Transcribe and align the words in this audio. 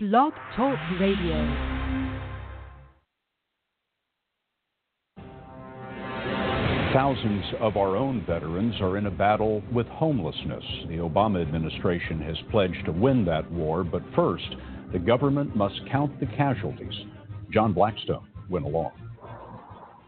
Blog 0.00 0.32
Talk 0.54 0.78
Radio. 1.00 1.34
Thousands 6.94 7.44
of 7.58 7.76
our 7.76 7.96
own 7.96 8.24
veterans 8.24 8.76
are 8.80 8.96
in 8.96 9.06
a 9.06 9.10
battle 9.10 9.60
with 9.72 9.88
homelessness. 9.88 10.62
The 10.86 10.98
Obama 10.98 11.42
administration 11.42 12.20
has 12.20 12.36
pledged 12.52 12.84
to 12.84 12.92
win 12.92 13.24
that 13.24 13.50
war, 13.50 13.82
but 13.82 14.02
first, 14.14 14.46
the 14.92 15.00
government 15.00 15.56
must 15.56 15.80
count 15.90 16.20
the 16.20 16.26
casualties. 16.26 16.94
John 17.52 17.72
Blackstone 17.72 18.28
went 18.48 18.66
along. 18.66 18.92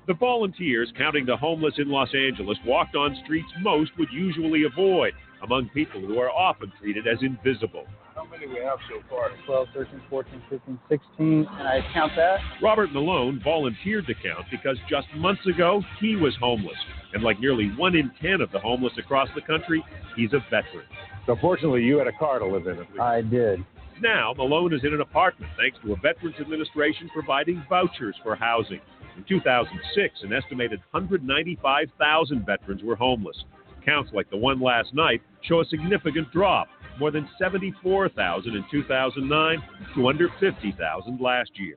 The 0.07 0.15
volunteers 0.15 0.93
counting 0.97 1.27
the 1.27 1.37
homeless 1.37 1.75
in 1.79 1.89
Los 1.89 2.15
Angeles 2.15 2.59
walked 2.65 2.95
on 2.95 3.21
streets 3.25 3.51
most 3.61 3.91
would 3.99 4.13
usually 4.13 4.63
avoid, 4.67 5.15
among 5.43 5.69
people 5.71 6.01
who 6.01 6.21
are 6.21 6.31
often 6.31 6.73
treated 6.81 7.09
as 7.09 7.19
invisible. 7.23 7.87
How 8.31 8.37
many 8.37 8.47
we 8.47 8.61
have 8.65 8.79
so 8.89 9.03
far? 9.11 9.31
12, 9.45 9.69
13, 9.75 10.01
14, 10.09 10.43
15, 10.49 10.79
16, 10.89 11.27
and 11.27 11.69
I 11.69 11.81
count 11.93 12.13
that. 12.15 12.39
Robert 12.63 12.93
Malone 12.93 13.41
volunteered 13.43 14.07
to 14.07 14.15
count 14.15 14.47
because 14.53 14.77
just 14.89 15.09
months 15.17 15.45
ago 15.47 15.83
he 15.99 16.15
was 16.15 16.33
homeless. 16.39 16.77
And 17.13 17.25
like 17.25 17.41
nearly 17.41 17.73
one 17.77 17.97
in 17.97 18.13
ten 18.23 18.41
of 18.41 18.53
the 18.53 18.61
homeless 18.61 18.93
across 18.99 19.29
the 19.35 19.41
country, 19.41 19.85
he's 20.15 20.33
a 20.33 20.39
veteran. 20.49 20.87
So 21.27 21.37
fortunately, 21.41 21.83
you 21.83 21.99
had 21.99 22.07
a 22.07 22.13
car 22.13 22.39
to 22.39 22.47
live 22.47 22.69
in. 22.69 22.75
At 22.79 22.91
least. 22.91 23.01
I 23.01 23.23
did. 23.23 23.65
Now, 24.01 24.33
Malone 24.37 24.73
is 24.75 24.85
in 24.85 24.95
an 24.95 25.01
apartment 25.01 25.51
thanks 25.57 25.79
to 25.85 25.93
a 25.93 25.97
Veterans 25.97 26.37
Administration 26.41 27.11
providing 27.13 27.65
vouchers 27.69 28.15
for 28.23 28.37
housing. 28.37 28.81
In 29.17 29.25
2006, 29.29 30.23
an 30.23 30.33
estimated 30.33 30.79
195,000 30.93 32.47
veterans 32.47 32.83
were 32.85 32.95
homeless. 32.95 33.45
Counts 33.85 34.13
like 34.15 34.31
the 34.31 34.37
one 34.37 34.61
last 34.61 34.95
night 34.95 35.21
show 35.43 35.61
a 35.61 35.65
significant 35.65 36.31
drop, 36.33 36.69
more 37.01 37.11
than 37.11 37.29
74,000 37.39 38.55
in 38.55 38.65
2009 38.71 39.63
to 39.97 40.09
under 40.09 40.29
50,000 40.39 41.21
last 41.21 41.51
year. 41.55 41.77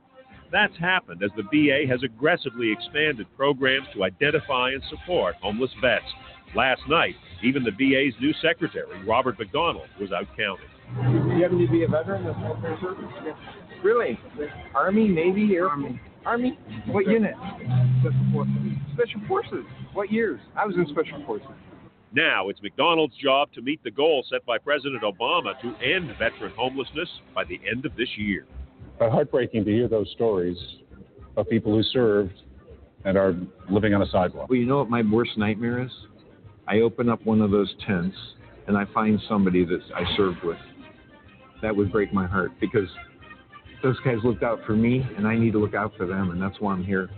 That's 0.52 0.78
happened 0.78 1.24
as 1.24 1.32
the 1.36 1.44
VA 1.44 1.90
has 1.90 2.04
aggressively 2.04 2.72
expanded 2.72 3.26
programs 3.36 3.88
to 3.96 4.04
identify 4.04 4.70
and 4.72 4.84
support 4.90 5.36
homeless 5.42 5.72
vets. 5.82 6.06
Last 6.56 6.82
night, 6.88 7.16
even 7.42 7.64
the 7.64 7.72
VA's 7.72 8.14
new 8.22 8.34
secretary, 8.40 9.04
Robert 9.08 9.40
McDonald, 9.40 9.88
was 10.00 10.12
out 10.12 10.28
counting. 10.38 10.68
Do 10.94 11.36
you 11.36 11.42
happen 11.42 11.58
to 11.58 11.72
be 11.72 11.84
a 11.84 11.88
veteran 11.88 12.28
of 12.28 12.38
military 12.38 12.78
service? 12.80 13.06
Really? 13.84 14.20
Army, 14.76 15.08
Navy, 15.08 15.56
Air 15.56 15.70
Army. 15.70 16.00
Army? 16.26 16.60
What 16.88 17.08
unit? 17.08 17.34
Special 18.02 18.32
forces. 18.32 18.54
Special 18.94 19.22
Forces. 19.28 19.66
What 19.94 20.12
years? 20.12 20.40
I 20.56 20.66
was 20.66 20.76
in 20.76 20.86
Special 20.88 21.26
Forces. 21.26 21.48
Now 22.16 22.50
it's 22.50 22.62
McDonald's 22.62 23.16
job 23.18 23.52
to 23.54 23.62
meet 23.62 23.84
the 23.84 23.90
goal 23.90 24.24
set 24.30 24.46
by 24.46 24.60
President 24.60 25.02
Obama 25.02 25.60
to 25.62 25.76
end 25.84 26.10
veteran 26.20 26.54
homelessness 26.56 27.10
by 27.34 27.44
the 27.44 27.60
end 27.70 27.88
of 27.88 27.96
this 27.96 28.10
year. 28.18 28.46
But 29.00 29.12
heartbreaking 29.12 29.66
to 29.66 29.72
hear 29.72 29.88
those 29.88 30.12
stories 30.12 30.58
of 31.36 31.50
people 31.50 31.74
who 31.74 31.82
served 31.82 32.34
and 33.04 33.18
are 33.18 33.36
living 33.68 33.96
on 33.96 34.04
a 34.04 34.06
sidewalk. 34.12 34.48
Well, 34.48 34.60
you 34.60 34.68
know 34.68 34.78
what 34.78 34.92
my 34.92 35.02
worst 35.02 35.32
nightmare 35.38 35.82
is? 35.82 35.92
I 36.68 36.82
open 36.82 37.10
up 37.10 37.26
one 37.26 37.42
of 37.42 37.50
those 37.50 37.74
tents 37.86 38.16
and 38.68 38.78
I 38.78 38.86
find 38.94 39.20
somebody 39.28 39.66
that 39.66 39.82
I 39.96 40.04
served 40.16 40.44
with. 40.44 40.60
That 41.64 41.76
would 41.76 41.92
break 41.92 42.14
my 42.14 42.28
heart 42.28 42.52
because 42.62 42.88
those 43.82 44.00
guys 44.02 44.18
looked 44.24 44.44
out 44.44 44.60
for 44.68 44.76
me 44.76 45.04
and 45.18 45.28
I 45.28 45.36
need 45.36 45.54
to 45.54 45.60
look 45.60 45.74
out 45.74 45.94
for 45.98 46.06
them, 46.06 46.30
and 46.30 46.40
that's 46.40 46.60
why 46.62 46.74
I'm 46.74 46.84
here. 46.84 47.10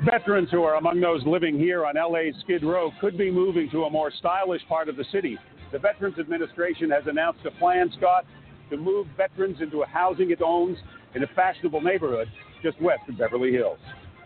Veterans 0.00 0.48
who 0.50 0.64
are 0.64 0.76
among 0.76 1.00
those 1.00 1.24
living 1.26 1.58
here 1.58 1.84
on 1.86 1.94
LA's 1.94 2.34
Skid 2.42 2.64
Row 2.64 2.90
could 3.00 3.16
be 3.16 3.30
moving 3.30 3.70
to 3.70 3.84
a 3.84 3.90
more 3.90 4.10
stylish 4.10 4.62
part 4.68 4.88
of 4.88 4.96
the 4.96 5.04
city. 5.12 5.38
The 5.70 5.78
Veterans 5.78 6.18
Administration 6.18 6.90
has 6.90 7.04
announced 7.06 7.40
a 7.46 7.50
plan, 7.52 7.90
Scott, 7.96 8.24
to 8.70 8.76
move 8.76 9.06
veterans 9.16 9.58
into 9.60 9.82
a 9.82 9.86
housing 9.86 10.30
it 10.30 10.42
owns 10.42 10.78
in 11.14 11.22
a 11.22 11.26
fashionable 11.28 11.80
neighborhood 11.80 12.28
just 12.62 12.80
west 12.80 13.02
of 13.08 13.18
Beverly 13.18 13.52
Hills. 13.52 13.78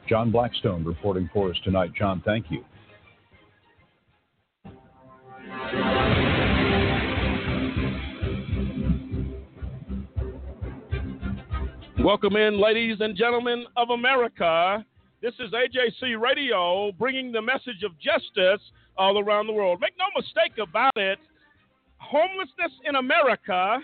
John 0.09 0.31
Blackstone 0.31 0.85
reporting 0.85 1.29
for 1.33 1.51
us 1.51 1.57
tonight. 1.65 1.91
John, 1.99 2.23
thank 2.25 2.47
you. 2.51 2.65
Welcome 11.99 12.37
in, 12.37 12.61
ladies 12.61 12.99
and 13.01 13.17
gentlemen 13.17 13.65
of 13.77 13.91
America. 13.91 14.85
This 15.23 15.35
is 15.41 15.51
AJC 15.53 16.21
Radio 16.21 16.93
bringing 16.93 17.33
the 17.33 17.43
message 17.43 17.83
of 17.85 17.93
justice 17.99 18.61
all 18.97 19.19
around 19.19 19.47
the 19.47 19.53
world. 19.53 19.81
Make 19.81 19.95
no 19.99 20.05
mistake 20.15 20.59
about 20.63 20.93
it, 20.97 21.19
homelessness 21.99 22.73
in 22.85 22.97
America, 22.97 23.79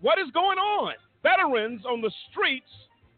what 0.00 0.18
is 0.18 0.30
going 0.32 0.58
on? 0.58 0.94
Veterans 1.22 1.82
on 1.84 2.00
the 2.00 2.10
streets 2.30 2.70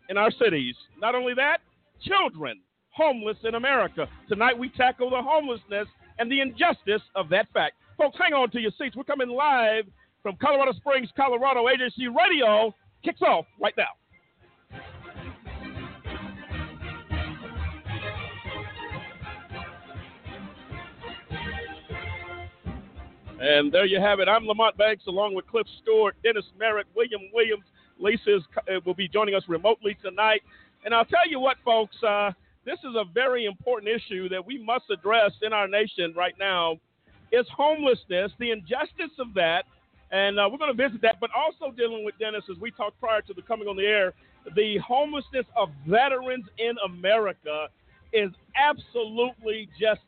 in 0.08 0.16
our 0.16 0.30
cities. 0.32 0.74
Not 0.98 1.14
only 1.14 1.34
that, 1.34 1.58
children 2.02 2.60
homeless 2.90 3.36
in 3.44 3.54
America. 3.54 4.08
Tonight 4.28 4.58
we 4.58 4.68
tackle 4.70 5.10
the 5.10 5.22
homelessness 5.22 5.86
and 6.18 6.30
the 6.30 6.40
injustice 6.40 7.02
of 7.14 7.28
that 7.28 7.46
fact. 7.52 7.76
Folks, 7.96 8.16
hang 8.18 8.32
on 8.32 8.50
to 8.50 8.60
your 8.60 8.72
seats. 8.78 8.96
We're 8.96 9.04
coming 9.04 9.28
live 9.28 9.84
from 10.22 10.36
Colorado 10.40 10.72
Springs, 10.72 11.08
Colorado. 11.16 11.64
AJC 11.66 12.14
Radio 12.14 12.74
kicks 13.04 13.22
off 13.22 13.46
right 13.60 13.74
now. 13.76 13.92
And 23.40 23.72
there 23.72 23.86
you 23.86 23.98
have 23.98 24.20
it. 24.20 24.28
I'm 24.28 24.46
Lamont 24.46 24.76
Banks 24.76 25.06
along 25.06 25.34
with 25.34 25.46
Cliff 25.46 25.66
Stewart, 25.80 26.14
Dennis 26.22 26.44
Merritt, 26.58 26.86
William 26.94 27.22
Williams. 27.32 27.64
Lisa 27.98 28.36
is, 28.36 28.42
uh, 28.68 28.80
will 28.84 28.92
be 28.92 29.08
joining 29.08 29.34
us 29.34 29.42
remotely 29.48 29.96
tonight. 30.02 30.42
And 30.84 30.94
I'll 30.94 31.06
tell 31.06 31.26
you 31.26 31.40
what, 31.40 31.56
folks, 31.64 31.96
uh, 32.06 32.32
this 32.66 32.78
is 32.80 32.94
a 32.96 33.04
very 33.14 33.46
important 33.46 33.88
issue 33.88 34.28
that 34.28 34.44
we 34.44 34.62
must 34.62 34.84
address 34.90 35.32
in 35.40 35.54
our 35.54 35.66
nation 35.66 36.12
right 36.14 36.34
now. 36.38 36.76
Is 37.32 37.46
homelessness, 37.56 38.30
the 38.38 38.50
injustice 38.50 39.16
of 39.18 39.32
that, 39.34 39.64
and 40.10 40.38
uh, 40.38 40.46
we're 40.50 40.58
going 40.58 40.76
to 40.76 40.88
visit 40.88 41.00
that, 41.00 41.16
but 41.18 41.30
also 41.34 41.74
dealing 41.74 42.04
with 42.04 42.18
Dennis 42.18 42.42
as 42.50 42.58
we 42.60 42.70
talked 42.72 43.00
prior 43.00 43.22
to 43.22 43.32
the 43.32 43.42
coming 43.42 43.68
on 43.68 43.76
the 43.76 43.86
air. 43.86 44.12
The 44.54 44.78
homelessness 44.86 45.46
of 45.56 45.70
veterans 45.86 46.44
in 46.58 46.74
America 46.84 47.68
is 48.12 48.32
absolutely 48.56 49.68
just 49.80 50.00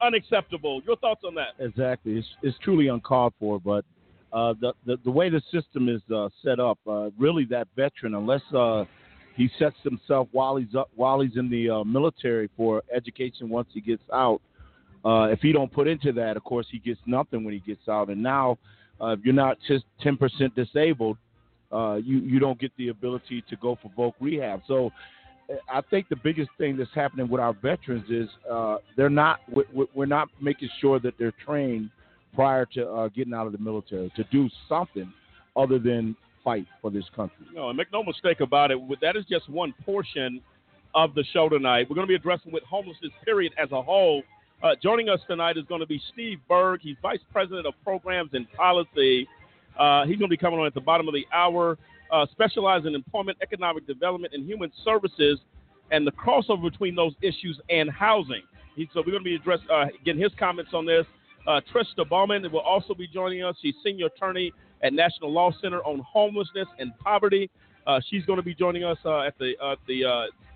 unacceptable. 0.00 0.82
Your 0.86 0.96
thoughts 0.96 1.22
on 1.24 1.34
that? 1.34 1.54
Exactly. 1.58 2.18
It's, 2.18 2.28
it's 2.42 2.56
truly 2.62 2.88
uncalled 2.88 3.34
for, 3.38 3.60
but 3.60 3.84
uh, 4.32 4.54
the, 4.60 4.72
the 4.84 4.98
the 5.04 5.10
way 5.10 5.30
the 5.30 5.40
system 5.52 5.88
is 5.88 6.02
uh, 6.14 6.28
set 6.44 6.60
up, 6.60 6.78
uh, 6.86 7.10
really 7.18 7.44
that 7.46 7.66
veteran, 7.76 8.14
unless 8.14 8.42
uh, 8.54 8.84
he 9.36 9.48
sets 9.58 9.76
himself 9.82 10.28
while 10.32 10.56
he's 10.56 10.74
up, 10.74 10.90
while 10.96 11.20
he's 11.20 11.36
in 11.36 11.48
the 11.48 11.70
uh, 11.70 11.84
military 11.84 12.50
for 12.56 12.82
education 12.94 13.48
once 13.48 13.68
he 13.72 13.80
gets 13.80 14.02
out, 14.12 14.42
uh, 15.04 15.28
if 15.30 15.40
he 15.40 15.52
don't 15.52 15.72
put 15.72 15.88
into 15.88 16.12
that, 16.12 16.36
of 16.36 16.44
course 16.44 16.66
he 16.70 16.78
gets 16.78 17.00
nothing 17.06 17.42
when 17.42 17.54
he 17.54 17.60
gets 17.60 17.88
out. 17.88 18.10
And 18.10 18.22
now, 18.22 18.58
if 19.00 19.20
you're 19.24 19.32
not 19.32 19.56
just 19.66 19.84
10% 20.04 20.54
disabled, 20.54 21.16
you 21.72 22.18
you 22.18 22.38
don't 22.38 22.60
get 22.60 22.72
the 22.76 22.88
ability 22.88 23.42
to 23.48 23.56
go 23.56 23.78
for 23.80 23.90
voc 23.96 24.12
rehab. 24.20 24.60
So 24.68 24.90
I 25.70 25.80
think 25.80 26.08
the 26.08 26.16
biggest 26.16 26.50
thing 26.58 26.76
that's 26.76 26.90
happening 26.94 27.28
with 27.28 27.40
our 27.40 27.54
veterans 27.54 28.04
is 28.10 28.28
uh, 28.50 28.78
they're 28.96 29.08
not 29.08 29.40
we're 29.94 30.06
not 30.06 30.28
making 30.40 30.68
sure 30.80 31.00
that 31.00 31.14
they're 31.18 31.34
trained 31.44 31.90
prior 32.34 32.66
to 32.66 32.86
uh, 32.86 33.08
getting 33.08 33.32
out 33.32 33.46
of 33.46 33.52
the 33.52 33.58
military 33.58 34.12
to 34.16 34.24
do 34.24 34.50
something 34.68 35.10
other 35.56 35.78
than 35.78 36.14
fight 36.44 36.66
for 36.80 36.90
this 36.90 37.04
country. 37.16 37.46
No, 37.54 37.70
and 37.70 37.76
make 37.76 37.92
no 37.92 38.02
mistake 38.02 38.40
about 38.40 38.70
it. 38.70 38.78
That 39.00 39.16
is 39.16 39.24
just 39.28 39.48
one 39.48 39.74
portion 39.84 40.40
of 40.94 41.14
the 41.14 41.24
show 41.32 41.48
tonight. 41.48 41.86
We're 41.88 41.96
going 41.96 42.06
to 42.06 42.10
be 42.10 42.14
addressing 42.14 42.52
with 42.52 42.62
homelessness 42.64 43.12
period 43.24 43.52
as 43.62 43.72
a 43.72 43.82
whole. 43.82 44.22
Uh, 44.62 44.70
joining 44.82 45.08
us 45.08 45.20
tonight 45.28 45.56
is 45.56 45.64
going 45.68 45.80
to 45.80 45.86
be 45.86 46.00
Steve 46.12 46.38
Berg. 46.48 46.80
He's 46.82 46.96
vice 47.00 47.20
president 47.32 47.66
of 47.66 47.74
programs 47.84 48.30
and 48.32 48.50
policy. 48.52 49.26
Uh, 49.78 50.04
he's 50.04 50.16
going 50.18 50.28
to 50.28 50.34
be 50.34 50.36
coming 50.36 50.58
on 50.58 50.66
at 50.66 50.74
the 50.74 50.80
bottom 50.80 51.06
of 51.06 51.14
the 51.14 51.26
hour 51.32 51.78
uh, 52.10 52.26
specialize 52.32 52.84
in 52.86 52.94
employment, 52.94 53.38
economic 53.42 53.86
development, 53.86 54.34
and 54.34 54.46
human 54.46 54.72
services, 54.84 55.38
and 55.90 56.06
the 56.06 56.12
crossover 56.12 56.70
between 56.70 56.94
those 56.94 57.12
issues 57.22 57.58
and 57.70 57.90
housing. 57.90 58.42
He, 58.76 58.88
so 58.92 59.00
we're 59.00 59.12
going 59.12 59.24
to 59.24 59.24
be 59.24 59.34
addressing 59.34 59.70
uh, 59.70 59.86
getting 60.04 60.22
his 60.22 60.32
comments 60.38 60.72
on 60.74 60.86
this. 60.86 61.06
Uh, 61.46 61.60
Trista 61.72 62.08
Bauman 62.08 62.50
will 62.52 62.60
also 62.60 62.94
be 62.94 63.06
joining 63.06 63.42
us. 63.42 63.56
She's 63.62 63.74
senior 63.82 64.06
attorney 64.06 64.52
at 64.82 64.92
National 64.92 65.32
Law 65.32 65.50
Center 65.60 65.80
on 65.82 66.00
homelessness 66.00 66.68
and 66.78 66.96
poverty. 66.98 67.50
Uh, 67.86 68.00
she's 68.08 68.24
going 68.26 68.36
to 68.36 68.42
be 68.42 68.54
joining 68.54 68.84
us 68.84 68.98
uh, 69.04 69.22
at 69.22 69.36
the 69.38 69.52
at 69.64 69.78
the 69.88 70.04
uh, 70.04 70.10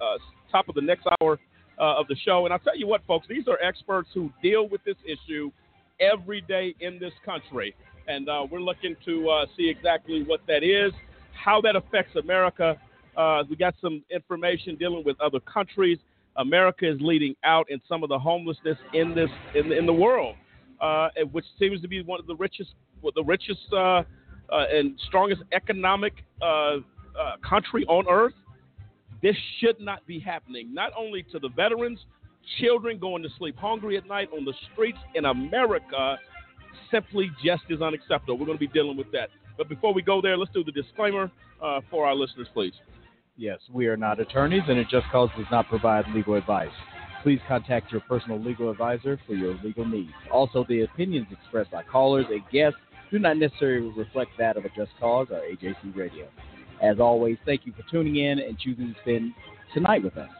uh, 0.04 0.18
top 0.50 0.68
of 0.68 0.74
the 0.74 0.80
next 0.82 1.06
hour 1.20 1.38
uh, 1.78 1.94
of 1.98 2.06
the 2.08 2.16
show. 2.16 2.44
And 2.44 2.52
I'll 2.52 2.58
tell 2.58 2.76
you 2.76 2.86
what, 2.86 3.04
folks, 3.06 3.26
these 3.28 3.48
are 3.48 3.58
experts 3.62 4.10
who 4.12 4.30
deal 4.42 4.68
with 4.68 4.84
this 4.84 4.96
issue 5.04 5.50
every 5.98 6.42
day 6.42 6.74
in 6.80 6.98
this 6.98 7.12
country, 7.24 7.74
and 8.06 8.28
we're 8.50 8.60
looking 8.60 8.96
to 9.04 9.44
see 9.56 9.68
exactly 9.68 10.24
what 10.24 10.40
that 10.46 10.62
is 10.62 10.92
how 11.32 11.60
that 11.60 11.76
affects 11.76 12.16
America. 12.16 12.76
Uh, 13.16 13.42
we 13.48 13.56
got 13.56 13.74
some 13.80 14.02
information 14.10 14.76
dealing 14.76 15.02
with 15.04 15.20
other 15.20 15.40
countries. 15.40 15.98
America 16.36 16.90
is 16.90 16.98
leading 17.00 17.34
out 17.44 17.70
in 17.70 17.80
some 17.88 18.02
of 18.02 18.08
the 18.08 18.18
homelessness 18.18 18.78
in 18.94 19.14
this 19.14 19.28
in, 19.54 19.70
in 19.70 19.84
the 19.84 19.92
world, 19.92 20.34
uh, 20.80 21.08
which 21.30 21.44
seems 21.58 21.80
to 21.82 21.88
be 21.88 22.02
one 22.02 22.18
of 22.18 22.26
the 22.26 22.36
richest 22.36 22.70
the 23.14 23.24
richest 23.24 23.60
uh, 23.72 24.02
uh, 24.52 24.64
and 24.72 24.98
strongest 25.08 25.42
economic 25.52 26.12
uh, 26.40 26.46
uh, 26.46 26.78
country 27.46 27.84
on 27.86 28.06
earth, 28.08 28.34
this 29.22 29.36
should 29.58 29.80
not 29.80 30.06
be 30.06 30.18
happening. 30.18 30.72
Not 30.72 30.92
only 30.96 31.24
to 31.32 31.38
the 31.38 31.48
veterans, 31.48 31.98
children 32.58 32.98
going 32.98 33.22
to 33.22 33.28
sleep 33.38 33.56
hungry 33.56 33.96
at 33.96 34.06
night 34.06 34.28
on 34.36 34.44
the 34.44 34.54
streets 34.72 34.98
in 35.14 35.24
America 35.26 36.18
simply 36.90 37.30
just 37.44 37.62
is 37.70 37.80
unacceptable. 37.80 38.38
We're 38.38 38.46
going 38.46 38.58
to 38.58 38.66
be 38.66 38.72
dealing 38.72 38.96
with 38.96 39.10
that. 39.12 39.30
But 39.56 39.68
before 39.68 39.92
we 39.92 40.02
go 40.02 40.20
there, 40.20 40.36
let's 40.36 40.52
do 40.52 40.64
the 40.64 40.72
disclaimer 40.72 41.30
uh, 41.62 41.80
for 41.90 42.06
our 42.06 42.14
listeners, 42.14 42.48
please. 42.52 42.72
Yes, 43.36 43.58
we 43.72 43.86
are 43.86 43.96
not 43.96 44.20
attorneys, 44.20 44.62
and 44.68 44.78
it 44.78 44.88
just 44.90 45.06
cause 45.10 45.30
does 45.36 45.46
not 45.50 45.68
provide 45.68 46.04
legal 46.14 46.34
advice. 46.34 46.70
Please 47.22 47.40
contact 47.46 47.92
your 47.92 48.00
personal 48.02 48.38
legal 48.38 48.70
advisor 48.70 49.18
for 49.26 49.34
your 49.34 49.58
legal 49.62 49.86
needs. 49.86 50.12
Also, 50.30 50.64
the 50.68 50.82
opinions 50.82 51.26
expressed 51.30 51.70
by 51.70 51.82
callers 51.82 52.26
and 52.30 52.42
guests 52.50 52.78
do 53.10 53.18
not 53.18 53.36
necessarily 53.36 53.92
reflect 53.96 54.30
that 54.38 54.56
of 54.56 54.64
a 54.64 54.68
Just 54.70 54.90
Cause 54.98 55.28
or 55.30 55.40
AJC 55.40 55.96
Radio. 55.96 56.28
As 56.82 56.98
always, 56.98 57.38
thank 57.46 57.64
you 57.64 57.72
for 57.72 57.88
tuning 57.90 58.16
in 58.16 58.40
and 58.40 58.58
choosing 58.58 58.92
to 58.92 59.00
spend 59.02 59.32
tonight 59.72 60.02
with 60.02 60.16
us. 60.16 60.30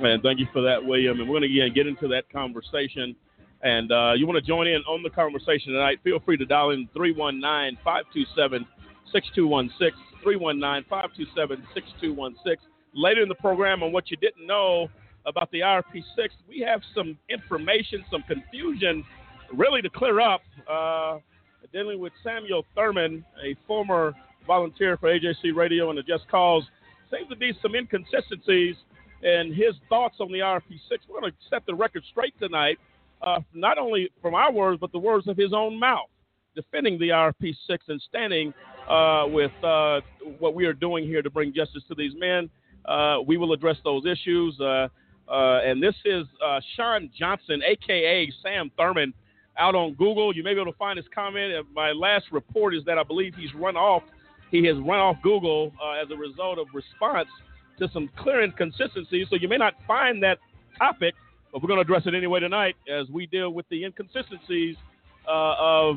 Man, 0.00 0.20
thank 0.20 0.38
you 0.38 0.46
for 0.52 0.62
that, 0.62 0.84
William. 0.84 1.18
And 1.18 1.28
we're 1.28 1.40
going 1.40 1.50
to 1.50 1.60
again 1.60 1.74
get 1.74 1.86
into 1.88 2.06
that 2.08 2.30
conversation. 2.30 3.16
And 3.62 3.90
uh, 3.90 4.12
you 4.16 4.26
want 4.26 4.36
to 4.36 4.46
join 4.46 4.66
in 4.66 4.82
on 4.82 5.02
the 5.02 5.10
conversation 5.10 5.72
tonight, 5.72 5.98
feel 6.04 6.20
free 6.20 6.36
to 6.36 6.46
dial 6.46 6.70
in 6.70 6.88
319 6.94 7.78
527 7.82 8.66
6216. 9.12 10.04
319 10.22 10.84
527 10.88 11.66
6216. 11.74 12.56
Later 12.94 13.22
in 13.22 13.28
the 13.28 13.34
program, 13.36 13.82
on 13.82 13.92
what 13.92 14.10
you 14.10 14.16
didn't 14.16 14.46
know 14.46 14.88
about 15.26 15.50
the 15.50 15.60
IRP6, 15.60 16.30
we 16.48 16.60
have 16.60 16.80
some 16.94 17.18
information, 17.28 18.04
some 18.10 18.22
confusion 18.22 19.04
really 19.52 19.82
to 19.82 19.90
clear 19.90 20.20
up. 20.20 20.40
Uh, 20.68 21.18
dealing 21.72 22.00
with 22.00 22.12
Samuel 22.24 22.64
Thurman, 22.74 23.24
a 23.44 23.54
former 23.66 24.14
volunteer 24.46 24.96
for 24.96 25.08
AJC 25.08 25.54
Radio 25.54 25.90
and 25.90 25.98
the 25.98 26.02
Just 26.02 26.26
Cause. 26.28 26.64
Seems 27.10 27.28
to 27.28 27.36
be 27.36 27.52
some 27.60 27.74
inconsistencies 27.74 28.76
in 29.22 29.52
his 29.54 29.74
thoughts 29.88 30.16
on 30.20 30.32
the 30.32 30.38
IRP6. 30.38 30.98
We're 31.08 31.20
going 31.20 31.32
to 31.32 31.38
set 31.50 31.66
the 31.66 31.74
record 31.74 32.04
straight 32.10 32.38
tonight, 32.38 32.78
uh, 33.22 33.40
not 33.54 33.78
only 33.78 34.10
from 34.22 34.34
our 34.34 34.52
words, 34.52 34.78
but 34.80 34.92
the 34.92 34.98
words 34.98 35.26
of 35.28 35.36
his 35.36 35.52
own 35.52 35.78
mouth, 35.78 36.08
defending 36.54 36.98
the 36.98 37.08
IRP6 37.08 37.78
and 37.88 38.00
standing 38.08 38.52
uh, 38.88 39.24
with 39.28 39.52
uh, 39.62 40.00
what 40.38 40.54
we 40.54 40.64
are 40.64 40.72
doing 40.72 41.04
here 41.04 41.22
to 41.22 41.30
bring 41.30 41.52
justice 41.52 41.82
to 41.88 41.94
these 41.94 42.12
men. 42.16 42.48
Uh, 42.84 43.18
we 43.26 43.36
will 43.36 43.52
address 43.52 43.76
those 43.84 44.04
issues. 44.06 44.58
Uh, 44.60 44.88
uh, 45.28 45.60
and 45.62 45.82
this 45.82 45.94
is 46.04 46.24
Sean 46.74 47.10
Johnson, 47.16 47.60
aka 47.66 48.32
Sam 48.42 48.70
Thurman, 48.78 49.12
out 49.58 49.74
on 49.74 49.94
Google. 49.94 50.34
You 50.34 50.42
may 50.42 50.54
be 50.54 50.60
able 50.60 50.72
to 50.72 50.78
find 50.78 50.96
his 50.96 51.06
comment. 51.14 51.66
My 51.74 51.92
last 51.92 52.26
report 52.32 52.74
is 52.74 52.84
that 52.86 52.98
I 52.98 53.02
believe 53.02 53.34
he's 53.34 53.54
run 53.54 53.76
off 53.76 54.02
he 54.50 54.64
has 54.64 54.78
run 54.78 54.98
off 54.98 55.16
Google 55.22 55.74
as 56.02 56.10
a 56.10 56.16
result 56.16 56.58
of 56.58 56.68
response 56.72 57.28
to 57.78 57.88
some 57.92 58.08
clear 58.16 58.42
inconsistencies. 58.42 59.26
So 59.30 59.36
you 59.36 59.48
may 59.48 59.58
not 59.58 59.74
find 59.86 60.22
that 60.22 60.38
topic, 60.78 61.14
but 61.52 61.62
we're 61.62 61.68
going 61.68 61.78
to 61.78 61.82
address 61.82 62.02
it 62.06 62.14
anyway 62.14 62.40
tonight 62.40 62.76
as 62.90 63.08
we 63.08 63.26
deal 63.26 63.50
with 63.50 63.68
the 63.70 63.84
inconsistencies 63.84 64.76
uh, 65.26 65.54
of 65.58 65.96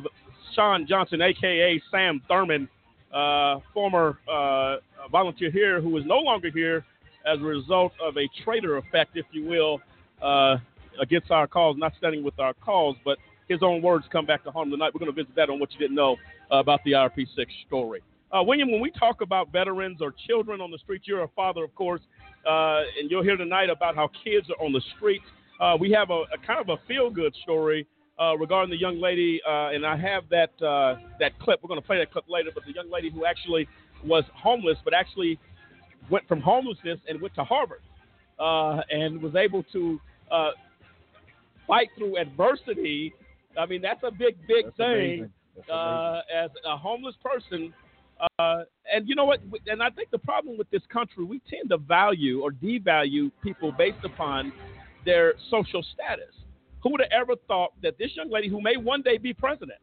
Sean 0.56 0.86
Johnson, 0.88 1.22
aka 1.22 1.82
Sam 1.92 2.22
Thurman, 2.28 2.68
uh, 3.14 3.60
former 3.74 4.20
uh, 4.32 4.78
volunteer 5.12 5.52
here 5.52 5.82
who 5.82 5.98
is 5.98 6.06
no 6.06 6.20
longer 6.20 6.50
here 6.50 6.86
as 7.26 7.40
a 7.40 7.44
result 7.44 7.94
of 8.02 8.18
a 8.18 8.28
traitor 8.44 8.78
effect, 8.78 9.12
if 9.16 9.26
you 9.32 9.46
will, 9.46 9.80
uh, 10.22 10.58
against 11.02 11.32
our 11.32 11.48
cause, 11.48 11.76
not 11.78 11.94
standing 11.98 12.24
with 12.24 12.40
our 12.40 12.54
cause, 12.56 12.96
but 13.06 13.18
his 13.48 13.60
own 13.62 13.82
words 13.82 14.06
come 14.12 14.26
back 14.26 14.44
to 14.44 14.52
him 14.52 14.72
tonight. 14.72 14.92
We're 14.94 15.00
going 15.00 15.14
to 15.14 15.24
visit 15.24 15.36
that 15.36 15.50
on 15.50 15.60
what 15.60 15.72
you 15.74 15.80
didn't 15.80 15.96
know 15.96 16.16
about 16.50 16.80
the 16.84 16.94
IRP6 16.94 17.46
story. 17.68 18.02
Uh, 18.32 18.42
William, 18.44 18.72
when 18.72 18.80
we 18.80 18.92
talk 18.92 19.22
about 19.22 19.52
veterans 19.52 20.02
or 20.02 20.14
children 20.28 20.62
on 20.62 20.72
the 20.72 20.78
streets, 20.78 21.06
you're 21.06 21.24
a 21.24 21.28
father, 21.30 21.64
of 21.64 21.76
course, 21.76 22.02
uh, 22.48 22.82
and 23.00 23.12
you'll 23.12 23.24
hear 23.24 23.36
tonight 23.36 23.70
about 23.70 23.96
how 23.96 24.10
kids 24.24 24.48
are 24.50 24.66
on 24.66 24.72
the 24.72 24.82
streets. 24.96 25.26
Uh, 25.62 25.78
we 25.80 25.92
have 25.92 26.10
a, 26.10 26.24
a, 26.34 26.38
kind 26.46 26.60
of 26.60 26.70
a 26.70 26.78
feel-good 26.88 27.36
story 27.44 27.88
uh, 28.20 28.36
regarding 28.36 28.72
the 28.72 28.80
young 28.80 29.00
lady, 29.00 29.40
uh, 29.48 29.70
and 29.70 29.86
I 29.86 29.96
have 29.96 30.24
that 30.30 30.50
uh, 30.62 30.96
that 31.20 31.38
clip. 31.40 31.60
We're 31.62 31.68
going 31.68 31.80
to 31.80 31.86
play 31.86 32.00
that 32.00 32.12
clip 32.12 32.26
later. 32.28 32.50
But 32.54 32.66
the 32.66 32.74
young 32.74 32.90
lady 32.90 33.12
who 33.12 33.26
actually 33.26 33.68
was 34.04 34.24
homeless, 34.34 34.78
but 34.84 34.96
actually 34.96 35.40
went 36.10 36.28
from 36.28 36.42
homelessness 36.42 37.00
and 37.08 37.22
went 37.22 37.36
to 37.36 37.44
Harvard, 37.44 37.82
and 38.40 39.22
was 39.22 39.36
able 39.36 39.64
to 39.72 40.00
fight 41.68 41.90
through 41.96 42.18
adversity. 42.18 43.14
I 43.58 43.68
mean, 43.68 43.82
that's 43.82 44.02
a 44.04 44.12
big, 44.12 44.38
big 44.48 44.66
that's 44.66 44.78
thing. 44.78 45.30
as 45.70 46.50
a 46.66 46.76
homeless 46.76 47.16
person 47.24 47.72
uh, 48.38 48.64
and 48.92 49.08
you 49.08 49.16
know 49.16 49.26
what? 49.26 49.40
And 49.68 49.82
I 49.82 49.90
think 49.90 50.12
the 50.12 50.18
problem 50.20 50.58
with 50.58 50.70
this 50.70 50.84
country, 50.92 51.24
we 51.24 51.42
tend 51.50 51.70
to 51.70 51.78
value 51.78 52.42
or 52.42 52.52
devalue 52.52 53.32
people 53.44 53.72
based 53.72 54.04
upon 54.04 54.52
their 55.06 55.34
social 55.50 55.84
status. 55.94 56.34
Who 56.84 56.92
would 56.92 57.02
have 57.02 57.12
ever 57.12 57.36
thought 57.48 57.74
that 57.84 57.98
this 57.98 58.12
young 58.16 58.30
lady, 58.30 58.48
who 58.50 58.62
may 58.62 58.78
one 58.78 59.02
day 59.02 59.18
be 59.18 59.34
president, 59.34 59.80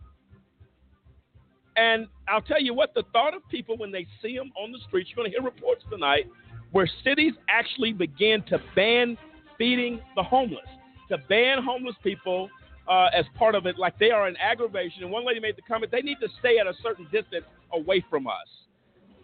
and 1.77 2.09
I'll 2.27 2.43
tell 2.43 2.61
you 2.61 2.75
what, 2.75 2.93
the 2.95 3.05
thought 3.13 3.35
of 3.35 3.49
people 3.49 3.77
when 3.77 3.93
they 3.93 4.07
see 4.21 4.37
them 4.37 4.51
on 4.61 4.73
the 4.73 4.79
streets, 4.89 5.11
you're 5.11 5.23
going 5.23 5.31
to 5.31 5.39
hear 5.39 5.45
reports 5.45 5.85
tonight 5.91 6.27
where 6.73 6.91
cities 7.05 7.35
actually 7.49 7.93
began 7.93 8.43
to 8.47 8.61
ban 8.75 9.17
feeding 9.57 10.01
the 10.17 10.23
homeless, 10.23 10.67
to 11.09 11.19
ban 11.29 11.63
homeless 11.63 11.95
people 12.03 12.49
uh, 12.89 13.09
as 13.15 13.25
part 13.37 13.55
of 13.55 13.67
it, 13.67 13.79
like 13.79 13.99
they 13.99 14.11
are 14.11 14.27
an 14.27 14.37
aggravation. 14.39 15.03
And 15.03 15.11
one 15.11 15.25
lady 15.25 15.41
made 15.41 15.57
the 15.57 15.63
comment, 15.63 15.93
they 15.93 16.03
need 16.03 16.19
to 16.21 16.29
stay 16.41 16.59
at 16.59 16.67
a 16.67 16.75
certain 16.83 17.07
distance 17.13 17.45
away 17.73 18.05
from 18.11 18.27
us. 18.27 18.49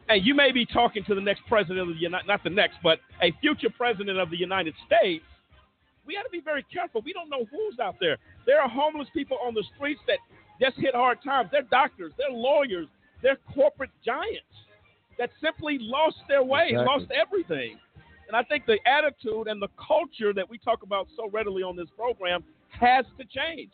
And 0.08 0.25
you 0.25 0.35
may 0.35 0.52
be 0.52 0.67
talking 0.67 1.02
to 1.05 1.14
the 1.14 1.20
next 1.20 1.43
president 1.49 1.81
of 1.81 1.88
the 1.88 2.00
United, 2.00 2.26
not 2.26 2.44
the 2.44 2.50
next, 2.50 2.76
but 2.82 3.00
a 3.23 3.32
future 3.40 3.70
president 3.75 4.19
of 4.19 4.31
the 4.31 4.37
United 4.37 4.75
States. 4.87 5.25
We 6.06 6.15
got 6.15 6.23
to 6.23 6.31
be 6.31 6.41
very 6.41 6.65
careful. 6.73 7.03
We 7.05 7.12
don't 7.12 7.31
know 7.31 7.47
who's 7.51 7.79
out 7.79 7.97
there. 8.01 8.19
There 8.47 8.61
are 8.61 8.69
homeless 8.69 9.09
people 9.15 9.39
on 9.45 9.55
the 9.55 9.65
streets 9.75 10.01
that 10.06 10.19
just 10.61 10.77
hit 10.77 10.95
hard 10.95 11.19
times. 11.25 11.49
They're 11.51 11.62
doctors, 11.62 12.12
they're 12.19 12.31
lawyers, 12.31 12.89
they're 13.23 13.39
corporate 13.55 13.91
giants 14.05 14.45
that 15.19 15.31
simply 15.43 15.79
lost 15.81 16.17
their 16.29 16.43
way, 16.43 16.69
exactly. 16.71 16.87
lost 16.87 17.06
everything. 17.11 17.79
And 18.27 18.37
I 18.37 18.43
think 18.43 18.67
the 18.67 18.79
attitude 18.87 19.49
and 19.49 19.61
the 19.61 19.69
culture 19.77 20.33
that 20.33 20.49
we 20.49 20.59
talk 20.59 20.83
about 20.83 21.09
so 21.17 21.29
readily 21.31 21.62
on 21.62 21.77
this 21.77 21.89
program 21.97 22.43
has 22.81 23.05
to 23.19 23.25
change. 23.25 23.71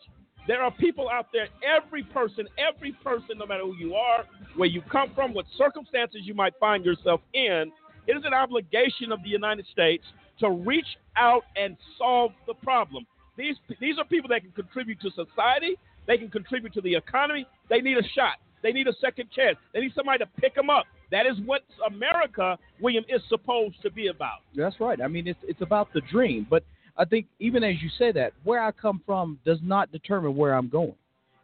There 0.47 0.61
are 0.61 0.71
people 0.71 1.09
out 1.09 1.27
there, 1.31 1.47
every 1.63 2.03
person, 2.03 2.47
every 2.57 2.93
person, 3.03 3.37
no 3.37 3.45
matter 3.45 3.63
who 3.63 3.75
you 3.75 3.95
are, 3.95 4.25
where 4.55 4.67
you 4.67 4.81
come 4.91 5.11
from, 5.13 5.33
what 5.33 5.45
circumstances 5.57 6.21
you 6.23 6.33
might 6.33 6.53
find 6.59 6.83
yourself 6.83 7.21
in, 7.33 7.71
it 8.07 8.17
is 8.17 8.23
an 8.25 8.33
obligation 8.33 9.11
of 9.11 9.21
the 9.23 9.29
United 9.29 9.65
States 9.71 10.03
to 10.41 10.49
reach 10.49 10.97
out 11.15 11.43
and 11.55 11.77
solve 11.97 12.31
the 12.47 12.53
problem. 12.53 13.05
These, 13.37 13.55
these 13.79 13.97
are 13.97 14.05
people 14.05 14.29
that 14.29 14.41
can 14.41 14.51
contribute 14.51 14.99
to 15.01 15.09
society, 15.11 15.77
they 16.07 16.17
can 16.17 16.29
contribute 16.29 16.73
to 16.73 16.81
the 16.81 16.93
economy, 16.93 17.47
they 17.69 17.79
need 17.79 17.97
a 17.97 18.03
shot, 18.15 18.35
they 18.61 18.71
need 18.71 18.87
a 18.87 18.93
second 18.99 19.29
chance, 19.31 19.57
they 19.73 19.79
need 19.79 19.93
somebody 19.95 20.19
to 20.19 20.29
pick 20.39 20.53
them 20.53 20.69
up. 20.69 20.85
That 21.11 21.25
is 21.25 21.33
what 21.45 21.61
America, 21.87 22.57
William, 22.79 23.03
is 23.09 23.21
supposed 23.29 23.81
to 23.81 23.91
be 23.91 24.07
about. 24.07 24.39
That's 24.55 24.79
right. 24.79 25.01
I 25.01 25.07
mean, 25.07 25.27
it's, 25.27 25.39
it's 25.43 25.61
about 25.61 25.91
the 25.93 26.01
dream. 26.11 26.47
But 26.49 26.63
I 26.97 27.05
think 27.05 27.27
even 27.39 27.63
as 27.63 27.75
you 27.81 27.89
say 27.97 28.11
that, 28.13 28.33
where 28.43 28.63
I 28.63 28.71
come 28.71 29.01
from 29.05 29.39
does 29.45 29.59
not 29.61 29.91
determine 29.91 30.35
where 30.35 30.53
I'm 30.53 30.69
going. 30.69 30.95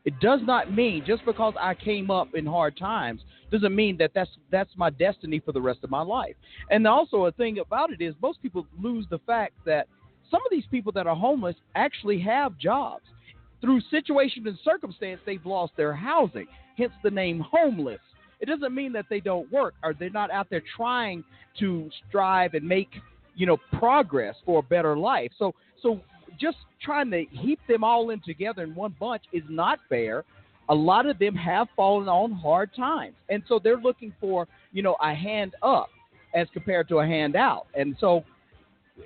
It 0.08 0.18
does 0.22 0.40
not 0.44 0.74
mean 0.74 1.04
just 1.06 1.26
because 1.26 1.54
I 1.60 1.74
came 1.74 2.10
up 2.10 2.34
in 2.34 2.46
hard 2.46 2.78
times 2.78 3.20
doesn't 3.52 3.76
mean 3.76 3.98
that 3.98 4.12
that's 4.16 4.30
that's 4.50 4.70
my 4.78 4.90
destiny 4.90 5.42
for 5.42 5.52
the 5.52 5.60
rest 5.60 5.80
of 5.84 5.90
my 5.90 6.02
life. 6.02 6.36
And 6.72 6.88
also 6.88 7.26
a 7.26 7.32
thing 7.34 7.60
about 7.60 7.92
it 7.92 8.00
is 8.02 8.16
most 8.22 8.42
people 8.42 8.66
lose 8.82 9.06
the 9.10 9.20
fact 9.28 9.56
that 9.66 9.90
some 10.32 10.40
of 10.46 10.50
these 10.50 10.64
people 10.72 10.94
that 10.94 11.08
are 11.08 11.16
homeless 11.16 11.58
actually 11.76 12.22
have 12.22 12.58
jobs. 12.58 13.04
Through 13.60 13.82
situation 13.92 14.48
and 14.48 14.58
circumstance, 14.64 15.20
they've 15.26 15.46
lost 15.46 15.74
their 15.76 15.94
housing, 15.94 16.48
hence 16.78 16.94
the 17.04 17.12
name 17.12 17.42
homeless. 17.42 18.00
It 18.40 18.46
doesn't 18.46 18.74
mean 18.74 18.94
that 18.94 19.08
they 19.10 19.20
don't 19.20 19.52
work 19.52 19.74
or 19.84 19.94
they're 19.94 20.10
not 20.10 20.32
out 20.32 20.48
there 20.50 20.64
trying 20.78 21.22
to 21.60 21.90
strive 22.08 22.54
and 22.54 22.66
make 22.66 22.92
you 23.36 23.46
know, 23.46 23.58
progress 23.78 24.36
for 24.46 24.60
a 24.60 24.64
better 24.64 24.98
life. 24.98 25.32
So, 25.38 25.54
so 25.82 26.02
just 26.40 26.58
trying 26.82 27.12
to 27.12 27.26
heap 27.32 27.60
them 27.68 27.84
all 27.84 28.10
in 28.10 28.22
together 28.22 28.64
in 28.64 28.76
one 28.76 28.96
bunch 29.00 29.24
is 29.34 29.44
not 29.50 29.80
fair. 29.90 30.24
A 30.70 30.76
lot 30.76 31.06
of 31.06 31.18
them 31.18 31.36
have 31.36 31.68
fallen 31.76 32.08
on 32.10 32.32
hard 32.34 32.70
times, 32.76 33.16
and 33.30 33.42
so 33.48 33.60
they're 33.64 33.78
looking 33.78 34.14
for, 34.20 34.48
you 34.74 34.84
know, 34.84 34.98
a 35.02 35.14
hand 35.14 35.56
up 35.64 35.90
as 36.36 36.48
compared 36.52 36.90
to 36.90 37.00
a 37.00 37.08
hand 37.08 37.36
out. 37.36 37.68
And 37.74 37.96
so, 38.00 38.24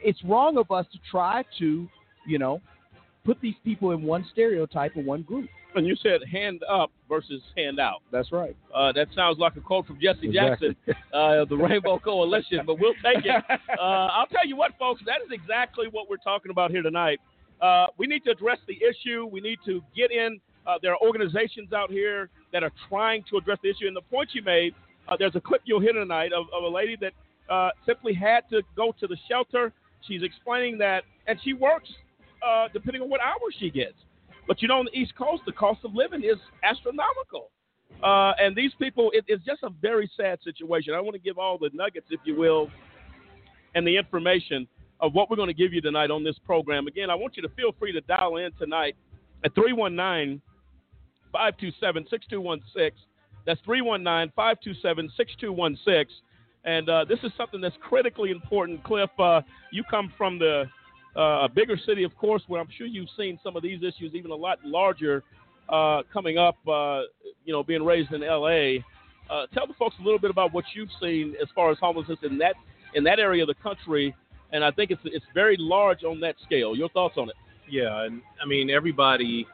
it's 0.04 0.24
wrong 0.24 0.58
of 0.58 0.72
us 0.72 0.86
to 0.92 1.00
try 1.10 1.44
to, 1.60 1.88
you 2.26 2.40
know, 2.40 2.62
put 3.26 3.40
these 3.42 3.56
people 3.64 3.92
in 3.92 4.02
one 4.04 4.26
stereotype 4.32 4.96
or 4.96 5.04
one 5.04 5.22
group. 5.22 5.50
And 5.74 5.88
you 5.88 5.96
said 6.04 6.20
hand 6.30 6.62
up 6.70 6.92
versus 7.08 7.42
hand 7.56 7.80
out. 7.80 8.02
That's 8.12 8.32
right. 8.32 8.56
Uh, 8.76 8.92
that 8.92 9.08
sounds 9.16 9.40
like 9.40 9.56
a 9.56 9.62
quote 9.62 9.88
from 9.88 10.00
Jesse 10.02 10.28
exactly. 10.28 10.76
Jackson, 10.86 11.04
uh, 11.14 11.46
the 11.46 11.56
Rainbow 11.56 11.98
Coalition, 12.04 12.62
but 12.66 12.78
we'll 12.80 12.94
take 13.04 13.26
it. 13.26 13.44
Uh, 13.80 14.08
I'll 14.14 14.28
tell 14.28 14.46
you 14.46 14.56
what, 14.56 14.78
folks, 14.78 15.02
that 15.06 15.22
is 15.26 15.32
exactly 15.32 15.88
what 15.90 16.10
we're 16.10 16.18
talking 16.18 16.52
about 16.52 16.72
here 16.72 16.82
tonight. 16.84 17.20
Uh, 17.62 17.88
we 17.98 18.06
need 18.06 18.24
to 18.26 18.32
address 18.32 18.58
the 18.68 18.78
issue. 18.84 19.26
We 19.32 19.40
need 19.42 19.60
to 19.66 19.82
get 19.96 20.12
in 20.12 20.40
Uh, 20.68 20.78
there 20.82 20.92
are 20.94 21.00
organizations 21.02 21.74
out 21.74 21.90
here 21.90 22.30
that 22.54 22.64
are 22.64 22.72
trying 22.90 23.24
to 23.30 23.38
address 23.38 23.58
the 23.64 23.70
issue. 23.70 23.88
And 23.88 23.96
the 23.96 24.02
point 24.02 24.30
you 24.34 24.44
made, 24.44 24.76
uh, 25.08 25.16
there's 25.18 25.36
a 25.36 25.42
clip 25.42 25.62
you'll 25.66 25.80
hear 25.82 25.94
tonight 25.94 26.32
of, 26.34 26.46
of 26.54 26.64
a 26.64 26.68
lady 26.68 26.96
that 27.02 27.14
uh, 27.50 27.70
simply 27.86 28.14
had 28.14 28.42
to 28.50 28.62
go 28.76 28.94
to 29.00 29.08
the 29.08 29.18
shelter. 29.28 29.74
She's 30.08 30.22
explaining 30.24 30.78
that, 30.80 31.04
and 31.28 31.40
she 31.44 31.54
works 31.54 31.90
uh, 32.46 32.68
depending 32.74 33.02
on 33.02 33.10
what 33.10 33.22
hours 33.22 33.56
she 33.60 33.70
gets. 33.70 33.96
But 34.52 34.62
you 34.62 34.68
know, 34.68 34.80
on 34.80 34.86
the 34.92 35.00
East 35.00 35.16
Coast, 35.16 35.44
the 35.46 35.54
cost 35.54 35.80
of 35.86 35.96
living 35.96 36.26
is 36.26 36.36
astronomical. 36.62 37.52
Uh, 38.04 38.34
and 38.38 38.54
these 38.54 38.74
people, 38.78 39.10
it, 39.14 39.24
it's 39.30 39.46
just 39.46 39.64
a 39.64 39.70
very 39.82 40.12
sad 40.18 40.40
situation. 40.44 40.94
I 40.94 41.00
want 41.00 41.14
to 41.14 41.22
give 41.22 41.38
all 41.38 41.58
the 41.58 41.70
nuggets, 41.72 42.08
if 42.10 42.20
you 42.26 42.36
will, 42.36 42.70
and 43.76 43.88
the 43.88 43.96
information 43.96 44.68
of 45.00 45.14
what 45.14 45.30
we're 45.30 45.38
going 45.38 45.48
to 45.48 45.54
give 45.54 45.72
you 45.72 45.80
tonight 45.80 46.12
on 46.12 46.26
this 46.26 46.36
program. 46.46 46.88
Again, 46.88 47.10
I 47.10 47.16
want 47.16 47.38
you 47.38 47.44
to 47.44 47.48
feel 47.56 47.74
free 47.80 47.94
to 47.94 48.02
dial 48.02 48.36
in 48.36 48.52
tonight 48.60 48.98
at 49.46 49.56
319 49.56 50.42
527 51.32 52.08
6216. 52.10 53.08
That's 53.46 53.62
319 53.62 54.34
527 54.36 55.12
6216. 55.16 56.24
And 56.66 56.90
uh, 56.90 57.06
this 57.08 57.20
is 57.24 57.32
something 57.38 57.62
that's 57.62 57.78
critically 57.80 58.32
important. 58.32 58.84
Cliff, 58.84 59.12
uh, 59.18 59.44
you 59.72 59.86
come 59.90 60.12
from 60.18 60.40
the 60.40 60.66
uh, 61.16 61.44
a 61.44 61.50
bigger 61.50 61.78
city, 61.86 62.04
of 62.04 62.16
course, 62.18 62.42
where 62.48 62.62
I'm 62.62 62.70
sure 62.78 62.88
you've 62.88 63.10
seen 63.18 63.40
some 63.44 63.56
of 63.56 63.64
these 63.64 63.82
issues 63.84 64.14
even 64.14 64.32
a 64.32 64.36
lot 64.36 64.60
larger 64.64 65.24
uh, 65.70 66.04
coming 66.12 66.38
up, 66.38 66.58
uh, 66.68 67.02
you 67.46 67.54
know, 67.54 67.64
being 67.64 67.84
raised 67.84 68.12
in 68.12 68.24
L.A. 68.24 68.84
Uh, 69.30 69.46
tell 69.54 69.68
the 69.68 69.74
folks 69.74 69.96
a 70.00 70.04
little 70.04 70.20
bit 70.20 70.30
about 70.30 70.54
what 70.54 70.66
you've 70.74 70.90
seen 71.02 71.36
as 71.42 71.48
far 71.56 71.72
as 71.72 71.78
homelessness 71.80 72.20
in 72.24 72.38
that 72.38 72.56
in 72.94 73.04
that 73.06 73.20
area 73.20 73.44
of 73.44 73.48
the 73.48 73.56
country, 73.56 74.14
and 74.52 74.64
I 74.64 74.72
think 74.72 74.92
it's 74.92 75.02
it's 75.06 75.26
very 75.34 75.56
large 75.58 76.04
on 76.04 76.20
that 76.22 76.36
scale. 76.46 76.76
Your 76.76 76.90
thoughts 76.90 77.16
on 77.18 77.30
it? 77.30 77.36
Yeah, 77.70 78.04
and 78.04 78.22
I 78.44 78.46
mean 78.46 78.70
everybody, 78.70 79.48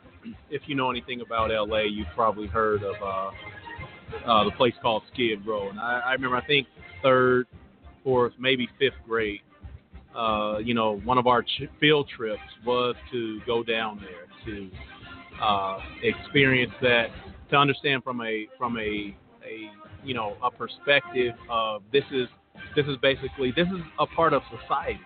if 0.49 0.63
you 0.65 0.75
know 0.75 0.89
anything 0.89 1.21
about 1.21 1.51
LA, 1.51 1.81
you've 1.81 2.07
probably 2.15 2.47
heard 2.47 2.81
of 2.83 2.95
uh, 3.01 4.29
uh, 4.29 4.43
the 4.45 4.51
place 4.51 4.73
called 4.81 5.03
Skid 5.13 5.45
Row, 5.45 5.69
and 5.69 5.79
I, 5.79 6.01
I 6.05 6.13
remember 6.13 6.37
I 6.37 6.45
think 6.45 6.67
third, 7.03 7.45
fourth, 8.03 8.33
maybe 8.39 8.67
fifth 8.79 8.95
grade. 9.07 9.41
Uh, 10.15 10.57
you 10.57 10.73
know, 10.73 10.99
one 11.03 11.17
of 11.17 11.27
our 11.27 11.43
ch- 11.43 11.69
field 11.79 12.09
trips 12.15 12.41
was 12.65 12.95
to 13.11 13.39
go 13.45 13.63
down 13.63 14.01
there 14.01 14.25
to 14.45 14.69
uh, 15.41 15.79
experience 16.01 16.71
that, 16.81 17.07
to 17.49 17.55
understand 17.55 18.03
from 18.03 18.21
a 18.21 18.47
from 18.57 18.77
a 18.77 19.15
a 19.45 19.71
you 20.03 20.13
know 20.13 20.35
a 20.43 20.51
perspective 20.51 21.33
of 21.49 21.81
this 21.91 22.03
is 22.11 22.27
this 22.75 22.85
is 22.87 22.97
basically 23.01 23.51
this 23.51 23.67
is 23.67 23.81
a 23.99 24.05
part 24.07 24.33
of 24.33 24.41
society. 24.61 24.99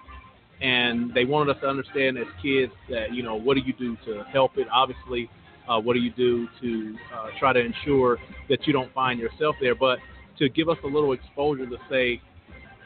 And 0.62 1.12
they 1.14 1.26
wanted 1.26 1.56
us 1.56 1.62
to 1.62 1.68
understand 1.68 2.18
as 2.20 2.28
kids 2.42 2.72
that 2.90 3.14
you 3.14 3.24
know 3.24 3.36
what 3.36 3.56
do 3.56 3.62
you 3.62 3.74
do 3.74 3.98
to 4.06 4.24
help 4.32 4.58
it? 4.58 4.68
Obviously 4.72 5.30
uh, 5.68 5.80
what 5.80 5.94
do 5.94 6.00
you 6.00 6.12
do 6.12 6.48
to 6.62 6.96
uh, 7.16 7.28
try 7.40 7.54
to 7.54 7.60
ensure 7.60 8.18
that 8.50 8.66
you 8.68 8.74
don't 8.74 8.94
find 8.94 9.20
yourself 9.20 9.56
there? 9.62 9.76
But 9.76 10.00
to 10.40 10.50
give 10.50 10.70
us 10.70 10.78
a 10.84 10.88
little 10.88 11.14
exposure 11.14 11.66
to 11.66 11.78
say 11.90 12.22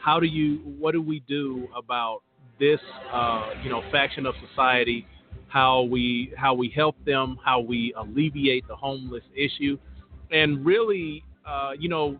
how 0.06 0.20
do 0.20 0.26
you 0.26 0.58
what 0.78 0.92
do 0.92 1.02
we 1.02 1.18
do 1.28 1.66
about 1.76 2.20
this 2.60 2.78
uh, 3.12 3.50
you 3.64 3.68
know 3.68 3.82
faction 3.90 4.24
of 4.24 4.34
society 4.48 5.04
how 5.48 5.82
we 5.82 6.32
how 6.36 6.54
we 6.54 6.72
help 6.74 6.94
them 7.04 7.36
how 7.44 7.58
we 7.58 7.92
alleviate 7.98 8.66
the 8.68 8.76
homeless 8.76 9.24
issue 9.34 9.76
and 10.30 10.64
really 10.64 11.24
uh, 11.44 11.72
you 11.76 11.88
know 11.88 12.16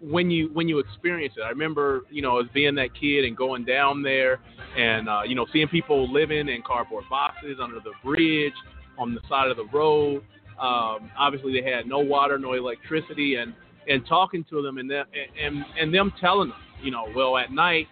when 0.00 0.30
you 0.30 0.50
when 0.52 0.68
you 0.68 0.78
experience 0.78 1.34
it. 1.36 1.42
I 1.42 1.48
remember, 1.48 2.02
you 2.10 2.20
know, 2.20 2.40
as 2.40 2.46
being 2.52 2.74
that 2.74 2.90
kid 2.98 3.24
and 3.24 3.36
going 3.36 3.64
down 3.64 4.02
there 4.02 4.40
and 4.76 5.08
uh, 5.08 5.22
you 5.26 5.34
know, 5.34 5.46
seeing 5.52 5.68
people 5.68 6.12
living 6.12 6.48
in 6.48 6.62
cardboard 6.66 7.04
boxes 7.08 7.58
under 7.62 7.76
the 7.76 7.92
bridge 8.02 8.52
on 8.98 9.14
the 9.14 9.20
side 9.28 9.50
of 9.50 9.56
the 9.56 9.66
road. 9.72 10.22
Um, 10.60 11.10
obviously 11.18 11.58
they 11.58 11.68
had 11.68 11.86
no 11.86 11.98
water, 12.00 12.38
no 12.38 12.52
electricity 12.52 13.36
and 13.36 13.54
and 13.88 14.06
talking 14.06 14.44
to 14.50 14.62
them 14.62 14.78
and 14.78 14.90
them, 14.90 15.06
and 15.42 15.64
and 15.78 15.94
them 15.94 16.12
telling 16.20 16.50
them, 16.50 16.58
you 16.82 16.90
know, 16.90 17.06
well 17.14 17.36
at 17.36 17.50
night 17.50 17.88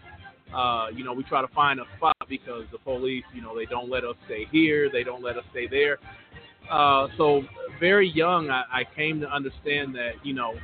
uh, 0.55 0.89
you 0.95 1.05
know, 1.05 1.13
we 1.13 1.23
try 1.25 1.41
to 1.41 1.49
find 1.49 1.81
a 1.81 1.85
spot 1.97 2.17
because 2.29 2.65
the 2.73 2.79
police, 2.79 3.25
you 3.35 3.41
know, 3.41 3.57
they 3.57 3.65
don't 3.65 3.91
let 3.91 4.05
us 4.05 4.17
stay 4.27 4.47
here, 4.51 4.91
they 4.91 5.03
don't 5.03 5.23
let 5.23 5.37
us 5.37 5.45
stay 5.51 5.67
there. 5.67 5.99
Uh, 6.71 7.09
so 7.17 7.43
very 7.81 8.09
young, 8.09 8.51
I, 8.51 8.63
I 8.71 8.85
came 8.95 9.21
to 9.21 9.31
understand 9.33 9.95
that, 9.95 10.13
you 10.23 10.35
know, 10.35 10.55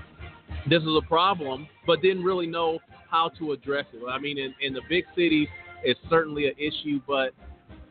this 0.68 0.82
is 0.82 0.88
a 0.88 1.06
problem, 1.06 1.66
but 1.86 2.02
didn't 2.02 2.22
really 2.22 2.46
know 2.46 2.78
how 3.10 3.30
to 3.38 3.52
address 3.52 3.86
it. 3.92 4.02
I 4.08 4.18
mean, 4.18 4.38
in, 4.38 4.54
in 4.60 4.74
the 4.74 4.82
big 4.88 5.04
cities, 5.14 5.48
it's 5.82 6.00
certainly 6.10 6.46
an 6.46 6.54
issue, 6.58 7.00
but 7.06 7.30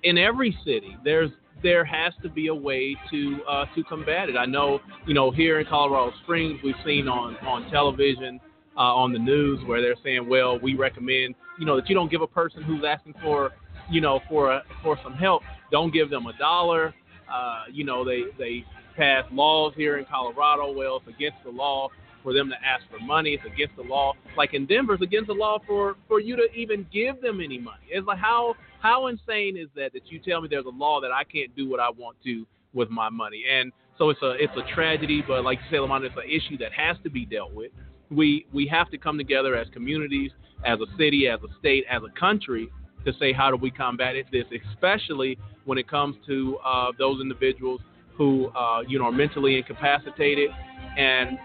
in 0.04 0.18
every 0.18 0.56
city, 0.64 0.96
there's 1.04 1.32
there 1.64 1.84
has 1.84 2.14
to 2.22 2.30
be 2.30 2.48
a 2.48 2.54
way 2.54 2.96
to 3.10 3.40
uh, 3.50 3.66
to 3.74 3.84
combat 3.86 4.30
it. 4.30 4.38
I 4.38 4.46
know, 4.46 4.80
you 5.08 5.16
know, 5.16 5.32
here 5.32 5.60
in 5.60 5.66
Colorado 5.66 6.14
Springs, 6.24 6.60
we've 6.64 6.76
seen 6.86 7.08
on 7.08 7.36
on 7.38 7.68
television, 7.72 8.40
uh, 8.78 8.94
on 8.96 9.12
the 9.12 9.20
news, 9.20 9.60
where 9.66 9.82
they're 9.82 9.96
saying, 10.04 10.28
well, 10.28 10.60
we 10.60 10.76
recommend, 10.76 11.36
you 11.60 11.66
know, 11.66 11.76
that 11.76 11.90
you 11.90 11.96
don't 11.96 12.12
give 12.12 12.22
a 12.22 12.28
person 12.28 12.62
who's 12.64 12.84
asking 12.88 13.16
for, 13.22 13.52
you 13.90 14.02
know, 14.02 14.20
for 14.30 14.52
a, 14.52 14.64
for 14.84 14.98
some 15.04 15.14
help, 15.14 15.42
don't 15.72 15.92
give 15.92 16.10
them 16.10 16.28
a 16.28 16.38
dollar. 16.38 16.94
Uh, 17.32 17.64
you 17.72 17.84
know, 17.84 18.06
they 18.06 18.24
they 18.38 18.64
pass 18.96 19.26
laws 19.32 19.74
here 19.76 19.98
in 19.98 20.06
Colorado. 20.06 20.72
Well, 20.72 20.98
it's 20.98 21.08
against 21.08 21.38
the 21.44 21.52
law 21.52 21.90
for 22.24 22.34
them 22.34 22.50
to 22.50 22.56
ask 22.66 22.84
for 22.90 23.04
money. 23.04 23.32
It's 23.32 23.46
against 23.46 23.76
the 23.76 23.84
law. 23.84 24.14
Like 24.36 24.54
in 24.54 24.66
Denver, 24.66 24.94
it's 24.94 25.04
against 25.04 25.28
the 25.28 25.34
law 25.34 25.60
for 25.66 25.96
for 26.08 26.20
you 26.20 26.36
to 26.36 26.52
even 26.54 26.86
give 26.92 27.22
them 27.22 27.42
any 27.42 27.58
money. 27.58 27.84
It's 27.90 28.06
like 28.06 28.20
how 28.20 28.56
how 28.82 29.08
insane 29.08 29.58
is 29.58 29.68
that 29.76 29.94
that 29.94 30.12
you 30.12 30.20
tell 30.20 30.42
me 30.42 30.48
there's 30.50 30.66
a 30.66 30.70
law 30.70 31.02
that 31.02 31.12
I 31.12 31.24
can't 31.24 31.56
do 31.56 31.70
what 31.70 31.80
I 31.80 31.90
want 31.90 32.18
to 32.26 32.46
with 32.74 32.90
my 32.90 33.10
money? 33.10 33.44
And 33.50 33.72
so 33.98 34.10
it's 34.10 34.22
a 34.22 34.32
it's 34.32 34.54
a 34.56 34.74
tragedy, 34.74 35.24
but 35.28 35.44
like 35.44 35.60
you 35.60 35.78
say, 35.78 35.80
Lamont, 35.80 36.06
it's 36.06 36.16
an 36.16 36.30
issue 36.30 36.58
that 36.60 36.72
has 36.74 36.98
to 37.04 37.10
be 37.10 37.26
dealt 37.26 37.54
with. 37.54 37.72
We 38.10 38.46
we 38.54 38.68
have 38.68 38.90
to 38.92 38.98
come 38.98 39.18
together 39.18 39.56
as 39.56 39.68
communities, 39.74 40.32
as 40.66 40.80
a 40.80 40.98
city, 40.98 41.28
as 41.28 41.40
a 41.44 41.60
state, 41.60 41.86
as 41.90 42.02
a 42.04 42.20
country 42.20 42.70
to 43.06 43.14
say 43.20 43.32
how 43.32 43.50
do 43.50 43.58
we 43.58 43.72
combat 43.72 44.16
this, 44.32 44.46
especially 44.72 45.38
when 45.66 45.78
it 45.78 45.88
comes 45.88 46.16
to 46.28 46.58
uh, 46.66 46.92
those 46.98 47.22
individuals 47.22 47.82
who 48.16 48.48
uh, 48.50 48.82
you 48.88 49.00
know 49.00 49.06
are 49.06 49.12
mentally 49.12 49.58
incapacitated 49.58 50.50
and 50.98 51.38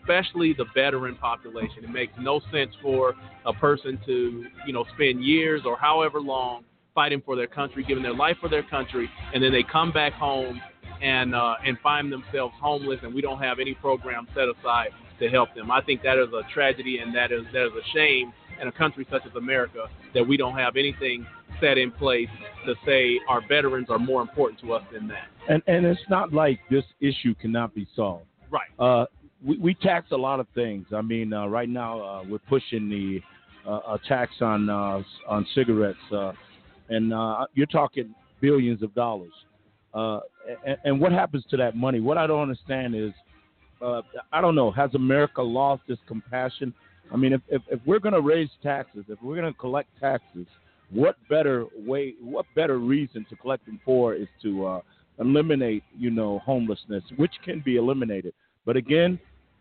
especially 0.00 0.54
the 0.54 0.64
veteran 0.74 1.14
population. 1.16 1.84
It 1.84 1.90
makes 1.90 2.12
no 2.18 2.40
sense 2.52 2.70
for 2.82 3.14
a 3.44 3.52
person 3.52 3.98
to, 4.06 4.44
you 4.66 4.72
know, 4.72 4.84
spend 4.94 5.24
years 5.24 5.62
or 5.64 5.76
however 5.76 6.20
long 6.20 6.64
fighting 6.94 7.22
for 7.24 7.36
their 7.36 7.46
country, 7.46 7.84
giving 7.86 8.02
their 8.02 8.14
life 8.14 8.36
for 8.40 8.48
their 8.48 8.62
country, 8.62 9.08
and 9.34 9.42
then 9.42 9.52
they 9.52 9.62
come 9.62 9.92
back 9.92 10.14
home 10.14 10.60
and 11.02 11.34
uh, 11.34 11.54
and 11.64 11.78
find 11.80 12.10
themselves 12.10 12.54
homeless, 12.60 12.98
and 13.02 13.14
we 13.14 13.20
don't 13.20 13.40
have 13.40 13.58
any 13.60 13.74
program 13.74 14.26
set 14.34 14.46
aside 14.48 14.88
to 15.20 15.28
help 15.28 15.54
them. 15.54 15.70
I 15.70 15.80
think 15.82 16.02
that 16.02 16.18
is 16.18 16.28
a 16.32 16.42
tragedy, 16.52 16.98
and 16.98 17.14
that 17.14 17.32
is 17.32 17.42
that 17.52 17.66
is 17.66 17.72
a 17.72 17.92
shame 17.94 18.32
in 18.60 18.68
a 18.68 18.72
country 18.72 19.06
such 19.10 19.22
as 19.26 19.34
America 19.36 19.86
that 20.14 20.26
we 20.26 20.36
don't 20.36 20.56
have 20.56 20.76
anything 20.76 21.26
set 21.60 21.78
in 21.78 21.90
place 21.90 22.28
to 22.66 22.74
say 22.86 23.18
our 23.28 23.40
veterans 23.48 23.88
are 23.90 23.98
more 23.98 24.22
important 24.22 24.60
to 24.60 24.72
us 24.72 24.82
than 24.92 25.08
that. 25.08 25.26
And 25.48 25.62
and 25.66 25.84
it's 25.86 26.00
not 26.08 26.32
like 26.32 26.60
this 26.70 26.84
issue 27.00 27.34
cannot 27.34 27.74
be 27.74 27.86
solved. 27.94 28.26
Right. 28.50 28.68
Uh, 28.78 29.06
we, 29.44 29.58
we 29.58 29.74
tax 29.74 30.10
a 30.10 30.16
lot 30.16 30.40
of 30.40 30.46
things. 30.54 30.86
I 30.94 31.02
mean, 31.02 31.32
uh, 31.32 31.46
right 31.46 31.68
now 31.68 32.00
uh, 32.00 32.22
we're 32.28 32.38
pushing 32.38 32.88
the 32.88 33.20
uh, 33.68 33.94
a 33.94 33.98
tax 34.08 34.32
on 34.40 34.70
uh, 34.70 35.02
on 35.28 35.46
cigarettes, 35.54 35.98
uh, 36.12 36.32
and 36.88 37.12
uh, 37.12 37.46
you're 37.54 37.66
talking 37.66 38.14
billions 38.40 38.82
of 38.82 38.94
dollars. 38.94 39.32
Uh, 39.94 40.20
and, 40.66 40.76
and 40.84 41.00
what 41.00 41.12
happens 41.12 41.44
to 41.50 41.56
that 41.56 41.76
money? 41.76 42.00
What 42.00 42.18
I 42.18 42.26
don't 42.26 42.42
understand 42.42 42.94
is, 42.94 43.12
uh, 43.82 44.02
I 44.32 44.40
don't 44.40 44.54
know, 44.54 44.70
has 44.70 44.94
America 44.94 45.42
lost 45.42 45.82
its 45.88 46.00
compassion? 46.06 46.74
I 47.12 47.16
mean, 47.16 47.32
if, 47.32 47.40
if, 47.48 47.62
if 47.68 47.80
we're 47.86 48.00
going 48.00 48.14
to 48.14 48.20
raise 48.20 48.50
taxes, 48.62 49.04
if 49.08 49.20
we're 49.22 49.36
going 49.36 49.52
to 49.52 49.58
collect 49.58 49.88
taxes, 50.00 50.46
what 50.90 51.16
better 51.28 51.66
way, 51.76 52.14
what 52.20 52.46
better 52.54 52.78
reason 52.78 53.26
to 53.30 53.36
collect 53.36 53.66
them 53.66 53.80
for 53.84 54.14
is 54.14 54.28
to 54.42 54.66
uh, 54.66 54.80
eliminate, 55.18 55.84
you 55.98 56.10
know, 56.10 56.38
homelessness, 56.40 57.02
which 57.16 57.32
can 57.44 57.60
be 57.60 57.76
eliminated. 57.76 58.34
But 58.64 58.76
again, 58.76 59.18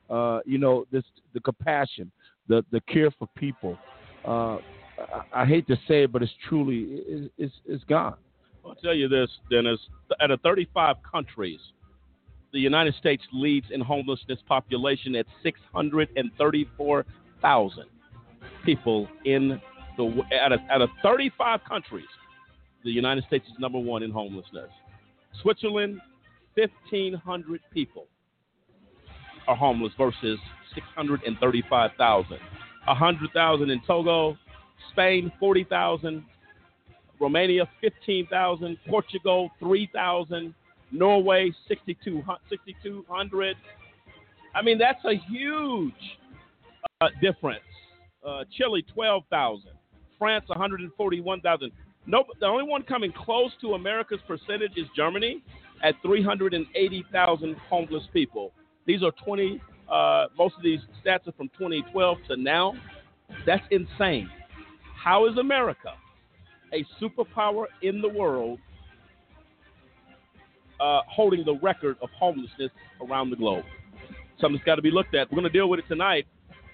uh, 0.09 0.39
you 0.45 0.57
know, 0.57 0.85
this 0.91 1.03
the 1.33 1.39
compassion, 1.41 2.11
the 2.47 2.63
the 2.71 2.81
care 2.81 3.11
for 3.11 3.27
people. 3.35 3.77
Uh, 4.25 4.57
I, 4.97 5.41
I, 5.41 5.45
hate 5.45 5.67
to 5.67 5.75
say 5.87 6.03
it, 6.03 6.11
but 6.11 6.23
it's 6.23 6.31
truly 6.47 7.03
it's, 7.37 7.53
it's 7.65 7.83
gone. 7.85 8.15
I'll 8.65 8.75
tell 8.75 8.93
you 8.93 9.07
this, 9.07 9.29
Dennis. 9.49 9.79
Out 10.21 10.31
of 10.31 10.41
35 10.41 10.97
countries, 11.09 11.59
the 12.57 12.61
United 12.61 12.95
States 12.95 13.23
leads 13.31 13.67
in 13.69 13.79
homelessness 13.81 14.39
population 14.47 15.13
at 15.13 15.27
634,000 15.43 17.85
people 18.65 19.07
in 19.25 19.61
the 19.95 20.23
out 20.41 20.53
of, 20.53 20.59
out 20.71 20.81
of 20.81 20.89
35 21.03 21.59
countries. 21.69 22.07
The 22.83 22.89
United 22.89 23.25
States 23.25 23.45
is 23.45 23.53
number 23.59 23.77
one 23.77 24.01
in 24.01 24.09
homelessness. 24.09 24.71
Switzerland, 25.43 26.01
1,500 26.55 27.61
people 27.71 28.07
are 29.47 29.55
homeless 29.55 29.93
versus 29.95 30.39
635,000. 30.73 32.39
100,000 32.87 33.69
in 33.69 33.81
Togo, 33.85 34.35
Spain 34.93 35.31
40,000, 35.39 36.23
Romania 37.19 37.69
15,000, 37.81 38.77
Portugal 38.89 39.51
3,000, 39.59 40.55
Norway 40.91 41.51
6,200. 41.67 43.57
I 44.55 44.61
mean, 44.61 44.77
that's 44.77 45.03
a 45.05 45.15
huge 45.29 45.93
uh, 47.01 47.07
difference. 47.21 47.61
Uh, 48.25 48.43
Chile 48.57 48.83
12,000. 48.93 49.71
France 50.17 50.45
141,000. 50.47 51.71
No, 52.07 52.23
the 52.39 52.45
only 52.45 52.63
one 52.63 52.83
coming 52.83 53.11
close 53.11 53.51
to 53.61 53.73
America's 53.73 54.19
percentage 54.27 54.77
is 54.77 54.87
Germany 54.95 55.43
at 55.83 55.95
380,000 56.01 57.55
homeless 57.69 58.03
people. 58.13 58.51
These 58.85 59.03
are 59.03 59.11
20. 59.23 59.61
Uh, 59.91 60.25
most 60.37 60.55
of 60.55 60.63
these 60.63 60.79
stats 61.05 61.27
are 61.27 61.33
from 61.33 61.49
2012 61.49 62.17
to 62.29 62.37
now. 62.37 62.73
That's 63.45 63.63
insane. 63.71 64.29
How 65.03 65.27
is 65.27 65.37
America, 65.37 65.93
a 66.73 66.85
superpower 67.01 67.65
in 67.81 68.01
the 68.01 68.09
world, 68.09 68.59
uh, 70.79 71.01
holding 71.07 71.43
the 71.45 71.55
record 71.61 71.97
of 72.01 72.09
homelessness 72.11 72.71
around 73.01 73.29
the 73.29 73.35
globe? 73.35 73.65
Something's 74.39 74.63
got 74.63 74.75
to 74.75 74.81
be 74.81 74.91
looked 74.91 75.15
at. 75.15 75.31
We're 75.31 75.37
going 75.37 75.51
to 75.51 75.57
deal 75.57 75.69
with 75.69 75.79
it 75.79 75.87
tonight, 75.87 76.27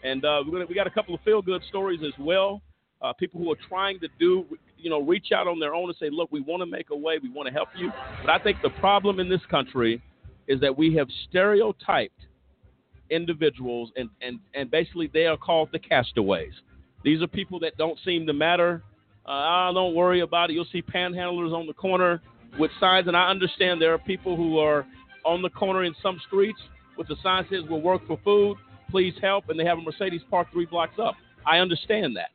and 0.03 0.23
uh, 0.25 0.43
gonna, 0.43 0.65
we 0.65 0.75
got 0.75 0.87
a 0.87 0.91
couple 0.91 1.15
of 1.15 1.21
feel-good 1.21 1.61
stories 1.69 2.01
as 2.05 2.13
well. 2.19 2.61
Uh, 3.01 3.13
people 3.13 3.39
who 3.41 3.51
are 3.51 3.57
trying 3.67 3.99
to 3.99 4.07
do, 4.19 4.45
you 4.77 4.89
know, 4.89 5.01
reach 5.01 5.31
out 5.33 5.47
on 5.47 5.59
their 5.59 5.73
own 5.73 5.89
and 5.89 5.95
say, 5.99 6.09
look, 6.09 6.31
we 6.31 6.41
want 6.41 6.61
to 6.61 6.65
make 6.65 6.89
a 6.91 6.95
way, 6.95 7.19
we 7.21 7.29
want 7.29 7.47
to 7.47 7.53
help 7.53 7.69
you. 7.75 7.91
But 8.21 8.29
I 8.29 8.39
think 8.39 8.57
the 8.61 8.69
problem 8.69 9.19
in 9.19 9.29
this 9.29 9.41
country 9.49 10.01
is 10.47 10.59
that 10.61 10.77
we 10.77 10.95
have 10.95 11.07
stereotyped 11.29 12.19
individuals, 13.09 13.91
and, 13.95 14.09
and, 14.21 14.39
and 14.53 14.71
basically 14.71 15.09
they 15.13 15.25
are 15.25 15.37
called 15.37 15.69
the 15.71 15.79
castaways. 15.79 16.53
These 17.03 17.21
are 17.21 17.27
people 17.27 17.59
that 17.59 17.77
don't 17.77 17.99
seem 18.03 18.25
to 18.27 18.33
matter. 18.33 18.83
Uh, 19.25 19.29
ah, 19.29 19.71
don't 19.73 19.95
worry 19.95 20.21
about 20.21 20.49
it. 20.49 20.53
You'll 20.53 20.67
see 20.71 20.81
panhandlers 20.81 21.53
on 21.53 21.67
the 21.67 21.73
corner 21.73 22.21
with 22.59 22.71
signs, 22.79 23.07
and 23.07 23.17
I 23.17 23.29
understand 23.29 23.81
there 23.81 23.93
are 23.93 23.99
people 23.99 24.35
who 24.35 24.59
are 24.59 24.85
on 25.25 25.41
the 25.41 25.49
corner 25.49 25.83
in 25.83 25.95
some 26.01 26.19
streets 26.27 26.59
with 26.97 27.07
the 27.07 27.15
sign 27.23 27.45
says 27.49 27.61
"We'll 27.69 27.81
work 27.81 28.05
for 28.07 28.19
food, 28.23 28.57
please 28.91 29.13
help," 29.21 29.49
and 29.49 29.59
they 29.59 29.65
have 29.65 29.77
a 29.77 29.81
Mercedes 29.81 30.21
parked 30.29 30.53
three 30.53 30.65
blocks 30.65 30.99
up. 30.99 31.15
I 31.45 31.57
understand 31.57 32.15
that. 32.17 32.29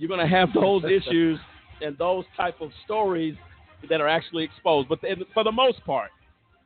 You're 0.00 0.08
going 0.08 0.20
to 0.20 0.26
have 0.26 0.48
those 0.54 0.84
issues 0.90 1.38
and 1.80 1.96
those 1.98 2.24
type 2.36 2.60
of 2.60 2.70
stories 2.84 3.36
that 3.88 4.00
are 4.00 4.08
actually 4.08 4.44
exposed. 4.44 4.88
But 4.88 5.00
for 5.34 5.44
the 5.44 5.52
most 5.52 5.84
part, 5.84 6.10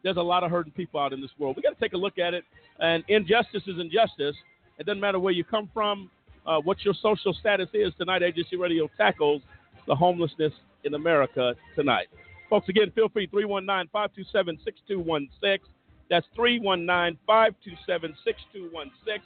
there's 0.03 0.17
a 0.17 0.23
lot 0.23 0.45
of 0.45 0.51
hurting 0.51 0.73
people 0.73 1.01
out 1.01 1.13
in 1.13 1.21
this 1.21 1.31
world. 1.39 1.57
We 1.57 1.63
got 1.63 1.75
to 1.75 1.81
take 1.81 1.93
a 1.93 1.97
look 1.97 2.19
at 2.19 2.35
it. 2.35 2.45
And 2.79 3.03
injustice 3.09 3.63
is 3.67 3.81
injustice. 3.81 4.37
It 4.79 4.87
doesn't 4.87 5.01
matter 5.01 5.19
where 5.19 5.33
you 5.33 5.43
come 5.43 5.69
from, 5.75 6.11
uh, 6.47 6.61
what 6.61 6.85
your 6.85 6.95
social 6.95 7.35
status 7.35 7.69
is. 7.75 7.93
Tonight, 7.99 8.23
AJC 8.23 8.59
Radio 8.59 8.89
tackles 8.97 9.43
the 9.87 9.95
homelessness 9.95 10.53
in 10.85 10.95
America 10.95 11.55
tonight. 11.75 12.07
Folks, 12.51 12.69
again, 12.69 12.91
feel 12.95 13.09
free 13.09 13.27
319 13.27 13.91
527 13.93 14.59
6216. 14.65 15.69
That's 16.09 16.27
319 16.35 17.19
527 17.27 18.17
6216. 18.25 19.23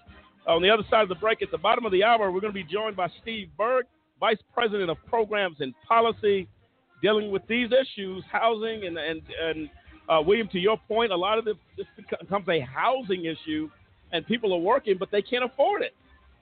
On 0.48 0.60
the 0.60 0.70
other 0.70 0.82
side 0.90 1.02
of 1.02 1.08
the 1.08 1.14
break, 1.14 1.40
at 1.40 1.50
the 1.50 1.58
bottom 1.58 1.86
of 1.86 1.92
the 1.92 2.02
hour, 2.02 2.32
we're 2.32 2.40
going 2.40 2.52
to 2.52 2.58
be 2.58 2.64
joined 2.64 2.96
by 2.96 3.08
Steve 3.22 3.48
Berg, 3.56 3.86
Vice 4.18 4.42
President 4.52 4.90
of 4.90 4.96
Programs 5.06 5.58
and 5.60 5.72
Policy, 5.86 6.48
dealing 7.00 7.30
with 7.30 7.46
these 7.46 7.68
issues, 7.70 8.24
housing, 8.30 8.86
and, 8.86 8.98
and, 8.98 9.22
and 9.40 9.70
uh, 10.08 10.20
William, 10.20 10.48
to 10.48 10.58
your 10.58 10.78
point, 10.88 11.12
a 11.12 11.16
lot 11.16 11.38
of 11.38 11.44
this, 11.44 11.54
this 11.76 11.86
becomes 11.96 12.48
a 12.48 12.60
housing 12.60 13.24
issue, 13.24 13.70
and 14.10 14.26
people 14.26 14.52
are 14.52 14.58
working, 14.58 14.96
but 14.98 15.10
they 15.12 15.22
can't 15.22 15.44
afford 15.44 15.82
it. 15.82 15.94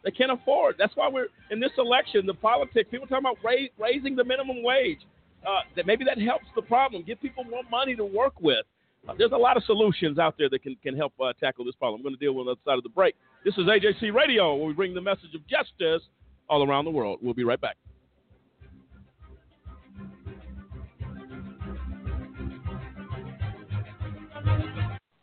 They 0.02 0.10
can't 0.10 0.32
afford. 0.32 0.76
That's 0.78 0.96
why 0.96 1.08
we're 1.08 1.28
in 1.50 1.60
this 1.60 1.72
election. 1.76 2.24
The 2.26 2.32
politics. 2.32 2.88
People 2.90 3.06
talking 3.06 3.26
about 3.26 3.36
raise, 3.44 3.68
raising 3.78 4.16
the 4.16 4.24
minimum 4.24 4.62
wage. 4.62 5.00
Uh, 5.46 5.60
that 5.74 5.86
maybe 5.86 6.04
that 6.04 6.18
helps 6.18 6.46
the 6.54 6.62
problem. 6.62 7.02
Give 7.02 7.20
people 7.20 7.44
more 7.44 7.62
money 7.70 7.96
to 7.96 8.04
work 8.04 8.34
with. 8.40 8.66
Uh, 9.08 9.14
there's 9.16 9.32
a 9.32 9.36
lot 9.36 9.56
of 9.56 9.64
solutions 9.64 10.18
out 10.18 10.34
there 10.36 10.50
that 10.50 10.62
can, 10.62 10.76
can 10.82 10.94
help 10.94 11.14
uh, 11.22 11.32
tackle 11.40 11.64
this 11.64 11.74
problem. 11.76 12.00
I'm 12.00 12.02
going 12.02 12.14
to 12.14 12.20
deal 12.20 12.34
with 12.34 12.42
on 12.42 12.46
the 12.46 12.52
other 12.52 12.60
side 12.66 12.78
of 12.78 12.82
the 12.82 12.90
break. 12.90 13.14
This 13.44 13.54
is 13.54 13.64
AJC 13.64 14.12
Radio, 14.12 14.54
where 14.54 14.66
we 14.66 14.74
bring 14.74 14.92
the 14.92 15.00
message 15.00 15.34
of 15.34 15.46
justice 15.46 16.02
all 16.48 16.68
around 16.68 16.84
the 16.84 16.90
world. 16.90 17.20
We'll 17.22 17.32
be 17.32 17.44
right 17.44 17.60
back. 17.60 17.76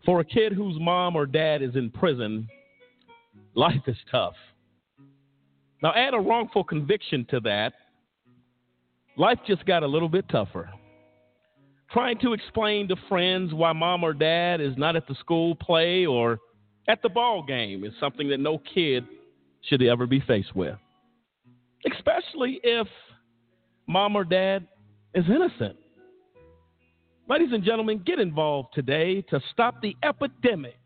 For 0.07 0.21
a 0.21 0.25
kid 0.25 0.53
whose 0.53 0.79
mom 0.79 1.17
or 1.17 1.25
dad 1.25 1.61
is 1.61 1.75
in 1.75 1.91
prison, 1.91 2.47
life 3.55 3.81
is 3.87 3.97
tough. 4.09 4.35
Now, 5.83 5.93
add 5.93 6.13
a 6.13 6.17
wrongful 6.19 6.63
conviction 6.63 7.25
to 7.29 7.41
that, 7.41 7.73
life 9.17 9.39
just 9.47 9.65
got 9.65 9.83
a 9.83 9.87
little 9.87 10.09
bit 10.09 10.25
tougher. 10.29 10.69
Trying 11.91 12.19
to 12.19 12.33
explain 12.33 12.87
to 12.89 12.95
friends 13.07 13.53
why 13.53 13.73
mom 13.73 14.03
or 14.03 14.13
dad 14.13 14.61
is 14.61 14.73
not 14.77 14.95
at 14.95 15.07
the 15.07 15.15
school 15.15 15.55
play 15.55 16.05
or 16.05 16.39
at 16.87 17.01
the 17.01 17.09
ball 17.09 17.43
game 17.43 17.83
is 17.83 17.93
something 17.99 18.29
that 18.29 18.39
no 18.39 18.61
kid 18.73 19.05
should 19.61 19.81
ever 19.81 20.05
be 20.05 20.19
faced 20.21 20.55
with. 20.55 20.75
Especially 21.91 22.59
if 22.63 22.87
mom 23.87 24.15
or 24.15 24.23
dad 24.23 24.67
is 25.13 25.25
innocent. 25.27 25.77
Ladies 27.29 27.49
and 27.51 27.63
gentlemen, 27.63 28.01
get 28.05 28.19
involved 28.19 28.69
today 28.73 29.21
to 29.23 29.41
stop 29.51 29.81
the 29.81 29.95
epidemic 30.03 30.77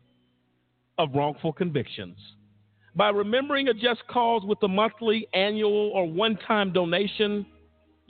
of 0.98 1.10
wrongful 1.14 1.52
convictions. 1.52 2.16
By 2.94 3.08
remembering 3.10 3.68
a 3.68 3.74
just 3.74 4.06
cause 4.08 4.42
with 4.44 4.58
a 4.62 4.68
monthly, 4.68 5.26
annual, 5.34 5.90
or 5.94 6.08
one 6.08 6.36
time 6.46 6.72
donation, 6.72 7.46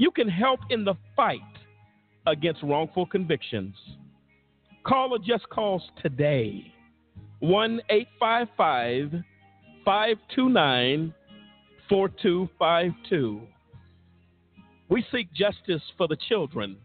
you 0.03 0.11
can 0.11 0.29
help 0.29 0.59
in 0.71 0.85
the 0.85 0.95
fight 1.15 1.39
against 2.27 2.61
wrongful 2.65 3.07
convictions. 3.07 3.77
Call 4.85 5.15
a 5.15 5.19
just 5.21 5.49
cause 5.49 5.81
today 6.03 6.73
1 7.39 7.81
855 7.89 9.23
529 9.85 11.15
4252. 11.89 13.41
We 14.89 15.05
seek 15.13 15.33
justice 15.33 15.83
for 15.97 16.09
the 16.09 16.17
children 16.29 16.77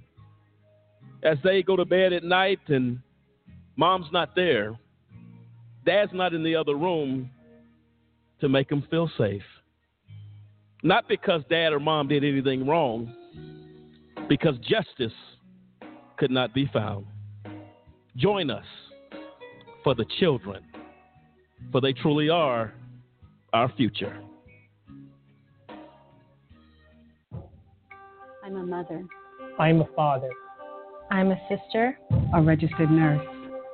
as 1.24 1.40
they 1.44 1.64
go 1.64 1.76
to 1.76 1.86
bed 1.86 2.14
at 2.14 2.24
night 2.24 2.60
and 2.68 3.00
mom's 3.78 4.12
not 4.14 4.36
there, 4.36 4.78
dad's 5.88 6.12
not 6.14 6.36
in 6.36 6.44
the 6.44 6.56
other 6.56 6.76
room 6.76 7.32
to 8.42 8.48
make 8.48 8.70
them 8.70 8.84
feel 8.92 9.10
safe. 9.18 9.42
Not 10.84 11.08
because 11.08 11.42
dad 11.50 11.74
or 11.74 11.80
mom 11.80 12.08
did 12.08 12.24
anything 12.24 12.68
wrong, 12.68 13.13
because 14.30 14.56
justice 14.60 15.13
could 16.18 16.32
not 16.32 16.54
be 16.54 16.70
found. 16.72 17.06
Join 18.16 18.50
us 18.50 18.66
for 19.84 19.96
the 19.96 20.06
children, 20.20 20.63
for 21.72 21.82
they 21.82 21.94
truly 21.94 22.30
are 22.30 22.74
our 23.54 23.72
future. 23.76 24.18
I'm 28.44 28.56
a 28.56 28.66
mother. 28.66 29.04
I'm 29.60 29.82
a 29.82 29.88
father. 29.96 30.30
I'm 31.10 31.32
a 31.32 31.40
sister. 31.50 31.98
A 32.34 32.42
registered 32.42 32.92
nurse. 32.92 33.26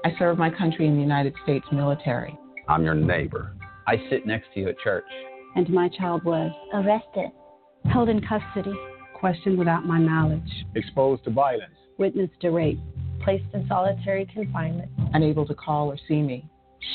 I 0.05 0.13
serve 0.17 0.37
my 0.37 0.49
country 0.49 0.87
in 0.87 0.95
the 0.95 1.01
United 1.01 1.33
States 1.43 1.65
military. 1.71 2.37
I'm 2.67 2.83
your 2.83 2.95
neighbor. 2.95 3.55
I 3.87 3.97
sit 4.09 4.25
next 4.25 4.47
to 4.53 4.61
you 4.61 4.69
at 4.69 4.79
church. 4.79 5.05
And 5.55 5.69
my 5.69 5.89
child 5.89 6.23
was 6.23 6.51
arrested, 6.73 7.31
held 7.91 8.09
in 8.09 8.21
custody, 8.21 8.73
questioned 9.13 9.57
without 9.57 9.85
my 9.85 9.99
knowledge, 9.99 10.65
exposed 10.75 11.23
to 11.25 11.29
violence, 11.29 11.75
witnessed 11.97 12.39
to 12.41 12.49
rape, 12.49 12.79
placed 13.23 13.45
in 13.53 13.67
solitary 13.67 14.25
confinement, 14.33 14.89
unable 15.13 15.45
to 15.45 15.53
call 15.53 15.91
or 15.91 15.97
see 16.07 16.21
me, 16.21 16.45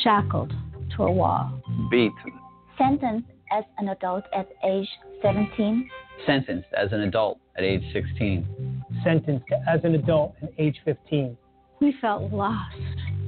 shackled 0.03 0.53
to 0.97 1.05
a 1.05 1.11
wall, 1.11 1.63
beaten, 1.91 2.33
sentenced 2.77 3.29
as 3.51 3.65
an 3.79 3.89
adult 3.89 4.25
at 4.35 4.49
age 4.65 4.89
17, 5.23 5.89
sentenced 6.27 6.69
as 6.77 6.93
an 6.93 7.01
adult 7.03 7.39
at 7.57 7.65
age 7.65 7.83
16, 7.93 8.85
sentenced 9.05 9.47
as 9.69 9.81
an 9.85 9.95
adult 9.95 10.35
at 10.43 10.51
age 10.59 10.77
15. 10.85 11.37
We 11.81 11.95
felt 12.01 12.33
lost, 12.33 12.77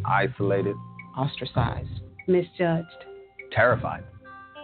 isolated, 0.04 0.74
ostracized, 1.16 2.00
misjudged. 2.26 2.86
Terrified. 3.52 4.04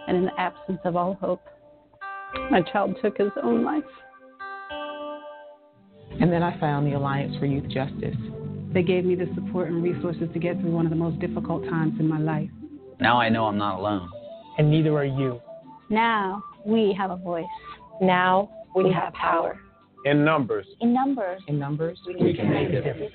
And 0.07 0.17
in 0.17 0.25
the 0.25 0.39
absence 0.39 0.79
of 0.85 0.95
all 0.95 1.15
hope, 1.15 1.41
my 2.49 2.61
child 2.61 2.95
took 3.01 3.17
his 3.17 3.31
own 3.43 3.63
life. 3.63 3.83
And 6.19 6.31
then 6.31 6.41
I 6.41 6.57
found 6.59 6.87
the 6.87 6.93
Alliance 6.93 7.35
for 7.37 7.45
Youth 7.45 7.69
Justice. 7.69 8.15
They 8.73 8.83
gave 8.83 9.05
me 9.05 9.15
the 9.15 9.27
support 9.35 9.69
and 9.69 9.83
resources 9.83 10.29
to 10.33 10.39
get 10.39 10.59
through 10.59 10.71
one 10.71 10.85
of 10.85 10.89
the 10.89 10.95
most 10.95 11.19
difficult 11.19 11.63
times 11.65 11.99
in 11.99 12.07
my 12.07 12.19
life. 12.19 12.49
Now 12.99 13.19
I 13.19 13.29
know 13.29 13.45
I'm 13.45 13.57
not 13.57 13.79
alone. 13.79 14.09
And 14.57 14.71
neither 14.71 14.95
are 14.97 15.05
you. 15.05 15.41
Now 15.89 16.43
we 16.65 16.95
have 16.97 17.11
a 17.11 17.15
voice. 17.15 17.45
Now 18.01 18.49
we, 18.75 18.85
we 18.85 18.93
have, 18.93 19.03
have 19.03 19.13
power. 19.13 19.53
power. 19.53 20.11
In 20.11 20.23
numbers. 20.23 20.65
In 20.81 20.93
numbers. 20.93 21.41
In 21.47 21.59
numbers, 21.59 21.99
we, 22.07 22.15
we 22.15 22.33
can 22.33 22.49
make 22.49 22.69
a 22.69 22.81
difference. 22.81 23.13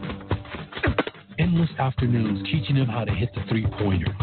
Endless 1.39 1.69
afternoons 1.79 2.43
teaching 2.43 2.75
him 2.75 2.87
how 2.87 3.03
to 3.05 3.11
hit 3.13 3.29
the 3.35 3.43
three 3.49 3.65
pointer. 3.79 4.13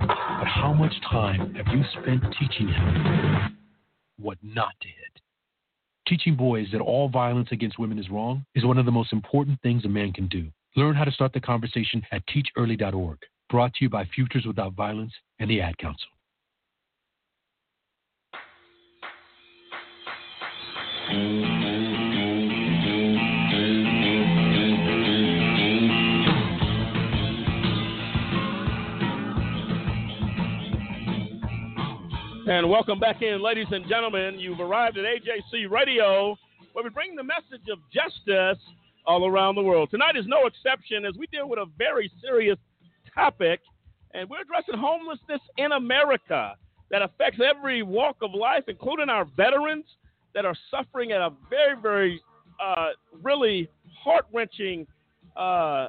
But 0.00 0.46
how 0.46 0.72
much 0.72 0.92
time 1.10 1.54
have 1.54 1.66
you 1.68 1.82
spent 2.00 2.22
teaching 2.38 2.68
him 2.68 3.56
what 4.18 4.38
not 4.42 4.72
to 4.82 4.88
hit? 4.88 5.22
Teaching 6.06 6.34
boys 6.34 6.66
that 6.72 6.80
all 6.80 7.08
violence 7.08 7.48
against 7.52 7.78
women 7.78 7.98
is 7.98 8.10
wrong 8.10 8.44
is 8.54 8.64
one 8.64 8.78
of 8.78 8.84
the 8.84 8.92
most 8.92 9.12
important 9.12 9.60
things 9.62 9.84
a 9.84 9.88
man 9.88 10.12
can 10.12 10.28
do. 10.28 10.48
Learn 10.76 10.94
how 10.94 11.04
to 11.04 11.12
start 11.12 11.32
the 11.32 11.40
conversation 11.40 12.02
at 12.12 12.22
teachearly.org. 12.26 13.18
Brought 13.48 13.74
to 13.74 13.84
you 13.84 13.90
by 13.90 14.04
Futures 14.14 14.46
Without 14.46 14.74
Violence 14.74 15.12
and 15.38 15.50
the 15.50 15.60
Ad 15.60 15.78
Council. 15.78 16.08
And 32.50 32.68
welcome 32.68 32.98
back 32.98 33.22
in, 33.22 33.40
ladies 33.40 33.68
and 33.70 33.88
gentlemen. 33.88 34.38
You've 34.38 34.60
arrived 34.60 34.98
at 34.98 35.04
AJC 35.04 35.70
Radio, 35.70 36.36
where 36.72 36.82
we 36.84 36.90
bring 36.90 37.14
the 37.14 37.22
message 37.22 37.68
of 37.70 37.78
justice 37.94 38.62
all 39.06 39.26
around 39.26 39.54
the 39.54 39.62
world. 39.62 39.88
Tonight 39.90 40.16
is 40.16 40.26
no 40.26 40.46
exception 40.46 41.04
as 41.04 41.14
we 41.16 41.26
deal 41.28 41.48
with 41.48 41.58
a 41.58 41.66
very 41.78 42.10
serious 42.20 42.58
topic, 43.14 43.60
and 44.14 44.28
we're 44.28 44.40
addressing 44.40 44.74
homelessness 44.76 45.40
in 45.58 45.72
America 45.72 46.54
that 46.90 47.02
affects 47.02 47.40
every 47.40 47.82
walk 47.82 48.16
of 48.20 48.34
life, 48.34 48.64
including 48.66 49.08
our 49.08 49.26
veterans 49.36 49.84
that 50.34 50.44
are 50.44 50.54
suffering 50.70 51.12
at 51.12 51.20
a 51.20 51.30
very, 51.48 51.80
very, 51.80 52.20
uh, 52.62 52.90
really 53.22 53.68
heart 54.02 54.26
wrenching. 54.32 54.86
Uh, 55.36 55.88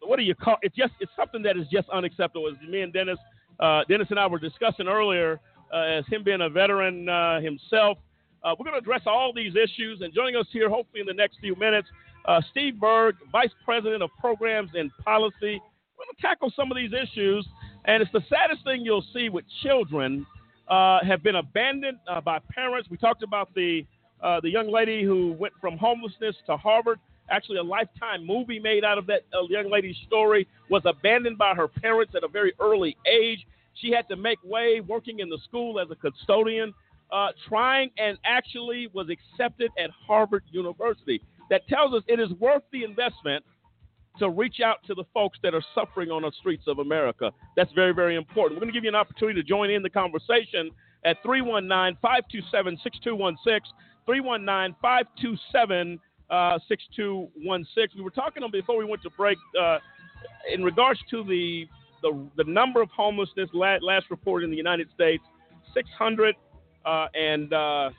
what 0.00 0.16
do 0.16 0.22
you 0.22 0.34
call 0.34 0.56
it? 0.62 0.74
Just 0.74 0.92
it's 1.00 1.12
something 1.16 1.42
that 1.42 1.56
is 1.56 1.66
just 1.72 1.88
unacceptable. 1.90 2.48
As 2.48 2.68
me 2.68 2.82
and 2.82 2.92
Dennis, 2.92 3.18
uh, 3.60 3.82
Dennis 3.88 4.08
and 4.10 4.18
I 4.18 4.26
were 4.26 4.38
discussing 4.38 4.88
earlier, 4.88 5.40
uh, 5.72 5.78
as 5.78 6.04
him 6.08 6.22
being 6.22 6.42
a 6.42 6.48
veteran 6.48 7.08
uh, 7.08 7.40
himself. 7.40 7.98
Uh, 8.44 8.54
we're 8.58 8.64
going 8.64 8.74
to 8.74 8.78
address 8.78 9.02
all 9.06 9.32
these 9.34 9.54
issues, 9.56 10.02
and 10.02 10.14
joining 10.14 10.36
us 10.36 10.46
here, 10.52 10.70
hopefully 10.70 11.00
in 11.00 11.06
the 11.06 11.14
next 11.14 11.38
few 11.40 11.56
minutes, 11.56 11.88
Steve 12.50 12.78
Berg, 12.78 13.16
Vice 13.32 13.50
President 13.64 14.02
of 14.02 14.10
Programs 14.20 14.70
and 14.74 14.90
Policy. 15.04 15.60
We're 15.98 16.04
going 16.04 16.14
to 16.14 16.22
tackle 16.22 16.52
some 16.54 16.70
of 16.70 16.76
these 16.76 16.92
issues, 16.92 17.46
and 17.86 18.02
it's 18.02 18.12
the 18.12 18.22
saddest 18.28 18.62
thing 18.62 18.84
you'll 18.84 19.04
see 19.12 19.28
with 19.28 19.44
children 19.62 20.26
uh, 20.68 21.04
have 21.04 21.22
been 21.22 21.36
abandoned 21.36 21.98
uh, 22.08 22.20
by 22.20 22.38
parents. 22.50 22.88
We 22.90 22.96
talked 22.96 23.22
about 23.22 23.54
the 23.54 23.84
the 24.42 24.50
young 24.50 24.70
lady 24.72 25.04
who 25.04 25.32
went 25.38 25.54
from 25.60 25.76
homelessness 25.78 26.34
to 26.46 26.56
Harvard. 26.56 26.98
Actually, 27.30 27.58
a 27.58 27.62
lifetime 27.62 28.26
movie 28.26 28.58
made 28.58 28.84
out 28.84 28.98
of 28.98 29.06
that 29.06 29.22
young 29.48 29.70
lady's 29.70 29.96
story 30.06 30.46
was 30.70 30.82
abandoned 30.84 31.38
by 31.38 31.54
her 31.54 31.68
parents 31.68 32.14
at 32.16 32.24
a 32.24 32.28
very 32.28 32.52
early 32.60 32.96
age. 33.06 33.46
She 33.74 33.90
had 33.90 34.08
to 34.08 34.16
make 34.16 34.38
way 34.44 34.80
working 34.80 35.20
in 35.20 35.28
the 35.28 35.38
school 35.44 35.78
as 35.78 35.88
a 35.90 35.94
custodian, 35.96 36.72
uh, 37.12 37.28
trying 37.48 37.90
and 37.98 38.18
actually 38.24 38.88
was 38.92 39.08
accepted 39.10 39.70
at 39.78 39.90
Harvard 39.90 40.44
University. 40.50 41.22
That 41.50 41.66
tells 41.68 41.94
us 41.94 42.02
it 42.08 42.18
is 42.18 42.30
worth 42.40 42.62
the 42.72 42.84
investment 42.84 43.44
to 44.18 44.30
reach 44.30 44.60
out 44.64 44.78
to 44.86 44.94
the 44.94 45.04
folks 45.12 45.38
that 45.42 45.54
are 45.54 45.62
suffering 45.74 46.10
on 46.10 46.22
the 46.22 46.32
streets 46.38 46.64
of 46.66 46.78
America. 46.78 47.30
That's 47.56 47.72
very, 47.72 47.92
very 47.92 48.16
important. 48.16 48.56
We're 48.56 48.64
going 48.64 48.72
to 48.72 48.76
give 48.76 48.84
you 48.84 48.90
an 48.90 48.94
opportunity 48.94 49.40
to 49.40 49.46
join 49.46 49.70
in 49.70 49.82
the 49.82 49.90
conversation 49.90 50.70
at 51.04 51.18
319 51.22 51.98
527 52.00 52.78
6216. 52.82 53.76
319 54.06 54.76
527 54.80 56.00
6216. 56.68 57.98
We 57.98 58.04
were 58.04 58.10
talking 58.10 58.42
on 58.42 58.50
before 58.50 58.78
we 58.78 58.84
went 58.84 59.02
to 59.02 59.10
break 59.10 59.38
uh, 59.60 59.78
in 60.52 60.64
regards 60.64 60.98
to 61.10 61.22
the 61.24 61.68
the, 62.02 62.28
the 62.36 62.44
number 62.44 62.82
of 62.82 62.90
homelessness 62.90 63.48
last, 63.52 63.82
last 63.82 64.06
reported 64.10 64.44
in 64.44 64.50
the 64.50 64.56
United 64.56 64.88
States, 64.94 65.24
600 65.74 66.36
uh, 66.84 67.08
and 67.14 67.52
uh, 67.52 67.90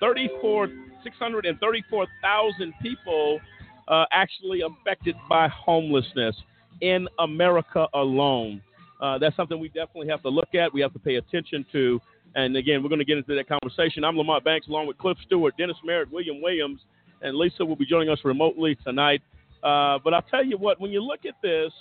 634,000 0.00 2.74
people 2.82 3.40
uh, 3.88 4.04
actually 4.12 4.62
affected 4.62 5.14
by 5.28 5.48
homelessness 5.48 6.36
in 6.80 7.08
America 7.18 7.86
alone. 7.94 8.62
Uh, 9.00 9.18
that's 9.18 9.36
something 9.36 9.58
we 9.58 9.68
definitely 9.68 10.08
have 10.08 10.22
to 10.22 10.28
look 10.28 10.54
at. 10.54 10.72
We 10.72 10.80
have 10.80 10.92
to 10.92 10.98
pay 10.98 11.16
attention 11.16 11.66
to. 11.72 12.00
And 12.34 12.56
again, 12.56 12.82
we're 12.82 12.88
going 12.88 13.00
to 13.00 13.04
get 13.04 13.18
into 13.18 13.34
that 13.34 13.48
conversation. 13.48 14.04
I'm 14.04 14.16
Lamont 14.16 14.44
Banks 14.44 14.66
along 14.66 14.86
with 14.86 14.98
Cliff 14.98 15.16
Stewart, 15.26 15.56
Dennis 15.56 15.76
Merritt, 15.84 16.10
William 16.10 16.40
Williams, 16.42 16.80
and 17.22 17.36
Lisa 17.36 17.64
will 17.64 17.76
be 17.76 17.86
joining 17.86 18.08
us 18.08 18.18
remotely 18.24 18.76
tonight. 18.84 19.22
Uh, 19.62 19.98
but 20.02 20.12
I'll 20.14 20.22
tell 20.22 20.44
you 20.44 20.58
what, 20.58 20.80
when 20.80 20.90
you 20.90 21.02
look 21.02 21.20
at 21.26 21.34
this, 21.42 21.72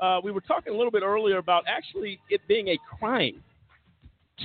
uh, 0.00 0.20
we 0.22 0.32
were 0.32 0.40
talking 0.40 0.72
a 0.72 0.76
little 0.76 0.90
bit 0.90 1.02
earlier 1.02 1.36
about 1.36 1.64
actually 1.68 2.18
it 2.30 2.40
being 2.48 2.68
a 2.68 2.78
crime 2.98 3.42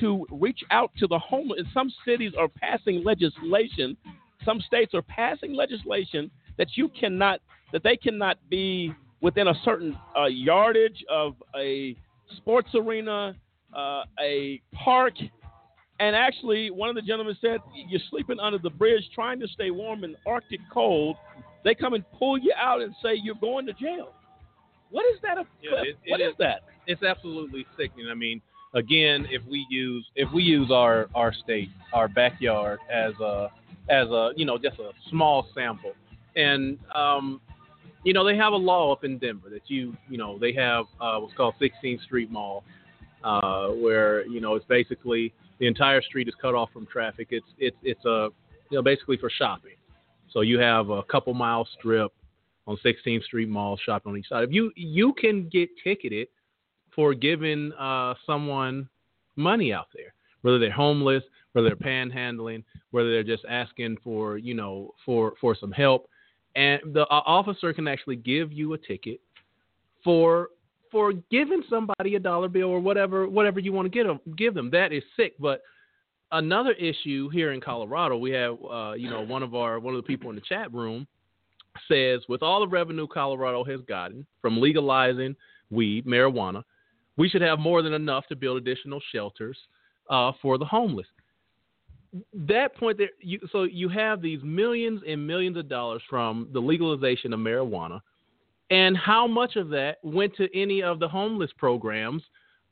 to 0.02 0.26
reach 0.30 0.60
out 0.72 0.92
to 1.00 1.08
the 1.08 1.18
homeless. 1.18 1.62
Some 1.74 1.92
cities 2.06 2.34
are 2.38 2.50
passing 2.50 3.04
legislation, 3.04 3.96
some 4.44 4.60
states 4.62 4.94
are 4.94 5.02
passing 5.02 5.54
legislation 5.54 6.30
that 6.58 6.68
you 6.76 6.90
cannot, 6.90 7.40
that 7.72 7.84
they 7.84 7.98
cannot 7.98 8.38
be 8.50 8.94
within 9.22 9.48
a 9.48 9.54
certain 9.64 9.98
uh, 10.18 10.26
yardage 10.26 11.04
of 11.10 11.36
a 11.56 11.96
sports 12.38 12.70
arena, 12.76 13.36
uh, 13.76 14.04
a 14.20 14.62
park. 14.74 15.14
And 16.00 16.16
actually, 16.16 16.72
one 16.72 16.90
of 16.90 16.96
the 16.96 17.02
gentlemen 17.02 17.36
said, 17.42 17.60
You're 17.88 18.02
sleeping 18.10 18.40
under 18.40 18.58
the 18.58 18.70
bridge 18.70 19.04
trying 19.14 19.40
to 19.40 19.48
stay 19.48 19.72
warm 19.72 20.04
in 20.04 20.16
Arctic 20.26 20.60
cold. 20.72 21.16
They 21.64 21.74
come 21.74 21.94
and 21.94 22.04
pull 22.20 22.38
you 22.38 22.54
out 22.58 22.82
and 22.82 22.94
say, 23.02 23.16
You're 23.16 23.36
going 23.36 23.66
to 23.68 23.74
jail. 23.74 24.14
What 24.92 25.06
is 25.14 25.20
that? 25.24 25.38
A, 25.38 25.46
Yeah, 25.62 25.82
it- 25.84 25.98
what 26.08 26.20
it 26.22 26.26
is 26.26 26.36
that? 26.40 26.62
It's 26.88 27.02
absolutely 27.02 27.66
sickening. 27.78 28.08
I 28.10 28.14
mean, 28.14 28.42
again, 28.76 29.26
if 29.32 29.42
we 29.50 29.66
use 29.70 30.06
if 30.16 30.32
we 30.32 30.44
use 30.44 30.70
our 30.72 31.08
our 31.16 31.34
state, 31.34 31.70
our 31.94 32.08
backyard 32.08 32.80
as 32.92 33.14
a 33.20 33.50
as 33.90 34.08
a 34.10 34.32
you 34.36 34.46
know 34.46 34.58
just 34.58 34.78
a 34.80 34.92
small 35.10 35.48
sample, 35.56 35.94
and 36.36 36.78
um, 36.94 37.42
you 38.04 38.14
know 38.14 38.26
they 38.26 38.38
have 38.38 38.54
a 38.54 38.58
law 38.58 38.92
up 38.92 39.04
in 39.04 39.18
Denver 39.18 39.50
that 39.50 39.70
you 39.70 39.96
you 40.10 40.18
know 40.18 40.38
they 40.38 40.54
have 40.54 40.86
uh, 41.02 41.18
what's 41.20 41.34
called 41.36 41.56
16th 41.62 42.04
Street 42.04 42.32
Mall, 42.32 42.64
uh, 43.24 43.70
where 43.70 44.26
you 44.28 44.40
know 44.40 44.56
it's 44.56 44.66
basically 44.66 45.34
the 45.60 45.68
entire 45.68 46.02
street 46.02 46.28
is 46.28 46.34
cut 46.42 46.56
off 46.56 46.70
from 46.72 46.86
traffic. 46.86 47.30
It's 47.32 47.48
it's 47.58 47.78
it's 47.84 48.06
a 48.06 48.30
you 48.70 48.78
know 48.78 48.82
basically 48.82 49.18
for 49.18 49.30
shopping. 49.30 49.76
So 50.32 50.42
you 50.42 50.60
have 50.60 50.90
a 50.90 51.04
couple 51.04 51.34
mile 51.34 51.68
strip 51.78 52.12
on 52.68 52.78
16th 52.84 53.24
Street 53.24 53.48
Mall 53.48 53.78
shopping 53.78 54.12
on 54.12 54.18
each 54.18 54.28
side. 54.28 54.44
If 54.44 54.52
you 54.52 54.72
you 54.76 55.14
can 55.14 55.50
get 55.50 55.70
ticketed 55.84 56.28
for 56.94 57.14
giving 57.14 57.72
uh, 57.74 58.16
someone 58.26 58.90
money 59.36 59.74
out 59.74 59.88
there, 59.94 60.14
whether 60.42 60.60
they're 60.60 60.72
homeless, 60.72 61.24
whether 61.54 61.70
they're 61.70 61.76
panhandling, 61.76 62.64
whether 62.92 63.12
they're 63.12 63.24
just 63.24 63.46
asking 63.50 63.98
for 64.04 64.38
you 64.38 64.54
know 64.54 64.94
for 65.06 65.34
for 65.40 65.56
some 65.56 65.72
help, 65.72 66.10
and 66.56 66.82
the 66.94 67.02
uh, 67.02 67.22
officer 67.26 67.74
can 67.74 67.88
actually 67.88 68.16
give 68.16 68.52
you 68.52 68.74
a 68.74 68.78
ticket 68.78 69.20
for 70.04 70.50
for 70.92 71.12
giving 71.30 71.64
somebody 71.70 72.16
a 72.16 72.20
dollar 72.20 72.48
bill 72.48 72.70
or 72.70 72.80
whatever 72.80 73.28
whatever 73.28 73.60
you 73.60 73.74
want 73.74 73.86
to 73.86 73.90
get 73.90 74.08
them, 74.08 74.20
give 74.38 74.54
them. 74.54 74.70
That 74.72 74.94
is 74.94 75.04
sick, 75.16 75.34
but 75.40 75.62
another 76.32 76.72
issue 76.74 77.30
here 77.30 77.52
in 77.52 77.62
Colorado, 77.62 78.18
we 78.18 78.32
have 78.32 78.58
uh, 78.70 78.94
you 78.94 79.10
know 79.10 79.22
one 79.22 79.44
of 79.44 79.56
our 79.56 79.80
one 79.80 79.94
of 79.94 80.02
the 80.02 80.08
people 80.08 80.30
in 80.30 80.36
the 80.36 80.42
chat 80.42 80.74
room 80.74 81.08
says 81.90 82.22
with 82.30 82.42
all 82.42 82.62
the 82.62 82.68
revenue 82.68 83.08
Colorado 83.08 83.64
has 83.64 83.82
gotten 83.82 84.26
from 84.42 84.62
legalizing 84.62 85.36
weed, 85.70 86.06
marijuana, 86.06 86.64
we 87.18 87.28
should 87.28 87.42
have 87.42 87.60
more 87.60 87.82
than 87.82 87.94
enough 87.94 88.26
to 88.28 88.36
build 88.36 88.58
additional 88.58 89.02
shelters 89.12 89.58
uh, 90.10 90.32
for 90.42 90.58
the 90.58 90.66
homeless. 90.66 91.08
That 92.34 92.76
point 92.76 92.98
there, 92.98 93.10
you, 93.20 93.40
so 93.52 93.64
you 93.64 93.90
have 93.90 94.22
these 94.22 94.40
millions 94.44 95.02
and 95.08 95.26
millions 95.26 95.58
of 95.58 95.68
dollars 95.68 96.02
from 96.10 96.48
the 96.54 96.60
legalization 96.60 97.34
of 97.34 97.40
marijuana, 97.40 98.02
and 98.70 98.96
how 98.96 99.28
much 99.28 99.56
of 99.56 99.70
that 99.70 99.98
went 100.04 100.36
to 100.38 100.48
any 100.58 100.82
of 100.82 101.00
the 101.00 101.08
homeless 101.08 101.52
programs 101.58 102.24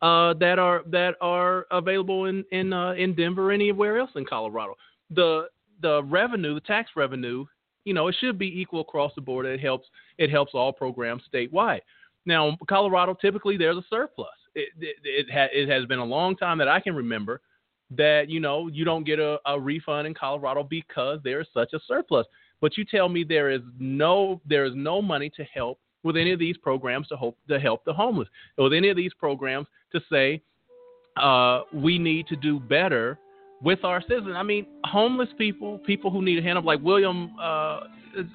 uh, 0.02 0.34
that 0.36 0.60
are 0.60 0.84
that 0.88 1.16
are 1.20 1.66
available 1.72 2.26
in 2.26 2.46
in 2.52 2.74
uh, 2.74 2.94
in 2.94 3.16
Denver 3.16 3.50
or 3.50 3.52
anywhere 3.52 3.98
else 3.98 4.12
in 4.16 4.26
Colorado? 4.26 4.76
The 5.10 5.48
the 5.82 6.04
revenue, 6.04 6.54
the 6.54 6.62
tax 6.62 6.92
revenue, 6.96 7.46
you 7.86 7.94
know, 7.94 8.08
it 8.08 8.16
should 8.20 8.38
be 8.38 8.60
equal 8.62 8.82
across 8.82 9.12
the 9.16 9.22
board. 9.22 9.46
It 9.46 9.60
helps 9.60 9.88
it 10.18 10.30
helps 10.30 10.54
all 10.54 10.72
programs 10.72 11.24
statewide. 11.34 11.82
Now, 12.26 12.58
Colorado 12.70 13.14
typically 13.14 13.58
there's 13.58 13.78
a 13.78 13.84
surplus. 13.90 14.30
it 14.56 14.70
it, 14.80 14.96
it, 15.04 15.32
ha- 15.32 15.52
it 15.52 15.68
has 15.68 15.86
been 15.86 16.00
a 16.00 16.06
long 16.06 16.36
time 16.38 16.58
that 16.60 16.68
I 16.68 16.80
can 16.80 16.96
remember 16.96 17.42
that 17.98 18.30
you 18.30 18.40
know 18.40 18.68
you 18.68 18.86
don't 18.86 19.04
get 19.06 19.20
a, 19.20 19.40
a 19.46 19.60
refund 19.60 20.08
in 20.08 20.14
Colorado 20.14 20.64
because 20.64 21.20
there 21.24 21.42
is 21.42 21.48
such 21.54 21.74
a 21.74 21.80
surplus. 21.88 22.26
But 22.62 22.78
you 22.78 22.86
tell 22.86 23.10
me 23.10 23.24
there 23.24 23.50
is 23.50 23.62
no 23.80 24.42
there 24.46 24.66
is 24.66 24.74
no 24.76 25.02
money 25.02 25.30
to 25.36 25.44
help 25.44 25.80
with 26.04 26.18
any 26.18 26.32
of 26.32 26.40
these 26.40 26.58
programs 26.58 27.08
to 27.08 27.18
help 27.18 27.38
to 27.50 27.60
help 27.60 27.84
the 27.86 27.94
homeless, 27.94 28.28
with 28.58 28.74
any 28.74 28.90
of 28.90 28.98
these 28.98 29.14
programs 29.14 29.68
to 29.92 30.02
say 30.12 30.42
uh, 31.18 31.62
we 31.74 31.98
need 31.98 32.28
to 32.28 32.36
do 32.36 32.60
better 32.60 33.20
with 33.62 33.84
our 33.84 34.02
citizens. 34.02 34.34
I 34.36 34.44
mean, 34.44 34.66
homeless 34.84 35.30
people, 35.38 35.80
people 35.80 36.12
who 36.12 36.22
need 36.22 36.38
a 36.38 36.42
hand 36.42 36.58
up, 36.58 36.66
like 36.66 36.82
William 36.82 37.32
uh, 37.42 37.82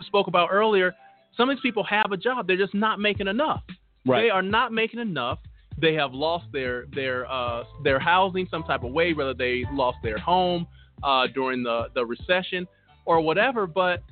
spoke 0.06 0.26
about 0.26 0.48
earlier. 0.50 0.94
Some 1.36 1.50
of 1.50 1.56
these 1.56 1.62
people 1.62 1.84
have 1.84 2.12
a 2.12 2.16
job; 2.16 2.46
they're 2.46 2.56
just 2.56 2.74
not 2.74 2.98
making 2.98 3.28
enough. 3.28 3.62
Right. 4.06 4.22
They 4.22 4.30
are 4.30 4.42
not 4.42 4.72
making 4.72 5.00
enough. 5.00 5.38
They 5.80 5.94
have 5.94 6.12
lost 6.12 6.46
their 6.52 6.86
their 6.94 7.30
uh, 7.30 7.64
their 7.84 7.98
housing 7.98 8.46
some 8.50 8.62
type 8.64 8.84
of 8.84 8.92
way, 8.92 9.12
whether 9.12 9.34
they 9.34 9.64
lost 9.72 9.98
their 10.02 10.18
home 10.18 10.66
uh, 11.02 11.26
during 11.34 11.62
the, 11.62 11.86
the 11.94 12.04
recession 12.04 12.66
or 13.04 13.20
whatever. 13.20 13.66
But 13.66 14.02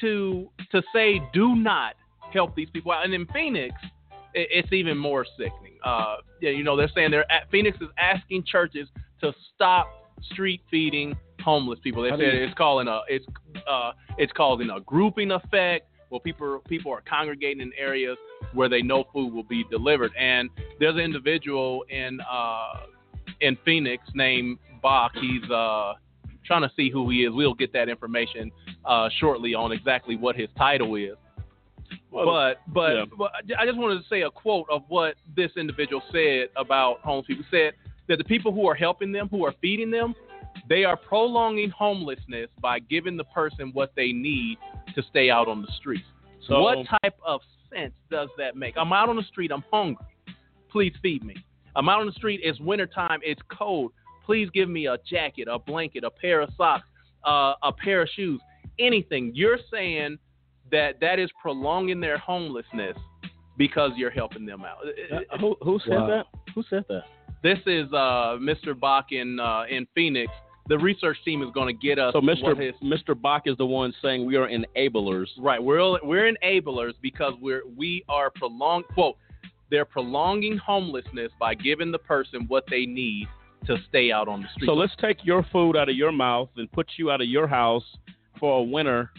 to 0.00 0.50
to 0.72 0.82
say 0.94 1.20
do 1.32 1.54
not 1.54 1.94
help 2.32 2.54
these 2.54 2.70
people 2.70 2.92
out, 2.92 3.04
and 3.04 3.12
in 3.14 3.26
Phoenix, 3.26 3.74
it, 4.34 4.48
it's 4.50 4.72
even 4.72 4.96
more 4.96 5.26
sickening. 5.36 5.78
Uh, 5.84 6.16
yeah, 6.40 6.50
you 6.50 6.64
know 6.64 6.76
they're 6.76 6.90
saying 6.94 7.10
they're 7.10 7.30
at, 7.30 7.50
Phoenix 7.50 7.76
is 7.80 7.88
asking 7.98 8.44
churches 8.44 8.88
to 9.20 9.32
stop 9.54 9.88
street 10.32 10.62
feeding 10.70 11.16
homeless 11.42 11.78
people. 11.82 12.02
They 12.02 12.10
said 12.10 12.20
it's 12.20 12.54
calling 12.54 12.88
a 12.88 13.00
it's 13.08 13.26
uh, 13.68 13.92
it's 14.18 14.32
causing 14.32 14.70
a 14.70 14.80
grouping 14.80 15.30
effect. 15.32 15.86
Well, 16.10 16.20
people 16.20 16.60
people 16.68 16.92
are 16.92 17.02
congregating 17.08 17.60
in 17.60 17.72
areas 17.78 18.18
where 18.52 18.68
they 18.68 18.82
know 18.82 19.04
food 19.12 19.32
will 19.32 19.44
be 19.44 19.64
delivered. 19.70 20.12
And 20.18 20.50
there's 20.78 20.94
an 20.94 21.00
individual 21.00 21.84
in 21.88 22.18
uh, 22.20 22.86
in 23.40 23.56
Phoenix 23.64 24.02
named 24.14 24.58
Balch. 24.82 25.12
He's 25.20 25.48
uh, 25.50 25.94
trying 26.44 26.62
to 26.62 26.70
see 26.74 26.90
who 26.90 27.08
he 27.10 27.24
is. 27.24 27.32
We'll 27.32 27.54
get 27.54 27.72
that 27.74 27.88
information 27.88 28.50
uh, 28.84 29.08
shortly 29.18 29.54
on 29.54 29.72
exactly 29.72 30.16
what 30.16 30.34
his 30.36 30.48
title 30.58 30.96
is. 30.96 31.14
but 32.10 32.54
but, 32.74 32.94
yeah. 32.94 33.04
but 33.16 33.30
I 33.58 33.64
just 33.64 33.78
wanted 33.78 34.02
to 34.02 34.08
say 34.08 34.22
a 34.22 34.30
quote 34.30 34.66
of 34.70 34.82
what 34.88 35.14
this 35.36 35.52
individual 35.56 36.02
said 36.12 36.48
about 36.56 37.00
homeless 37.00 37.26
people. 37.26 37.44
He 37.48 37.56
said 37.56 37.74
that 38.08 38.18
the 38.18 38.24
people 38.24 38.52
who 38.52 38.66
are 38.68 38.74
helping 38.74 39.12
them, 39.12 39.28
who 39.28 39.44
are 39.44 39.54
feeding 39.60 39.92
them, 39.92 40.14
they 40.68 40.84
are 40.84 40.96
prolonging 40.96 41.70
homelessness 41.70 42.48
by 42.60 42.78
giving 42.78 43.16
the 43.16 43.24
person 43.24 43.70
what 43.72 43.92
they 43.96 44.12
need 44.12 44.58
to 44.94 45.02
stay 45.10 45.30
out 45.30 45.48
on 45.48 45.62
the 45.62 45.68
streets. 45.78 46.04
So- 46.46 46.62
what 46.62 46.86
type 47.02 47.18
of 47.24 47.40
sense 47.72 47.94
does 48.10 48.28
that 48.38 48.56
make? 48.56 48.76
I'm 48.76 48.92
out 48.92 49.08
on 49.08 49.16
the 49.16 49.22
street. 49.24 49.50
I'm 49.52 49.64
hungry. 49.72 50.04
Please 50.70 50.92
feed 51.02 51.24
me. 51.24 51.34
I'm 51.76 51.88
out 51.88 52.00
on 52.00 52.06
the 52.06 52.12
street. 52.12 52.40
It's 52.42 52.58
wintertime. 52.60 53.20
It's 53.22 53.40
cold. 53.50 53.92
Please 54.24 54.48
give 54.52 54.68
me 54.68 54.86
a 54.86 54.96
jacket, 55.08 55.48
a 55.50 55.58
blanket, 55.58 56.04
a 56.04 56.10
pair 56.10 56.40
of 56.40 56.50
socks, 56.56 56.86
uh, 57.24 57.54
a 57.62 57.72
pair 57.72 58.02
of 58.02 58.08
shoes, 58.14 58.40
anything. 58.78 59.32
You're 59.34 59.58
saying 59.72 60.18
that 60.70 61.00
that 61.00 61.18
is 61.18 61.30
prolonging 61.40 62.00
their 62.00 62.18
homelessness 62.18 62.96
because 63.56 63.90
you're 63.96 64.10
helping 64.10 64.46
them 64.46 64.62
out. 64.64 64.78
Uh, 65.12 65.36
who 65.38 65.56
who 65.62 65.78
said 65.80 65.94
Wow. 65.98 66.06
that? 66.06 66.26
Who 66.54 66.62
said 66.70 66.84
that? 66.88 67.04
This 67.42 67.58
is 67.66 67.86
uh, 67.92 68.36
Mr. 68.40 68.78
Balch 68.78 69.12
in 69.12 69.40
uh, 69.40 69.64
in 69.70 69.86
Phoenix. 69.94 70.30
The 70.68 70.78
research 70.78 71.16
team 71.24 71.42
is 71.42 71.48
going 71.52 71.66
to 71.66 71.86
get 71.86 71.98
us. 71.98 72.12
So 72.12 72.20
Mr. 72.20 72.56
his- 72.56 72.74
Mr. 72.82 73.20
Balch 73.20 73.42
is 73.46 73.56
the 73.56 73.66
one 73.66 73.92
saying 74.02 74.24
we 74.26 74.36
are 74.36 74.48
enablers. 74.48 75.26
Right. 75.38 75.62
We're 75.62 75.98
we're 76.04 76.32
enablers 76.32 76.92
because 77.02 77.32
we're 77.40 77.62
we 77.76 78.04
are 78.08 78.30
prolong 78.30 78.84
quote. 78.94 79.16
They're 79.70 79.84
prolonging 79.84 80.58
homelessness 80.58 81.32
by 81.38 81.54
giving 81.54 81.90
the 81.92 81.98
person 81.98 82.44
what 82.48 82.64
they 82.68 82.86
need 82.86 83.28
to 83.66 83.76
stay 83.88 84.10
out 84.10 84.26
on 84.28 84.42
the 84.42 84.48
street. 84.54 84.66
So 84.66 84.74
let's 84.74 84.94
take 85.00 85.24
your 85.24 85.44
food 85.52 85.76
out 85.76 85.88
of 85.88 85.94
your 85.96 86.12
mouth 86.12 86.48
and 86.56 86.70
put 86.72 86.88
you 86.96 87.10
out 87.10 87.20
of 87.20 87.28
your 87.28 87.46
house 87.46 87.84
for 88.38 88.58
a 88.60 88.62
winter 88.62 89.10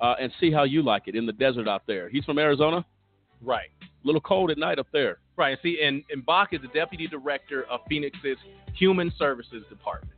uh, 0.00 0.14
and 0.20 0.32
see 0.40 0.50
how 0.50 0.64
you 0.64 0.82
like 0.82 1.04
it 1.06 1.14
in 1.14 1.26
the 1.26 1.32
desert 1.32 1.68
out 1.68 1.82
there. 1.86 2.08
He's 2.08 2.24
from 2.24 2.38
Arizona. 2.38 2.84
Right. 3.40 3.68
A 3.82 4.06
little 4.06 4.20
cold 4.20 4.50
at 4.50 4.58
night 4.58 4.78
up 4.78 4.88
there. 4.92 5.18
Right. 5.36 5.58
See, 5.62 5.80
and, 5.82 6.02
and 6.10 6.24
Balch 6.24 6.50
is 6.52 6.62
the 6.62 6.68
deputy 6.68 7.08
director 7.08 7.64
of 7.64 7.80
Phoenix's 7.88 8.38
Human 8.74 9.12
Services 9.18 9.64
Department. 9.68 10.12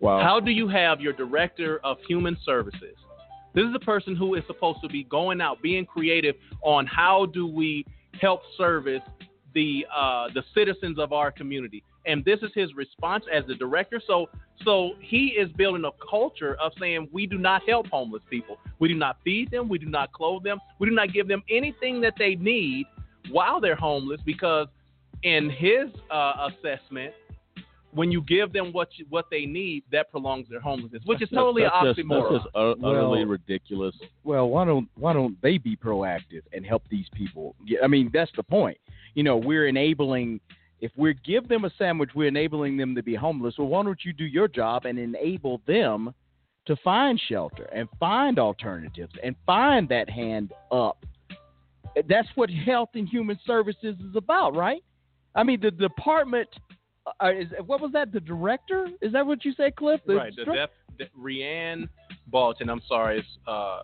Wow. 0.00 0.22
How 0.22 0.38
do 0.38 0.50
you 0.50 0.68
have 0.68 1.00
your 1.00 1.12
director 1.12 1.80
of 1.82 1.96
human 2.06 2.36
services? 2.44 2.96
This 3.54 3.64
is 3.64 3.72
the 3.72 3.80
person 3.80 4.16
who 4.16 4.34
is 4.34 4.42
supposed 4.46 4.80
to 4.82 4.88
be 4.88 5.04
going 5.04 5.40
out, 5.40 5.62
being 5.62 5.86
creative 5.86 6.34
on 6.62 6.86
how 6.86 7.26
do 7.26 7.46
we 7.46 7.84
help 8.20 8.42
service 8.56 9.02
the 9.54 9.86
uh, 9.94 10.26
the 10.34 10.42
citizens 10.54 10.98
of 10.98 11.12
our 11.12 11.30
community. 11.30 11.82
And 12.06 12.24
this 12.24 12.40
is 12.42 12.50
his 12.54 12.74
response 12.74 13.24
as 13.32 13.44
the 13.46 13.54
director. 13.54 14.00
So 14.06 14.26
so 14.64 14.92
he 15.00 15.28
is 15.28 15.50
building 15.52 15.84
a 15.84 15.92
culture 16.08 16.56
of 16.60 16.72
saying 16.78 17.08
we 17.12 17.26
do 17.26 17.38
not 17.38 17.62
help 17.66 17.86
homeless 17.86 18.22
people. 18.28 18.58
We 18.78 18.88
do 18.88 18.94
not 18.94 19.18
feed 19.24 19.50
them. 19.50 19.68
We 19.68 19.78
do 19.78 19.86
not 19.86 20.12
clothe 20.12 20.42
them. 20.42 20.58
We 20.78 20.88
do 20.88 20.94
not 20.94 21.12
give 21.12 21.28
them 21.28 21.42
anything 21.48 22.00
that 22.02 22.14
they 22.18 22.34
need 22.34 22.86
while 23.30 23.60
they're 23.60 23.76
homeless 23.76 24.20
because 24.24 24.68
in 25.22 25.50
his 25.50 25.88
uh, 26.10 26.48
assessment, 26.48 27.14
when 27.92 28.10
you 28.10 28.22
give 28.22 28.52
them 28.52 28.72
what 28.72 28.88
you, 28.96 29.06
what 29.08 29.26
they 29.30 29.46
need, 29.46 29.84
that 29.92 30.10
prolongs 30.10 30.48
their 30.50 30.60
homelessness, 30.60 31.02
which 31.06 31.22
is 31.22 31.28
totally 31.30 31.62
that's 31.62 31.74
an 31.74 31.94
just. 31.94 32.08
That's 32.08 32.44
just 32.44 32.46
utterly 32.54 33.20
Well- 33.20 33.26
ridiculous. 33.26 33.94
Well, 34.24 34.48
why 34.48 34.64
don't 34.64 34.88
why 34.96 35.12
don't 35.12 35.40
they 35.42 35.58
be 35.58 35.76
proactive 35.76 36.42
and 36.52 36.66
help 36.66 36.82
these 36.90 37.06
people? 37.14 37.54
I 37.82 37.86
mean, 37.86 38.10
that's 38.12 38.32
the 38.36 38.42
point. 38.42 38.78
You 39.14 39.22
know, 39.22 39.36
we're 39.36 39.68
enabling. 39.68 40.40
If 40.80 40.90
we 40.96 41.14
give 41.24 41.48
them 41.48 41.64
a 41.64 41.70
sandwich, 41.78 42.10
we're 42.14 42.28
enabling 42.28 42.76
them 42.76 42.94
to 42.94 43.02
be 43.02 43.14
homeless. 43.14 43.54
Well, 43.56 43.68
why 43.68 43.84
don't 43.84 44.04
you 44.04 44.12
do 44.12 44.24
your 44.24 44.48
job 44.48 44.84
and 44.84 44.98
enable 44.98 45.62
them 45.66 46.12
to 46.66 46.76
find 46.76 47.18
shelter 47.28 47.64
and 47.72 47.88
find 47.98 48.38
alternatives 48.38 49.12
and 49.22 49.34
find 49.46 49.88
that 49.88 50.10
hand 50.10 50.52
up? 50.70 51.06
That's 52.08 52.28
what 52.34 52.50
health 52.50 52.90
and 52.94 53.08
human 53.08 53.38
services 53.46 53.96
is 54.00 54.16
about, 54.16 54.54
right? 54.56 54.82
I 55.34 55.42
mean, 55.42 55.60
the 55.60 55.70
department. 55.70 56.48
Uh, 57.20 57.32
is 57.32 57.48
what 57.66 57.82
was 57.82 57.92
that? 57.92 58.12
The 58.12 58.20
director? 58.20 58.88
Is 59.02 59.12
that 59.12 59.26
what 59.26 59.44
you 59.44 59.52
said, 59.56 59.76
Cliff? 59.76 60.00
The 60.06 60.14
right. 60.14 60.32
The 60.34 60.44
def, 60.46 60.70
the, 60.98 61.04
Rianne 61.18 61.88
Bolton, 62.28 62.70
I'm 62.70 62.80
sorry, 62.88 63.18
is 63.18 63.26
uh, 63.46 63.82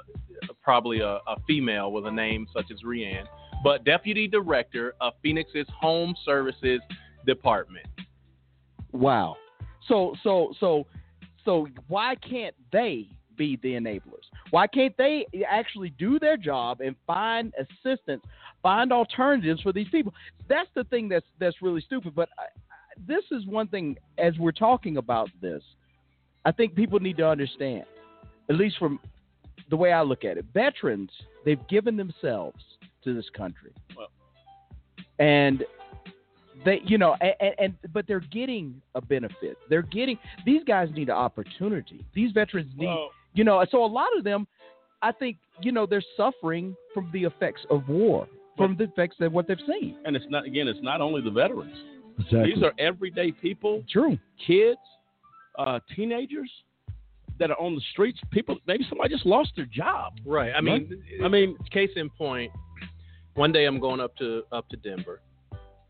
probably 0.63 1.01
a, 1.01 1.19
a 1.27 1.37
female 1.47 1.93
with 1.93 2.07
a 2.07 2.11
name 2.11 2.47
such 2.55 2.67
as 2.73 2.79
Rianne, 2.83 3.27
but 3.63 3.85
deputy 3.85 4.27
director 4.27 4.95
of 5.03 5.13
Phoenix's 5.23 5.67
Home 5.81 6.15
Services 6.25 6.81
Department. 7.27 7.87
Wow. 8.93 9.37
So 9.87 10.15
so 10.23 10.53
so 10.59 10.87
so 11.45 11.69
why 11.89 12.15
can't 12.17 12.55
they 12.73 13.09
be 13.41 13.59
the 13.63 13.73
enablers? 13.73 14.27
Why 14.51 14.67
can't 14.67 14.95
they 14.99 15.27
actually 15.49 15.95
do 15.99 16.19
their 16.19 16.37
job 16.37 16.83
and 16.83 16.95
find 17.07 17.55
assistance, 17.59 18.23
find 18.63 18.93
alternatives 18.93 19.63
for 19.63 19.73
these 19.73 19.89
people? 19.91 20.13
That's 20.47 20.69
the 20.75 20.85
thing 20.85 21.09
that's 21.09 21.25
that's 21.39 21.57
really 21.63 21.81
stupid. 21.81 22.15
But 22.15 22.29
I, 22.39 22.45
this 23.09 23.25
is 23.31 23.47
one 23.47 23.67
thing 23.69 23.97
as 24.19 24.37
we're 24.39 24.53
talking 24.53 24.99
about 24.99 25.31
this, 25.41 25.63
I 26.45 26.53
think 26.53 26.75
people 26.75 27.01
need 27.01 27.17
to 27.17 27.27
understand, 27.27 27.85
at 28.51 28.57
least 28.57 28.77
from 28.79 29.01
the 29.71 29.77
way 29.77 29.91
I 29.91 30.03
look 30.03 30.27
at 30.27 30.37
it. 30.37 30.45
Veterans, 30.53 31.11
they've 31.47 31.67
given 31.67 31.97
themselves 31.97 32.63
to 33.05 33.15
this 33.15 33.31
country. 33.35 33.73
and 35.19 35.65
they 36.67 36.81
you 36.85 36.99
know 36.99 37.17
and, 37.23 37.35
and, 37.41 37.55
and 37.59 37.93
but 37.95 38.07
they're 38.07 38.21
getting 38.21 38.83
a 38.95 39.01
benefit 39.01 39.57
they're 39.71 39.81
getting 39.81 40.19
these 40.45 40.63
guys 40.65 40.89
need 40.95 41.09
an 41.09 41.15
opportunity 41.15 42.05
these 42.15 42.33
veterans 42.33 42.71
need 42.77 42.87
you 43.35 43.45
know 43.45 43.65
so 43.71 43.85
a 43.85 43.87
lot 43.87 44.09
of 44.17 44.25
them 44.25 44.47
i 45.03 45.13
think 45.13 45.37
you 45.63 45.73
know 45.73 45.87
they're 45.87 46.05
suffering 46.17 46.75
from 46.95 47.09
the 47.13 47.25
effects 47.25 47.63
of 47.71 47.89
war 47.89 48.27
from 48.61 48.77
the 48.77 48.85
effects 48.85 49.17
of 49.21 49.33
what 49.33 49.49
they've 49.49 49.57
seen 49.67 49.97
And 50.05 50.15
it's 50.15 50.27
not 50.29 50.45
again, 50.45 50.69
it's 50.69 50.83
not 50.83 51.01
only 51.01 51.23
the 51.23 51.31
veterans. 51.31 51.77
Exactly. 52.19 52.55
These 52.55 52.63
are 52.63 52.73
everyday 52.79 53.33
people. 53.33 53.83
True. 53.91 54.19
Kids, 54.47 54.79
uh, 55.59 55.81
teenagers 55.97 56.51
that 57.39 57.51
are 57.51 57.59
on 57.59 57.75
the 57.75 57.81
streets. 57.93 58.21
People, 58.31 58.59
maybe 58.67 58.85
somebody 58.89 59.15
just 59.15 59.25
lost 59.25 59.53
their 59.57 59.65
job. 59.65 60.13
Right. 60.27 60.53
I 60.55 60.61
mean, 60.61 61.03
I 61.25 61.29
mean, 61.29 61.57
case 61.73 61.91
in 61.97 62.11
point. 62.11 62.53
One 63.35 63.53
day 63.53 63.65
I'm 63.65 63.81
going 63.81 64.01
up 64.01 64.15
to 64.17 64.43
up 64.53 64.69
to 64.69 64.77
Denver, 64.77 65.23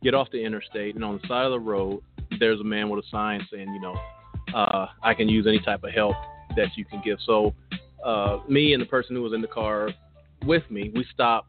get 0.04 0.14
off 0.14 0.28
the 0.30 0.38
interstate, 0.38 0.94
and 0.94 1.04
on 1.04 1.18
the 1.20 1.26
side 1.26 1.46
of 1.46 1.50
the 1.50 1.58
road, 1.58 2.02
there's 2.38 2.60
a 2.60 2.64
man 2.64 2.88
with 2.88 3.04
a 3.04 3.08
sign 3.10 3.44
saying, 3.52 3.72
you 3.74 3.80
know, 3.80 3.96
uh, 4.54 4.86
I 5.02 5.14
can 5.14 5.28
use 5.28 5.46
any 5.48 5.58
type 5.58 5.82
of 5.82 5.90
help 5.90 6.14
that 6.56 6.68
you 6.76 6.84
can 6.84 7.00
give. 7.04 7.18
So, 7.26 7.54
uh, 8.04 8.38
me 8.48 8.72
and 8.72 8.82
the 8.82 8.86
person 8.86 9.14
who 9.14 9.22
was 9.22 9.32
in 9.32 9.40
the 9.40 9.48
car 9.48 9.90
with 10.44 10.62
me, 10.70 10.90
we 10.94 11.04
stopped, 11.12 11.48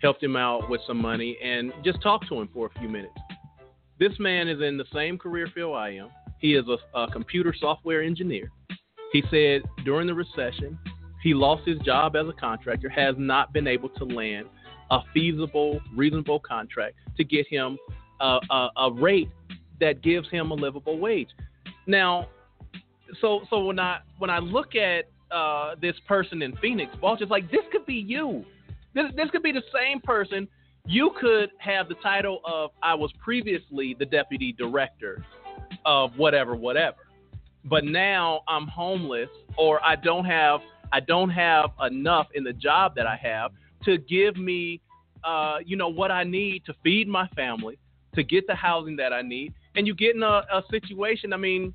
helped 0.00 0.22
him 0.22 0.36
out 0.36 0.68
with 0.68 0.80
some 0.86 1.00
money, 1.00 1.36
and 1.42 1.72
just 1.84 2.02
talked 2.02 2.28
to 2.28 2.40
him 2.40 2.48
for 2.52 2.66
a 2.66 2.78
few 2.78 2.88
minutes. 2.88 3.14
This 3.98 4.12
man 4.18 4.48
is 4.48 4.60
in 4.60 4.76
the 4.76 4.84
same 4.92 5.16
career 5.16 5.48
field 5.54 5.76
I 5.76 5.90
am. 5.90 6.08
He 6.40 6.54
is 6.54 6.64
a, 6.66 6.98
a 6.98 7.10
computer 7.10 7.54
software 7.58 8.02
engineer. 8.02 8.50
He 9.12 9.22
said 9.30 9.62
during 9.84 10.06
the 10.06 10.14
recession, 10.14 10.78
he 11.22 11.34
lost 11.34 11.66
his 11.68 11.78
job 11.80 12.16
as 12.16 12.26
a 12.26 12.32
contractor, 12.32 12.88
has 12.88 13.14
not 13.16 13.52
been 13.52 13.68
able 13.68 13.90
to 13.90 14.04
land 14.04 14.48
a 14.90 14.98
feasible, 15.14 15.80
reasonable 15.94 16.40
contract 16.40 16.96
to 17.16 17.24
get 17.24 17.46
him 17.46 17.78
a, 18.20 18.38
a, 18.50 18.68
a 18.76 18.92
rate 18.92 19.30
that 19.80 20.02
gives 20.02 20.28
him 20.30 20.50
a 20.50 20.54
livable 20.54 20.98
wage. 20.98 21.28
Now, 21.86 22.28
so 23.20 23.42
so 23.50 23.64
when 23.64 23.78
I 23.78 24.00
when 24.18 24.30
I 24.30 24.38
look 24.38 24.74
at 24.74 25.04
uh, 25.30 25.74
this 25.80 25.96
person 26.06 26.42
in 26.42 26.54
Phoenix, 26.56 26.92
is 27.20 27.30
like 27.30 27.50
this 27.50 27.62
could 27.70 27.86
be 27.86 27.94
you. 27.94 28.44
This 28.94 29.06
this 29.16 29.30
could 29.30 29.42
be 29.42 29.52
the 29.52 29.62
same 29.74 30.00
person. 30.00 30.48
You 30.86 31.12
could 31.20 31.50
have 31.58 31.88
the 31.88 31.94
title 32.02 32.40
of 32.44 32.70
I 32.82 32.94
was 32.94 33.12
previously 33.22 33.94
the 33.98 34.06
deputy 34.06 34.52
director 34.52 35.24
of 35.84 36.12
whatever 36.16 36.54
whatever, 36.54 37.08
but 37.64 37.84
now 37.84 38.42
I'm 38.48 38.66
homeless 38.66 39.28
or 39.56 39.82
I 39.84 39.96
don't 39.96 40.24
have 40.24 40.60
I 40.92 41.00
don't 41.00 41.30
have 41.30 41.70
enough 41.80 42.28
in 42.34 42.44
the 42.44 42.52
job 42.52 42.94
that 42.96 43.06
I 43.06 43.16
have 43.16 43.52
to 43.84 43.98
give 43.98 44.36
me 44.36 44.80
uh, 45.24 45.58
you 45.64 45.76
know 45.76 45.88
what 45.88 46.10
I 46.10 46.24
need 46.24 46.64
to 46.66 46.74
feed 46.82 47.08
my 47.08 47.28
family, 47.28 47.78
to 48.14 48.22
get 48.22 48.46
the 48.46 48.54
housing 48.54 48.96
that 48.96 49.12
I 49.12 49.22
need, 49.22 49.54
and 49.76 49.86
you 49.86 49.94
get 49.94 50.16
in 50.16 50.22
a, 50.22 50.44
a 50.52 50.62
situation. 50.70 51.32
I 51.32 51.36
mean, 51.36 51.72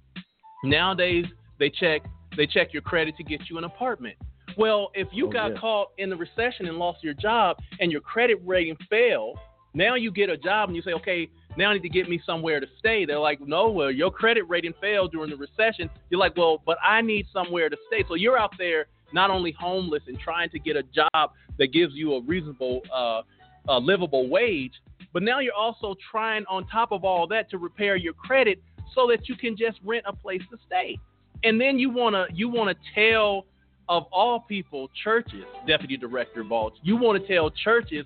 nowadays 0.64 1.26
they 1.60 1.70
check 1.70 2.02
they 2.36 2.46
check 2.46 2.74
your 2.74 2.82
credit 2.82 3.16
to 3.18 3.24
get 3.24 3.50
you 3.50 3.58
an 3.58 3.64
apartment. 3.64 4.16
Well, 4.58 4.92
if 4.94 5.08
you 5.12 5.28
Oh, 5.28 5.32
got 5.32 5.52
yeah. 5.54 5.60
caught 5.60 5.92
in 5.98 6.10
the 6.10 6.16
recession 6.16 6.68
and 6.68 6.78
lost 6.78 7.04
your 7.04 7.14
job 7.14 7.58
and 7.80 7.92
your 7.92 8.02
credit 8.02 8.40
rating 8.46 8.76
fell, 8.90 9.34
now 9.74 9.96
you 9.96 10.12
get 10.12 10.30
a 10.30 10.38
job 10.38 10.70
and 10.70 10.76
you 10.76 10.82
say, 10.82 10.94
okay, 10.94 11.30
now 11.58 11.70
I 11.72 11.74
need 11.74 11.82
to 11.84 11.90
get 11.90 12.10
me 12.10 12.22
somewhere 12.26 12.60
to 12.60 12.68
stay. 12.80 13.06
They're 13.06 13.20
like, 13.20 13.40
no, 13.42 13.70
well, 13.70 13.92
your 13.92 14.12
credit 14.12 14.44
rating 14.48 14.74
fell 14.82 15.08
during 15.08 15.30
the 15.30 15.36
recession. 15.36 15.90
You're 16.10 16.20
like, 16.20 16.36
well, 16.36 16.62
but 16.66 16.78
I 16.84 17.02
need 17.02 17.28
somewhere 17.34 17.70
to 17.70 17.78
stay. 17.88 18.04
So 18.08 18.16
you're 18.16 18.38
out 18.38 18.54
there 18.58 18.86
not 19.14 19.30
only 19.30 19.52
homeless 19.60 20.04
and 20.08 20.20
trying 20.20 20.50
to 20.52 20.60
get 20.60 20.76
a 20.76 20.84
job 20.84 21.32
that 21.58 21.68
gives 21.74 21.94
you 21.94 22.16
a 22.16 22.22
reasonable, 22.22 22.82
uh, 22.94 23.22
uh, 23.68 23.80
livable 23.80 24.30
wage, 24.30 24.74
but 25.14 25.24
now 25.24 25.40
you're 25.40 25.54
also 25.54 25.96
trying 26.12 26.46
on 26.50 26.68
top 26.68 26.92
of 26.92 27.04
all 27.04 27.28
that 27.28 27.50
to 27.50 27.58
repair 27.58 27.96
your 27.96 28.14
credit 28.14 28.62
so 28.94 29.08
that 29.08 29.28
you 29.30 29.36
can 29.36 29.56
just 29.58 29.80
rent 29.84 30.06
a 30.08 30.14
place 30.14 30.42
to 30.52 30.58
stay. 30.66 30.98
And 31.44 31.60
then 31.60 31.78
you 31.80 31.90
wanna 31.90 32.28
you 32.34 32.50
wanna 32.50 32.76
tell 32.96 33.46
of 33.90 34.06
all 34.12 34.42
people 34.42 34.90
churches, 35.04 35.46
Deputy 35.66 35.98
Director 35.98 36.44
Balch, 36.44 36.74
you 36.84 36.98
want 36.98 37.22
to 37.22 37.28
tell 37.28 37.50
churches 37.50 38.06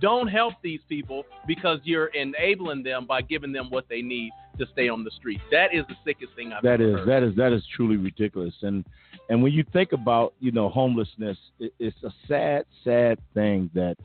don't 0.00 0.26
help 0.28 0.54
these 0.62 0.80
people 0.88 1.24
because 1.46 1.78
you're 1.84 2.06
enabling 2.06 2.82
them 2.82 3.06
by 3.06 3.22
giving 3.22 3.52
them 3.52 3.68
what 3.70 3.84
they 3.88 4.02
need 4.02 4.30
to 4.58 4.66
stay 4.72 4.88
on 4.88 5.04
the 5.04 5.10
street. 5.12 5.40
That 5.50 5.74
is 5.74 5.84
the 5.88 5.94
sickest 6.04 6.34
thing 6.34 6.52
I've 6.52 6.62
That 6.62 6.80
ever 6.80 6.88
is 6.88 6.94
heard. 6.96 7.08
that 7.08 7.22
is 7.22 7.36
that 7.36 7.52
is 7.52 7.62
truly 7.76 7.96
ridiculous. 7.96 8.54
And 8.62 8.84
and 9.28 9.42
when 9.42 9.52
you 9.52 9.64
think 9.72 9.92
about 9.92 10.34
you 10.40 10.50
know 10.50 10.68
homelessness, 10.68 11.38
it, 11.58 11.72
it's 11.78 12.02
a 12.02 12.10
sad 12.28 12.64
sad 12.84 13.18
thing 13.34 13.70
that 13.74 13.96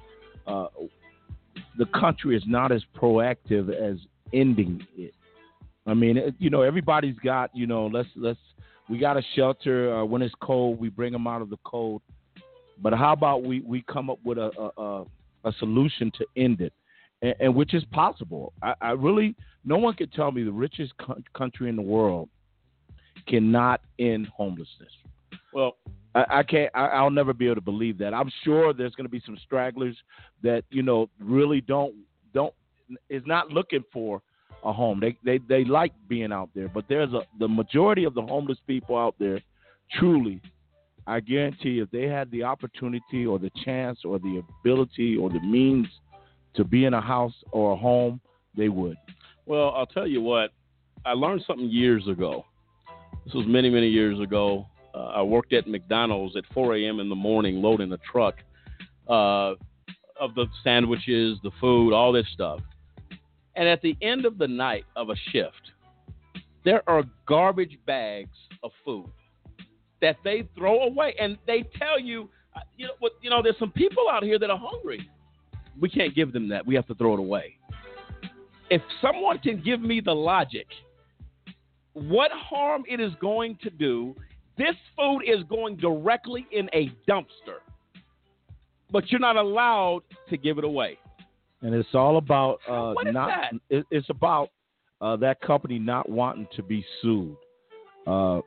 uh, 0.45 0.67
the 1.77 1.85
country 1.87 2.35
is 2.35 2.43
not 2.47 2.71
as 2.71 2.83
proactive 2.95 3.69
as 3.73 3.97
ending 4.33 4.85
it. 4.97 5.13
I 5.87 5.93
mean, 5.93 6.17
it, 6.17 6.35
you 6.37 6.49
know, 6.49 6.61
everybody's 6.61 7.17
got 7.19 7.49
you 7.55 7.65
know 7.65 7.87
let's 7.87 8.09
let's 8.15 8.39
we 8.89 8.97
got 8.97 9.17
a 9.17 9.21
shelter 9.35 9.95
uh, 9.95 10.05
when 10.05 10.21
it's 10.21 10.35
cold. 10.41 10.79
We 10.79 10.89
bring 10.89 11.13
them 11.13 11.27
out 11.27 11.41
of 11.41 11.49
the 11.49 11.57
cold. 11.63 12.01
But 12.81 12.93
how 12.93 13.13
about 13.13 13.43
we 13.43 13.61
we 13.61 13.83
come 13.83 14.09
up 14.09 14.19
with 14.23 14.37
a 14.37 14.51
a, 14.77 15.03
a, 15.45 15.51
solution 15.53 16.11
to 16.17 16.25
end 16.35 16.61
it, 16.61 16.73
and, 17.21 17.33
and 17.39 17.55
which 17.55 17.73
is 17.73 17.83
possible. 17.91 18.53
I, 18.61 18.73
I 18.81 18.91
really 18.91 19.35
no 19.65 19.77
one 19.77 19.95
can 19.95 20.09
tell 20.09 20.31
me 20.31 20.43
the 20.43 20.51
richest 20.51 20.93
co- 20.97 21.21
country 21.35 21.69
in 21.69 21.75
the 21.75 21.81
world 21.81 22.29
cannot 23.27 23.81
end 23.97 24.27
homelessness. 24.27 24.91
Well, 25.53 25.77
I, 26.13 26.25
I 26.29 26.43
can't. 26.43 26.71
I, 26.75 26.87
I'll 26.87 27.09
never 27.09 27.33
be 27.33 27.45
able 27.45 27.55
to 27.55 27.61
believe 27.61 27.97
that. 27.99 28.13
I'm 28.13 28.31
sure 28.43 28.73
there's 28.73 28.93
going 28.95 29.05
to 29.05 29.11
be 29.11 29.21
some 29.25 29.37
stragglers 29.45 29.95
that 30.43 30.63
you 30.69 30.83
know 30.83 31.09
really 31.19 31.61
don't 31.61 31.95
don't 32.33 32.53
is 33.09 33.23
not 33.25 33.49
looking 33.49 33.83
for 33.91 34.21
a 34.63 34.73
home. 34.73 34.99
They 34.99 35.17
they 35.23 35.39
they 35.47 35.63
like 35.63 35.93
being 36.07 36.31
out 36.31 36.49
there, 36.55 36.67
but 36.67 36.85
there's 36.89 37.13
a 37.13 37.21
the 37.39 37.47
majority 37.47 38.03
of 38.03 38.13
the 38.13 38.21
homeless 38.21 38.59
people 38.67 38.97
out 38.97 39.15
there. 39.19 39.41
Truly, 39.97 40.41
I 41.05 41.21
guarantee 41.21 41.79
if 41.79 41.89
they 41.91 42.03
had 42.03 42.29
the 42.31 42.43
opportunity 42.43 43.25
or 43.25 43.39
the 43.39 43.51
chance 43.63 43.99
or 44.03 44.19
the 44.19 44.43
ability 44.59 45.15
or 45.15 45.29
the 45.29 45.39
means 45.39 45.87
to 46.55 46.63
be 46.63 46.85
in 46.85 46.93
a 46.93 47.01
house 47.01 47.35
or 47.51 47.73
a 47.73 47.75
home, 47.77 48.19
they 48.55 48.67
would. 48.67 48.97
Well, 49.45 49.71
I'll 49.75 49.85
tell 49.85 50.07
you 50.07 50.21
what. 50.21 50.51
I 51.05 51.13
learned 51.13 51.43
something 51.47 51.69
years 51.69 52.05
ago. 52.07 52.43
This 53.23 53.33
was 53.33 53.45
many, 53.47 53.69
many 53.69 53.87
years 53.87 54.19
ago. 54.19 54.65
Uh, 54.93 55.11
I 55.15 55.21
worked 55.21 55.53
at 55.53 55.67
McDonald's 55.67 56.35
at 56.35 56.43
4 56.53 56.75
a.m. 56.75 56.99
in 56.99 57.07
the 57.07 57.15
morning, 57.15 57.61
loading 57.61 57.93
a 57.93 57.97
truck 58.11 58.35
uh, 59.07 59.51
of 60.19 60.33
the 60.35 60.47
sandwiches, 60.63 61.37
the 61.43 61.51
food, 61.61 61.93
all 61.93 62.11
this 62.11 62.25
stuff. 62.33 62.59
And 63.57 63.67
at 63.67 63.81
the 63.81 63.97
end 64.01 64.25
of 64.25 64.37
the 64.37 64.47
night 64.47 64.85
of 64.95 65.09
a 65.09 65.15
shift, 65.31 65.71
there 66.63 66.87
are 66.87 67.03
garbage 67.27 67.77
bags 67.85 68.37
of 68.63 68.71
food 68.85 69.11
that 70.01 70.17
they 70.23 70.47
throw 70.55 70.83
away, 70.83 71.15
and 71.19 71.37
they 71.47 71.63
tell 71.77 71.99
you, 71.99 72.29
uh, 72.55 72.59
you 72.77 72.85
know, 72.85 72.93
what, 72.99 73.13
you 73.21 73.29
know, 73.29 73.41
there's 73.41 73.57
some 73.57 73.71
people 73.71 74.05
out 74.11 74.23
here 74.23 74.37
that 74.37 74.49
are 74.49 74.59
hungry. 74.61 75.09
We 75.79 75.89
can't 75.89 76.13
give 76.15 76.31
them 76.33 76.47
that. 76.49 76.65
We 76.65 76.75
have 76.75 76.87
to 76.87 76.95
throw 76.95 77.13
it 77.13 77.19
away 77.19 77.57
if 78.69 78.81
someone 79.01 79.39
can 79.39 79.61
give 79.61 79.81
me 79.81 80.01
the 80.01 80.13
logic, 80.13 80.67
what 81.93 82.31
harm 82.31 82.83
it 82.87 82.99
is 82.99 83.11
going 83.19 83.57
to 83.63 83.69
do, 83.69 84.15
this 84.57 84.75
food 84.95 85.21
is 85.21 85.43
going 85.49 85.77
directly 85.77 86.45
in 86.51 86.69
a 86.73 86.91
dumpster, 87.09 87.59
but 88.91 89.09
you're 89.11 89.19
not 89.19 89.35
allowed 89.35 90.01
to 90.29 90.37
give 90.37 90.57
it 90.57 90.63
away. 90.63 90.97
And 91.61 91.73
it's 91.73 91.89
all 91.93 92.17
about 92.17 92.59
uh, 92.69 92.93
not. 93.05 93.27
that? 93.27 93.53
It, 93.69 93.85
it's 93.91 94.09
about 94.09 94.49
uh, 95.01 95.15
that 95.17 95.41
company 95.41 95.79
not 95.79 96.09
wanting 96.09 96.47
to 96.55 96.63
be 96.63 96.85
sued. 97.01 97.35
Uh, 98.05 98.41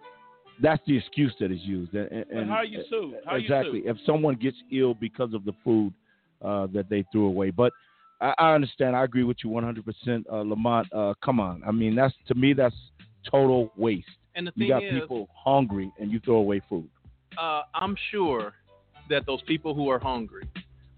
that's 0.62 0.82
the 0.86 0.96
excuse 0.96 1.34
that 1.40 1.50
is 1.50 1.60
used. 1.62 1.94
And, 1.94 2.24
and- 2.30 2.48
how 2.48 2.56
are 2.56 2.64
you 2.64 2.82
sued? 2.88 3.14
How 3.24 3.32
are 3.32 3.38
you 3.38 3.44
exactly. 3.44 3.80
sued? 3.80 3.90
If 3.90 3.96
someone 4.04 4.36
gets 4.36 4.56
ill 4.72 4.94
because 4.94 5.34
of 5.34 5.44
the 5.44 5.52
food 5.64 5.92
uh, 6.42 6.66
that 6.72 6.88
they 6.88 7.04
threw 7.12 7.26
away, 7.26 7.50
but 7.50 7.72
I, 8.20 8.34
I 8.38 8.54
understand. 8.54 8.94
I 8.94 9.04
agree 9.04 9.24
with 9.24 9.38
you 9.42 9.50
100, 9.50 9.84
percent 9.84 10.26
uh, 10.30 10.42
Lamont. 10.42 10.92
Uh, 10.92 11.14
come 11.24 11.40
on. 11.40 11.62
I 11.66 11.70
mean, 11.70 11.94
that's 11.94 12.14
to 12.28 12.34
me 12.34 12.52
that's 12.52 12.76
total 13.30 13.72
waste. 13.76 14.06
And 14.34 14.46
the 14.46 14.52
thing 14.52 14.62
you 14.64 14.68
got 14.68 14.84
is- 14.84 15.00
people 15.00 15.28
hungry 15.34 15.90
and 15.98 16.10
you 16.10 16.20
throw 16.20 16.36
away 16.36 16.60
food. 16.68 16.88
uh, 17.38 17.62
I'm 17.74 17.96
sure 18.10 18.54
that 19.08 19.26
those 19.26 19.42
people 19.42 19.74
who 19.74 19.88
are 19.88 19.98
hungry 19.98 20.48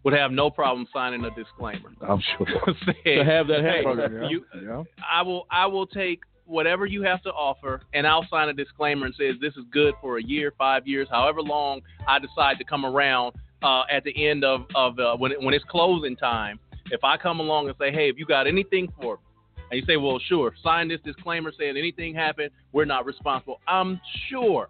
would 0.05 0.15
have 0.15 0.33
no 0.33 0.51
problem 0.51 0.87
signing 0.93 1.25
a 1.25 1.31
disclaimer. 1.35 1.91
I'm 2.01 2.21
sure. 2.37 2.47
Saying, 3.05 3.19
To 3.19 3.25
have 3.25 3.47
that 3.49 3.61
hey, 3.63 3.83
hamburger, 3.85 4.23
yeah. 4.23 4.29
you- 4.29 4.45
Yeah. 4.63 4.83
I 5.11 5.23
will 5.23 5.47
I 5.51 5.67
will 5.67 5.87
take 5.87 6.21
whatever 6.45 6.87
you 6.87 7.03
have 7.03 7.23
to 7.23 7.31
offer, 7.31 7.81
and 7.95 8.07
I'll 8.07 8.27
sign 8.29 8.49
a 8.49 8.53
disclaimer 8.53 9.07
and 9.07 9.15
says 9.15 9.37
this 9.41 9.55
is 9.55 9.65
good 9.71 9.95
for 10.01 10.19
a 10.19 10.23
year, 10.23 10.53
five 10.59 10.87
years, 10.87 11.09
however 11.11 11.41
long 11.41 11.81
I 12.07 12.19
decide 12.19 12.59
to 12.59 12.65
come 12.65 12.85
around 12.85 13.35
uh, 13.63 13.83
at 13.91 14.03
the 14.05 14.27
end 14.29 14.45
of 14.45 14.67
of 14.75 14.99
uh, 14.99 15.17
when 15.17 15.33
it, 15.33 15.41
when 15.41 15.55
it's 15.55 15.65
closing 15.69 16.17
time. 16.17 16.59
If 16.91 17.05
I 17.05 17.17
come 17.17 17.39
along 17.41 17.69
and 17.69 17.77
say, 17.79 17.91
hey, 17.93 18.09
if 18.11 18.19
you 18.19 18.27
got 18.27 18.47
anything 18.47 18.93
for 19.01 19.17
me, 19.17 19.23
and 19.71 19.81
you 19.81 19.87
say, 19.87 19.97
well, 19.97 20.19
sure, 20.29 20.53
sign 20.63 20.89
this 20.89 21.01
disclaimer 21.05 21.53
saying 21.57 21.77
anything 21.79 22.13
happened, 22.15 22.51
we're 22.73 22.85
not 22.85 23.07
responsible. 23.07 23.61
I'm 23.69 23.99
sure 24.29 24.69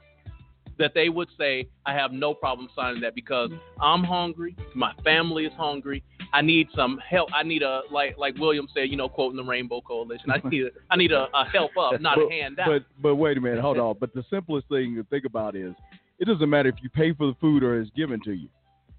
that 0.79 0.93
they 0.95 1.09
would 1.09 1.29
say, 1.39 1.69
I 1.87 1.95
have 1.95 2.13
no 2.13 2.35
problem 2.35 2.69
signing 2.75 3.01
that 3.03 3.15
because 3.15 3.51
I'm 3.81 4.05
hungry, 4.05 4.57
my 4.75 4.93
family 5.05 5.45
is 5.45 5.53
hungry. 5.55 6.03
I 6.33 6.41
need 6.41 6.69
some 6.75 6.99
help. 6.99 7.29
I 7.35 7.43
need 7.43 7.63
a 7.63 7.83
like 7.91 8.17
like 8.17 8.37
William 8.39 8.67
said, 8.75 8.89
you 8.89 8.97
know, 8.97 9.09
quoting 9.09 9.37
the 9.37 9.45
Rainbow 9.45 9.83
Coalition. 9.83 10.31
I 10.31 10.41
need 10.49 10.65
a, 10.65 10.69
I 10.91 10.97
need 10.97 11.13
a, 11.13 11.29
a 11.35 11.45
help 11.45 11.73
up, 11.79 12.01
not 12.01 12.17
but, 12.17 12.25
a 12.25 12.31
handout. 12.31 12.67
But 12.67 12.85
but 13.03 13.17
wait 13.17 13.37
a 13.37 13.41
minute, 13.41 13.61
hold 13.61 13.79
on. 13.79 13.97
But 14.01 14.15
the 14.15 14.25
simplest 14.31 14.69
thing 14.69 14.95
to 14.97 15.05
think 15.05 15.27
about 15.27 15.55
is 15.57 15.75
it 16.19 16.27
doesn't 16.27 16.49
matter 16.49 16.69
if 16.69 16.77
you 16.83 16.89
pay 16.89 17.13
for 17.13 17.27
the 17.27 17.35
food 17.41 17.63
or 17.63 17.81
it's 17.81 17.91
given 17.91 18.21
to 18.23 18.33
you. 18.33 18.49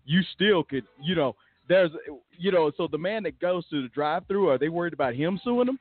You 0.05 0.21
still 0.35 0.63
could, 0.63 0.83
you 1.01 1.15
know, 1.15 1.35
there's, 1.69 1.91
you 2.37 2.51
know, 2.51 2.71
so 2.75 2.87
the 2.91 2.97
man 2.97 3.23
that 3.23 3.39
goes 3.39 3.67
to 3.69 3.81
the 3.81 3.87
drive-through, 3.87 4.49
are 4.49 4.57
they 4.57 4.67
worried 4.69 4.93
about 4.93 5.15
him 5.15 5.39
suing 5.43 5.67
them? 5.67 5.79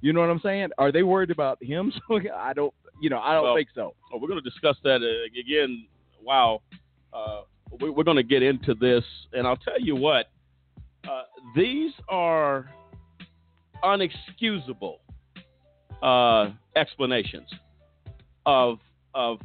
You 0.00 0.12
know 0.12 0.20
what 0.20 0.30
I'm 0.30 0.40
saying? 0.42 0.70
Are 0.78 0.90
they 0.90 1.04
worried 1.04 1.30
about 1.30 1.62
him 1.62 1.92
suing? 2.08 2.26
I 2.34 2.52
don't, 2.52 2.74
you 3.02 3.10
know, 3.10 3.18
I 3.18 3.34
don't 3.34 3.42
Well, 3.42 3.56
think 3.56 3.68
so. 3.74 3.94
well, 4.10 4.20
we're 4.20 4.28
going 4.28 4.42
to 4.42 4.48
discuss 4.48 4.76
that 4.84 5.02
uh, 5.02 5.38
again. 5.38 5.86
Wow, 6.22 6.62
uh, 7.12 7.42
we, 7.80 7.90
we're 7.90 8.04
going 8.04 8.16
to 8.16 8.22
get 8.22 8.42
into 8.44 8.74
this, 8.74 9.02
and 9.32 9.44
I'll 9.46 9.56
tell 9.56 9.80
you 9.80 9.96
what. 9.96 10.26
Uh, 11.04 11.22
these 11.56 11.90
are 12.08 12.70
unexcusable 13.82 14.98
uh, 16.00 16.50
explanations 16.76 17.48
of 18.46 18.78
of 19.14 19.38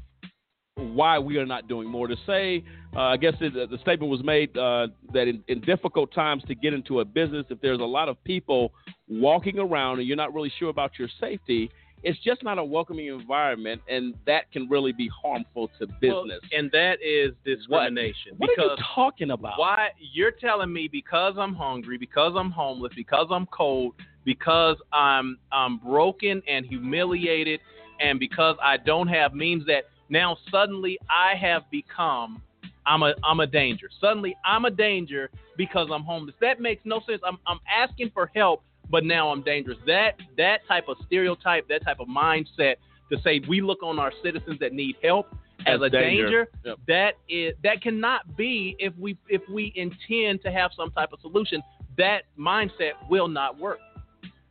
why 0.75 1.17
we 1.17 1.37
are 1.37 1.45
not 1.47 1.67
doing 1.67 1.87
more. 1.87 2.07
To 2.07 2.15
say, 2.27 2.63
uh, 2.95 2.99
I 2.99 3.17
guess 3.17 3.33
it, 3.41 3.53
the 3.53 3.77
statement 3.79 4.11
was 4.11 4.23
made 4.23 4.55
uh, 4.55 4.87
that 5.13 5.27
in, 5.27 5.43
in 5.47 5.61
difficult 5.61 6.13
times 6.13 6.43
to 6.47 6.53
get 6.53 6.73
into 6.73 6.99
a 6.99 7.05
business, 7.05 7.47
if 7.49 7.59
there's 7.61 7.79
a 7.79 7.83
lot 7.83 8.07
of 8.07 8.23
people 8.23 8.71
walking 9.07 9.57
around 9.57 9.97
and 9.97 10.07
you're 10.07 10.15
not 10.17 10.33
really 10.35 10.51
sure 10.59 10.69
about 10.69 10.91
your 10.99 11.09
safety, 11.19 11.71
it's 12.03 12.19
just 12.23 12.43
not 12.43 12.57
a 12.57 12.63
welcoming 12.63 13.07
environment, 13.07 13.81
and 13.89 14.13
that 14.25 14.51
can 14.51 14.69
really 14.69 14.91
be 14.91 15.09
harmful 15.09 15.69
to 15.79 15.87
Well, 16.01 16.23
business. 16.23 16.41
and 16.51 16.69
that 16.71 16.97
is 17.01 17.31
discrimination. 17.43 18.33
What 18.37 18.51
are 18.57 18.63
you 18.63 18.75
talking 18.95 19.31
about? 19.31 19.57
Why 19.57 19.89
you're 20.13 20.31
telling 20.31 20.71
me 20.71 20.87
because 20.87 21.35
I'm 21.37 21.55
hungry, 21.55 21.97
because 21.97 22.33
I'm 22.37 22.51
homeless, 22.51 22.93
because 22.95 23.27
I'm 23.31 23.45
cold, 23.47 23.95
because 24.25 24.77
I'm 24.93 25.37
I'm 25.51 25.77
broken 25.79 26.41
and 26.47 26.65
humiliated, 26.65 27.59
and 27.99 28.19
because 28.19 28.55
I 28.61 28.77
don't 28.77 29.07
have 29.07 29.33
means 29.33 29.65
that 29.65 29.85
now 30.09 30.37
suddenly 30.51 30.97
I 31.09 31.35
have 31.35 31.63
become 31.71 32.41
I'm 32.85 33.03
a 33.03 33.13
I'm 33.23 33.39
a 33.39 33.47
danger. 33.47 33.89
Suddenly 33.99 34.35
I'm 34.45 34.65
a 34.65 34.71
danger 34.71 35.29
because 35.57 35.89
I'm 35.91 36.03
homeless. 36.03 36.35
That 36.41 36.61
makes 36.61 36.83
no 36.85 37.01
sense. 37.07 37.21
I'm 37.25 37.37
I'm 37.47 37.59
asking 37.69 38.11
for 38.13 38.31
help, 38.35 38.63
but 38.89 39.03
now 39.03 39.29
I'm 39.29 39.43
dangerous. 39.43 39.77
That 39.85 40.13
that 40.37 40.59
type 40.67 40.87
of 40.87 40.97
stereotype, 41.05 41.67
that 41.69 41.83
type 41.83 41.99
of 41.99 42.07
mindset 42.07 42.75
to 43.11 43.19
say 43.23 43.41
we 43.47 43.61
look 43.61 43.83
on 43.83 43.99
our 43.99 44.11
citizens 44.23 44.59
that 44.59 44.73
need 44.73 44.95
help 45.03 45.27
as, 45.65 45.81
a 45.81 45.89
danger, 45.89 46.45
danger. 46.45 46.47
Yep. 46.65 46.77
that 46.87 47.13
is 47.29 47.53
that 47.63 47.81
cannot 47.81 48.37
be 48.37 48.75
if 48.79 48.93
we 48.97 49.17
if 49.27 49.41
we 49.49 49.73
intend 49.75 50.41
to 50.43 50.51
have 50.51 50.71
some 50.75 50.91
type 50.91 51.09
of 51.13 51.19
solution. 51.21 51.61
That 51.97 52.23
mindset 52.39 52.91
will 53.09 53.27
not 53.27 53.57
work. 53.57 53.79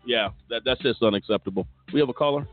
Yeah, 0.05 0.31
that 0.51 0.63
that's 0.65 0.81
just 0.81 1.03
unacceptable. 1.03 1.67
We 1.93 2.01
have 2.01 2.09
a 2.09 2.15
caller. 2.15 2.47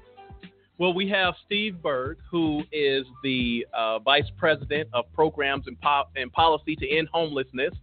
Well, 0.80 0.94
we 0.94 1.08
have 1.10 1.36
Steve 1.46 1.82
Berg, 1.84 2.18
who 2.30 2.64
is 2.72 3.06
the 3.24 3.66
uh, 3.74 4.00
Vice 4.00 4.30
President 4.38 4.90
of 4.92 5.06
Programs 5.14 5.68
and, 5.68 5.80
po- 5.80 6.06
and 6.16 6.32
Policy 6.34 6.76
to 6.78 6.90
End 6.90 7.08
Homelessness 7.14 7.74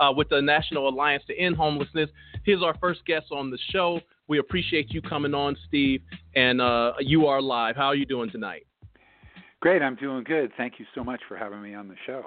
uh, 0.00 0.12
with 0.14 0.28
the 0.28 0.40
National 0.40 0.88
Alliance 0.88 1.22
to 1.26 1.38
End 1.38 1.56
Homelessness. 1.56 2.10
He's 2.44 2.62
our 2.62 2.76
first 2.78 3.04
guest 3.06 3.26
on 3.30 3.50
the 3.50 3.58
show. 3.70 4.00
We 4.26 4.38
appreciate 4.38 4.92
you 4.92 5.00
coming 5.00 5.34
on, 5.34 5.56
Steve, 5.66 6.02
and 6.36 6.60
uh, 6.60 6.92
you 7.00 7.26
are 7.26 7.40
live. 7.40 7.76
How 7.76 7.86
are 7.86 7.94
you 7.94 8.06
doing 8.06 8.30
tonight? 8.30 8.66
Great, 9.60 9.82
I'm 9.82 9.96
doing 9.96 10.24
good. 10.24 10.52
Thank 10.56 10.74
you 10.78 10.86
so 10.94 11.02
much 11.02 11.20
for 11.26 11.36
having 11.36 11.62
me 11.62 11.74
on 11.74 11.88
the 11.88 11.96
show. 12.06 12.26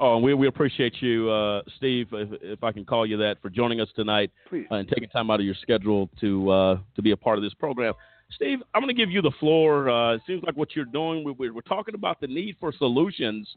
Oh, 0.00 0.14
and 0.14 0.24
we 0.24 0.32
we 0.32 0.46
appreciate 0.46 0.94
you, 1.00 1.28
uh, 1.28 1.62
Steve, 1.76 2.06
if, 2.12 2.28
if 2.40 2.62
I 2.62 2.70
can 2.70 2.84
call 2.84 3.04
you 3.04 3.16
that, 3.16 3.42
for 3.42 3.50
joining 3.50 3.80
us 3.80 3.88
tonight 3.96 4.30
Please. 4.48 4.66
uh, 4.70 4.76
and 4.76 4.88
taking 4.88 5.08
time 5.08 5.28
out 5.28 5.40
of 5.40 5.46
your 5.46 5.56
schedule 5.60 6.08
to 6.20 6.50
uh, 6.50 6.78
to 6.94 7.02
be 7.02 7.10
a 7.10 7.16
part 7.16 7.36
of 7.36 7.42
this 7.42 7.54
program. 7.54 7.94
Steve, 8.32 8.60
I'm 8.74 8.82
going 8.82 8.94
to 8.94 9.00
give 9.00 9.10
you 9.10 9.22
the 9.22 9.32
floor. 9.40 9.88
Uh, 9.88 10.14
it 10.14 10.22
seems 10.26 10.42
like 10.44 10.56
what 10.56 10.76
you're 10.76 10.84
doing, 10.84 11.24
we, 11.38 11.50
we're 11.50 11.60
talking 11.62 11.94
about 11.94 12.20
the 12.20 12.26
need 12.26 12.56
for 12.60 12.72
solutions. 12.72 13.48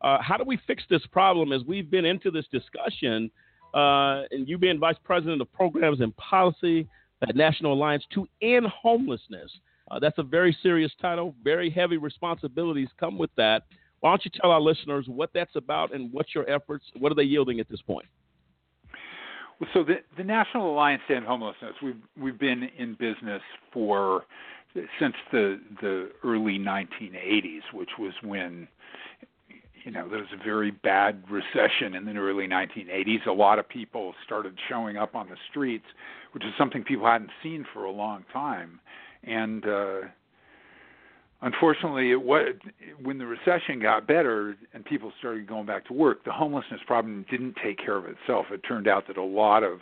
Uh, 0.00 0.18
how 0.20 0.36
do 0.36 0.44
we 0.44 0.58
fix 0.66 0.82
this 0.90 1.04
problem 1.10 1.52
as 1.52 1.62
we've 1.66 1.90
been 1.90 2.04
into 2.04 2.30
this 2.30 2.44
discussion? 2.52 3.30
Uh, 3.74 4.22
and 4.30 4.48
you 4.48 4.58
being 4.58 4.78
Vice 4.78 4.96
President 5.02 5.40
of 5.40 5.52
Programs 5.52 6.00
and 6.00 6.16
Policy 6.16 6.86
at 7.26 7.34
National 7.34 7.72
Alliance 7.72 8.04
to 8.14 8.28
End 8.42 8.66
Homelessness. 8.66 9.50
Uh, 9.90 9.98
that's 9.98 10.18
a 10.18 10.22
very 10.22 10.56
serious 10.62 10.92
title, 11.00 11.34
very 11.42 11.70
heavy 11.70 11.96
responsibilities 11.96 12.88
come 13.00 13.18
with 13.18 13.30
that. 13.36 13.62
Why 14.00 14.10
don't 14.10 14.24
you 14.24 14.30
tell 14.40 14.50
our 14.50 14.60
listeners 14.60 15.06
what 15.08 15.30
that's 15.34 15.56
about 15.56 15.94
and 15.94 16.12
what 16.12 16.26
your 16.34 16.48
efforts, 16.48 16.84
what 16.98 17.10
are 17.10 17.14
they 17.14 17.22
yielding 17.22 17.58
at 17.58 17.68
this 17.68 17.80
point? 17.80 18.06
So 19.74 19.82
the 19.82 19.96
the 20.16 20.24
National 20.24 20.70
Alliance 20.70 21.02
to 21.08 21.16
End 21.16 21.26
Homelessness, 21.26 21.74
we've 21.82 22.00
we've 22.20 22.38
been 22.38 22.68
in 22.78 22.94
business 22.94 23.42
for 23.72 24.24
since 25.00 25.14
the 25.32 25.60
the 25.80 26.10
early 26.22 26.58
1980s, 26.58 27.62
which 27.72 27.90
was 27.98 28.12
when 28.22 28.68
you 29.84 29.90
know 29.90 30.08
there 30.08 30.20
was 30.20 30.28
a 30.32 30.44
very 30.44 30.70
bad 30.70 31.24
recession 31.28 31.94
in 31.94 32.04
the 32.04 32.14
early 32.16 32.46
1980s. 32.46 33.26
A 33.26 33.32
lot 33.32 33.58
of 33.58 33.68
people 33.68 34.14
started 34.24 34.56
showing 34.68 34.96
up 34.96 35.16
on 35.16 35.28
the 35.28 35.36
streets, 35.50 35.86
which 36.32 36.44
is 36.44 36.52
something 36.56 36.84
people 36.84 37.06
hadn't 37.06 37.30
seen 37.42 37.66
for 37.72 37.84
a 37.84 37.90
long 37.90 38.24
time, 38.32 38.78
and 39.24 39.66
uh, 39.66 40.00
unfortunately, 41.42 42.10
it 42.10 42.22
was, 42.22 42.54
when 43.02 43.18
the 43.18 43.26
recession 43.26 43.80
got 43.80 44.06
better 44.06 44.56
and 44.74 44.84
people 44.84 45.12
started 45.18 45.46
going 45.46 45.66
back 45.66 45.86
to 45.86 45.92
work, 45.92 46.24
the 46.24 46.32
homelessness 46.32 46.80
problem 46.86 47.24
didn't 47.30 47.56
take 47.62 47.78
care 47.78 47.96
of 47.96 48.06
itself. 48.06 48.46
It 48.50 48.62
turned 48.66 48.88
out 48.88 49.06
that 49.08 49.16
a 49.16 49.22
lot 49.22 49.62
of 49.62 49.80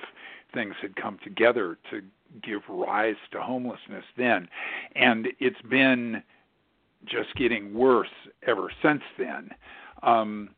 things 0.55 0.75
had 0.81 0.97
come 0.97 1.19
together 1.25 1.79
to 1.91 2.03
give 2.43 2.63
rise 2.69 3.17
to 3.33 3.41
homelessness 3.41 4.05
then, 4.17 4.49
and 4.95 5.29
it's 5.39 5.61
been 5.71 6.23
just 7.05 7.35
getting 7.37 7.73
worse 7.73 8.09
ever 8.47 8.71
since 8.83 9.03
then. 9.19 9.51
Um, 10.03 10.51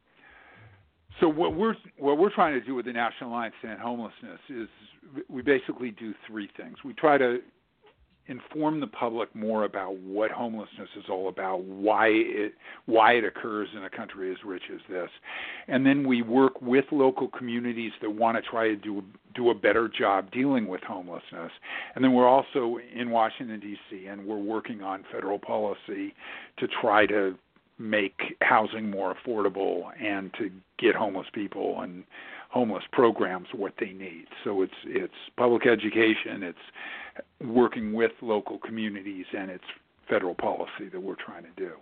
so 1.20 1.28
what 1.28 1.54
we're 1.54 1.74
what 1.98 2.18
we're 2.18 2.32
trying 2.32 2.58
to 2.58 2.64
do 2.64 2.74
with 2.74 2.86
the 2.86 2.92
National 2.92 3.30
Alliance 3.30 3.54
to 3.62 3.68
End 3.68 3.80
Homelessness 3.80 4.38
is 4.48 4.68
we 5.28 5.42
basically 5.42 5.90
do 5.90 6.14
three 6.26 6.48
things. 6.56 6.76
We 6.84 6.92
try 6.94 7.18
to 7.18 7.38
inform 8.28 8.80
the 8.80 8.86
public 8.86 9.34
more 9.34 9.64
about 9.64 9.96
what 9.98 10.30
homelessness 10.30 10.88
is 10.96 11.04
all 11.10 11.28
about, 11.28 11.62
why 11.64 12.08
it 12.08 12.54
why 12.86 13.12
it 13.12 13.24
occurs 13.24 13.68
in 13.76 13.84
a 13.84 13.90
country 13.90 14.30
as 14.30 14.36
rich 14.44 14.64
as 14.72 14.80
this, 14.88 15.10
and 15.66 15.84
then 15.84 16.06
we 16.06 16.22
work 16.22 16.60
with 16.60 16.84
local 16.92 17.28
communities 17.28 17.92
that 18.00 18.10
want 18.10 18.36
to 18.36 18.50
try 18.50 18.68
to 18.68 18.76
do 18.76 19.02
do 19.34 19.50
a 19.50 19.54
better 19.54 19.88
job 19.88 20.30
dealing 20.30 20.66
with 20.68 20.82
homelessness, 20.82 21.52
and 21.94 22.04
then 22.04 22.12
we're 22.12 22.28
also 22.28 22.78
in 22.94 23.10
Washington 23.10 23.60
D.C. 23.60 24.06
and 24.06 24.24
we're 24.24 24.36
working 24.36 24.82
on 24.82 25.04
federal 25.12 25.38
policy 25.38 26.14
to 26.58 26.68
try 26.80 27.06
to 27.06 27.36
make 27.78 28.36
housing 28.40 28.90
more 28.90 29.14
affordable 29.14 29.82
and 30.02 30.32
to 30.34 30.50
get 30.78 30.94
homeless 30.94 31.26
people 31.32 31.80
and 31.80 32.04
homeless 32.50 32.82
programs 32.92 33.46
what 33.54 33.72
they 33.78 33.90
need. 33.90 34.26
So 34.44 34.62
it's 34.62 34.72
it's 34.84 35.12
public 35.36 35.66
education, 35.66 36.42
it's 36.42 36.58
working 37.44 37.92
with 37.92 38.12
local 38.22 38.58
communities, 38.58 39.26
and 39.36 39.50
it's 39.50 39.64
federal 40.08 40.34
policy 40.34 40.88
that 40.92 41.00
we're 41.00 41.16
trying 41.16 41.44
to 41.44 41.50
do. 41.56 41.72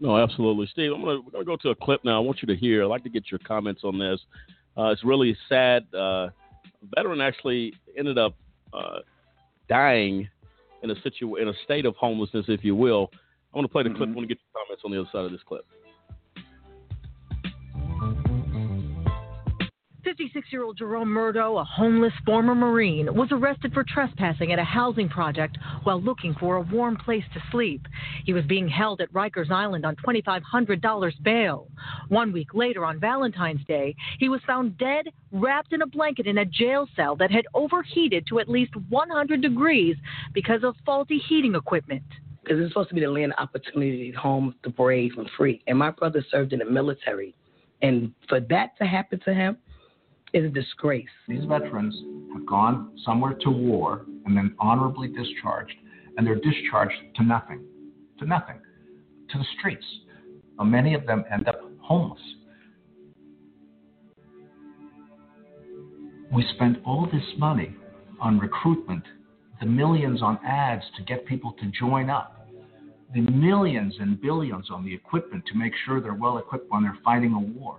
No, 0.00 0.16
absolutely, 0.16 0.68
Steve. 0.70 0.92
I'm 0.92 1.02
we're 1.02 1.20
gonna 1.32 1.44
go 1.44 1.56
to 1.56 1.70
a 1.70 1.74
clip 1.74 2.04
now. 2.04 2.16
I 2.16 2.20
want 2.20 2.38
you 2.40 2.46
to 2.48 2.56
hear. 2.56 2.84
I'd 2.84 2.86
like 2.86 3.02
to 3.02 3.10
get 3.10 3.30
your 3.30 3.40
comments 3.40 3.82
on 3.84 3.98
this. 3.98 4.20
Uh, 4.76 4.90
it's 4.90 5.04
really 5.04 5.36
sad. 5.48 5.92
Uh, 5.92 6.28
veteran 6.94 7.20
actually 7.20 7.74
ended 7.96 8.16
up 8.16 8.34
uh, 8.72 9.00
dying 9.68 10.28
in 10.82 10.90
a 10.90 10.94
situ 11.02 11.36
in 11.36 11.48
a 11.48 11.52
state 11.64 11.84
of 11.84 11.96
homelessness, 11.96 12.44
if 12.48 12.64
you 12.64 12.76
will. 12.76 13.10
I 13.52 13.56
want 13.56 13.64
to 13.64 13.72
play 13.72 13.82
the 13.82 13.90
clip. 13.90 14.08
I 14.08 14.12
want 14.12 14.28
to 14.28 14.34
get 14.34 14.38
your 14.38 14.62
comments 14.64 14.82
on 14.84 14.90
the 14.90 15.00
other 15.00 15.08
side 15.12 15.24
of 15.24 15.32
this 15.32 15.42
clip. 15.46 15.64
56 20.04 20.48
year 20.50 20.64
old 20.64 20.76
Jerome 20.78 21.10
Murdough, 21.10 21.58
a 21.58 21.64
homeless 21.64 22.12
former 22.24 22.54
Marine, 22.54 23.14
was 23.14 23.28
arrested 23.30 23.72
for 23.72 23.84
trespassing 23.84 24.52
at 24.52 24.58
a 24.58 24.64
housing 24.64 25.08
project 25.08 25.58
while 25.82 26.00
looking 26.00 26.34
for 26.40 26.56
a 26.56 26.60
warm 26.62 26.96
place 26.96 27.24
to 27.34 27.42
sleep. 27.50 27.86
He 28.24 28.32
was 28.32 28.44
being 28.46 28.68
held 28.68 29.00
at 29.00 29.12
Rikers 29.12 29.50
Island 29.50 29.84
on 29.84 29.96
$2,500 29.96 31.22
bail. 31.22 31.68
One 32.08 32.32
week 32.32 32.54
later, 32.54 32.84
on 32.84 32.98
Valentine's 32.98 33.64
Day, 33.66 33.94
he 34.18 34.28
was 34.28 34.40
found 34.46 34.78
dead, 34.78 35.06
wrapped 35.30 35.72
in 35.72 35.82
a 35.82 35.86
blanket 35.86 36.26
in 36.26 36.38
a 36.38 36.44
jail 36.44 36.88
cell 36.96 37.14
that 37.16 37.30
had 37.30 37.44
overheated 37.54 38.26
to 38.28 38.38
at 38.40 38.48
least 38.48 38.74
100 38.88 39.42
degrees 39.42 39.96
because 40.32 40.64
of 40.64 40.74
faulty 40.86 41.18
heating 41.28 41.54
equipment. 41.54 42.02
Because 42.48 42.62
it's 42.62 42.72
supposed 42.72 42.88
to 42.88 42.94
be 42.94 43.02
the 43.02 43.10
land 43.10 43.32
of 43.36 43.38
opportunity, 43.42 44.10
home 44.12 44.54
the 44.64 44.70
brave 44.70 45.12
and 45.18 45.28
free. 45.36 45.62
And 45.66 45.78
my 45.78 45.90
brother 45.90 46.24
served 46.30 46.54
in 46.54 46.60
the 46.60 46.64
military, 46.64 47.34
and 47.82 48.12
for 48.26 48.40
that 48.40 48.70
to 48.78 48.86
happen 48.86 49.20
to 49.26 49.34
him 49.34 49.58
is 50.32 50.44
a 50.46 50.48
disgrace. 50.48 51.04
These 51.26 51.44
veterans 51.44 51.94
have 52.32 52.46
gone 52.46 52.96
somewhere 53.04 53.34
to 53.42 53.50
war 53.50 54.06
and 54.24 54.34
then 54.34 54.54
honorably 54.58 55.08
discharged, 55.08 55.74
and 56.16 56.26
they're 56.26 56.40
discharged 56.40 56.94
to 57.16 57.22
nothing, 57.22 57.64
to 58.18 58.24
nothing, 58.24 58.60
to 59.30 59.38
the 59.38 59.44
streets. 59.58 59.84
Uh, 60.58 60.64
many 60.64 60.94
of 60.94 61.06
them 61.06 61.24
end 61.30 61.48
up 61.48 61.60
homeless. 61.80 62.20
We 66.32 66.46
spend 66.54 66.78
all 66.86 67.06
this 67.12 67.22
money 67.36 67.74
on 68.20 68.38
recruitment, 68.38 69.04
the 69.60 69.66
millions 69.66 70.22
on 70.22 70.38
ads 70.46 70.84
to 70.96 71.02
get 71.04 71.26
people 71.26 71.54
to 71.60 71.66
join 71.78 72.10
up, 72.10 72.37
the 73.14 73.20
millions 73.20 73.94
and 74.00 74.20
billions 74.20 74.70
on 74.70 74.84
the 74.84 74.94
equipment 74.94 75.44
to 75.46 75.54
make 75.56 75.72
sure 75.84 76.00
they're 76.00 76.14
well 76.14 76.38
equipped 76.38 76.70
when 76.70 76.82
they're 76.82 76.98
fighting 77.04 77.32
a 77.32 77.40
war. 77.40 77.78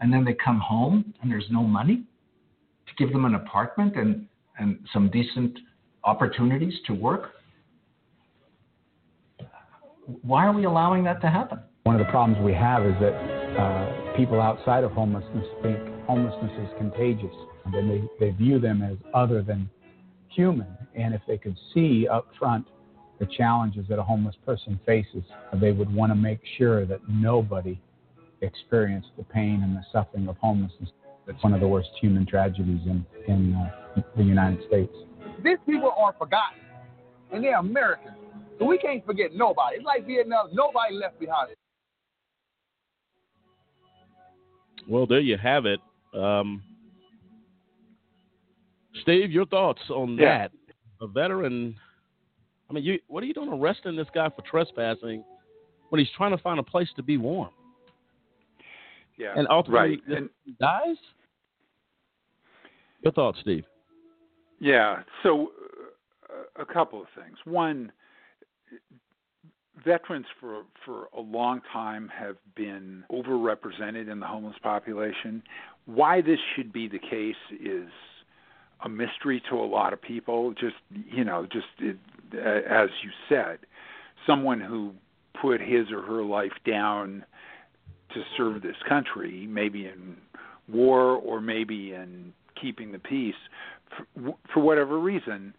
And 0.00 0.12
then 0.12 0.24
they 0.24 0.34
come 0.34 0.58
home 0.58 1.14
and 1.20 1.30
there's 1.30 1.46
no 1.50 1.62
money 1.62 2.02
to 2.86 3.04
give 3.04 3.12
them 3.12 3.24
an 3.24 3.34
apartment 3.34 3.96
and, 3.96 4.26
and 4.58 4.78
some 4.92 5.10
decent 5.10 5.58
opportunities 6.04 6.74
to 6.86 6.94
work. 6.94 7.32
Why 10.22 10.46
are 10.46 10.52
we 10.52 10.64
allowing 10.64 11.04
that 11.04 11.20
to 11.20 11.30
happen? 11.30 11.60
One 11.84 12.00
of 12.00 12.04
the 12.04 12.10
problems 12.10 12.42
we 12.44 12.52
have 12.54 12.84
is 12.84 12.94
that 13.00 13.14
uh, 13.58 14.16
people 14.16 14.40
outside 14.40 14.84
of 14.84 14.92
homelessness 14.92 15.46
think 15.62 15.78
homelessness 16.06 16.52
is 16.58 16.68
contagious, 16.78 17.34
and 17.64 17.74
then 17.74 17.88
they, 17.88 18.26
they 18.26 18.36
view 18.36 18.58
them 18.58 18.82
as 18.82 18.96
other 19.14 19.42
than 19.42 19.70
human. 20.28 20.66
And 20.94 21.14
if 21.14 21.22
they 21.28 21.38
could 21.38 21.56
see 21.72 22.08
up 22.08 22.28
front 22.38 22.66
the 23.22 23.28
challenges 23.36 23.86
that 23.88 24.00
a 24.00 24.02
homeless 24.02 24.34
person 24.44 24.80
faces, 24.84 25.22
they 25.60 25.70
would 25.70 25.94
want 25.94 26.10
to 26.10 26.16
make 26.16 26.40
sure 26.58 26.84
that 26.84 26.98
nobody 27.08 27.80
experienced 28.40 29.10
the 29.16 29.22
pain 29.22 29.60
and 29.62 29.76
the 29.76 29.82
suffering 29.92 30.26
of 30.26 30.36
homelessness. 30.38 30.90
That's 31.24 31.40
one 31.44 31.54
of 31.54 31.60
the 31.60 31.68
worst 31.68 31.90
human 32.00 32.26
tragedies 32.26 32.80
in, 32.84 33.06
in 33.28 33.54
uh, 33.54 34.02
the 34.16 34.24
United 34.24 34.66
States. 34.66 34.92
These 35.44 35.58
people 35.64 35.92
are 35.96 36.12
forgotten, 36.18 36.58
and 37.32 37.44
they're 37.44 37.58
Americans. 37.58 38.16
So 38.58 38.64
we 38.64 38.76
can't 38.78 39.06
forget 39.06 39.32
nobody. 39.32 39.76
It's 39.76 39.86
like 39.86 40.04
Vietnam, 40.04 40.48
nobody 40.52 40.96
left 40.96 41.20
behind. 41.20 41.50
Well, 44.88 45.06
there 45.06 45.20
you 45.20 45.36
have 45.36 45.64
it. 45.64 45.78
Um, 46.12 46.60
Steve, 49.02 49.30
your 49.30 49.46
thoughts 49.46 49.82
on 49.90 50.16
Yeah. 50.16 50.48
that? 50.48 50.52
A 51.00 51.06
veteran. 51.06 51.76
I 52.72 52.74
mean, 52.74 52.84
you 52.84 52.98
what 53.08 53.22
are 53.22 53.26
you 53.26 53.34
doing 53.34 53.50
arresting 53.50 53.96
this 53.96 54.06
guy 54.14 54.30
for 54.30 54.40
trespassing 54.50 55.22
when 55.90 55.98
he's 55.98 56.08
trying 56.16 56.30
to 56.30 56.42
find 56.42 56.58
a 56.58 56.62
place 56.62 56.88
to 56.96 57.02
be 57.02 57.18
warm? 57.18 57.50
Yeah. 59.18 59.34
And 59.36 59.46
ultimately, 59.50 60.00
right. 60.08 60.18
And- 60.18 60.30
dies. 60.58 60.96
Your 63.02 63.12
thoughts, 63.12 63.38
Steve? 63.42 63.64
Yeah. 64.58 65.02
So, 65.22 65.50
uh, 66.30 66.62
a 66.62 66.64
couple 66.64 67.02
of 67.02 67.08
things. 67.14 67.36
One, 67.44 67.92
veterans 69.84 70.26
for 70.40 70.62
for 70.82 71.08
a 71.14 71.20
long 71.20 71.60
time 71.74 72.08
have 72.08 72.36
been 72.54 73.04
overrepresented 73.10 74.10
in 74.10 74.18
the 74.18 74.26
homeless 74.26 74.56
population. 74.62 75.42
Why 75.84 76.22
this 76.22 76.38
should 76.56 76.72
be 76.72 76.88
the 76.88 77.00
case 77.00 77.34
is 77.60 77.90
a 78.82 78.88
mystery 78.88 79.42
to 79.50 79.56
a 79.56 79.66
lot 79.66 79.92
of 79.92 80.00
people. 80.00 80.54
Just 80.54 80.76
you 80.90 81.24
know, 81.24 81.46
just 81.52 81.66
it, 81.80 81.98
Uh, 82.34 82.60
as 82.68 82.90
you 83.02 83.10
said, 83.28 83.58
someone 84.26 84.60
who 84.60 84.92
put 85.40 85.60
his 85.60 85.90
or 85.90 86.02
her 86.02 86.22
life 86.22 86.52
down 86.66 87.24
to 88.14 88.22
serve 88.36 88.62
this 88.62 88.76
country, 88.88 89.46
maybe 89.48 89.86
in 89.86 90.16
war 90.68 91.16
or 91.16 91.40
maybe 91.40 91.94
in 91.94 92.32
keeping 92.60 92.92
the 92.92 92.98
peace, 92.98 93.34
for, 94.14 94.34
for 94.52 94.60
whatever 94.60 94.98
reason, 94.98 95.54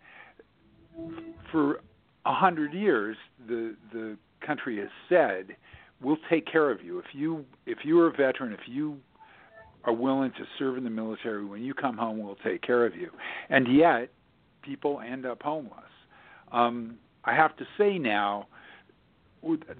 for 1.51 1.81
a 2.25 2.33
hundred 2.33 2.73
years, 2.73 3.17
the 3.47 3.75
the 3.91 4.17
country 4.45 4.77
has 4.77 4.89
said, 5.09 5.55
"We'll 6.01 6.17
take 6.29 6.45
care 6.45 6.71
of 6.71 6.83
you 6.83 6.99
if 6.99 7.05
you 7.13 7.45
if 7.65 7.79
you 7.83 7.99
are 7.99 8.07
a 8.07 8.11
veteran, 8.11 8.53
if 8.53 8.67
you 8.67 8.97
are 9.83 9.93
willing 9.93 10.31
to 10.31 10.45
serve 10.57 10.77
in 10.77 10.83
the 10.83 10.89
military. 10.89 11.43
When 11.43 11.61
you 11.61 11.73
come 11.73 11.97
home, 11.97 12.23
we'll 12.23 12.37
take 12.43 12.61
care 12.61 12.85
of 12.85 12.95
you." 12.95 13.09
And 13.49 13.67
yet, 13.75 14.09
people 14.61 15.01
end 15.01 15.25
up 15.25 15.41
homeless. 15.41 15.92
Um, 16.53 16.97
I 17.25 17.33
have 17.35 17.55
to 17.57 17.65
say 17.77 17.97
now, 17.97 18.47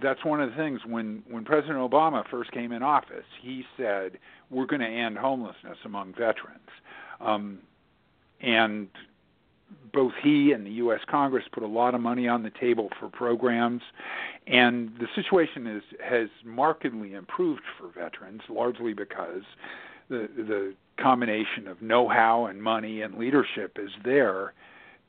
that's 0.02 0.26
one 0.26 0.42
of 0.42 0.50
the 0.50 0.56
things 0.58 0.82
when 0.86 1.24
when 1.30 1.46
President 1.46 1.78
Obama 1.78 2.28
first 2.30 2.52
came 2.52 2.74
in 2.74 2.84
office, 2.84 3.26
he 3.42 3.64
said 3.78 4.18
we're 4.50 4.66
going 4.66 4.82
to 4.82 4.88
end 4.88 5.18
homelessness 5.18 5.78
among 5.86 6.14
veterans, 6.14 6.70
um, 7.22 7.60
and 8.42 8.90
both 9.94 10.12
he 10.22 10.52
and 10.52 10.66
the 10.66 10.72
U.S. 10.72 11.00
Congress 11.10 11.46
put 11.52 11.64
a 11.64 11.68
lot 11.68 11.96
of 11.96 12.02
money 12.02 12.28
on 12.28 12.44
the 12.44 12.50
table 12.50 12.90
for 13.00 13.08
programs, 13.08 13.82
and 14.48 14.92
the 15.00 15.08
situation 15.16 15.66
is 15.66 15.84
has 16.04 16.28
markedly 16.44 17.14
improved 17.14 17.64
for 17.78 17.88
veterans, 17.88 18.42
largely 18.50 18.94
because 18.94 19.44
the 20.10 20.28
the 20.36 20.74
combination 21.02 21.68
of 21.68 21.82
know-how 21.82 22.46
and 22.46 22.62
money 22.62 23.02
and 23.02 23.18
leadership 23.18 23.78
is 23.80 23.90
there 24.04 24.54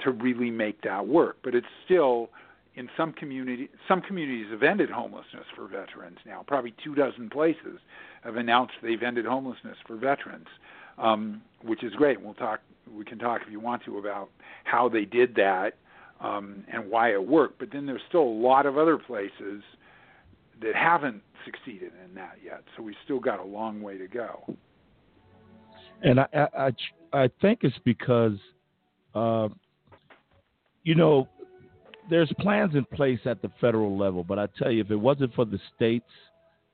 to 0.00 0.10
really 0.10 0.50
make 0.50 0.82
that 0.82 1.06
work. 1.06 1.38
But 1.42 1.54
it's 1.54 1.66
still 1.84 2.30
in 2.76 2.88
some 2.96 3.12
community 3.12 3.68
some 3.86 4.00
communities 4.00 4.46
have 4.50 4.62
ended 4.62 4.90
homelessness 4.90 5.44
for 5.54 5.66
veterans 5.66 6.18
now. 6.26 6.44
Probably 6.46 6.74
two 6.82 6.94
dozen 6.94 7.30
places 7.30 7.78
have 8.22 8.36
announced 8.36 8.74
they've 8.82 9.02
ended 9.02 9.26
homelessness 9.26 9.76
for 9.86 9.96
veterans, 9.96 10.46
um, 10.98 11.42
which 11.62 11.84
is 11.84 11.92
great. 11.94 12.20
We'll 12.20 12.34
talk. 12.34 12.60
We 12.92 13.04
can 13.04 13.18
talk 13.18 13.42
if 13.46 13.50
you 13.52 13.60
want 13.60 13.84
to 13.84 13.98
about 13.98 14.28
how 14.64 14.88
they 14.88 15.04
did 15.04 15.34
that 15.36 15.74
um, 16.20 16.64
and 16.72 16.90
why 16.90 17.12
it 17.12 17.26
worked. 17.26 17.58
But 17.58 17.70
then 17.72 17.86
there's 17.86 18.02
still 18.08 18.22
a 18.22 18.38
lot 18.40 18.66
of 18.66 18.76
other 18.78 18.98
places 18.98 19.62
that 20.62 20.74
haven't 20.74 21.22
succeeded 21.44 21.92
in 22.04 22.14
that 22.14 22.38
yet. 22.44 22.62
So 22.76 22.82
we 22.82 22.96
still 23.04 23.20
got 23.20 23.40
a 23.40 23.44
long 23.44 23.82
way 23.82 23.98
to 23.98 24.06
go. 24.06 24.56
And 26.02 26.20
I, 26.20 26.26
I, 26.34 26.70
I, 27.12 27.30
think 27.40 27.60
it's 27.62 27.78
because, 27.84 28.36
uh, 29.14 29.48
you 30.84 30.94
know, 30.94 31.28
there's 32.10 32.30
plans 32.38 32.74
in 32.74 32.84
place 32.84 33.20
at 33.24 33.40
the 33.42 33.50
federal 33.60 33.96
level, 33.96 34.22
but 34.22 34.38
I 34.38 34.46
tell 34.58 34.70
you, 34.70 34.82
if 34.82 34.90
it 34.90 34.96
wasn't 34.96 35.34
for 35.34 35.44
the 35.44 35.58
states, 35.74 36.10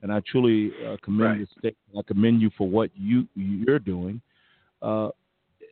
and 0.02 0.12
I 0.12 0.20
truly 0.30 0.72
uh, 0.86 0.96
commend 1.02 1.38
Right. 1.40 1.48
the 1.54 1.61
state, 1.61 1.76
I 1.96 2.02
commend 2.06 2.40
you 2.42 2.50
for 2.56 2.68
what 2.68 2.90
you 2.94 3.28
you're 3.34 3.78
doing. 3.78 4.20
Uh, 4.82 5.11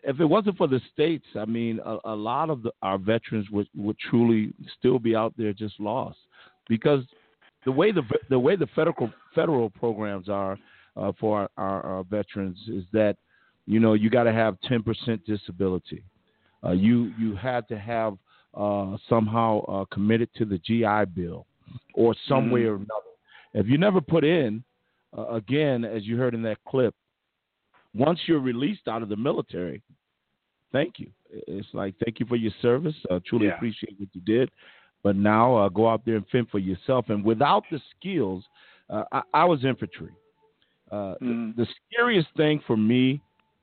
if 0.05 0.21
it 0.21 0.25
wasn't 0.25 0.57
for 0.57 0.69
the 0.69 0.81
states, 0.93 1.27
I 1.35 1.45
mean, 1.45 1.81
a, 1.85 1.99
a 2.05 2.15
lot 2.15 2.51
of 2.51 2.63
the, 2.63 2.73
our 2.83 2.99
veterans 2.99 3.51
would 3.51 3.69
would 3.75 3.99
truly 3.99 4.53
still 4.79 4.99
be 4.99 5.17
out 5.17 5.35
there 5.37 5.53
just 5.53 5.81
lost, 5.81 6.19
because 6.69 7.05
the 7.65 7.73
way 7.73 7.91
the 7.91 8.03
the 8.29 8.39
way 8.39 8.55
the 8.55 8.69
federal 8.69 9.11
federal 9.35 9.71
programs 9.71 10.29
are 10.29 10.57
uh, 10.97 11.13
for 11.19 11.41
our, 11.41 11.51
our, 11.57 11.83
our 11.83 12.05
veterans 12.05 12.59
is 12.69 12.85
that 12.93 13.17
you 13.67 13.81
know 13.81 13.95
you 13.95 14.11
got 14.11 14.25
to 14.25 14.33
have 14.33 14.57
10% 14.71 15.25
disability. 15.25 16.05
Uh, 16.65 16.73
you 16.73 17.13
you 17.19 17.35
had 17.35 17.67
to 17.69 17.79
have 17.79 18.17
uh, 18.55 18.97
somehow 19.09 19.61
uh, 19.67 19.85
committed 19.87 20.29
to 20.35 20.45
the 20.45 20.59
GI 20.59 21.05
Bill 21.15 21.47
or 21.95 22.15
some 22.27 22.51
way 22.51 22.63
Mhm. 22.63 22.69
or 22.71 22.75
another. 22.77 23.13
If 23.55 23.67
you 23.69 23.79
never 23.79 24.01
put 24.01 24.25
in, 24.25 24.65
uh, 25.17 25.27
again, 25.29 25.85
as 25.85 26.07
you 26.07 26.17
heard 26.17 26.35
in 26.35 26.43
that 26.43 26.59
clip, 26.65 26.95
once 27.95 28.21
you're 28.27 28.41
released 28.41 28.89
out 28.89 29.03
of 29.03 29.09
the 29.09 29.17
military, 29.17 29.83
thank 30.73 30.99
you. 30.99 31.11
It's 31.31 31.69
like 31.73 31.95
thank 32.05 32.21
you 32.21 32.27
for 32.27 32.37
your 32.37 32.53
service. 32.63 32.95
I 33.11 33.19
truly 33.21 33.47
Yeah. 33.47 33.57
appreciate 33.57 33.99
what 33.99 34.09
you 34.15 34.21
did. 34.23 34.51
But 35.03 35.17
now 35.17 35.55
uh, 35.57 35.69
go 35.69 35.89
out 35.89 36.05
there 36.05 36.17
and 36.17 36.27
fend 36.29 36.49
for 36.51 36.59
yourself. 36.59 37.09
And 37.09 37.25
without 37.25 37.65
the 37.71 37.81
skills, 37.97 38.45
uh, 38.91 39.05
I, 39.13 39.23
I 39.33 39.45
was 39.45 39.65
infantry. 39.65 40.13
Uh, 40.91 41.15
Mhm. 41.21 41.55
the, 41.57 41.65
the 41.65 41.71
scariest 41.93 42.29
thing 42.37 42.61
for 42.67 42.77
me 42.77 43.21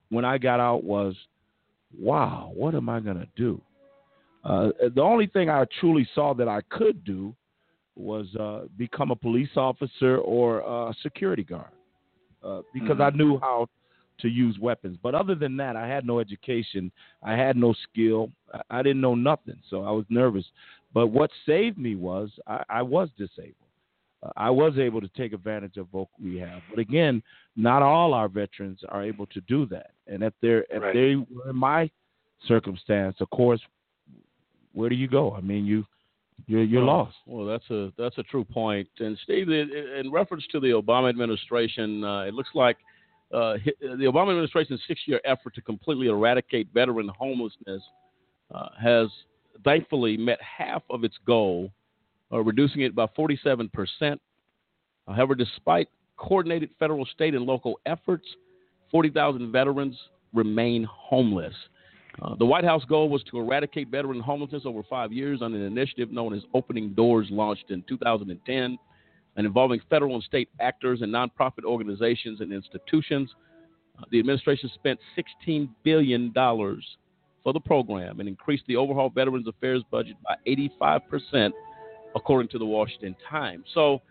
when 0.10 0.24
I 0.24 0.38
got 0.38 0.60
out 0.60 0.84
was, 0.84 1.16
wow, 2.00 2.52
what 2.56 2.76
am 2.76 2.88
I 2.90 3.00
going 3.00 3.18
to 3.18 3.28
do? 3.36 3.62
Uh, 4.46 4.70
the 4.94 5.02
only 5.02 5.28
thing 5.28 5.50
I 5.50 5.66
truly 5.80 6.08
saw 6.14 6.34
that 6.36 6.48
I 6.48 6.62
could 6.70 7.04
do 7.04 7.36
was 7.96 8.28
uh, 8.36 8.66
become 8.78 9.10
a 9.12 9.16
police 9.16 9.50
officer 9.56 10.18
or 10.18 10.60
a 10.60 10.94
security 11.02 11.44
guard 11.44 11.72
uh, 12.44 12.62
because 12.74 13.00
I 13.00 13.10
Mhm. 13.10 13.16
knew 13.16 13.40
how 13.40 13.68
to 14.20 14.30
use 14.30 14.58
weapons. 14.60 14.98
But 15.02 15.16
other 15.16 15.36
than 15.36 15.58
that, 15.58 15.76
I 15.76 15.88
had 15.88 16.06
no 16.06 16.20
education. 16.20 16.92
I 17.24 17.34
had 17.36 17.58
no 17.58 17.74
skill. 17.74 18.32
I, 18.54 18.62
I 18.70 18.84
didn't 18.84 19.02
know 19.02 19.16
nothing, 19.16 19.60
so 19.70 19.84
I 19.84 19.92
was 19.92 20.06
nervous. 20.10 20.46
But 20.94 21.08
what 21.08 21.32
saved 21.46 21.78
me 21.78 21.96
was 21.96 22.30
I, 22.48 22.64
I 22.70 22.82
was 22.82 23.10
disabled. 23.18 23.56
Uh, 24.24 24.32
I 24.38 24.50
was 24.50 24.78
able 24.78 25.02
to 25.02 25.10
take 25.10 25.34
advantage 25.34 25.78
of 25.78 25.88
vocal 25.88 26.18
rehab. 26.22 26.62
But 26.70 26.80
again, 26.80 27.24
not 27.56 27.82
all 27.82 28.14
our 28.14 28.30
veterans 28.30 28.80
are 28.90 29.04
able 29.04 29.26
to 29.28 29.42
do 29.42 29.66
that. 29.68 29.92
And 30.08 30.24
if 30.24 30.34
they're 30.42 30.66
if 30.70 30.84
Right. 30.84 30.94
they 30.94 31.16
were 31.16 31.50
in 31.50 31.56
my 31.56 31.90
circumstance, 32.48 33.20
of 33.22 33.30
course, 33.32 33.62
where 34.76 34.90
do 34.90 34.96
you 34.96 35.08
go? 35.08 35.34
I 35.34 35.42
mean, 35.42 35.66
you 35.66 35.86
you're 36.48 36.64
you're 36.64 36.84
lost. 36.84 37.16
Well, 37.26 37.46
that's 37.46 37.70
a 37.70 37.92
that's 37.98 38.18
a 38.18 38.24
true 38.24 38.44
point. 38.44 38.88
And 39.00 39.18
Steve, 39.24 39.50
in, 39.50 39.72
in 40.00 40.12
reference 40.12 40.46
to 40.52 40.60
the 40.60 40.68
Obama 40.68 41.10
administration, 41.10 42.04
uh, 42.04 42.22
it 42.22 42.34
looks 42.34 42.50
like 42.54 42.78
uh, 43.34 43.56
the 43.82 44.06
Obama 44.06 44.30
administration's 44.30 44.82
six-year 44.88 45.22
effort 45.26 45.56
to 45.56 45.62
completely 45.62 46.08
eradicate 46.08 46.68
veteran 46.74 47.10
homelessness 47.18 47.82
uh, 48.54 48.70
has 48.82 49.08
thankfully 49.64 50.18
met 50.18 50.40
half 50.42 50.84
of 50.90 51.04
its 51.04 51.16
goal, 51.26 51.72
uh, 52.32 52.40
reducing 52.42 52.82
it 52.82 52.94
by 52.94 53.08
47 53.16 53.70
percent. 53.70 54.22
However, 55.08 55.36
despite 55.36 55.88
coordinated 56.18 56.70
federal, 56.80 57.06
state, 57.06 57.34
and 57.34 57.46
local 57.46 57.80
efforts, 57.86 58.26
40,000 58.92 59.52
veterans 59.52 59.98
remain 60.34 60.84
homeless. 60.90 61.54
Uh, 62.22 62.36
the 62.36 62.46
White 62.46 62.64
House 62.64 62.84
goal 62.86 63.10
was 63.10 63.24
to 63.24 63.40
eradicate 63.40 63.90
veteran 63.90 64.20
homelessness 64.20 64.64
over 64.66 64.84
five 64.84 65.12
years 65.12 65.42
on 65.42 65.54
an 65.54 65.62
initiative 65.62 66.12
known 66.12 66.34
as 66.34 66.44
Opening 66.54 66.94
Doors, 66.94 67.28
launched 67.30 67.72
in 67.72 67.84
2010, 67.90 68.78
and 69.38 69.46
involving 69.46 69.82
federal 69.90 70.16
and 70.16 70.24
state 70.24 70.50
actors 70.60 71.02
and 71.02 71.14
nonprofit 71.14 71.66
organizations 71.66 72.40
and 72.40 72.54
institutions. 72.54 73.30
Uh, 74.00 74.04
the 74.12 74.20
administration 74.20 74.70
spent 74.74 75.00
$16 75.48 75.70
billion 75.84 76.32
for 76.34 77.54
the 77.54 77.60
program 77.60 78.20
and 78.20 78.30
increased 78.30 78.64
the 78.68 78.76
overall 78.76 79.10
Veterans 79.10 79.48
Affairs 79.48 79.84
budget 79.92 80.16
by 80.24 80.36
85%, 80.82 81.52
according 82.16 82.50
to 82.50 82.58
the 82.58 82.66
Washington 82.66 83.16
Times. 83.30 83.66
So 83.74 84.02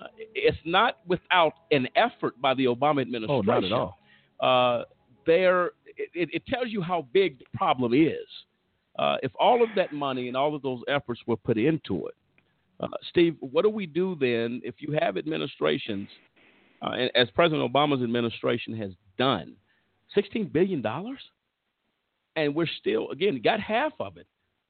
uh, 0.00 0.06
it's 0.34 0.58
not 0.64 0.98
without 1.06 1.54
an 1.70 1.88
effort 1.94 2.40
by 2.40 2.54
the 2.54 2.64
Obama 2.64 3.02
administration. 3.02 3.30
Oh, 3.30 3.60
not 3.60 3.64
at 3.64 3.72
all. 3.72 3.98
Uh, 4.40 4.84
there, 5.26 5.70
it, 5.96 6.28
it 6.32 6.46
tells 6.46 6.68
you 6.68 6.82
how 6.82 7.06
big 7.12 7.38
the 7.38 7.44
problem 7.54 7.92
is. 7.94 8.28
Uh, 8.98 9.16
if 9.22 9.32
all 9.40 9.62
of 9.62 9.70
that 9.74 9.92
money 9.92 10.28
and 10.28 10.36
all 10.36 10.54
of 10.54 10.62
those 10.62 10.82
efforts 10.86 11.20
were 11.26 11.36
put 11.36 11.56
into 11.56 12.06
it, 12.06 12.14
uh, 12.80 12.88
Steve, 13.10 13.36
what 13.40 13.62
do 13.62 13.70
we 13.70 13.86
do 13.86 14.16
then 14.18 14.60
if 14.64 14.76
you 14.78 14.96
have 15.00 15.16
administrations, 15.16 16.08
uh, 16.82 16.90
and 16.90 17.10
as 17.14 17.30
President 17.30 17.72
Obama's 17.72 18.02
administration 18.02 18.76
has 18.76 18.90
done, 19.18 19.54
sixteen 20.14 20.48
billion 20.48 20.82
dollars, 20.82 21.20
and 22.36 22.54
we're 22.54 22.66
still 22.80 23.10
again 23.10 23.40
got 23.42 23.60
half 23.60 23.92
of 24.00 24.16
it, 24.16 24.26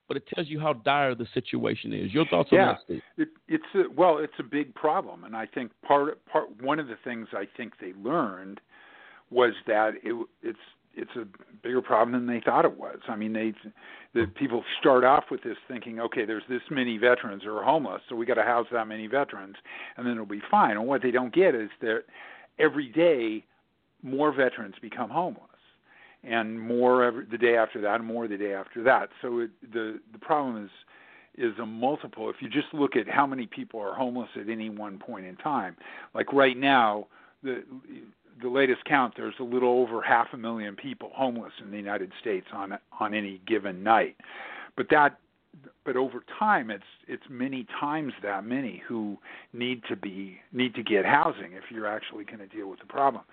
but 0.08 0.16
it 0.16 0.24
tells 0.34 0.48
you 0.48 0.60
how 0.60 0.74
dire 0.74 1.14
the 1.14 1.26
situation 1.32 1.92
is. 1.92 2.12
Your 2.12 2.26
thoughts 2.26 2.50
on 2.52 2.58
that, 2.58 2.78
Steve? 2.84 3.02
it, 3.16 3.28
it's 3.48 3.64
a, 3.74 3.90
well, 3.96 4.18
it's 4.18 4.32
a 4.38 4.44
big 4.44 4.74
problem, 4.74 5.24
and 5.24 5.34
I 5.34 5.46
think 5.46 5.72
part 5.86 6.24
part 6.26 6.48
one 6.60 6.78
of 6.78 6.88
the 6.88 6.98
things 7.02 7.28
I 7.32 7.44
think 7.56 7.72
they 7.80 7.92
learned 7.94 8.60
was 9.30 9.54
that 9.66 9.94
it, 10.02 10.26
it's 10.42 10.58
it's 10.94 11.10
a 11.16 11.26
bigger 11.62 11.82
problem 11.82 12.12
than 12.12 12.26
they 12.32 12.42
thought 12.44 12.64
it 12.64 12.78
was. 12.78 12.98
I 13.08 13.16
mean, 13.16 13.32
they 13.32 13.52
the 14.14 14.26
people 14.34 14.62
start 14.78 15.04
off 15.04 15.24
with 15.30 15.42
this 15.42 15.56
thinking, 15.68 16.00
okay, 16.00 16.24
there's 16.24 16.42
this 16.48 16.60
many 16.70 16.98
veterans 16.98 17.42
who 17.44 17.56
are 17.56 17.64
homeless, 17.64 18.02
so 18.08 18.16
we 18.16 18.26
got 18.26 18.34
to 18.34 18.42
house 18.42 18.66
that 18.72 18.86
many 18.86 19.06
veterans, 19.06 19.56
and 19.96 20.06
then 20.06 20.14
it'll 20.14 20.26
be 20.26 20.42
fine. 20.50 20.72
And 20.72 20.86
what 20.86 21.02
they 21.02 21.10
don't 21.10 21.34
get 21.34 21.54
is 21.54 21.70
that 21.80 22.02
every 22.58 22.88
day 22.88 23.44
more 24.02 24.32
veterans 24.34 24.74
become 24.82 25.08
homeless, 25.08 25.46
and 26.22 26.60
more 26.60 27.04
every, 27.04 27.24
the 27.24 27.38
day 27.38 27.56
after 27.56 27.80
that, 27.80 27.96
and 27.96 28.04
more 28.04 28.28
the 28.28 28.36
day 28.36 28.54
after 28.54 28.82
that. 28.82 29.08
So 29.22 29.40
it, 29.40 29.50
the 29.72 30.00
the 30.12 30.18
problem 30.18 30.64
is 30.64 30.70
is 31.38 31.58
a 31.58 31.66
multiple. 31.66 32.28
If 32.28 32.36
you 32.40 32.48
just 32.48 32.74
look 32.74 32.94
at 32.96 33.08
how 33.08 33.26
many 33.26 33.46
people 33.46 33.80
are 33.80 33.94
homeless 33.94 34.28
at 34.38 34.50
any 34.50 34.68
one 34.68 34.98
point 34.98 35.24
in 35.24 35.36
time, 35.36 35.76
like 36.14 36.30
right 36.32 36.56
now, 36.56 37.06
the 37.42 37.64
the 38.40 38.48
latest 38.48 38.84
count, 38.84 39.14
there's 39.16 39.34
a 39.40 39.44
little 39.44 39.70
over 39.70 40.02
half 40.02 40.28
a 40.32 40.36
million 40.36 40.76
people 40.76 41.10
homeless 41.14 41.52
in 41.62 41.70
the 41.70 41.76
United 41.76 42.12
States 42.20 42.46
on 42.52 42.78
on 43.00 43.14
any 43.14 43.40
given 43.46 43.82
night. 43.82 44.16
But 44.76 44.86
that, 44.90 45.18
but 45.84 45.96
over 45.96 46.24
time, 46.38 46.70
it's 46.70 46.84
it's 47.08 47.22
many 47.28 47.66
times 47.78 48.12
that 48.22 48.44
many 48.44 48.82
who 48.86 49.18
need 49.52 49.82
to 49.88 49.96
be 49.96 50.38
need 50.52 50.74
to 50.74 50.82
get 50.82 51.04
housing 51.04 51.52
if 51.52 51.64
you're 51.70 51.86
actually 51.86 52.24
going 52.24 52.38
to 52.38 52.46
deal 52.46 52.68
with 52.68 52.80
the 52.80 52.86
problem. 52.86 53.24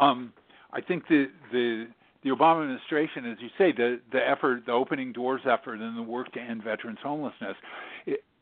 Um, 0.00 0.32
I 0.72 0.80
think 0.80 1.08
the 1.08 1.26
the 1.52 1.86
the 2.24 2.30
Obama 2.30 2.62
administration, 2.62 3.30
as 3.30 3.38
you 3.40 3.48
say, 3.56 3.72
the 3.72 4.00
the 4.10 4.18
effort, 4.18 4.64
the 4.66 4.72
opening 4.72 5.12
doors 5.12 5.42
effort, 5.44 5.80
and 5.80 5.96
the 5.96 6.02
work 6.02 6.32
to 6.32 6.40
end 6.40 6.64
veterans 6.64 6.98
homelessness, 7.02 7.56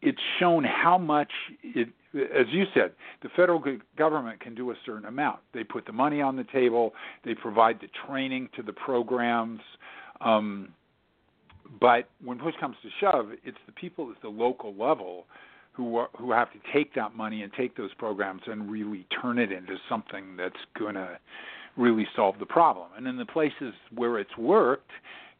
it's 0.04 0.20
shown 0.38 0.64
how 0.64 0.98
much 0.98 1.32
it 1.62 1.88
as 2.14 2.46
you 2.50 2.64
said, 2.72 2.92
the 3.22 3.28
federal 3.30 3.62
government 3.98 4.38
can 4.40 4.54
do 4.54 4.70
a 4.70 4.74
certain 4.86 5.06
amount. 5.06 5.40
They 5.52 5.64
put 5.64 5.84
the 5.84 5.92
money 5.92 6.22
on 6.22 6.36
the 6.36 6.44
table, 6.44 6.92
they 7.24 7.34
provide 7.34 7.80
the 7.80 7.88
training 8.06 8.50
to 8.56 8.62
the 8.62 8.72
programs. 8.72 9.60
Um, 10.20 10.68
but 11.80 12.08
when 12.24 12.38
push 12.38 12.54
comes 12.60 12.76
to 12.82 12.88
shove, 13.00 13.30
it's 13.42 13.58
the 13.66 13.72
people 13.72 14.12
at 14.14 14.22
the 14.22 14.28
local 14.28 14.74
level 14.74 15.24
who 15.72 16.04
who 16.16 16.30
have 16.30 16.52
to 16.52 16.58
take 16.72 16.94
that 16.94 17.16
money 17.16 17.42
and 17.42 17.52
take 17.52 17.76
those 17.76 17.92
programs 17.94 18.42
and 18.46 18.70
really 18.70 19.06
turn 19.20 19.38
it 19.38 19.50
into 19.50 19.76
something 19.88 20.36
that's 20.36 20.54
going 20.78 20.94
to 20.94 21.18
really 21.76 22.06
solve 22.14 22.38
the 22.38 22.46
problem. 22.46 22.86
And 22.96 23.08
in 23.08 23.16
the 23.16 23.26
places 23.26 23.74
where 23.92 24.18
it's 24.18 24.36
worked, 24.38 24.90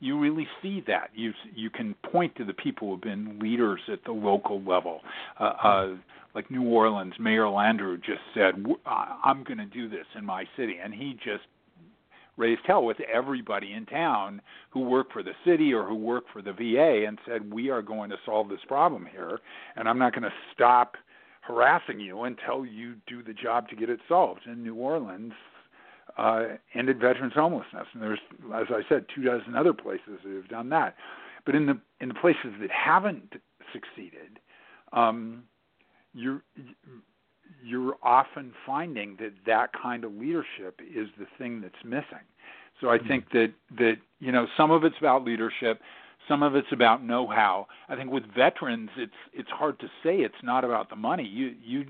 you 0.05 0.19
really 0.19 0.47
see 0.61 0.85
that. 0.87 1.11
You 1.15 1.33
you 1.55 1.71
can 1.71 1.95
point 2.13 2.37
to 2.37 2.45
the 2.45 2.53
people 2.53 2.89
who 2.89 2.95
have 2.95 3.01
been 3.01 3.39
leaders 3.41 3.81
at 3.91 4.05
the 4.05 4.13
local 4.13 4.63
level. 4.63 5.01
Uh, 5.41 5.53
uh, 5.65 5.89
like 6.35 6.51
New 6.51 6.65
Orleans, 6.65 7.15
Mayor 7.19 7.45
Landrieu 7.45 7.97
just 8.05 8.21
said, 8.35 8.55
"I'm 8.87 9.45
going 9.45 9.59
to 9.59 9.67
do 9.67 9.89
this 9.89 10.07
in 10.17 10.25
my 10.27 10.45
city," 10.57 10.77
and 10.83 10.93
he 10.93 11.15
just 11.25 11.45
raised 12.37 12.61
hell 12.67 12.85
with 12.85 12.99
everybody 13.01 13.73
in 13.73 13.87
town 13.87 14.43
who 14.71 14.81
work 14.81 15.11
for 15.13 15.23
the 15.23 15.35
city 15.47 15.73
or 15.73 15.85
who 15.85 15.95
work 15.95 16.25
for 16.33 16.43
the 16.43 16.53
VA 16.53 17.07
and 17.07 17.19
said, 17.27 17.51
"We 17.51 17.71
are 17.71 17.81
going 17.81 18.11
to 18.11 18.17
solve 18.27 18.51
this 18.51 18.65
problem 18.69 19.07
here, 19.11 19.41
and 19.77 19.89
I'm 19.89 19.99
not 19.99 20.13
going 20.13 20.25
to 20.25 20.35
stop 20.53 20.97
harassing 21.41 21.99
you 21.99 22.23
until 22.25 22.67
you 22.67 22.97
do 23.07 23.23
the 23.23 23.33
job 23.33 23.69
to 23.71 23.77
get 23.77 23.89
it 23.89 24.01
solved." 24.07 24.43
In 24.47 24.63
New 24.63 24.75
Orleans, 24.75 25.33
uh, 26.17 26.45
ended 26.75 27.01
veterans 27.01 27.33
homelessness, 27.35 27.87
and 27.93 28.03
there's, 28.03 28.21
as 28.55 28.67
I 28.71 28.83
said, 28.89 29.07
two 29.15 29.23
dozen 29.23 29.57
other 29.57 29.73
places 29.73 30.21
that 30.25 30.33
have 30.35 30.49
done 30.49 30.69
that. 30.71 30.95
But 31.45 31.55
in 31.55 31.67
the 31.67 31.79
in 32.01 32.09
the 32.09 32.15
places 32.15 32.53
that 32.61 32.71
haven't 32.71 33.35
succeeded, 33.73 34.39
um, 34.93 35.45
you're 36.15 36.43
you're 37.63 37.97
often 38.03 38.53
finding 38.65 39.17
that 39.21 39.33
that 39.47 39.71
kind 39.81 40.05
of 40.05 40.15
leadership 40.15 40.81
is 40.81 41.09
the 41.19 41.27
thing 41.39 41.61
that's 41.61 41.75
missing. 41.85 42.25
So 42.81 42.91
I 42.91 42.99
think 42.99 43.31
that 43.33 43.53
that 43.79 43.97
you 44.21 44.33
know 44.33 44.47
some 44.57 44.71
of 44.71 44.85
it's 44.85 44.97
about 44.99 45.25
leadership, 45.25 45.81
some 46.29 46.43
of 46.43 46.55
it's 46.55 46.73
about 46.73 47.05
know-how. 47.05 47.67
I 47.89 47.97
think 47.97 48.11
with 48.11 48.25
veterans, 48.35 48.91
it's 48.97 49.13
it's 49.33 49.51
hard 49.51 49.79
to 49.81 49.87
say 50.03 50.19
it's 50.19 50.35
not 50.43 50.65
about 50.65 50.91
the 50.91 50.97
money. 50.97 51.25
You 51.25 51.55
you 51.63 51.87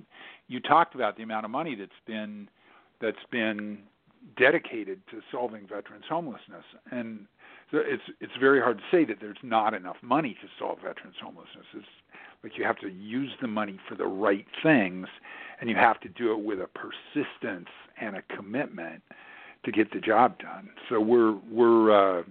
you 0.48 0.60
talked 0.60 0.94
about 0.94 1.16
the 1.16 1.22
amount 1.22 1.44
of 1.44 1.50
money 1.50 1.74
that's 1.74 1.90
been 2.06 2.48
that's 3.00 3.16
been 3.30 3.78
dedicated 4.36 5.00
to 5.10 5.20
solving 5.30 5.66
veterans 5.66 6.04
homelessness, 6.08 6.64
and 6.90 7.26
so 7.70 7.78
it's 7.78 8.02
it's 8.20 8.32
very 8.38 8.60
hard 8.60 8.78
to 8.78 8.84
say 8.90 9.04
that 9.04 9.18
there's 9.20 9.38
not 9.42 9.74
enough 9.74 9.96
money 10.02 10.36
to 10.40 10.48
solve 10.58 10.78
veterans 10.78 11.16
homelessness. 11.22 11.66
It's 11.74 11.86
like 12.42 12.58
you 12.58 12.64
have 12.64 12.78
to 12.80 12.88
use 12.88 13.30
the 13.40 13.48
money 13.48 13.78
for 13.88 13.94
the 13.94 14.06
right 14.06 14.46
things, 14.62 15.06
and 15.60 15.70
you 15.70 15.76
have 15.76 16.00
to 16.00 16.08
do 16.08 16.32
it 16.32 16.44
with 16.44 16.60
a 16.60 16.68
persistence 16.68 17.68
and 18.00 18.16
a 18.16 18.22
commitment 18.36 19.02
to 19.64 19.72
get 19.72 19.92
the 19.92 20.00
job 20.00 20.38
done. 20.38 20.70
So 20.88 21.00
we're 21.00 21.36
we're 21.50 22.20
uh, 22.20 22.22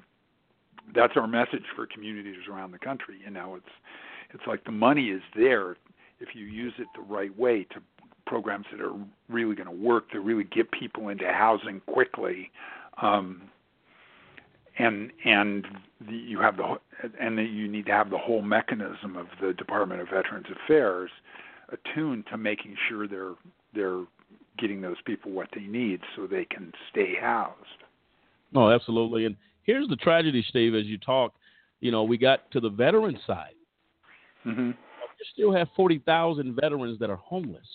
that's 0.96 1.14
our 1.16 1.28
message 1.28 1.64
for 1.76 1.88
communities 1.88 2.48
around 2.50 2.72
the 2.72 2.80
country. 2.80 3.16
You 3.24 3.32
know, 3.32 3.56
it's 3.56 3.74
it's 4.34 4.44
like 4.48 4.64
the 4.66 4.72
money 4.72 5.10
is 5.10 5.22
there 5.36 5.78
if 6.20 6.30
you 6.34 6.46
use 6.46 6.74
it 6.78 6.88
the 6.96 7.02
right 7.02 7.38
way 7.38 7.64
to 7.66 7.82
programs 8.34 8.66
that 8.72 8.82
are 8.82 8.94
really 9.30 9.54
going 9.54 9.68
to 9.70 9.86
work 9.86 10.10
to 10.10 10.20
really 10.20 10.44
get 10.46 10.72
people 10.72 11.10
into 11.10 11.32
housing 11.32 11.80
quickly. 11.82 12.50
Um, 13.00 13.44
and 14.80 15.12
and 15.24 15.68
the, 16.10 16.16
you 16.16 16.40
have 16.40 16.58
the 16.58 16.80
and 17.20 17.38
that 17.38 17.52
you 17.52 17.68
need 17.68 17.86
to 17.86 17.92
have 17.92 18.10
the 18.10 18.18
whole 18.18 18.42
mechanism 18.42 19.16
of 19.16 19.28
the 19.40 19.54
Department 19.54 20.02
of 20.02 20.08
Veterans 20.10 20.48
Affairs 20.66 21.12
attuned 21.70 22.26
to 22.32 22.38
making 22.38 22.76
sure 22.90 23.08
they're 23.08 23.36
they're 23.76 24.04
getting 24.58 24.82
those 24.82 24.98
people 25.06 25.32
what 25.32 25.50
they 25.54 25.62
need 25.62 26.02
so 26.16 26.26
they 26.26 26.46
can 26.46 26.74
stay 26.90 27.14
housed. 27.22 27.84
Oh, 28.56 28.72
absolutely. 28.72 29.26
And 29.26 29.36
here's 29.62 29.88
the 29.90 29.96
tragedy, 29.98 30.44
Steve. 30.50 30.74
As 30.74 30.86
you 30.86 30.98
talk, 30.98 31.36
you 31.82 31.92
know, 31.92 32.02
we 32.02 32.18
got 32.18 32.50
to 32.50 32.60
the 32.60 32.70
veteran 32.70 33.20
side. 33.28 33.54
Mm-hmm. 34.44 34.72
You 34.72 35.26
still 35.34 35.54
have 35.54 35.68
forty 35.76 36.00
thousand 36.00 36.56
veterans 36.60 36.98
that 36.98 37.12
are 37.12 37.18
homeless. 37.18 37.68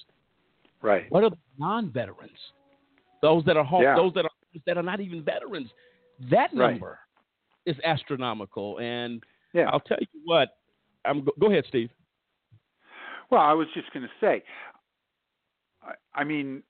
Right. 0.82 1.06
What 1.10 1.24
are 1.24 1.30
non-veterans? 1.58 2.38
Those 3.20 3.44
that 3.46 3.56
are 3.56 3.64
home, 3.64 3.82
yeah. 3.82 3.96
those 3.96 4.12
that 4.14 4.24
are 4.24 4.30
that 4.66 4.76
are 4.76 4.82
not 4.82 5.00
even 5.00 5.22
veterans. 5.22 5.70
That 6.30 6.50
Right. 6.54 6.72
number 6.72 6.98
is 7.66 7.76
astronomical. 7.84 8.78
And 8.78 9.22
Yeah. 9.52 9.68
I'll 9.70 9.80
tell 9.80 9.98
you 10.00 10.20
what. 10.24 10.56
I'm 11.04 11.24
go, 11.24 11.32
go 11.38 11.46
ahead, 11.50 11.64
Steve. 11.68 11.90
Well, 13.30 13.40
I 13.40 13.52
was 13.52 13.68
just 13.74 13.92
going 13.92 14.04
to 14.06 14.12
say, 14.20 14.42
I, 15.82 15.94
I 16.14 16.24
mean, 16.24 16.62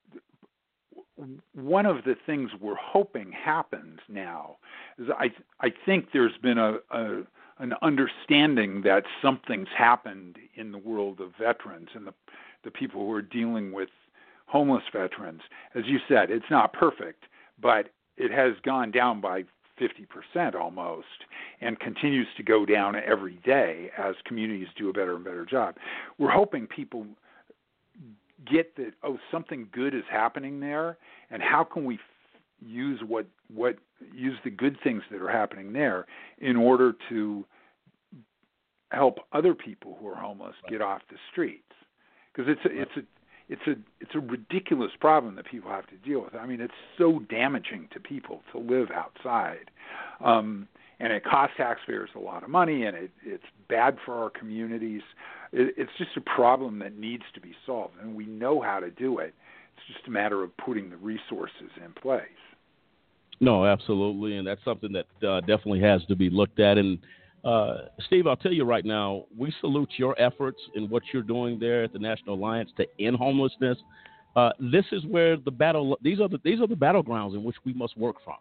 one 1.55 1.87
of 1.87 2.05
the 2.05 2.17
things 2.27 2.51
we're 2.61 2.75
hoping 2.77 3.33
happens 3.33 4.01
now 4.09 4.57
is 4.99 5.09
I 5.19 5.31
I 5.61 5.73
think 5.85 6.09
there's 6.13 6.37
been 6.43 6.59
a, 6.59 6.79
a 6.91 7.23
an 7.59 7.75
understanding 7.83 8.83
that 8.83 9.05
something's 9.21 9.69
happened 9.77 10.37
in 10.55 10.71
the 10.71 10.79
world 10.79 11.21
of 11.21 11.33
veterans 11.37 11.89
and 11.95 12.07
the 12.07 12.15
the 12.65 12.71
people 12.71 13.01
who 13.01 13.13
are 13.13 13.23
dealing 13.23 13.73
with 13.73 13.89
homeless 14.47 14.83
veterans. 14.93 15.43
As 15.75 15.85
you 15.87 15.99
said, 16.09 16.31
it's 16.31 16.51
not 16.51 16.73
perfect, 16.73 17.25
but 17.61 17.91
it 18.17 18.31
has 18.33 18.55
gone 18.65 18.91
down 18.91 19.21
by 19.21 19.45
50% 19.81 20.55
almost 20.55 21.07
and 21.61 21.79
continues 21.79 22.27
to 22.37 22.43
go 22.43 22.67
down 22.67 22.97
every 22.97 23.39
day 23.45 23.91
as 23.97 24.15
communities 24.25 24.69
do 24.77 24.89
a 24.89 24.93
better 24.93 25.15
and 25.15 25.25
better 25.25 25.45
job. 25.45 25.77
We're 26.19 26.33
hoping 26.33 26.67
people 26.67 27.07
get 28.51 28.77
that 28.77 28.93
oh 29.03 29.19
something 29.33 29.69
good 29.73 29.95
is 29.95 30.05
happening 30.11 30.61
there 30.61 30.97
and 31.31 31.43
how 31.43 31.65
can 31.65 31.85
we 31.85 31.97
f- 31.97 32.01
use 32.65 33.01
what 33.07 33.27
what 33.53 33.77
use 34.15 34.39
the 34.45 34.51
good 34.51 34.77
things 34.85 35.03
that 35.11 35.21
are 35.21 35.31
happening 35.31 35.73
there 35.73 36.07
in 36.39 36.55
order 36.55 36.95
to 37.09 37.45
help 38.93 39.19
other 39.33 39.55
people 39.55 39.97
who 40.01 40.07
are 40.07 40.15
homeless 40.15 40.55
get 40.69 40.81
off 40.81 41.03
the 41.11 41.17
streets 41.33 41.65
because 42.39 42.55
it's 42.57 42.65
a, 42.65 42.81
it's 42.83 42.97
a 42.97 43.01
it's 43.51 43.63
a 43.67 43.75
it's 44.01 44.15
a 44.15 44.21
ridiculous 44.21 44.91
problem 45.01 45.37
that 45.37 45.47
people 45.47 45.71
have 45.71 45.87
to 45.89 45.97
deal 45.97 46.23
with. 46.23 46.35
I 46.35 46.47
mean, 46.47 46.61
it's 46.61 46.75
so 46.97 47.21
damaging 47.31 47.89
to 47.93 48.01
people 48.01 48.43
to 48.53 48.59
live 48.59 48.89
outside, 48.95 49.71
um, 50.25 50.69
and 51.01 51.13
it 51.13 51.25
costs 51.25 51.57
taxpayers 51.57 52.11
a 52.15 52.19
lot 52.19 52.45
of 52.45 52.51
money, 52.51 52.85
and 52.85 52.97
it, 52.97 53.11
it's 53.25 53.45
bad 53.69 53.97
for 54.05 54.15
our 54.15 54.31
communities. 54.31 55.03
It, 55.53 55.75
it's 55.77 55.91
just 55.99 56.17
a 56.17 56.21
problem 56.21 56.79
that 56.81 56.97
needs 56.97 57.25
to 57.35 57.41
be 57.41 57.55
solved, 57.67 57.95
and 58.01 58.15
we 58.15 58.27
know 58.27 58.61
how 58.61 58.81
to 58.81 58.91
do 58.91 59.19
it. 59.19 59.35
It's 59.77 59.97
just 59.97 60.07
a 60.07 60.11
matter 60.11 60.43
of 60.43 60.57
putting 60.59 60.91
the 60.91 60.97
resources 60.97 61.71
in 61.85 61.93
place. 62.01 62.23
No, 63.41 63.65
absolutely, 63.65 64.37
and 64.37 64.47
that's 64.47 64.65
something 64.65 64.93
that 64.93 65.27
uh, 65.27 65.41
definitely 65.41 65.81
has 65.81 66.05
to 66.07 66.17
be 66.17 66.29
looked 66.29 66.61
at. 66.61 66.77
And 66.77 66.99
uh, 67.49 67.89
Steve, 68.07 68.27
I'll 68.27 68.37
tell 68.37 68.53
you 68.53 68.65
right 68.65 68.85
now, 68.85 69.25
we 69.37 69.51
salute 69.63 69.89
your 69.97 70.21
efforts 70.21 70.61
in 70.75 70.91
what 70.91 71.03
you're 71.13 71.23
doing 71.23 71.59
there 71.59 71.83
at 71.85 71.95
the 71.95 71.99
National 71.99 72.35
Alliance 72.35 72.69
to 72.77 72.87
end 73.01 73.17
homelessness. 73.17 73.79
Uh, 74.37 74.51
this 74.61 74.85
is 74.93 75.07
where 75.07 75.39
the 75.39 75.51
battle; 75.51 75.97
these 76.03 76.21
are 76.21 76.29
the 76.29 76.39
these 76.45 76.61
are 76.61 76.67
the 76.67 76.75
battlegrounds 76.75 77.35
in 77.35 77.43
which 77.43 77.57
we 77.65 77.73
must 77.73 77.97
work 77.97 78.17
from. 78.23 78.37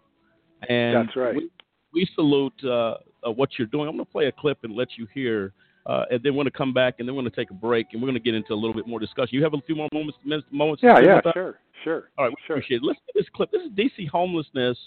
And 0.67 1.07
That's 1.07 1.15
right. 1.15 1.35
We, 1.35 1.49
we 1.93 2.09
salute 2.15 2.53
uh, 2.65 2.95
uh, 3.25 3.31
what 3.31 3.51
you're 3.57 3.67
doing. 3.67 3.87
I'm 3.87 3.95
going 3.95 4.05
to 4.05 4.11
play 4.11 4.25
a 4.25 4.31
clip 4.33 4.59
and 4.63 4.75
let 4.75 4.89
you 4.97 5.07
hear. 5.13 5.53
Uh, 5.85 6.03
and 6.11 6.21
then 6.21 6.33
we're 6.33 6.43
going 6.43 6.51
to 6.51 6.57
come 6.57 6.73
back, 6.73 6.95
and 6.99 7.07
then 7.07 7.15
we're 7.15 7.21
going 7.21 7.31
to 7.31 7.37
take 7.37 7.49
a 7.49 7.53
break, 7.53 7.87
and 7.93 8.01
we're 8.01 8.07
going 8.07 8.21
to 8.21 8.23
get 8.23 8.35
into 8.35 8.51
a 8.51 8.55
little 8.55 8.73
bit 8.73 8.85
more 8.85 8.99
discussion. 8.99 9.29
You 9.37 9.43
have 9.43 9.53
a 9.53 9.61
few 9.65 9.73
more 9.73 9.87
moments, 9.93 10.17
minutes, 10.25 10.45
moments. 10.51 10.81
to 10.81 10.87
Yeah, 10.87 10.99
yeah, 10.99 11.21
sure, 11.31 11.59
sure. 11.85 12.09
All 12.17 12.25
right, 12.25 12.33
we 12.49 12.53
appreciate 12.53 12.77
it. 12.77 12.83
Let's 12.83 12.99
get 13.07 13.21
this 13.21 13.29
clip. 13.33 13.51
This 13.51 13.61
is 13.61 13.71
DC 13.71 14.09
homelessness 14.09 14.77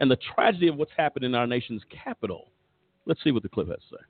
and 0.00 0.10
the 0.10 0.18
tragedy 0.34 0.68
of 0.68 0.76
what's 0.76 0.92
happened 0.94 1.24
in 1.24 1.34
our 1.34 1.46
nation's 1.46 1.80
capital. 2.04 2.50
Let's 3.06 3.22
see 3.22 3.30
what 3.30 3.42
the 3.42 3.48
clip 3.48 3.68
has 3.68 3.78
to 3.90 3.96
say. 3.96 4.02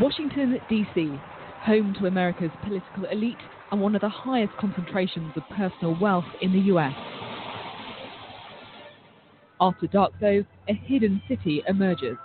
Washington, 0.00 0.58
D.C., 0.68 1.20
home 1.60 1.94
to 2.00 2.06
America's 2.06 2.50
political 2.62 3.04
elite 3.12 3.36
and 3.70 3.80
one 3.80 3.94
of 3.94 4.00
the 4.00 4.08
highest 4.08 4.52
concentrations 4.58 5.32
of 5.36 5.42
personal 5.54 5.98
wealth 6.00 6.24
in 6.40 6.52
the 6.52 6.60
U.S. 6.60 6.94
After 9.60 9.86
dark, 9.88 10.12
though, 10.20 10.42
a 10.68 10.72
hidden 10.72 11.20
city 11.28 11.62
emerges. 11.68 12.16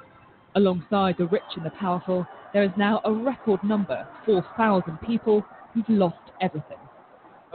Alongside 0.55 1.16
the 1.18 1.28
rich 1.28 1.43
and 1.57 1.66
the 1.66 1.72
powerful, 1.72 2.26
there 2.53 2.63
is 2.63 2.72
now 2.78 3.01
a 3.03 3.11
record 3.11 3.61
number 3.61 4.07
4,000 4.26 4.97
people 5.05 5.43
who've 5.74 5.89
lost 5.89 6.16
everything. 6.39 6.78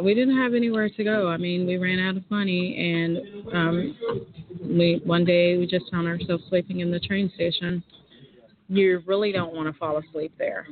We 0.03 0.14
didn't 0.14 0.36
have 0.36 0.55
anywhere 0.55 0.88
to 0.88 1.05
go. 1.05 1.28
I 1.28 1.36
mean, 1.36 1.66
we 1.66 1.76
ran 1.76 1.98
out 1.98 2.16
of 2.16 2.28
money, 2.30 2.76
and 2.78 3.55
um, 3.55 3.98
we 4.62 5.01
one 5.05 5.24
day 5.24 5.57
we 5.57 5.66
just 5.66 5.90
found 5.90 6.07
ourselves 6.07 6.44
sleeping 6.48 6.80
in 6.80 6.90
the 6.90 7.01
train 7.01 7.30
station. 7.34 7.82
You 8.68 9.03
really 9.07 9.32
don't 9.32 9.55
want 9.55 9.72
to 9.72 9.78
fall 9.78 9.98
asleep 9.98 10.32
there, 10.38 10.66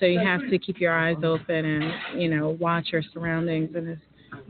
so 0.00 0.06
you 0.06 0.18
have 0.18 0.40
to 0.50 0.58
keep 0.58 0.80
your 0.80 0.92
eyes 0.92 1.18
open 1.22 1.64
and 1.64 2.20
you 2.20 2.28
know 2.28 2.56
watch 2.60 2.88
your 2.92 3.02
surroundings, 3.12 3.70
and 3.74 3.88
it's 3.88 4.00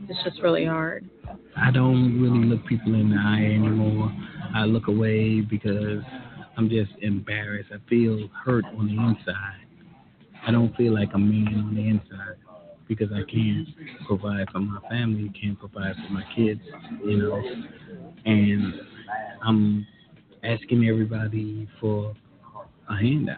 it's 0.09 0.23
just 0.23 0.41
really 0.41 0.65
hard. 0.65 1.09
I 1.55 1.71
don't 1.71 2.21
really 2.21 2.45
look 2.45 2.65
people 2.65 2.93
in 2.93 3.09
the 3.09 3.17
eye 3.17 3.45
anymore. 3.45 4.11
I 4.55 4.63
look 4.65 4.87
away 4.87 5.41
because 5.41 6.01
I'm 6.57 6.69
just 6.69 6.91
embarrassed. 7.01 7.69
I 7.73 7.89
feel 7.89 8.29
hurt 8.43 8.65
on 8.65 8.87
the 8.87 8.93
inside. 8.93 9.65
I 10.45 10.51
don't 10.51 10.75
feel 10.75 10.93
like 10.93 11.09
a 11.13 11.17
man 11.17 11.63
on 11.67 11.75
the 11.75 11.87
inside 11.87 12.37
because 12.87 13.09
I 13.13 13.29
can't 13.29 13.67
provide 14.05 14.49
for 14.51 14.59
my 14.59 14.79
family, 14.89 15.31
can't 15.39 15.59
provide 15.59 15.95
for 15.95 16.13
my 16.13 16.23
kids, 16.35 16.61
you 17.03 17.17
know. 17.17 17.41
And 18.25 18.73
I'm 19.43 19.87
asking 20.43 20.87
everybody 20.87 21.67
for 21.79 22.13
a 22.89 22.95
handout. 22.95 23.37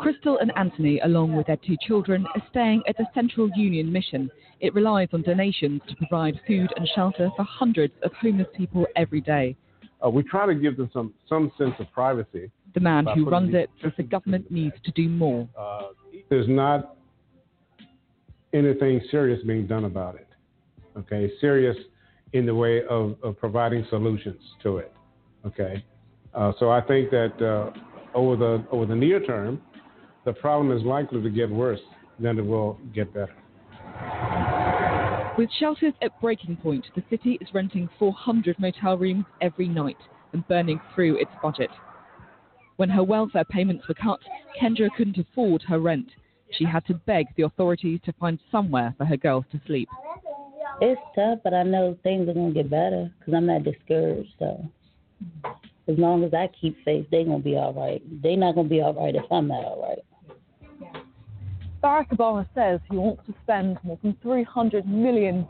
Crystal 0.00 0.38
and 0.38 0.52
Anthony, 0.56 1.00
along 1.00 1.34
with 1.34 1.46
their 1.46 1.56
two 1.56 1.76
children, 1.86 2.26
are 2.34 2.42
staying 2.50 2.82
at 2.86 2.96
the 2.96 3.06
Central 3.14 3.50
Union 3.56 3.92
Mission. 3.92 4.30
It 4.60 4.74
relies 4.74 5.08
on 5.12 5.22
donations 5.22 5.80
to 5.88 5.96
provide 5.96 6.40
food 6.46 6.72
and 6.76 6.88
shelter 6.94 7.30
for 7.36 7.42
hundreds 7.44 7.94
of 8.02 8.12
homeless 8.20 8.48
people 8.56 8.86
every 8.96 9.20
day. 9.20 9.56
Uh, 10.04 10.10
we 10.10 10.22
try 10.22 10.46
to 10.46 10.54
give 10.54 10.76
them 10.76 10.90
some, 10.92 11.12
some 11.28 11.50
sense 11.58 11.74
of 11.80 11.90
privacy. 11.92 12.50
The 12.74 12.80
man 12.80 13.06
who 13.06 13.28
runs 13.28 13.54
it 13.54 13.70
says 13.82 13.92
the 13.96 14.02
government 14.04 14.50
needs 14.50 14.74
to 14.84 14.92
do 14.92 15.08
more. 15.08 15.48
Uh, 15.58 15.88
there's 16.28 16.48
not 16.48 16.97
anything 18.52 19.00
serious 19.10 19.42
being 19.44 19.66
done 19.66 19.84
about 19.84 20.14
it. 20.14 20.28
Okay, 20.96 21.30
serious 21.40 21.76
in 22.32 22.46
the 22.46 22.54
way 22.54 22.82
of, 22.88 23.16
of 23.22 23.38
providing 23.38 23.86
solutions 23.88 24.40
to 24.62 24.78
it. 24.78 24.92
Okay, 25.46 25.84
uh, 26.34 26.52
so 26.58 26.70
I 26.70 26.80
think 26.80 27.10
that 27.10 27.40
uh, 27.40 27.70
over 28.14 28.36
the 28.36 28.64
over 28.70 28.86
the 28.86 28.96
near 28.96 29.24
term, 29.24 29.60
the 30.24 30.32
problem 30.32 30.76
is 30.76 30.82
likely 30.84 31.22
to 31.22 31.30
get 31.30 31.48
worse 31.48 31.80
than 32.18 32.38
it 32.38 32.44
will 32.44 32.78
get 32.94 33.12
better. 33.14 33.34
With 35.38 35.50
shelters 35.60 35.94
at 36.02 36.20
breaking 36.20 36.56
point, 36.56 36.84
the 36.96 37.02
city 37.08 37.38
is 37.40 37.48
renting 37.54 37.88
400 37.98 38.58
motel 38.58 38.98
rooms 38.98 39.24
every 39.40 39.68
night 39.68 39.96
and 40.32 40.46
burning 40.48 40.80
through 40.94 41.16
its 41.16 41.30
budget. 41.40 41.70
When 42.76 42.88
her 42.88 43.04
welfare 43.04 43.44
payments 43.44 43.86
were 43.86 43.94
cut, 43.94 44.20
Kendra 44.60 44.88
couldn't 44.96 45.18
afford 45.18 45.62
her 45.68 45.78
rent. 45.78 46.08
She 46.52 46.64
had 46.64 46.86
to 46.86 46.94
beg 46.94 47.26
the 47.36 47.44
authorities 47.44 48.00
to 48.04 48.12
find 48.14 48.38
somewhere 48.50 48.94
for 48.96 49.04
her 49.04 49.16
girls 49.16 49.44
to 49.52 49.60
sleep. 49.66 49.88
It's 50.80 51.00
tough, 51.14 51.40
but 51.44 51.54
I 51.54 51.62
know 51.62 51.96
things 52.02 52.28
are 52.28 52.34
gonna 52.34 52.52
get 52.52 52.70
better 52.70 53.10
because 53.18 53.34
I'm 53.34 53.46
not 53.46 53.64
discouraged. 53.64 54.32
So 54.38 54.64
as 55.88 55.98
long 55.98 56.24
as 56.24 56.32
I 56.32 56.48
keep 56.60 56.76
faith, 56.84 57.06
they're 57.10 57.24
gonna 57.24 57.40
be 57.40 57.56
all 57.56 57.72
right. 57.72 58.02
They're 58.22 58.36
not 58.36 58.54
gonna 58.54 58.68
be 58.68 58.80
all 58.80 58.94
right 58.94 59.14
if 59.14 59.24
I'm 59.30 59.48
not 59.48 59.64
all 59.64 59.82
right. 59.82 59.98
Barack 61.82 62.08
Obama 62.10 62.46
says 62.56 62.80
he 62.90 62.96
wants 62.96 63.22
to 63.26 63.34
spend 63.44 63.78
more 63.84 63.98
than 64.02 64.14
$300 64.24 64.84
million 64.86 65.46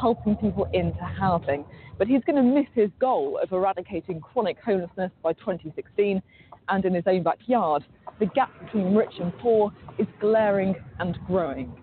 helping 0.00 0.36
people 0.36 0.68
into 0.72 1.04
housing, 1.04 1.64
but 1.98 2.08
he's 2.08 2.22
going 2.24 2.34
to 2.34 2.42
miss 2.42 2.66
his 2.74 2.90
goal 2.98 3.38
of 3.40 3.52
eradicating 3.52 4.20
chronic 4.20 4.58
homelessness 4.58 5.12
by 5.22 5.32
2016. 5.34 6.20
And 6.68 6.84
in 6.84 6.94
his 6.94 7.04
own 7.06 7.22
backyard, 7.22 7.84
the 8.22 8.26
gap 8.26 8.52
between 8.64 8.94
rich 8.94 9.14
and 9.20 9.36
poor 9.38 9.72
is 9.98 10.06
glaring 10.20 10.76
and 11.00 11.18
growing. 11.26 11.74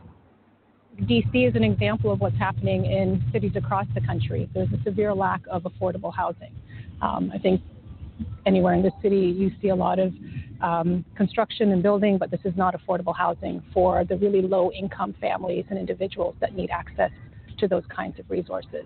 DC 1.01 1.49
is 1.49 1.53
an 1.53 1.65
example 1.65 2.13
of 2.13 2.21
what's 2.21 2.37
happening 2.37 2.85
in 2.85 3.21
cities 3.33 3.51
across 3.57 3.85
the 3.93 3.99
country. 3.99 4.49
There's 4.53 4.69
a 4.71 4.81
severe 4.83 5.13
lack 5.13 5.41
of 5.51 5.63
affordable 5.63 6.15
housing. 6.15 6.55
Um, 7.01 7.29
I 7.33 7.39
think 7.39 7.59
anywhere 8.45 8.73
in 8.73 8.81
the 8.81 8.91
city 9.01 9.17
you 9.17 9.51
see 9.61 9.67
a 9.67 9.75
lot 9.75 9.99
of 9.99 10.13
um, 10.61 11.03
construction 11.17 11.73
and 11.73 11.83
building, 11.83 12.17
but 12.17 12.31
this 12.31 12.39
is 12.45 12.53
not 12.55 12.73
affordable 12.73 13.15
housing 13.15 13.61
for 13.73 14.05
the 14.05 14.15
really 14.15 14.41
low 14.41 14.71
income 14.71 15.13
families 15.19 15.65
and 15.69 15.77
individuals 15.77 16.35
that 16.39 16.55
need 16.55 16.69
access 16.69 17.11
to 17.57 17.67
those 17.67 17.83
kinds 17.93 18.17
of 18.17 18.29
resources. 18.29 18.85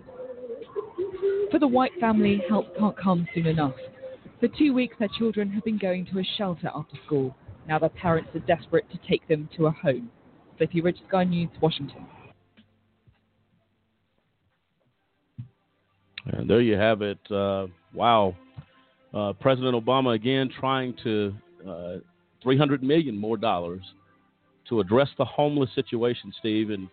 For 1.52 1.60
the 1.60 1.68
White 1.68 1.92
family, 2.00 2.42
help 2.48 2.76
can't 2.76 2.98
come 2.98 3.28
soon 3.32 3.46
enough. 3.46 3.74
For 4.40 4.48
two 4.48 4.74
weeks, 4.74 4.96
their 4.98 5.08
children 5.16 5.50
have 5.52 5.62
been 5.62 5.78
going 5.78 6.04
to 6.06 6.18
a 6.18 6.24
shelter 6.36 6.68
after 6.74 6.96
school. 7.06 7.36
Now 7.68 7.78
their 7.78 7.88
parents 7.88 8.30
are 8.34 8.40
desperate 8.40 8.84
to 8.90 8.98
take 9.08 9.26
them 9.28 9.48
to 9.56 9.66
a 9.66 9.70
home. 9.70 10.10
Sophy 10.58 10.80
Ridge, 10.80 10.98
Sky 11.08 11.24
News, 11.24 11.48
Washington. 11.60 12.06
And 16.26 16.48
there 16.48 16.60
you 16.60 16.74
have 16.76 17.02
it. 17.02 17.18
Uh, 17.30 17.66
wow. 17.92 18.34
Uh, 19.12 19.32
President 19.34 19.74
Obama 19.74 20.14
again 20.14 20.50
trying 20.58 20.94
to 21.04 21.34
uh, 21.68 21.94
300 22.42 22.82
million 22.82 23.16
more 23.16 23.36
dollars 23.36 23.82
to 24.68 24.80
address 24.80 25.08
the 25.18 25.24
homeless 25.24 25.70
situation, 25.74 26.32
Steve. 26.40 26.70
And 26.70 26.88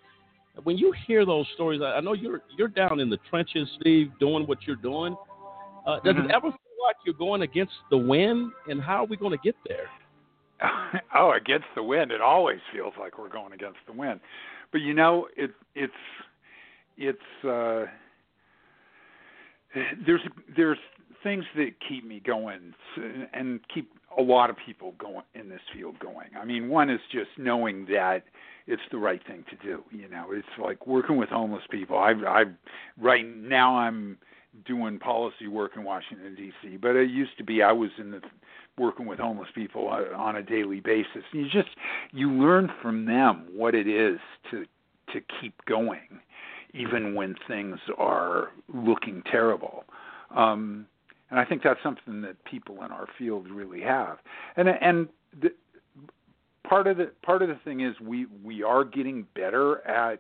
when 0.64 0.78
you 0.78 0.94
hear 1.08 1.26
those 1.26 1.46
stories, 1.56 1.82
I 1.82 1.94
I 1.94 2.02
know 2.02 2.14
you're 2.14 2.42
you're 2.58 2.68
down 2.68 3.00
in 3.00 3.10
the 3.10 3.18
trenches, 3.30 3.68
Steve, 3.80 4.12
doing 4.20 4.46
what 4.46 4.60
you're 4.68 4.76
doing. 4.76 5.16
Uh, 5.86 6.00
does 6.02 6.16
Mhm. 6.16 6.26
it 6.26 6.32
ever 6.32 6.52
feel 6.52 6.84
like 6.84 6.98
you're 7.06 7.16
going 7.16 7.42
against 7.42 7.74
the 7.90 7.98
wind? 7.98 8.52
And 8.70 8.82
how 8.82 9.04
are 9.04 9.06
we 9.06 9.18
going 9.18 9.32
to 9.32 9.44
get 9.44 9.56
there? 9.68 9.90
oh, 11.16 11.32
against 11.32 11.68
the 11.76 11.84
wind. 11.84 12.12
It 12.12 12.22
always 12.22 12.60
feels 12.74 12.94
like 13.00 13.18
we're 13.18 13.30
going 13.30 13.54
against 13.54 13.80
the 13.88 13.94
wind. 13.94 14.20
But 14.72 14.82
you 14.82 14.94
know, 14.94 15.28
it 15.36 15.52
it's 15.76 15.94
it's 16.98 17.46
uh 17.46 17.86
there's 20.06 20.22
there's 20.56 20.78
things 21.24 21.44
that 21.56 21.72
keep 21.88 22.06
me 22.06 22.22
going 22.26 22.74
and 23.34 23.60
keep 23.74 23.92
a 24.18 24.22
lot 24.22 24.50
of 24.50 24.56
people 24.66 24.94
going 24.98 25.24
in 25.36 25.50
this 25.50 25.62
field 25.74 25.98
going. 26.00 26.30
I 26.40 26.46
mean, 26.46 26.68
one 26.68 26.90
is 26.90 27.00
just 27.12 27.30
knowing 27.38 27.86
that 27.86 28.24
it's 28.68 28.82
the 28.92 28.98
right 28.98 29.22
thing 29.28 29.46
to 29.50 29.56
do. 29.66 29.84
You 29.92 30.10
know, 30.10 30.28
it's 30.32 30.48
like 30.62 30.86
working 30.88 31.18
with 31.18 31.30
homeless 31.30 31.64
people. 31.70 31.98
I've 31.98 32.24
I've 32.24 32.54
right 33.00 33.26
now 33.26 33.78
I'm 33.78 34.18
doing 34.66 35.00
policy 35.00 35.48
work 35.48 35.72
in 35.76 35.84
Washington 35.84 36.36
D.C., 36.36 36.78
but 36.78 36.96
it 36.96 37.10
used 37.10 37.38
to 37.38 37.44
be 37.44 37.64
I 37.64 37.72
was 37.72 37.90
in 37.98 38.12
the 38.12 38.22
working 38.78 39.06
with 39.06 39.20
homeless 39.20 39.50
people 39.54 39.88
on 39.88 40.36
a 40.36 40.44
daily 40.44 40.80
basis. 40.80 41.24
You 41.32 41.46
just 41.46 41.70
you 42.12 42.32
learn 42.32 42.72
from 42.82 43.06
them 43.06 43.48
what 43.54 43.76
it 43.76 43.88
is 43.88 44.20
to 44.52 44.66
to 45.14 45.22
keep 45.42 45.54
going, 45.66 46.20
even 46.74 47.16
when 47.16 47.36
things 47.48 47.80
are 47.98 48.50
looking 48.74 49.22
terrible. 49.30 49.84
Um, 50.36 50.86
and 51.30 51.40
I 51.40 51.46
think 51.46 51.64
that's 51.64 51.82
something 51.84 52.22
that 52.22 52.44
people 52.46 52.84
in 52.84 52.92
our 52.92 53.08
field 53.18 53.50
really 53.50 53.82
have. 53.82 54.18
And 54.56 54.70
and 54.70 55.08
the, 55.42 55.50
part 56.68 56.88
of 56.88 56.98
the 56.98 57.12
part 57.24 57.42
of 57.42 57.50
the 57.50 57.60
thing 57.64 57.82
is 57.82 58.00
we 58.00 58.28
we 58.44 58.64
are 58.64 58.84
getting 58.84 59.26
better 59.36 59.86
at 59.88 60.20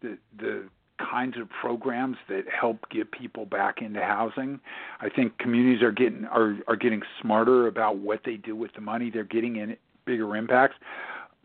the 0.00 0.18
the 0.38 0.68
kinds 0.98 1.36
of 1.38 1.48
programs 1.48 2.16
that 2.28 2.44
help 2.48 2.88
get 2.90 3.10
people 3.10 3.46
back 3.46 3.82
into 3.82 4.00
housing. 4.00 4.60
I 5.00 5.08
think 5.08 5.38
communities 5.38 5.82
are 5.82 5.92
getting 5.92 6.24
are 6.26 6.58
are 6.68 6.76
getting 6.76 7.02
smarter 7.20 7.66
about 7.66 7.98
what 7.98 8.20
they 8.24 8.36
do 8.36 8.54
with 8.54 8.72
the 8.74 8.80
money 8.80 9.10
they're 9.10 9.24
getting 9.24 9.56
in 9.56 9.76
bigger 10.04 10.36
impacts. 10.36 10.76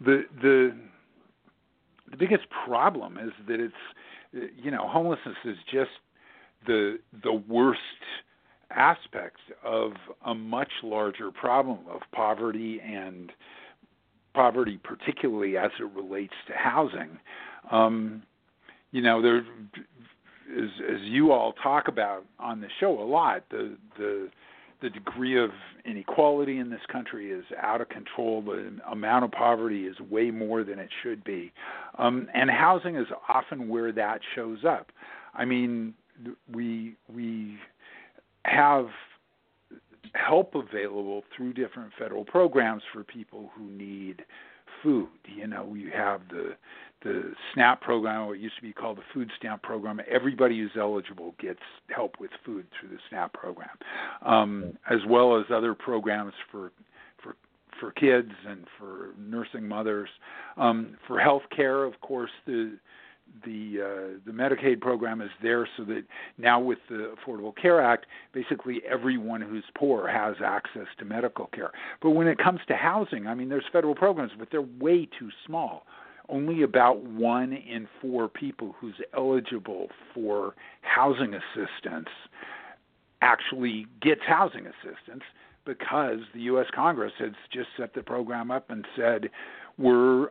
The 0.04 0.26
the 0.42 0.76
the 2.12 2.18
biggest 2.18 2.46
problem 2.66 3.18
is 3.18 3.32
that 3.48 3.60
it's 3.60 4.52
you 4.56 4.72
know 4.72 4.88
homelessness 4.88 5.38
is 5.46 5.58
just 5.72 5.92
the 6.66 7.00
the 7.24 7.34
worst 7.34 7.80
aspect 8.72 9.40
of 9.64 9.94
a 10.26 10.36
much 10.36 10.72
larger 10.84 11.32
problem 11.32 11.80
of 11.90 12.02
poverty 12.14 12.82
and 12.82 13.32
poverty 14.34 14.78
particularly 14.84 15.58
as 15.58 15.72
it 15.80 15.90
relates 15.96 16.34
to 16.48 16.54
housing 16.54 17.18
um 17.72 18.22
you 18.92 19.02
know 19.02 19.22
there 19.22 19.38
as 19.38 20.70
as 20.90 21.02
you 21.02 21.32
all 21.32 21.54
talk 21.54 21.88
about 21.88 22.26
on 22.40 22.62
the 22.62 22.68
show 22.80 23.00
a 23.02 23.04
lot 23.04 23.44
the 23.50 23.76
the 23.98 24.30
the 24.82 24.90
degree 24.90 25.42
of 25.42 25.50
inequality 25.86 26.60
in 26.60 26.70
this 26.70 26.82
country 26.92 27.32
is 27.32 27.44
out 27.62 27.82
of 27.82 27.90
control. 27.90 28.42
The 28.42 28.72
amount 28.92 29.26
of 29.26 29.32
poverty 29.32 29.86
is 29.86 30.00
way 30.00 30.30
more 30.30 30.64
than 30.64 30.78
it 30.78 30.90
should 31.02 31.24
be. 31.24 31.52
Um, 31.98 32.28
and 32.34 32.50
housing 32.50 32.96
is 32.96 33.08
often 33.28 33.70
where 33.70 33.92
that 33.94 34.22
shows 34.36 34.60
up. 34.68 34.92
I 35.34 35.46
mean, 35.46 35.94
we 36.54 36.96
we 37.12 37.58
have 38.46 38.88
help 40.14 40.56
available 40.56 41.24
through 41.36 41.54
different 41.54 41.92
federal 41.98 42.24
programs 42.24 42.84
for 42.94 43.04
people 43.04 43.52
who 43.58 43.70
need 43.70 44.24
food. 44.84 45.10
You 45.26 45.48
know, 45.48 45.74
you 45.76 45.92
have 45.92 46.22
the 46.30 46.56
the 47.04 47.34
SNAP 47.54 47.82
program, 47.82 48.28
what 48.28 48.40
used 48.40 48.56
to 48.56 48.62
be 48.62 48.74
called 48.74 48.98
the 48.98 49.04
food 49.14 49.30
stamp 49.38 49.62
program. 49.62 50.00
Everybody 50.10 50.60
who's 50.60 50.72
eligible 50.78 51.36
gets 51.40 51.60
help 51.94 52.16
with 52.20 52.32
food 52.46 52.66
through 52.80 52.90
the 52.90 53.00
SNAP 53.10 53.34
program, 53.34 53.70
um, 54.26 54.78
as 54.90 55.00
well 55.08 55.38
as 55.40 55.46
other 55.54 55.74
programs 55.74 56.34
for 56.52 56.72
for 57.22 57.36
for 57.80 57.92
kids 57.92 58.32
and 58.48 58.66
for 58.80 59.10
nursing 59.20 59.68
mothers. 59.68 60.10
Um, 60.58 60.98
for 61.08 61.20
health 61.20 61.44
care, 61.56 61.84
of 61.84 62.00
course, 62.02 62.32
the 62.46 62.78
the 63.46 63.78
uh, 63.82 64.20
the 64.26 64.32
Medicaid 64.32 64.82
program 64.82 65.22
is 65.22 65.30
there 65.42 65.68
so 65.78 65.84
that 65.86 66.04
now 66.38 66.60
with 66.60 66.80
the 66.90 67.14
Affordable 67.16 67.56
Care 67.56 67.82
Act, 67.82 68.06
basically 68.34 68.82
everyone 68.90 69.42
who's 69.42 69.66
poor 69.78 70.08
has 70.08 70.36
access 70.44 70.88
to 71.00 71.06
medical 71.06 71.48
care. 71.48 71.72
But 72.02 72.12
when 72.12 72.28
it 72.28 72.38
comes 72.38 72.60
to 72.68 72.76
housing, 72.76 73.28
I 73.28 73.36
mean, 73.36 73.50
there's 73.50 73.66
federal 73.72 73.96
programs, 73.96 74.32
but 74.38 74.50
they're 74.52 74.62
way 74.62 75.08
too 75.20 75.30
small. 75.46 75.84
Only 76.30 76.62
about 76.64 77.04
one 77.04 77.54
in 77.54 77.88
four 78.02 78.28
people 78.28 78.76
who's 78.80 78.96
eligible 79.16 79.88
for 80.14 80.56
housing 80.82 81.34
assistance 81.34 82.10
actually 83.22 83.88
gets 84.02 84.22
housing 84.28 84.68
assistance 84.68 85.24
because 85.66 86.20
the 86.34 86.42
U.S. 86.42 86.68
Congress 86.74 87.14
has 87.20 87.32
just 87.52 87.70
set 87.78 87.94
the 87.94 88.04
program 88.04 88.52
up 88.52 88.70
and 88.70 88.86
said 88.96 89.30
we're 89.78 90.30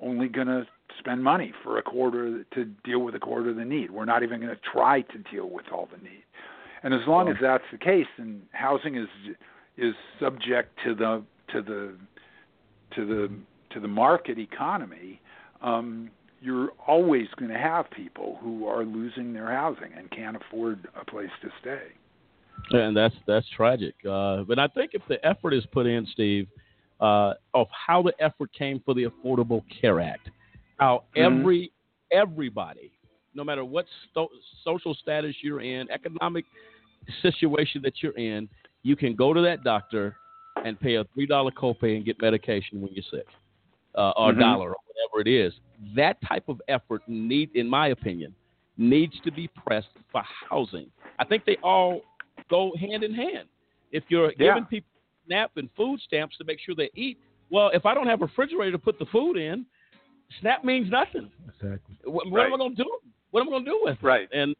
only 0.00 0.28
going 0.28 0.46
to 0.46 0.66
spend 0.98 1.22
money 1.22 1.52
for 1.62 1.78
a 1.78 1.82
quarter 1.82 2.44
to 2.54 2.64
deal 2.84 3.00
with 3.00 3.14
a 3.14 3.18
quarter 3.18 3.50
of 3.50 3.56
the 3.56 3.64
need. 3.64 3.90
We're 3.90 4.04
not 4.04 4.22
even 4.22 4.40
going 4.40 4.54
to 4.54 4.60
try 4.72 5.02
to 5.02 5.18
deal 5.30 5.48
with 5.48 5.66
all 5.72 5.88
the 5.90 6.02
need. 6.02 6.24
And 6.82 6.94
as 6.94 7.00
long 7.06 7.28
as 7.28 7.36
that's 7.40 7.64
the 7.72 7.78
case, 7.78 8.06
then 8.18 8.42
housing 8.52 8.96
is 8.96 9.08
is 9.76 9.94
subject 10.20 10.78
to 10.84 10.94
the 10.94 11.22
to 11.52 11.62
the 11.62 11.94
to 12.94 13.06
the 13.06 13.30
to 13.70 13.80
the 13.80 13.88
market 13.88 14.38
economy. 14.38 15.20
Um, 15.62 16.10
you're 16.40 16.70
always 16.86 17.26
going 17.38 17.50
to 17.50 17.58
have 17.58 17.90
people 17.90 18.38
who 18.42 18.66
are 18.66 18.84
losing 18.84 19.32
their 19.32 19.50
housing 19.50 19.92
and 19.96 20.10
can't 20.10 20.36
afford 20.36 20.86
a 21.00 21.04
place 21.04 21.30
to 21.42 21.48
stay. 21.60 21.82
And 22.70 22.96
that's 22.96 23.14
that's 23.26 23.46
tragic. 23.56 23.94
Uh, 24.08 24.42
but 24.42 24.58
I 24.58 24.66
think 24.68 24.90
if 24.94 25.02
the 25.08 25.24
effort 25.24 25.54
is 25.54 25.64
put 25.72 25.86
in, 25.86 26.06
Steve, 26.12 26.48
uh, 27.00 27.34
of 27.54 27.68
how 27.70 28.02
the 28.02 28.12
effort 28.18 28.52
came 28.52 28.80
for 28.84 28.94
the 28.94 29.06
Affordable 29.06 29.62
Care 29.80 30.00
Act, 30.00 30.30
how 30.78 31.04
Mm-hmm. 31.16 31.40
every 31.40 31.72
everybody, 32.12 32.92
no 33.34 33.44
matter 33.44 33.64
what 33.64 33.86
sto- 34.10 34.30
social 34.64 34.94
status 34.94 35.34
you're 35.42 35.60
in, 35.60 35.90
economic 35.90 36.44
situation 37.22 37.82
that 37.82 38.02
you're 38.02 38.16
in, 38.18 38.48
you 38.82 38.96
can 38.96 39.14
go 39.14 39.32
to 39.32 39.40
that 39.42 39.62
doctor 39.62 40.16
and 40.64 40.78
pay 40.80 40.96
a 40.96 41.04
three 41.14 41.26
dollar 41.26 41.50
copay 41.52 41.96
and 41.96 42.04
get 42.04 42.20
medication 42.20 42.80
when 42.80 42.92
you're 42.92 43.04
sick, 43.10 43.26
uh, 43.94 44.12
or 44.16 44.32
Mhm. 44.32 44.36
a 44.36 44.40
dollar 44.40 44.70
or 44.70 44.76
whatever 45.16 45.28
it 45.28 45.46
is. 45.46 45.52
That 45.94 46.16
type 46.26 46.44
of 46.48 46.60
effort 46.68 47.02
need, 47.06 47.50
in 47.54 47.68
my 47.68 47.88
opinion, 47.88 48.34
needs 48.76 49.14
to 49.24 49.32
be 49.32 49.48
pressed 49.48 49.88
for 50.12 50.22
housing. 50.50 50.90
I 51.18 51.24
think 51.24 51.44
they 51.44 51.56
all 51.62 52.02
go 52.50 52.72
hand 52.78 53.02
in 53.02 53.14
hand. 53.14 53.48
If 53.92 54.04
you're 54.08 54.32
Yeah. 54.32 54.54
giving 54.54 54.66
people 54.66 54.88
SNAP 55.26 55.56
and 55.56 55.70
food 55.76 56.00
stamps 56.00 56.36
to 56.38 56.44
make 56.44 56.60
sure 56.60 56.74
they 56.74 56.90
eat, 56.94 57.18
well, 57.50 57.70
if 57.72 57.86
I 57.86 57.94
don't 57.94 58.06
have 58.06 58.22
a 58.22 58.26
refrigerator 58.26 58.72
to 58.72 58.78
put 58.78 58.98
the 58.98 59.06
food 59.06 59.36
in, 59.36 59.66
SNAP 60.40 60.64
means 60.64 60.90
nothing. 60.90 61.30
Exactly. 61.48 61.96
What, 62.04 62.30
what 62.30 62.46
am 62.46 62.54
I 62.54 62.56
going 62.56 62.76
to 62.76 62.82
do? 62.84 62.98
What 63.30 63.40
am 63.40 63.48
I 63.48 63.50
going 63.52 63.64
to 63.64 63.70
do 63.70 63.80
with 63.84 63.98
it? 63.98 64.02
Right. 64.04 64.28
And 64.32 64.54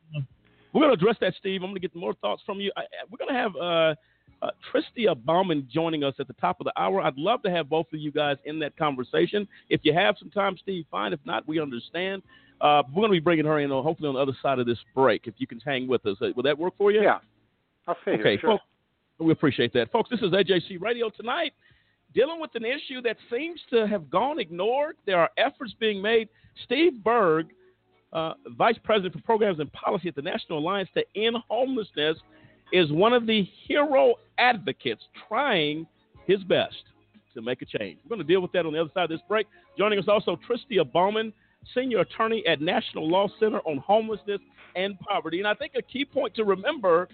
we're 0.73 0.81
going 0.83 0.97
to 0.97 1.01
address 1.01 1.17
that, 1.21 1.35
Steve. 1.39 1.63
I'm 1.63 1.71
going 1.71 1.75
to 1.75 1.81
get 1.81 1.95
more 1.95 2.15
thoughts 2.15 2.43
from 2.47 2.61
you. 2.61 2.71
I, 2.77 2.81
I- 2.83 3.05
we're 3.11 3.19
going 3.19 3.35
to 3.35 3.41
have 3.41 3.57
uh, 3.57 3.95
uh, 4.43 4.51
Tristia 4.73 5.15
Bauman 5.25 5.67
joining 5.73 6.05
us 6.05 6.15
at 6.19 6.27
the 6.29 6.35
top 6.35 6.61
of 6.61 6.65
the 6.65 6.73
hour. 6.81 7.01
I'd 7.01 7.17
love 7.17 7.43
to 7.43 7.51
have 7.51 7.69
both 7.69 7.87
of 7.93 7.99
you 8.01 8.11
guys 8.11 8.37
in 8.45 8.59
that 8.61 8.77
conversation. 8.77 9.49
If 9.71 9.81
you 9.85 9.93
have 9.95 10.17
some 10.19 10.31
time, 10.31 10.57
Steve, 10.63 10.85
fine. 10.91 11.13
If 11.13 11.21
not, 11.25 11.47
we 11.49 11.61
understand. 11.61 12.23
Uh, 12.61 12.83
we're 12.89 13.03
going 13.03 13.11
to 13.11 13.17
be 13.17 13.21
bringing 13.21 13.45
her 13.45 13.59
in, 13.61 13.71
uh, 13.73 13.83
hopefully, 13.83 14.09
on 14.09 14.15
the 14.15 14.21
other 14.21 14.37
side 14.43 14.59
of 14.59 14.67
this 14.67 14.79
break. 14.95 15.27
If 15.27 15.35
you 15.39 15.47
can 15.47 15.61
hang 15.61 15.87
with 15.89 16.05
us, 16.07 16.17
Uh, 16.21 16.29
will 16.35 16.43
that 16.45 16.59
work 16.59 16.75
for 16.79 16.91
you? 16.91 17.03
Yeah, 17.03 17.19
I'll 17.87 17.97
stay 18.03 18.13
Okay. 18.13 18.39
Sure. 18.39 18.51
folks, 18.53 18.65
we 19.19 19.33
appreciate 19.33 19.73
that. 19.75 19.91
Folks, 19.91 20.11
this 20.11 20.21
is 20.21 20.33
AJC 20.33 20.81
Radio 20.81 21.11
tonight, 21.11 21.53
dealing 22.15 22.41
with 22.41 22.55
an 22.55 22.65
issue 22.65 23.01
that 23.03 23.17
seems 23.31 23.61
to 23.71 23.87
have 23.87 24.09
gone 24.11 24.39
ignored. 24.39 24.97
There 25.07 25.19
are 25.19 25.31
efforts 25.37 25.75
being 25.79 26.01
made. 26.01 26.29
Steve 26.65 27.03
Berg, 27.05 27.49
uh, 28.13 28.35
Vice 28.57 28.79
President 28.83 29.13
for 29.15 29.21
Programs 29.21 29.61
and 29.61 29.71
Policy 29.73 30.09
at 30.09 30.15
the 30.15 30.23
National 30.23 30.59
Alliance 30.59 30.89
to 30.95 31.05
End 31.15 31.37
Homelessness, 31.49 32.17
is 32.73 32.91
one 32.91 33.13
of 33.13 33.27
the 33.27 33.47
hero 33.67 34.15
advocates 34.39 35.03
trying 35.29 35.87
his 36.27 36.43
best 36.45 36.75
to 37.35 37.43
make 37.43 37.63
a 37.63 37.67
change. 37.67 37.99
We're 38.05 38.17
going 38.17 38.27
to 38.27 38.33
deal 38.33 38.41
with 38.41 38.53
that 38.53 38.67
on 38.67 38.73
the 38.73 38.81
other 38.81 38.91
side 38.95 39.05
of 39.05 39.11
this 39.11 39.21
break. 39.29 39.47
Joining 39.79 39.99
us 39.99 40.07
also, 40.09 40.39
Tristia 40.49 40.91
Bauman, 40.91 41.33
Senior 41.75 42.01
Attorney 42.01 42.45
at 42.47 42.61
National 42.61 43.09
Law 43.09 43.29
Center 43.39 43.59
on 43.61 43.79
Homelessness 43.79 44.41
and 44.75 44.99
Poverty. 45.01 45.39
And 45.39 45.49
I 45.49 45.55
think 45.55 45.73
a 45.77 45.83
key 45.83 46.05
point 46.05 46.35
to 46.35 46.45
remember 46.45 47.09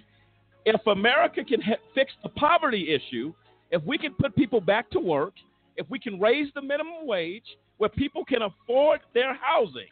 if 0.65 0.87
America 0.87 1.45
can 1.45 1.61
ha- 1.61 1.77
fix 1.95 2.13
the 2.23 2.29
poverty 2.31 2.95
issue, 2.95 3.33
if 3.71 3.83
we 3.85 3.99
can 3.99 4.15
put 4.15 4.35
people 4.37 4.61
back 4.61 4.91
to 4.91 5.01
work, 5.01 5.35
if 5.77 5.89
we 5.91 5.99
can 5.99 6.21
raise 6.21 6.49
the 6.55 6.63
minimum 6.63 7.07
wage 7.07 7.45
where 7.79 7.89
people 7.89 8.25
can 8.25 8.43
afford 8.43 9.01
their 9.15 9.35
housing, 9.35 9.89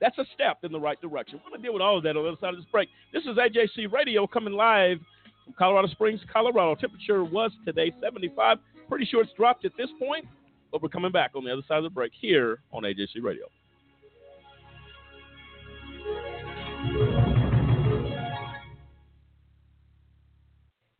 that's 0.00 0.18
a 0.18 0.24
step 0.34 0.58
in 0.62 0.72
the 0.72 0.80
right 0.80 1.00
direction. 1.00 1.40
We're 1.44 1.50
going 1.50 1.62
to 1.62 1.66
deal 1.66 1.72
with 1.72 1.82
all 1.82 1.96
of 1.96 2.02
that 2.04 2.16
on 2.16 2.22
the 2.22 2.28
other 2.28 2.38
side 2.40 2.54
of 2.54 2.56
this 2.56 2.66
break. 2.70 2.88
This 3.12 3.24
is 3.24 3.36
AJC 3.36 3.92
Radio 3.92 4.26
coming 4.26 4.54
live 4.54 4.98
from 5.44 5.54
Colorado 5.58 5.88
Springs, 5.88 6.20
Colorado. 6.32 6.74
Temperature 6.74 7.24
was 7.24 7.50
today 7.64 7.92
75. 8.00 8.58
Pretty 8.88 9.04
sure 9.06 9.22
it's 9.22 9.32
dropped 9.32 9.64
at 9.64 9.72
this 9.76 9.88
point, 9.98 10.26
but 10.70 10.82
we're 10.82 10.88
coming 10.88 11.12
back 11.12 11.32
on 11.34 11.44
the 11.44 11.52
other 11.52 11.62
side 11.66 11.78
of 11.78 11.84
the 11.84 11.90
break 11.90 12.12
here 12.18 12.60
on 12.72 12.84
AJC 12.84 13.22
Radio. 13.22 13.46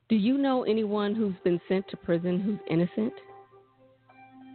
Do 0.09 0.16
you 0.16 0.38
know 0.38 0.64
anyone 0.64 1.14
who's 1.14 1.34
been 1.44 1.61
sent 1.68 1.86
to 1.88 1.96
prison 1.96 2.40
who's 2.40 2.59
innocent? 2.70 3.12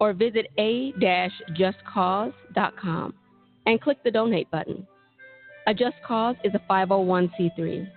or 0.00 0.12
visit 0.12 0.48
a-justcause.com 0.58 3.14
and 3.66 3.80
click 3.80 4.02
the 4.02 4.10
donate 4.10 4.50
button. 4.50 4.84
A 5.66 5.74
Just 5.74 5.96
Cause 6.04 6.34
is 6.42 6.52
a 6.54 6.60
501c3. 6.70 7.88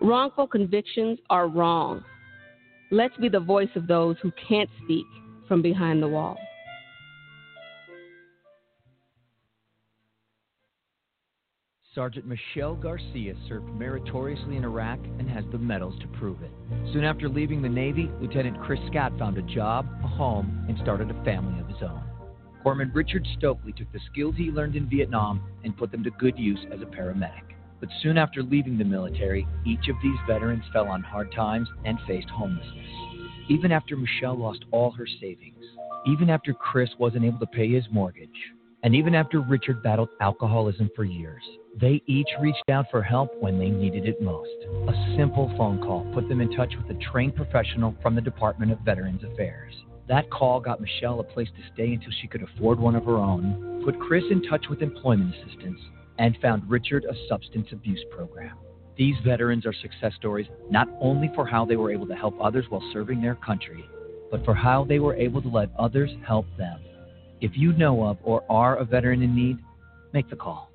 Wrongful 0.00 0.48
convictions 0.48 1.18
are 1.30 1.48
wrong. 1.48 2.04
Let's 2.90 3.16
be 3.18 3.28
the 3.28 3.40
voice 3.40 3.68
of 3.76 3.86
those 3.86 4.16
who 4.20 4.32
can't 4.48 4.68
speak 4.84 5.06
from 5.46 5.62
behind 5.62 6.02
the 6.02 6.08
wall. 6.08 6.36
Sergeant 12.00 12.24
Michelle 12.26 12.76
Garcia 12.76 13.34
served 13.46 13.68
meritoriously 13.74 14.56
in 14.56 14.64
Iraq 14.64 14.98
and 15.18 15.28
has 15.28 15.44
the 15.52 15.58
medals 15.58 15.92
to 16.00 16.08
prove 16.18 16.40
it. 16.42 16.50
Soon 16.94 17.04
after 17.04 17.28
leaving 17.28 17.60
the 17.60 17.68
Navy, 17.68 18.10
Lieutenant 18.22 18.58
Chris 18.62 18.80
Scott 18.88 19.12
found 19.18 19.36
a 19.36 19.42
job, 19.42 19.86
a 20.02 20.06
home, 20.06 20.64
and 20.66 20.78
started 20.78 21.10
a 21.10 21.24
family 21.24 21.60
of 21.60 21.66
his 21.66 21.82
own. 21.82 22.02
Corpsman 22.64 22.90
Richard 22.94 23.28
Stokely 23.36 23.74
took 23.74 23.92
the 23.92 24.00
skills 24.10 24.34
he 24.38 24.50
learned 24.50 24.76
in 24.76 24.88
Vietnam 24.88 25.42
and 25.62 25.76
put 25.76 25.92
them 25.92 26.02
to 26.02 26.10
good 26.12 26.38
use 26.38 26.60
as 26.72 26.80
a 26.80 26.86
paramedic. 26.86 27.44
But 27.80 27.90
soon 28.02 28.16
after 28.16 28.42
leaving 28.42 28.78
the 28.78 28.84
military, 28.84 29.46
each 29.66 29.88
of 29.90 29.96
these 30.02 30.18
veterans 30.26 30.64
fell 30.72 30.88
on 30.88 31.02
hard 31.02 31.30
times 31.32 31.68
and 31.84 31.98
faced 32.08 32.30
homelessness. 32.30 33.50
Even 33.50 33.72
after 33.72 33.94
Michelle 33.94 34.38
lost 34.38 34.64
all 34.70 34.90
her 34.92 35.06
savings, 35.20 35.66
even 36.06 36.30
after 36.30 36.54
Chris 36.54 36.88
wasn't 36.98 37.26
able 37.26 37.40
to 37.40 37.46
pay 37.46 37.70
his 37.70 37.84
mortgage, 37.92 38.30
And 38.82 38.94
even 38.94 39.14
after 39.14 39.40
Richard 39.40 39.82
battled 39.82 40.08
alcoholism 40.20 40.90
for 40.96 41.04
years, 41.04 41.42
they 41.78 42.02
each 42.06 42.28
reached 42.40 42.70
out 42.70 42.86
for 42.90 43.02
help 43.02 43.30
when 43.38 43.58
they 43.58 43.68
needed 43.68 44.06
it 44.08 44.22
most. 44.22 44.48
A 44.88 45.14
simple 45.18 45.52
phone 45.58 45.80
call 45.80 46.10
put 46.14 46.28
them 46.28 46.40
in 46.40 46.56
touch 46.56 46.72
with 46.76 46.96
a 46.96 47.00
trained 47.00 47.36
professional 47.36 47.94
from 48.00 48.14
the 48.14 48.22
Department 48.22 48.72
of 48.72 48.78
Veterans 48.80 49.22
Affairs. 49.22 49.74
That 50.08 50.30
call 50.30 50.60
got 50.60 50.80
Michelle 50.80 51.20
a 51.20 51.24
place 51.24 51.48
to 51.48 51.74
stay 51.74 51.92
until 51.92 52.10
she 52.20 52.26
could 52.26 52.42
afford 52.42 52.80
one 52.80 52.96
of 52.96 53.04
her 53.04 53.18
own, 53.18 53.82
put 53.84 54.00
Chris 54.00 54.24
in 54.30 54.42
touch 54.48 54.64
with 54.70 54.82
employment 54.82 55.34
assistance, 55.34 55.80
and 56.18 56.36
found 56.40 56.68
Richard 56.68 57.04
a 57.04 57.28
substance 57.28 57.68
abuse 57.72 58.04
program. 58.10 58.56
These 58.96 59.16
veterans 59.24 59.66
are 59.66 59.74
success 59.74 60.14
stories 60.16 60.48
not 60.70 60.88
only 61.00 61.30
for 61.34 61.46
how 61.46 61.66
they 61.66 61.76
were 61.76 61.92
able 61.92 62.06
to 62.06 62.16
help 62.16 62.34
others 62.40 62.64
while 62.70 62.82
serving 62.92 63.20
their 63.20 63.36
country, 63.36 63.84
but 64.30 64.44
for 64.44 64.54
how 64.54 64.84
they 64.84 64.98
were 64.98 65.14
able 65.14 65.42
to 65.42 65.48
let 65.48 65.70
others 65.78 66.10
help 66.26 66.46
them. 66.56 66.80
If 67.40 67.52
you 67.54 67.72
know 67.72 68.04
of 68.04 68.18
or 68.22 68.44
are 68.50 68.76
a 68.76 68.84
veteran 68.84 69.22
in 69.22 69.34
need, 69.34 69.58
make 70.12 70.28
the 70.28 70.36
call. 70.36 70.70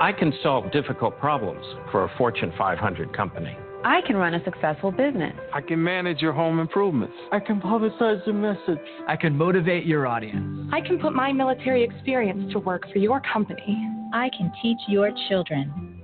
I 0.00 0.12
can 0.12 0.32
solve 0.42 0.70
difficult 0.72 1.18
problems 1.18 1.64
for 1.90 2.04
a 2.04 2.18
Fortune 2.18 2.52
500 2.58 3.16
company. 3.16 3.56
I 3.84 4.00
can 4.06 4.16
run 4.16 4.34
a 4.34 4.44
successful 4.44 4.90
business. 4.90 5.32
I 5.54 5.60
can 5.60 5.82
manage 5.82 6.20
your 6.20 6.32
home 6.32 6.58
improvements. 6.58 7.14
I 7.32 7.38
can 7.38 7.60
publicize 7.60 8.26
your 8.26 8.34
message. 8.34 8.84
I 9.06 9.16
can 9.16 9.36
motivate 9.36 9.86
your 9.86 10.06
audience. 10.06 10.68
I 10.72 10.80
can 10.80 10.98
put 10.98 11.14
my 11.14 11.32
military 11.32 11.84
experience 11.84 12.52
to 12.52 12.58
work 12.58 12.82
for 12.92 12.98
your 12.98 13.22
company. 13.32 13.88
I 14.12 14.28
can 14.36 14.52
teach 14.60 14.78
your 14.88 15.12
children. 15.28 16.02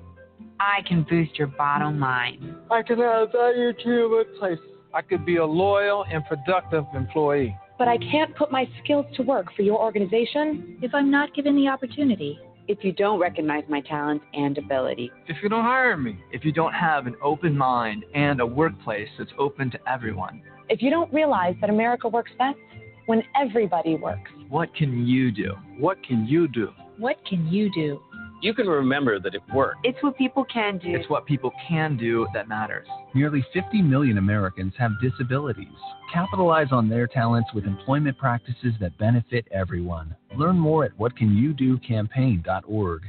I 0.60 0.82
can 0.86 1.04
boost 1.10 1.36
your 1.36 1.48
bottom 1.48 1.98
line. 1.98 2.56
I 2.70 2.82
can 2.82 3.00
add 3.00 3.32
value 3.32 3.72
to 3.72 3.88
your 3.88 4.10
workplace. 4.10 4.58
I 4.94 5.02
could 5.02 5.26
be 5.26 5.36
a 5.36 5.44
loyal 5.44 6.04
and 6.10 6.24
productive 6.26 6.84
employee. 6.94 7.56
But 7.82 7.88
I 7.88 7.98
can't 7.98 8.32
put 8.36 8.52
my 8.52 8.68
skills 8.80 9.06
to 9.16 9.24
work 9.24 9.46
for 9.56 9.62
your 9.62 9.76
organization 9.76 10.78
if 10.82 10.94
I'm 10.94 11.10
not 11.10 11.34
given 11.34 11.56
the 11.56 11.66
opportunity 11.66 12.38
if 12.68 12.84
you 12.84 12.92
don't 12.92 13.18
recognize 13.18 13.64
my 13.68 13.80
talents 13.80 14.24
and 14.34 14.56
ability. 14.56 15.10
If 15.26 15.38
you 15.42 15.48
don't 15.48 15.64
hire 15.64 15.96
me. 15.96 16.16
If 16.30 16.44
you 16.44 16.52
don't 16.52 16.74
have 16.74 17.08
an 17.08 17.16
open 17.20 17.58
mind 17.58 18.04
and 18.14 18.40
a 18.40 18.46
workplace 18.46 19.08
that's 19.18 19.32
open 19.36 19.68
to 19.72 19.80
everyone. 19.90 20.42
If 20.68 20.80
you 20.80 20.90
don't 20.90 21.12
realize 21.12 21.56
that 21.60 21.70
America 21.70 22.06
works 22.08 22.30
best 22.38 22.56
when 23.06 23.24
everybody 23.34 23.96
works. 23.96 24.30
What 24.48 24.72
can 24.76 25.04
you 25.04 25.32
do? 25.32 25.54
What 25.76 26.00
can 26.06 26.24
you 26.24 26.46
do? 26.46 26.68
What 26.98 27.16
can 27.28 27.48
you 27.48 27.68
do? 27.74 28.00
You 28.42 28.52
can 28.54 28.66
remember 28.66 29.20
that 29.20 29.36
it 29.36 29.42
worked. 29.54 29.78
It's 29.84 30.02
what 30.02 30.18
people 30.18 30.44
can 30.52 30.78
do. 30.78 30.96
It's 30.96 31.08
what 31.08 31.26
people 31.26 31.52
can 31.68 31.96
do 31.96 32.26
that 32.34 32.48
matters. 32.48 32.88
Nearly 33.14 33.46
50 33.54 33.80
million 33.82 34.18
Americans 34.18 34.72
have 34.78 34.90
disabilities. 35.00 35.68
Capitalize 36.12 36.72
on 36.72 36.88
their 36.88 37.06
talents 37.06 37.50
with 37.54 37.66
employment 37.66 38.18
practices 38.18 38.74
that 38.80 38.98
benefit 38.98 39.46
everyone. 39.52 40.16
Learn 40.36 40.58
more 40.58 40.84
at 40.84 40.98
whatcanyoudocampaign.org. 40.98 43.02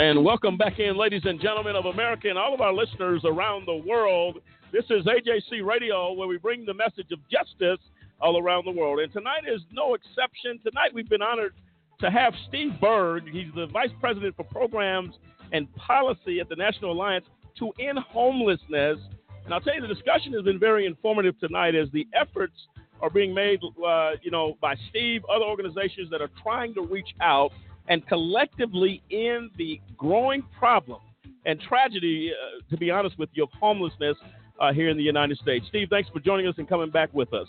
And 0.00 0.24
welcome 0.24 0.56
back 0.56 0.78
in, 0.78 0.96
ladies 0.96 1.22
and 1.24 1.38
gentlemen 1.38 1.76
of 1.76 1.84
America 1.84 2.30
and 2.30 2.38
all 2.38 2.54
of 2.54 2.62
our 2.62 2.72
listeners 2.72 3.20
around 3.26 3.66
the 3.66 3.82
world. 3.86 4.38
This 4.70 4.84
is 4.90 5.06
AJC 5.06 5.64
Radio, 5.64 6.12
where 6.12 6.28
we 6.28 6.36
bring 6.36 6.66
the 6.66 6.74
message 6.74 7.10
of 7.10 7.20
justice 7.30 7.80
all 8.20 8.38
around 8.38 8.66
the 8.66 8.70
world. 8.70 9.00
And 9.00 9.10
tonight 9.10 9.44
is 9.50 9.62
no 9.72 9.94
exception. 9.94 10.58
Tonight 10.62 10.92
we've 10.92 11.08
been 11.08 11.22
honored 11.22 11.54
to 12.00 12.10
have 12.10 12.34
Steve 12.48 12.72
Berg. 12.78 13.30
He's 13.32 13.48
the 13.54 13.66
Vice 13.68 13.90
President 13.98 14.36
for 14.36 14.44
Programs 14.44 15.14
and 15.52 15.74
Policy 15.74 16.40
at 16.40 16.50
the 16.50 16.56
National 16.56 16.92
Alliance 16.92 17.24
to 17.58 17.70
End 17.80 17.98
Homelessness. 17.98 18.98
And 19.46 19.54
I'll 19.54 19.60
tell 19.62 19.74
you, 19.74 19.80
the 19.80 19.88
discussion 19.88 20.34
has 20.34 20.42
been 20.42 20.58
very 20.58 20.84
informative 20.84 21.40
tonight 21.40 21.74
as 21.74 21.88
the 21.92 22.06
efforts 22.12 22.54
are 23.00 23.08
being 23.08 23.32
made, 23.32 23.60
uh, 23.64 24.12
you 24.22 24.30
know, 24.30 24.58
by 24.60 24.74
Steve, 24.90 25.22
other 25.34 25.46
organizations 25.46 26.10
that 26.10 26.20
are 26.20 26.30
trying 26.42 26.74
to 26.74 26.82
reach 26.82 27.14
out 27.22 27.52
and 27.88 28.06
collectively 28.06 29.02
end 29.10 29.50
the 29.56 29.80
growing 29.96 30.42
problem 30.58 31.00
and 31.46 31.58
tragedy, 31.58 32.32
uh, 32.32 32.70
to 32.70 32.76
be 32.76 32.90
honest 32.90 33.18
with 33.18 33.30
you, 33.32 33.44
of 33.44 33.50
homelessness 33.58 34.16
uh, 34.58 34.72
here 34.72 34.88
in 34.88 34.96
the 34.96 35.02
United 35.02 35.38
States. 35.38 35.66
Steve, 35.68 35.88
thanks 35.90 36.08
for 36.10 36.20
joining 36.20 36.46
us 36.46 36.54
and 36.58 36.68
coming 36.68 36.90
back 36.90 37.12
with 37.12 37.32
us. 37.32 37.48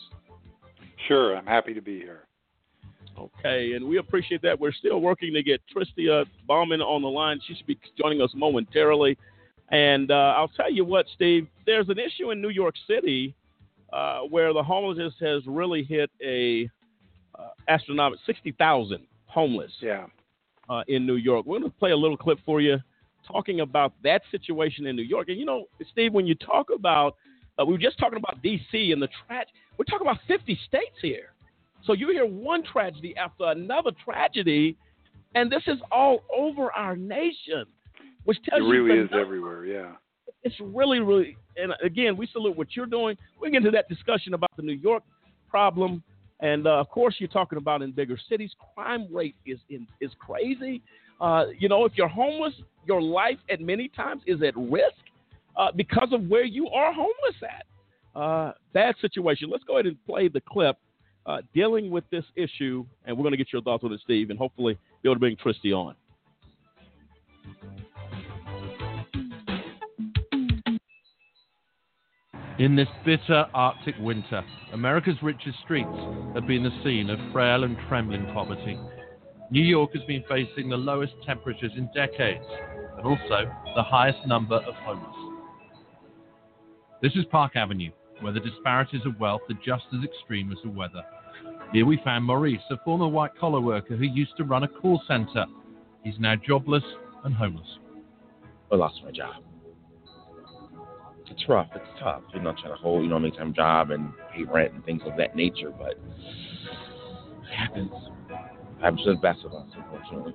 Sure, 1.08 1.36
I'm 1.36 1.46
happy 1.46 1.74
to 1.74 1.82
be 1.82 1.98
here. 1.98 2.26
Okay, 3.18 3.74
and 3.74 3.86
we 3.86 3.98
appreciate 3.98 4.42
that. 4.44 4.60
We're 4.60 4.72
still 4.72 5.02
working 5.02 5.34
to 5.34 5.44
get 5.44 5.62
Tristia 5.76 6.26
Bauman 6.48 6.82
on 6.82 7.02
the 7.02 7.08
line. 7.08 7.40
She 7.46 7.56
should 7.56 7.66
be 7.66 7.78
joining 7.98 8.22
us 8.22 8.32
momentarily. 8.34 9.18
And 9.72 10.10
uh, 10.10 10.34
I'll 10.38 10.48
tell 10.48 10.72
you 10.72 10.86
what, 10.86 11.06
Steve, 11.16 11.48
there's 11.66 11.90
an 11.90 12.00
issue 12.00 12.32
in 12.32 12.42
New 12.42 12.50
York 12.50 12.76
City 12.88 13.36
uh, 13.92 14.22
where 14.22 14.54
the 14.54 14.64
homelessness 14.64 15.14
has 15.20 15.44
really 15.46 15.84
hit 15.84 16.10
a 16.26 16.70
uh, 17.38 17.50
astronomical 17.68 18.22
60,000 18.26 19.06
homeless. 19.26 19.72
Yeah. 19.82 20.06
Uh, 20.70 20.84
in 20.88 21.04
New 21.04 21.16
York. 21.16 21.48
We're 21.48 21.58
going 21.58 21.72
to 21.72 21.78
play 21.80 21.90
a 21.90 21.98
little 21.98 22.16
clip 22.16 22.38
for 22.46 22.62
you 22.62 22.78
talking 23.28 23.62
about 23.62 23.94
that 24.04 24.22
situation 24.32 24.86
in 24.86 24.96
New 24.96 25.04
York. 25.04 25.30
And 25.30 25.38
you 25.38 25.46
know, 25.46 25.66
Steve, 25.92 26.14
when 26.14 26.26
you 26.26 26.36
talk 26.36 26.68
about, 26.74 27.16
uh, 27.60 27.66
we 27.66 27.74
were 27.74 27.80
just 27.80 28.00
talking 28.00 28.18
about 28.18 28.42
D.C. 28.42 28.92
and 28.92 29.02
the 29.02 29.10
tragedy. 29.28 29.52
We're 29.78 29.86
talking 29.86 30.08
about 30.08 30.20
50 30.28 30.60
states 30.68 30.96
here. 31.02 31.34
So 31.86 31.94
you 31.94 32.10
hear 32.10 32.26
one 32.26 32.64
tragedy 32.64 33.16
after 33.16 33.46
another 33.46 33.92
tragedy, 34.04 34.78
and 35.36 35.52
this 35.52 35.64
is 35.68 35.78
all 35.92 36.24
over 36.36 36.72
our 36.74 36.96
nation, 36.96 37.66
which 38.26 38.38
tells 38.44 38.62
you 38.62 38.68
it 38.68 38.70
really 38.70 38.96
you 38.96 39.04
is 39.06 39.10
everywhere. 39.14 39.66
Yeah, 39.66 39.92
it's 40.44 40.56
really, 40.60 41.00
really. 41.00 41.38
And 41.56 41.74
again, 41.84 42.18
we 42.18 42.28
salute 42.28 42.58
what 42.58 42.76
you're 42.76 42.86
doing. 42.86 43.18
We 43.42 43.50
get 43.52 43.58
into 43.58 43.72
that 43.72 43.88
discussion 43.88 44.34
about 44.34 44.52
the 44.58 44.64
New 44.64 44.74
York 44.74 45.04
problem, 45.50 46.04
and 46.42 46.68
uh, 46.68 46.80
of 46.80 46.90
course, 46.90 47.16
you're 47.20 47.30
talking 47.30 47.58
about 47.58 47.82
in 47.82 47.92
bigger 47.92 48.18
cities, 48.30 48.52
crime 48.74 49.08
rate 49.12 49.36
is 49.46 49.60
in, 49.70 49.88
is 50.00 50.12
crazy. 50.20 50.82
Uh, 51.20 51.46
you 51.58 51.68
know, 51.68 51.86
if 51.86 51.94
you're 51.96 52.08
homeless, 52.08 52.54
your 52.86 53.02
life 53.02 53.38
at 53.50 53.60
many 53.62 53.90
times 53.90 54.22
is 54.26 54.42
at 54.42 54.56
risk 54.56 54.96
uh, 55.58 55.72
because 55.76 56.10
of 56.12 56.28
where 56.28 56.46
you 56.46 56.68
are 56.70 56.94
homeless 56.94 57.36
at. 57.44 57.66
Uh, 58.20 58.54
bad 58.74 58.96
situation. 59.02 59.50
Let's 59.50 59.64
go 59.66 59.76
ahead 59.76 59.86
and 59.86 59.98
play 60.06 60.28
the 60.28 60.42
clip 60.42 60.78
uh, 61.26 61.40
dealing 61.54 61.92
with 61.92 62.04
this 62.10 62.26
issue, 62.36 62.86
and 63.06 63.16
we're 63.16 63.24
going 63.24 63.34
to 63.34 63.38
get 63.38 63.54
your 63.54 63.62
thoughts 63.62 63.84
on 63.84 63.94
it, 63.94 64.00
Steve, 64.04 64.30
and 64.30 64.40
hopefully 64.40 64.78
be 65.04 65.10
able 65.10 65.16
to 65.16 65.20
bring 65.20 65.36
Tristia 65.36 65.76
on. 65.76 65.96
In 72.58 72.76
this 72.76 72.90
bitter 73.06 73.46
Arctic 73.54 73.96
winter, 74.00 74.44
America's 74.74 75.16
richest 75.22 75.60
streets 75.64 75.88
have 76.34 76.46
been 76.46 76.64
the 76.64 76.78
scene 76.84 77.10
of 77.10 77.18
frail 77.32 77.64
and 77.64 77.78
trembling 77.88 78.26
poverty. 78.34 78.78
New 79.52 79.64
York 79.64 79.92
has 79.94 80.04
been 80.04 80.24
facing 80.30 80.70
the 80.70 80.78
lowest 80.78 81.14
temperatures 81.26 81.72
in 81.76 81.90
decades 81.96 82.46
and 82.98 83.06
also 83.06 83.52
the 83.76 83.82
highest 83.82 84.20
number 84.28 84.56
of 84.56 84.76
homeless. 84.76 85.16
This 87.02 87.14
is 87.16 87.26
Park 87.32 87.56
Avenue, 87.56 87.92
where 88.22 88.32
the 88.32 88.42
disparities 88.42 89.02
of 89.06 89.20
wealth 89.20 89.42
are 89.50 89.60
just 89.66 89.86
as 89.98 90.04
extreme 90.04 90.52
as 90.52 90.60
the 90.64 90.70
weather. 90.70 91.02
Here 91.74 91.86
we 91.86 92.00
found 92.04 92.26
Maurice, 92.26 92.62
a 92.70 92.78
former 92.84 93.08
white 93.08 93.36
collar 93.40 93.60
worker 93.62 93.96
who 93.96 94.06
used 94.06 94.38
to 94.38 94.44
run 94.44 94.64
a 94.64 94.68
call 94.68 95.02
center. 95.08 95.46
He's 96.04 96.20
now 96.20 96.36
jobless 96.36 96.84
and 97.24 97.34
homeless. 97.34 97.80
I 98.72 98.76
lost 98.76 99.02
my 99.04 99.12
job. 99.12 99.42
It's 101.32 101.48
rough. 101.48 101.70
It's 101.74 102.00
tough. 102.00 102.22
You 102.34 102.42
know, 102.42 102.54
trying 102.54 102.76
to 102.76 102.80
hold, 102.80 103.04
you 103.04 103.10
know, 103.10 103.18
maintain 103.18 103.54
job 103.54 103.90
and 103.92 104.12
pay 104.34 104.44
rent 104.44 104.74
and 104.74 104.86
things 104.86 105.02
of 105.06 105.18
that 105.18 105.36
nature, 105.36 105.72
but 105.72 105.92
it 105.92 107.56
happens. 107.56 107.92
It 108.80 108.84
happens 108.84 109.04
to 109.04 109.12
the 109.12 109.18
best 109.18 109.44
of 109.44 109.54
us, 109.54 109.68
unfortunately. 109.76 110.34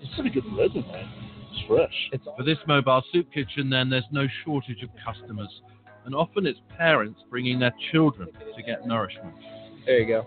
It's 0.00 0.14
pretty 0.14 0.30
good 0.30 0.46
living, 0.46 0.86
man. 0.86 1.08
It's 1.50 1.66
fresh. 1.66 2.10
It's 2.12 2.24
For 2.36 2.44
this 2.44 2.58
mobile 2.68 3.02
soup 3.12 3.32
kitchen, 3.32 3.68
then, 3.68 3.90
there's 3.90 4.04
no 4.12 4.28
shortage 4.44 4.84
of 4.84 4.90
customers, 5.04 5.48
and 6.04 6.14
often 6.14 6.46
it's 6.46 6.60
parents 6.78 7.20
bringing 7.30 7.58
their 7.58 7.74
children 7.90 8.28
to 8.56 8.62
get 8.62 8.86
nourishment. 8.86 9.34
There 9.84 9.98
you 9.98 10.06
go. 10.06 10.26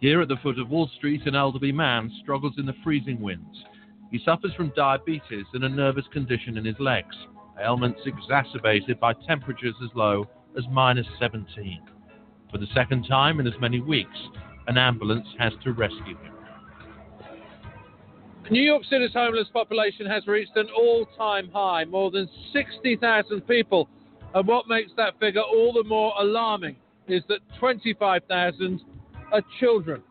Here 0.00 0.20
at 0.20 0.28
the 0.28 0.36
foot 0.44 0.60
of 0.60 0.70
Wall 0.70 0.88
Street, 0.96 1.26
an 1.26 1.34
elderly 1.34 1.72
man 1.72 2.12
struggles 2.22 2.54
in 2.58 2.66
the 2.66 2.74
freezing 2.84 3.20
winds. 3.20 3.64
He 4.12 4.20
suffers 4.24 4.54
from 4.54 4.72
diabetes 4.76 5.46
and 5.54 5.64
a 5.64 5.68
nervous 5.68 6.04
condition 6.12 6.56
in 6.56 6.64
his 6.64 6.78
legs, 6.78 7.16
ailments 7.60 8.00
exacerbated 8.06 9.00
by 9.00 9.12
temperatures 9.26 9.74
as 9.82 9.90
low 9.96 10.28
as 10.56 10.62
minus 10.70 11.06
17. 11.18 11.80
For 12.52 12.58
the 12.58 12.68
second 12.72 13.08
time 13.08 13.40
in 13.40 13.46
as 13.48 13.58
many 13.60 13.80
weeks, 13.80 14.16
an 14.66 14.78
ambulance 14.78 15.26
has 15.38 15.52
to 15.64 15.72
rescue 15.72 16.16
him. 16.16 16.32
New 18.50 18.62
York 18.62 18.84
City's 18.88 19.12
homeless 19.12 19.48
population 19.52 20.06
has 20.06 20.26
reached 20.28 20.56
an 20.56 20.68
all 20.76 21.04
time 21.18 21.50
high, 21.52 21.84
more 21.84 22.10
than 22.12 22.28
60,000 22.52 23.40
people. 23.42 23.88
And 24.34 24.46
what 24.46 24.68
makes 24.68 24.92
that 24.96 25.18
figure 25.18 25.42
all 25.42 25.72
the 25.72 25.82
more 25.82 26.12
alarming 26.20 26.76
is 27.08 27.22
that 27.28 27.40
25,000 27.58 28.80
are 29.32 29.42
children. 29.58 30.02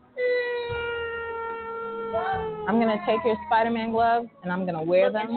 I'm 2.68 2.80
gonna 2.80 2.98
take 3.06 3.24
your 3.24 3.36
Spider-Man 3.46 3.92
gloves 3.92 4.28
and 4.42 4.52
I'm 4.52 4.66
gonna 4.66 4.82
wear 4.82 5.10
them. 5.10 5.28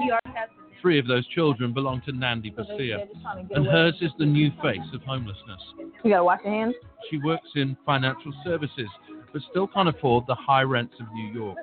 Three 0.82 1.00
of 1.00 1.08
those 1.08 1.28
children 1.28 1.74
belong 1.74 2.02
to 2.06 2.12
Nandi 2.12 2.52
Basia, 2.52 3.06
and 3.52 3.66
hers 3.66 3.96
is 4.02 4.12
the 4.18 4.26
new 4.26 4.50
face 4.62 4.80
of 4.94 5.02
homelessness. 5.04 5.62
You 6.04 6.12
gotta 6.12 6.24
wash 6.24 6.40
your 6.44 6.54
hands. 6.54 6.76
She 7.10 7.18
works 7.18 7.50
in 7.56 7.76
financial 7.86 8.32
services, 8.44 8.88
but 9.34 9.42
still 9.50 9.68
can't 9.68 9.90
afford 9.90 10.26
the 10.28 10.36
high 10.36 10.62
rents 10.62 10.96
of 11.00 11.08
New 11.14 11.34
York. 11.34 11.58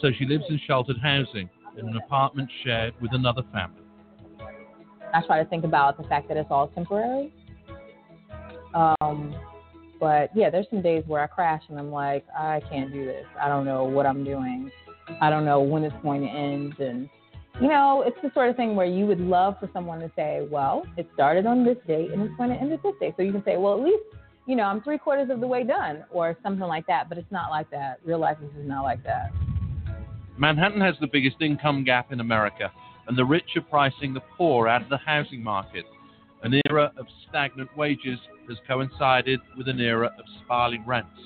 So 0.00 0.10
she 0.18 0.24
lives 0.24 0.44
in 0.48 0.60
sheltered 0.66 0.98
housing 1.02 1.48
in 1.78 1.88
an 1.88 1.96
apartment 1.96 2.50
shared 2.64 2.94
with 3.00 3.12
another 3.14 3.42
family. 3.52 3.82
I 5.12 5.22
try 5.26 5.42
to 5.42 5.48
think 5.48 5.64
about 5.64 5.96
the 6.00 6.04
fact 6.08 6.28
that 6.28 6.36
it's 6.36 6.50
all 6.50 6.68
temporary. 6.68 7.32
Um, 8.74 9.34
but 9.98 10.30
yeah, 10.34 10.50
there's 10.50 10.66
some 10.70 10.82
days 10.82 11.04
where 11.06 11.22
I 11.22 11.26
crash 11.26 11.62
and 11.68 11.78
I'm 11.78 11.90
like, 11.90 12.24
I 12.36 12.62
can't 12.70 12.92
do 12.92 13.04
this. 13.04 13.26
I 13.40 13.48
don't 13.48 13.64
know 13.64 13.84
what 13.84 14.06
I'm 14.06 14.24
doing. 14.24 14.70
I 15.20 15.28
don't 15.30 15.44
know 15.44 15.60
when 15.60 15.84
it's 15.84 15.96
going 16.02 16.22
to 16.22 16.28
end. 16.28 16.78
And, 16.78 17.08
you 17.60 17.68
know, 17.68 18.02
it's 18.06 18.16
the 18.22 18.30
sort 18.32 18.48
of 18.48 18.56
thing 18.56 18.76
where 18.76 18.86
you 18.86 19.06
would 19.06 19.20
love 19.20 19.56
for 19.58 19.68
someone 19.72 20.00
to 20.00 20.10
say, 20.16 20.46
well, 20.50 20.86
it 20.96 21.08
started 21.14 21.46
on 21.46 21.64
this 21.64 21.76
date 21.86 22.10
and 22.10 22.22
it's 22.22 22.34
going 22.36 22.50
to 22.50 22.56
end 22.56 22.72
at 22.72 22.82
this 22.82 22.94
date. 23.00 23.14
So 23.16 23.22
you 23.22 23.32
can 23.32 23.44
say, 23.44 23.56
well, 23.56 23.74
at 23.74 23.84
least, 23.84 24.02
you 24.46 24.56
know, 24.56 24.64
I'm 24.64 24.82
three 24.82 24.98
quarters 24.98 25.30
of 25.30 25.40
the 25.40 25.46
way 25.46 25.64
done 25.64 26.04
or 26.10 26.36
something 26.42 26.66
like 26.66 26.86
that. 26.86 27.08
But 27.08 27.18
it's 27.18 27.30
not 27.30 27.50
like 27.50 27.70
that. 27.70 28.00
Real 28.04 28.18
life 28.18 28.38
is 28.42 28.50
not 28.66 28.82
like 28.82 29.02
that. 29.04 29.30
Manhattan 30.38 30.80
has 30.80 30.94
the 31.00 31.06
biggest 31.06 31.36
income 31.42 31.84
gap 31.84 32.12
in 32.12 32.20
America, 32.20 32.72
and 33.06 33.18
the 33.18 33.24
rich 33.24 33.44
are 33.56 33.60
pricing 33.60 34.14
the 34.14 34.22
poor 34.38 34.68
out 34.68 34.80
of 34.80 34.88
the 34.88 34.96
housing 34.96 35.42
market. 35.42 35.84
An 36.42 36.58
era 36.66 36.90
of 36.96 37.06
stagnant 37.28 37.68
wages 37.76 38.18
has 38.48 38.56
coincided 38.66 39.38
with 39.58 39.68
an 39.68 39.78
era 39.80 40.06
of 40.18 40.24
spiraling 40.42 40.82
rents, 40.86 41.20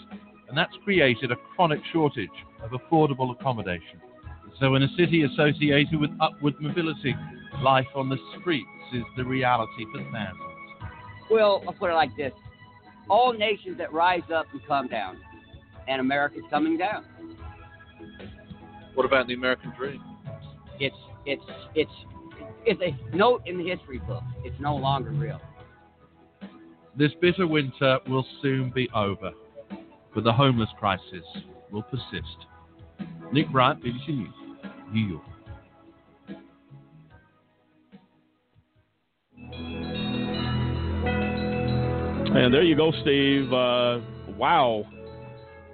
and 0.48 0.58
that's 0.58 0.72
created 0.82 1.30
a 1.30 1.36
chronic 1.54 1.78
shortage 1.92 2.28
of 2.60 2.72
affordable 2.72 3.30
accommodation. 3.30 4.00
So, 4.61 4.74
in 4.76 4.82
a 4.82 4.88
city 4.96 5.24
associated 5.24 6.00
with 6.00 6.11
upward 6.20 6.55
mobility, 6.61 7.14
life 7.62 7.86
on 7.94 8.09
the 8.09 8.16
streets 8.40 8.66
is 8.92 9.02
the 9.16 9.24
reality 9.24 9.84
for 9.92 10.02
thousands. 10.12 10.40
Well, 11.30 11.62
I'll 11.66 11.74
put 11.74 11.90
it 11.90 11.94
like 11.94 12.16
this 12.16 12.32
all 13.09 13.32
nations 13.32 13.78
that 13.78 13.92
rise 13.92 14.22
up 14.34 14.46
and 14.52 14.64
come 14.66 14.88
down, 14.88 15.18
and 15.88 16.00
America's 16.00 16.42
coming 16.50 16.78
down. 16.78 17.05
What 18.94 19.05
about 19.05 19.26
the 19.26 19.34
American 19.34 19.72
dream? 19.76 20.02
It's 20.78 20.96
it's 21.26 21.42
it's 21.74 21.90
it's 22.64 22.80
a 22.80 23.16
note 23.16 23.42
in 23.46 23.59
the 23.59 23.68
history 23.68 23.98
book. 23.98 24.22
It's 24.44 24.59
no 24.61 24.76
longer 24.76 25.11
real. 25.11 25.40
This 26.96 27.11
bitter 27.20 27.46
winter 27.46 27.98
will 28.09 28.24
soon 28.40 28.70
be 28.70 28.88
over, 28.94 29.32
but 30.14 30.24
the 30.24 30.32
homeless 30.32 30.68
crisis 30.78 31.24
will 31.70 31.82
persist. 31.82 32.46
Nick 33.32 33.50
Bryant, 33.50 33.82
BBC 33.82 34.09
News, 34.09 34.34
And 42.36 42.53
there 42.53 42.62
you 42.62 42.76
go, 42.76 42.92
Steve. 43.03 43.53
Uh, 43.53 44.01
wow, 44.36 44.84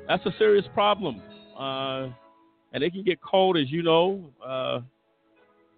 that's 0.07 0.25
a 0.27 0.31
serious 0.39 0.67
problem. 0.75 1.23
Uh, 1.59 2.09
and 2.73 2.85
it 2.85 2.93
can 2.93 3.03
get 3.03 3.21
cold, 3.23 3.57
as 3.57 3.71
you 3.71 3.83
know. 3.83 4.31
Uh, 4.45 4.81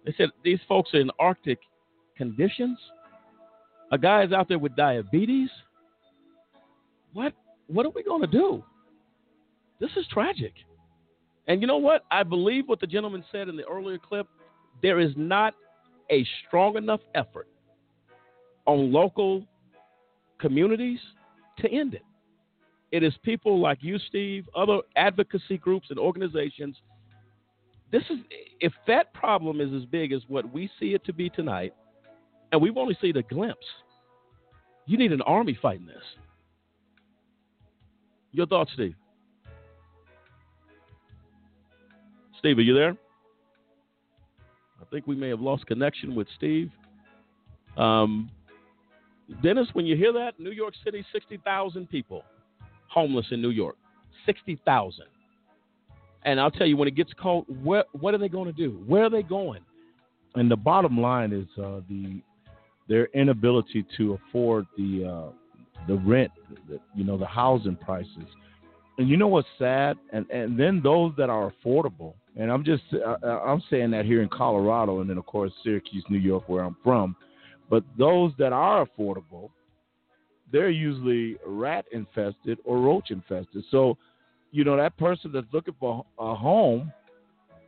they 0.05 0.13
said 0.17 0.29
these 0.43 0.59
folks 0.67 0.93
are 0.93 0.99
in 0.99 1.09
Arctic 1.19 1.59
conditions. 2.17 2.77
A 3.91 3.97
guy 3.97 4.23
is 4.23 4.31
out 4.33 4.47
there 4.49 4.59
with 4.59 4.75
diabetes. 4.75 5.49
What? 7.13 7.33
What 7.67 7.85
are 7.85 7.91
we 7.91 8.03
going 8.03 8.21
to 8.21 8.27
do? 8.27 8.63
This 9.79 9.91
is 9.95 10.05
tragic. 10.11 10.53
And 11.47 11.61
you 11.61 11.67
know 11.67 11.77
what? 11.77 12.05
I 12.11 12.23
believe 12.23 12.67
what 12.67 12.79
the 12.79 12.87
gentleman 12.87 13.23
said 13.31 13.49
in 13.49 13.57
the 13.57 13.65
earlier 13.65 13.97
clip. 13.97 14.27
There 14.81 14.99
is 14.99 15.11
not 15.15 15.53
a 16.11 16.25
strong 16.47 16.77
enough 16.77 17.01
effort 17.15 17.47
on 18.65 18.91
local 18.91 19.45
communities 20.39 20.99
to 21.59 21.69
end 21.69 21.93
it. 21.93 22.03
It 22.91 23.03
is 23.03 23.13
people 23.23 23.59
like 23.59 23.79
you, 23.81 23.97
Steve, 24.07 24.47
other 24.55 24.79
advocacy 24.95 25.57
groups 25.57 25.87
and 25.89 25.97
organizations. 25.97 26.77
This 27.91 28.03
is 28.09 28.19
if 28.59 28.73
that 28.87 29.13
problem 29.13 29.61
is 29.61 29.73
as 29.73 29.85
big 29.85 30.13
as 30.13 30.21
what 30.27 30.51
we 30.53 30.69
see 30.79 30.93
it 30.93 31.03
to 31.05 31.13
be 31.13 31.29
tonight, 31.29 31.73
and 32.51 32.61
we've 32.61 32.77
only 32.77 32.97
seen 33.01 33.17
a 33.17 33.23
glimpse. 33.23 33.65
You 34.85 34.97
need 34.97 35.11
an 35.11 35.21
army 35.21 35.57
fighting 35.61 35.85
this. 35.85 36.03
Your 38.31 38.47
thoughts, 38.47 38.71
Steve? 38.73 38.95
Steve, 42.43 42.57
are 42.57 42.61
you 42.61 42.73
there? 42.73 42.97
I 44.81 44.85
think 44.91 45.07
we 45.07 45.15
may 45.15 45.29
have 45.29 45.39
lost 45.39 45.65
connection 45.65 46.13
with 46.13 46.27
Steve. 46.35 46.69
Um, 47.77 48.29
Dennis, 49.41 49.69
when 49.71 49.85
you 49.85 49.95
hear 49.95 50.11
that, 50.11 50.37
New 50.41 50.51
York 50.51 50.73
City, 50.83 51.05
60,000 51.13 51.89
people 51.89 52.25
homeless 52.89 53.25
in 53.31 53.41
New 53.41 53.51
York. 53.51 53.77
60,000. 54.25 55.05
And 56.25 56.37
I'll 56.37 56.51
tell 56.51 56.67
you, 56.67 56.75
when 56.75 56.89
it 56.89 56.95
gets 56.95 57.11
cold, 57.17 57.45
where, 57.63 57.85
what 57.93 58.13
are 58.13 58.17
they 58.17 58.27
going 58.27 58.47
to 58.47 58.51
do? 58.51 58.83
Where 58.87 59.05
are 59.05 59.09
they 59.09 59.23
going? 59.23 59.61
And 60.35 60.51
the 60.51 60.57
bottom 60.57 60.99
line 60.99 61.31
is 61.31 61.47
uh, 61.57 61.79
the 61.87 62.21
their 62.89 63.05
inability 63.13 63.85
to 63.95 64.19
afford 64.27 64.65
the 64.77 65.05
uh, 65.05 65.31
the 65.87 65.95
rent, 65.99 66.31
the, 66.67 66.77
you 66.93 67.05
know, 67.05 67.17
the 67.17 67.25
housing 67.25 67.77
prices. 67.77 68.27
And 68.97 69.07
you 69.07 69.15
know 69.15 69.27
what's 69.27 69.47
sad? 69.57 69.97
And 70.11 70.29
and 70.29 70.59
then 70.59 70.81
those 70.83 71.13
that 71.17 71.29
are 71.29 71.53
affordable. 71.63 72.15
And 72.37 72.51
I'm 72.51 72.63
just 72.63 72.83
uh, 72.93 73.25
I'm 73.25 73.61
saying 73.69 73.91
that 73.91 74.05
here 74.05 74.21
in 74.21 74.29
Colorado, 74.29 75.01
and 75.01 75.09
then 75.09 75.17
of 75.17 75.25
course 75.25 75.51
Syracuse, 75.63 76.03
New 76.09 76.17
York, 76.17 76.49
where 76.49 76.63
I'm 76.63 76.77
from. 76.83 77.15
But 77.69 77.83
those 77.97 78.31
that 78.39 78.53
are 78.53 78.85
affordable, 78.85 79.49
they're 80.51 80.69
usually 80.69 81.37
rat 81.45 81.85
infested 81.91 82.59
or 82.65 82.79
roach 82.79 83.11
infested. 83.11 83.63
So, 83.71 83.97
you 84.51 84.63
know, 84.63 84.75
that 84.77 84.97
person 84.97 85.31
that's 85.31 85.47
looking 85.53 85.75
for 85.79 86.05
a 86.19 86.35
home, 86.35 86.91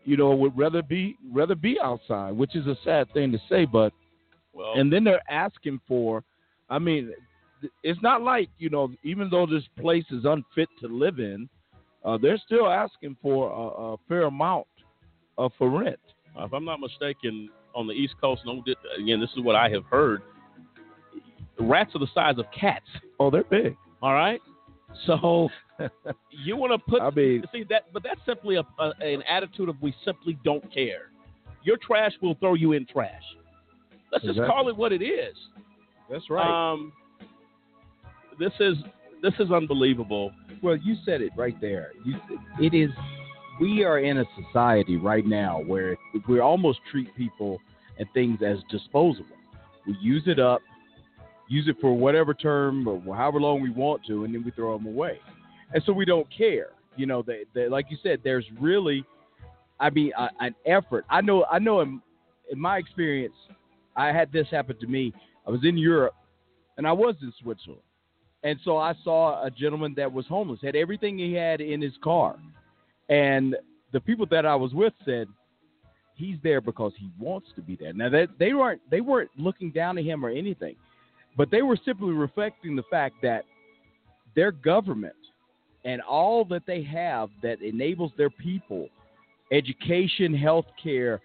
you 0.04 0.18
know, 0.18 0.36
would 0.36 0.58
rather 0.58 0.82
be 0.82 1.16
rather 1.32 1.56
be 1.56 1.78
outside, 1.82 2.32
which 2.32 2.56
is 2.56 2.66
a 2.66 2.78
sad 2.84 3.12
thing 3.14 3.32
to 3.32 3.40
say, 3.50 3.66
but 3.66 3.94
well, 4.54 4.74
and 4.76 4.92
then 4.92 5.04
they're 5.04 5.22
asking 5.30 5.80
for 5.88 6.24
I 6.70 6.80
mean, 6.80 7.12
it's 7.84 8.02
not 8.02 8.22
like, 8.22 8.50
you 8.58 8.70
know, 8.70 8.92
even 9.04 9.30
though 9.30 9.46
this 9.46 9.64
place 9.80 10.06
is 10.12 10.26
unfit 10.26 10.70
to 10.82 10.88
live 10.88 11.20
in, 11.20 11.50
uh, 12.06 12.18
they're 12.18 12.38
still 12.46 12.68
asking 12.68 13.18
for 13.22 13.50
a, 13.50 13.94
a 13.94 13.98
fair 14.08 14.24
amount 14.24 14.68
uh, 15.38 15.50
for 15.58 15.70
rent. 15.70 16.00
if 16.38 16.54
I'm 16.54 16.66
not 16.66 16.80
mistaken, 16.80 17.50
on 17.76 17.88
the 17.88 17.94
East 17.94 18.16
Coast, 18.22 18.42
and 18.46 18.66
again, 18.98 19.20
this 19.20 19.30
is 19.36 19.44
what 19.44 19.56
I 19.56 19.70
have 19.70 19.84
heard. 19.86 20.22
Rats 21.60 21.94
are 21.94 22.00
the 22.00 22.08
size 22.14 22.36
of 22.38 22.46
cats. 22.58 22.86
Oh, 23.20 23.30
they're 23.30 23.44
big. 23.44 23.76
All 24.02 24.14
right. 24.14 24.42
So 25.06 25.50
you 26.30 26.56
want 26.56 26.72
to 26.72 26.80
put 26.90 27.02
I 27.02 27.10
mean, 27.12 27.44
see 27.52 27.66
that, 27.70 27.92
but 27.94 28.02
that's 28.04 28.20
simply 28.26 28.56
a, 28.56 28.64
a, 28.80 28.92
an 29.02 29.24
attitude 29.24 29.70
of 29.70 29.76
we 29.82 29.94
simply 30.06 30.38
don't 30.44 30.74
care. 30.74 31.12
Your 31.64 31.78
trash 31.78 32.14
will 32.22 32.36
throw 32.36 32.54
you 32.54 32.74
in 32.74 32.86
trash. 32.86 33.22
Let's 34.12 34.24
Exactly. 34.24 34.42
just 34.42 34.50
call 34.50 34.70
it 34.70 34.78
what 34.78 34.94
it 34.94 35.04
is. 35.04 35.36
That's 36.10 36.30
right. 36.30 36.72
Um, 36.74 36.94
this 38.40 38.54
is 38.60 38.76
this 39.26 39.34
is 39.40 39.52
unbelievable. 39.52 40.32
Well, 40.62 40.78
you 40.78 40.96
said 41.04 41.22
it 41.22 41.32
right 41.36 41.60
there. 41.60 41.92
You, 42.04 42.16
it 42.60 42.76
is. 42.76 42.92
We 43.60 43.84
are 43.84 44.00
in 44.00 44.20
a 44.20 44.26
society 44.44 44.98
right 44.98 45.26
now 45.26 45.62
where 45.66 45.98
we 46.28 46.40
almost 46.40 46.80
treat 46.92 47.14
people 47.16 47.60
and 47.98 48.08
things 48.14 48.40
as 48.46 48.58
disposable. 48.70 49.36
We 49.88 49.98
use 50.00 50.24
it 50.28 50.40
up, 50.40 50.62
use 51.48 51.68
it 51.68 51.78
for 51.82 51.98
whatever 51.98 52.34
term 52.34 52.88
or 52.88 53.16
however 53.16 53.40
long 53.40 53.62
we 53.62 53.72
want 53.72 54.06
to, 54.08 54.26
and 54.26 54.36
then 54.36 54.44
we 54.44 54.52
throw 54.52 54.78
them 54.78 54.86
away. 54.86 55.20
And 55.74 55.82
so 55.86 55.94
we 55.94 56.06
don't 56.06 56.28
care. 56.36 56.70
You 56.96 57.08
know, 57.08 57.24
they, 57.24 57.46
they, 57.54 57.68
like 57.68 57.88
you 57.90 57.98
said, 58.04 58.20
there's 58.24 58.46
really, 58.60 59.04
I 59.80 59.90
mean, 59.90 60.12
a, 60.18 60.30
an 60.40 60.54
effort. 60.66 61.06
I 61.10 61.22
know. 61.22 61.46
I 61.52 61.60
know. 61.60 61.82
In, 61.82 62.02
in 62.52 62.60
my 62.60 62.78
experience, 62.78 63.34
I 63.96 64.08
had 64.08 64.32
this 64.32 64.48
happen 64.52 64.78
to 64.80 64.88
me. 64.88 65.14
I 65.48 65.52
was 65.52 65.62
in 65.64 65.78
Europe, 65.78 66.16
and 66.78 66.86
I 66.86 66.92
was 66.92 67.16
in 67.22 67.34
Switzerland. 67.42 67.82
And 68.46 68.60
so 68.64 68.78
I 68.78 68.94
saw 69.04 69.44
a 69.44 69.50
gentleman 69.50 69.96
that 69.98 70.14
was 70.14 70.28
homeless, 70.28 70.60
had 70.62 70.76
everything 70.76 71.18
he 71.18 71.34
had 71.34 71.62
in 71.62 71.82
his 71.82 71.94
car. 72.04 72.38
And 73.10 73.56
the 73.92 74.00
people 74.00 74.28
that 74.30 74.46
I 74.46 74.56
was 74.56 74.72
with 74.72 74.94
said, 75.04 75.28
he's 76.14 76.38
there 76.44 76.62
because 76.62 76.94
he 76.96 77.10
wants 77.20 77.48
to 77.56 77.62
be 77.64 77.76
there. 77.76 77.92
Now 77.92 78.10
that 78.10 78.28
they 78.38 78.54
weren't 78.54 78.82
they 78.92 79.02
weren't 79.02 79.32
looking 79.36 79.72
down 79.72 79.98
at 79.98 80.06
him 80.06 80.24
or 80.24 80.30
anything, 80.30 80.76
but 81.36 81.50
they 81.50 81.64
were 81.64 81.78
simply 81.84 82.12
reflecting 82.12 82.76
the 82.76 82.84
fact 82.84 83.16
that 83.24 83.46
their 84.36 84.52
government 84.52 85.16
and 85.84 86.00
all 86.02 86.46
that 86.46 86.68
they 86.68 86.84
have 86.84 87.30
that 87.42 87.62
enables 87.64 88.12
their 88.16 88.30
people, 88.30 88.90
education, 89.52 90.36
health 90.36 90.68
care, 90.82 91.20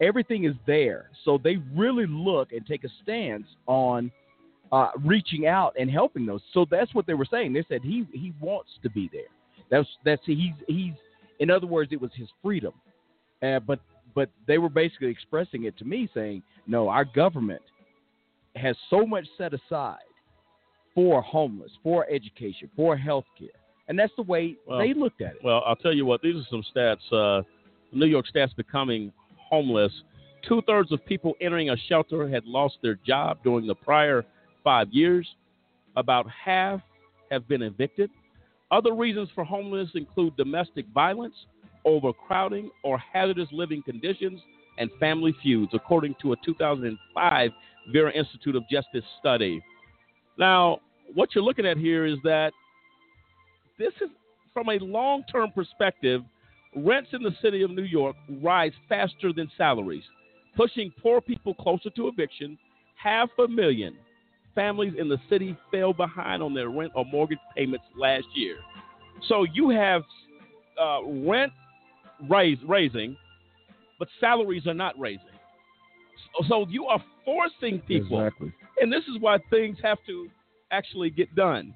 everything 0.00 0.44
is 0.44 0.54
there. 0.66 1.10
So 1.26 1.36
they 1.36 1.58
really 1.74 2.06
look 2.06 2.52
and 2.52 2.66
take 2.66 2.84
a 2.84 2.90
stance 3.02 3.46
on 3.66 4.10
uh, 4.72 4.90
reaching 5.04 5.46
out 5.46 5.74
and 5.78 5.90
helping 5.90 6.26
those. 6.26 6.40
So 6.52 6.66
that's 6.68 6.92
what 6.94 7.06
they 7.06 7.14
were 7.14 7.26
saying. 7.30 7.52
They 7.52 7.64
said 7.68 7.82
he 7.82 8.06
he 8.12 8.32
wants 8.40 8.70
to 8.82 8.90
be 8.90 9.08
there. 9.12 9.22
That's 9.70 9.88
that's 10.04 10.22
he's 10.24 10.54
he's 10.66 10.94
In 11.38 11.50
other 11.50 11.66
words, 11.66 11.92
it 11.92 12.00
was 12.00 12.10
his 12.14 12.28
freedom. 12.42 12.72
Uh, 13.42 13.60
but 13.60 13.80
but 14.14 14.30
they 14.46 14.58
were 14.58 14.68
basically 14.68 15.08
expressing 15.08 15.64
it 15.64 15.76
to 15.78 15.84
me, 15.84 16.08
saying, 16.14 16.42
"No, 16.66 16.88
our 16.88 17.04
government 17.04 17.62
has 18.56 18.76
so 18.90 19.06
much 19.06 19.26
set 19.38 19.52
aside 19.54 19.98
for 20.94 21.22
homeless, 21.22 21.72
for 21.82 22.06
education, 22.10 22.70
for 22.76 22.96
health 22.96 23.24
care. 23.38 23.48
And 23.88 23.98
that's 23.98 24.12
the 24.16 24.22
way 24.22 24.56
Well, 24.66 24.78
they 24.78 24.94
looked 24.94 25.20
at 25.22 25.32
it. 25.32 25.38
Well, 25.42 25.62
I'll 25.66 25.76
tell 25.76 25.92
you 25.92 26.06
what. 26.06 26.22
These 26.22 26.36
are 26.36 26.46
some 26.50 26.62
stats. 26.74 27.12
Uh, 27.12 27.42
New 27.92 28.06
York 28.06 28.26
stats 28.34 28.54
becoming 28.56 29.12
homeless. 29.36 29.92
Two 30.46 30.62
thirds 30.66 30.92
of 30.92 31.04
people 31.06 31.34
entering 31.40 31.70
a 31.70 31.76
shelter 31.88 32.28
had 32.28 32.44
lost 32.46 32.76
their 32.82 32.98
job 33.06 33.38
during 33.44 33.66
the 33.66 33.74
prior 33.74 34.24
five 34.62 34.88
years. 34.90 35.26
About 35.96 36.26
half 36.28 36.80
have 37.30 37.46
been 37.48 37.62
evicted. 37.62 38.10
Other 38.70 38.94
reasons 38.94 39.28
for 39.34 39.44
homelessness 39.44 39.94
include 39.94 40.36
domestic 40.36 40.86
violence, 40.94 41.34
overcrowding, 41.84 42.70
or 42.82 42.98
hazardous 42.98 43.48
living 43.52 43.82
conditions, 43.82 44.40
and 44.78 44.90
family 44.98 45.34
feuds, 45.42 45.72
according 45.74 46.14
to 46.22 46.32
a 46.32 46.36
2005 46.44 47.50
Vera 47.92 48.12
Institute 48.12 48.56
of 48.56 48.62
Justice 48.70 49.04
study. 49.20 49.62
Now, 50.38 50.78
what 51.14 51.34
you're 51.34 51.44
looking 51.44 51.66
at 51.66 51.76
here 51.76 52.06
is 52.06 52.16
that 52.24 52.52
this 53.78 53.92
is 54.00 54.08
from 54.54 54.68
a 54.68 54.78
long 54.78 55.24
term 55.30 55.50
perspective, 55.54 56.22
rents 56.76 57.10
in 57.12 57.22
the 57.22 57.34
city 57.42 57.62
of 57.62 57.70
New 57.70 57.82
York 57.82 58.16
rise 58.40 58.72
faster 58.88 59.32
than 59.32 59.50
salaries, 59.58 60.04
pushing 60.56 60.92
poor 61.02 61.20
people 61.20 61.54
closer 61.54 61.90
to 61.90 62.08
eviction. 62.08 62.58
Half 62.96 63.30
a 63.38 63.48
million 63.48 63.96
families 64.54 64.94
in 64.98 65.08
the 65.08 65.18
city 65.28 65.56
fell 65.70 65.92
behind 65.92 66.42
on 66.42 66.54
their 66.54 66.68
rent 66.68 66.92
or 66.94 67.04
mortgage 67.04 67.38
payments 67.56 67.84
last 67.96 68.26
year. 68.34 68.56
So 69.28 69.44
you 69.52 69.70
have 69.70 70.02
uh, 70.80 71.02
rent 71.04 71.52
raise, 72.28 72.58
raising, 72.66 73.16
but 73.98 74.08
salaries 74.20 74.66
are 74.66 74.74
not 74.74 74.98
raising. 74.98 75.26
So, 76.38 76.46
so 76.48 76.66
you 76.68 76.86
are 76.86 77.02
forcing 77.24 77.80
people. 77.80 78.18
Exactly. 78.20 78.52
And 78.80 78.92
this 78.92 79.04
is 79.04 79.20
why 79.20 79.38
things 79.50 79.76
have 79.82 79.98
to 80.06 80.28
actually 80.70 81.10
get 81.10 81.34
done. 81.34 81.74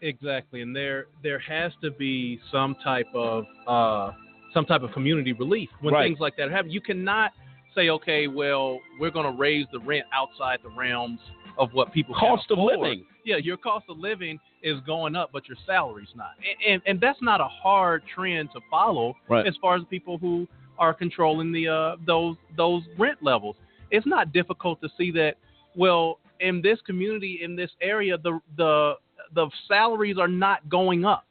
Exactly, 0.00 0.62
and 0.62 0.74
there 0.74 1.06
there 1.22 1.38
has 1.38 1.70
to 1.80 1.92
be 1.92 2.40
some 2.50 2.74
type 2.82 3.06
of 3.14 3.44
uh, 3.68 4.10
some 4.52 4.64
type 4.64 4.82
of 4.82 4.90
community 4.90 5.32
relief 5.32 5.68
when 5.80 5.94
Right. 5.94 6.08
things 6.08 6.18
like 6.18 6.36
that 6.38 6.50
happen. 6.50 6.72
You 6.72 6.80
cannot 6.80 7.30
say, 7.74 7.88
okay, 7.90 8.26
well, 8.26 8.78
we're 9.00 9.10
going 9.10 9.30
to 9.30 9.38
raise 9.38 9.66
the 9.72 9.80
rent 9.80 10.04
outside 10.12 10.58
the 10.62 10.70
realms 10.70 11.18
of 11.58 11.70
what 11.72 11.92
people 11.92 12.14
Cost 12.14 12.50
of 12.50 12.58
living. 12.58 13.04
Yeah, 13.24 13.36
your 13.36 13.56
cost 13.56 13.84
of 13.88 13.98
living 13.98 14.38
is 14.62 14.80
going 14.86 15.14
up, 15.14 15.30
but 15.32 15.46
your 15.48 15.56
salary's 15.66 16.08
not, 16.16 16.32
and 16.38 16.72
and, 16.74 16.82
and 16.86 17.00
that's 17.00 17.20
not 17.20 17.40
a 17.40 17.48
hard 17.48 18.02
trend 18.14 18.50
to 18.54 18.60
follow 18.70 19.14
Right. 19.28 19.46
as 19.46 19.54
far 19.60 19.76
as 19.76 19.82
people 19.90 20.18
who 20.18 20.48
are 20.78 20.94
controlling 20.94 21.52
the 21.52 21.68
uh, 21.68 21.96
those 22.06 22.36
those 22.56 22.82
rent 22.98 23.18
levels. 23.22 23.56
It's 23.90 24.06
not 24.06 24.32
difficult 24.32 24.80
to 24.80 24.88
see 24.96 25.10
that. 25.12 25.34
Well, 25.76 26.18
in 26.40 26.62
this 26.62 26.78
community, 26.86 27.40
in 27.42 27.54
this 27.54 27.70
area, 27.80 28.16
the 28.18 28.40
the 28.56 28.94
the 29.34 29.48
salaries 29.68 30.16
are 30.18 30.28
not 30.28 30.68
going 30.68 31.04
up. 31.04 31.26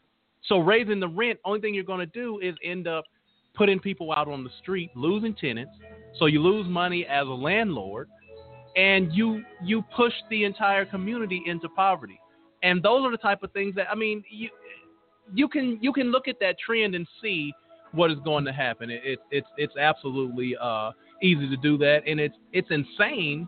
So 0.48 0.60
raising 0.60 1.00
the 1.00 1.08
rent, 1.08 1.40
only 1.46 1.60
thing 1.62 1.74
you're 1.74 1.84
going 1.84 2.00
to 2.00 2.06
do 2.06 2.40
is 2.40 2.56
end 2.64 2.88
up 2.88 3.06
putting 3.54 3.80
people 3.80 4.12
out 4.12 4.28
on 4.28 4.44
the 4.44 4.50
street, 4.62 4.92
losing 4.96 5.36
tenants. 5.36 5.74
So 6.18 6.26
you 6.26 6.42
lose 6.42 6.68
money 6.68 7.06
as 7.06 7.28
a 7.28 7.32
landlord, 7.32 8.10
and 8.76 9.14
you 9.14 9.44
you 9.64 9.84
push 9.96 10.14
the 10.30 10.44
entire 10.44 10.86
community 10.86 11.42
into 11.46 11.70
poverty. 11.70 12.20
And 12.64 12.84
those 12.84 13.04
are 13.06 13.12
the 13.12 13.18
type 13.18 13.44
of 13.44 13.52
things 13.52 13.76
that 13.76 13.88
I 13.90 13.96
mean, 13.96 14.24
you 14.30 14.50
you 15.34 15.48
can 15.48 15.80
you 15.82 15.94
can 15.94 16.12
look 16.12 16.28
at 16.28 16.40
that 16.40 16.58
trend 16.60 16.96
and 16.96 17.08
see 17.22 17.54
what 17.94 18.12
is 18.12 18.18
going 18.24 18.46
to 18.46 18.54
happen. 18.54 18.90
It, 18.90 19.02
it, 19.04 19.20
it's 19.32 19.48
it's 19.58 19.78
absolutely 19.78 20.56
uh, 20.62 20.92
easy 21.22 21.50
to 21.50 21.58
do 21.58 21.78
that, 21.80 22.02
and 22.08 22.20
it's 22.20 22.36
it's 22.54 22.70
insane 22.72 23.48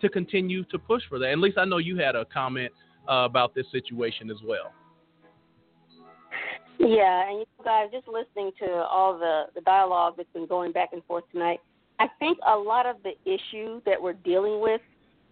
to 0.00 0.08
continue 0.08 0.64
to 0.64 0.78
push 0.78 1.02
for 1.08 1.18
that. 1.18 1.30
At 1.30 1.38
least 1.38 1.58
I 1.58 1.64
know 1.64 1.78
you 1.78 1.96
had 1.96 2.16
a 2.16 2.24
comment 2.26 2.72
uh, 3.08 3.24
about 3.24 3.54
this 3.54 3.66
situation 3.70 4.30
as 4.30 4.38
well. 4.44 4.72
Yeah, 6.86 7.28
and 7.28 7.38
you 7.38 7.46
guys 7.64 7.88
just 7.90 8.06
listening 8.06 8.52
to 8.60 8.70
all 8.70 9.18
the 9.18 9.44
the 9.54 9.62
dialogue 9.62 10.14
that's 10.18 10.28
been 10.34 10.46
going 10.46 10.70
back 10.70 10.90
and 10.92 11.02
forth 11.04 11.24
tonight. 11.32 11.60
I 11.98 12.08
think 12.18 12.38
a 12.46 12.56
lot 12.56 12.84
of 12.84 12.96
the 13.02 13.12
issue 13.24 13.80
that 13.86 14.00
we're 14.00 14.12
dealing 14.12 14.60
with 14.60 14.82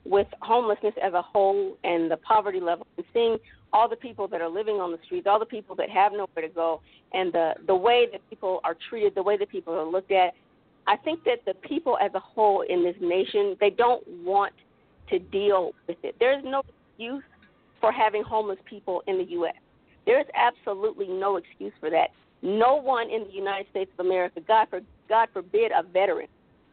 with 0.04 0.26
homelessness 0.40 0.94
as 1.02 1.12
a 1.12 1.20
whole 1.20 1.76
and 1.84 2.10
the 2.10 2.16
poverty 2.16 2.58
level 2.58 2.86
and 2.96 3.06
seeing 3.12 3.36
all 3.72 3.88
the 3.88 3.96
people 3.96 4.26
that 4.28 4.40
are 4.40 4.48
living 4.48 4.76
on 4.76 4.92
the 4.92 4.98
streets, 5.04 5.26
all 5.28 5.38
the 5.38 5.46
people 5.46 5.76
that 5.76 5.90
have 5.90 6.12
nowhere 6.12 6.40
to 6.40 6.48
go 6.48 6.80
and 7.12 7.32
the 7.32 7.52
the 7.66 7.74
way 7.74 8.06
that 8.10 8.20
people 8.30 8.60
are 8.64 8.76
treated, 8.88 9.14
the 9.14 9.22
way 9.22 9.36
that 9.36 9.50
people 9.50 9.74
are 9.74 9.84
looked 9.84 10.12
at. 10.12 10.32
I 10.86 10.96
think 10.96 11.22
that 11.24 11.44
the 11.44 11.54
people 11.68 11.98
as 12.00 12.12
a 12.14 12.20
whole 12.20 12.64
in 12.66 12.82
this 12.82 12.96
nation, 13.00 13.56
they 13.60 13.70
don't 13.70 14.02
want 14.24 14.54
to 15.10 15.18
deal 15.18 15.72
with 15.86 15.98
it. 16.02 16.16
There's 16.18 16.42
no 16.44 16.62
excuse 16.88 17.22
for 17.78 17.92
having 17.92 18.22
homeless 18.22 18.58
people 18.64 19.02
in 19.06 19.18
the 19.18 19.24
US. 19.32 19.54
There 20.06 20.20
is 20.20 20.26
absolutely 20.34 21.08
no 21.08 21.36
excuse 21.36 21.72
for 21.80 21.90
that. 21.90 22.08
No 22.42 22.74
one 22.74 23.08
in 23.10 23.24
the 23.24 23.32
United 23.32 23.68
States 23.70 23.90
of 23.98 24.04
America, 24.04 24.40
God, 24.46 24.66
for, 24.68 24.80
God 25.08 25.28
forbid, 25.32 25.70
a 25.72 25.82
veteran, 25.82 26.26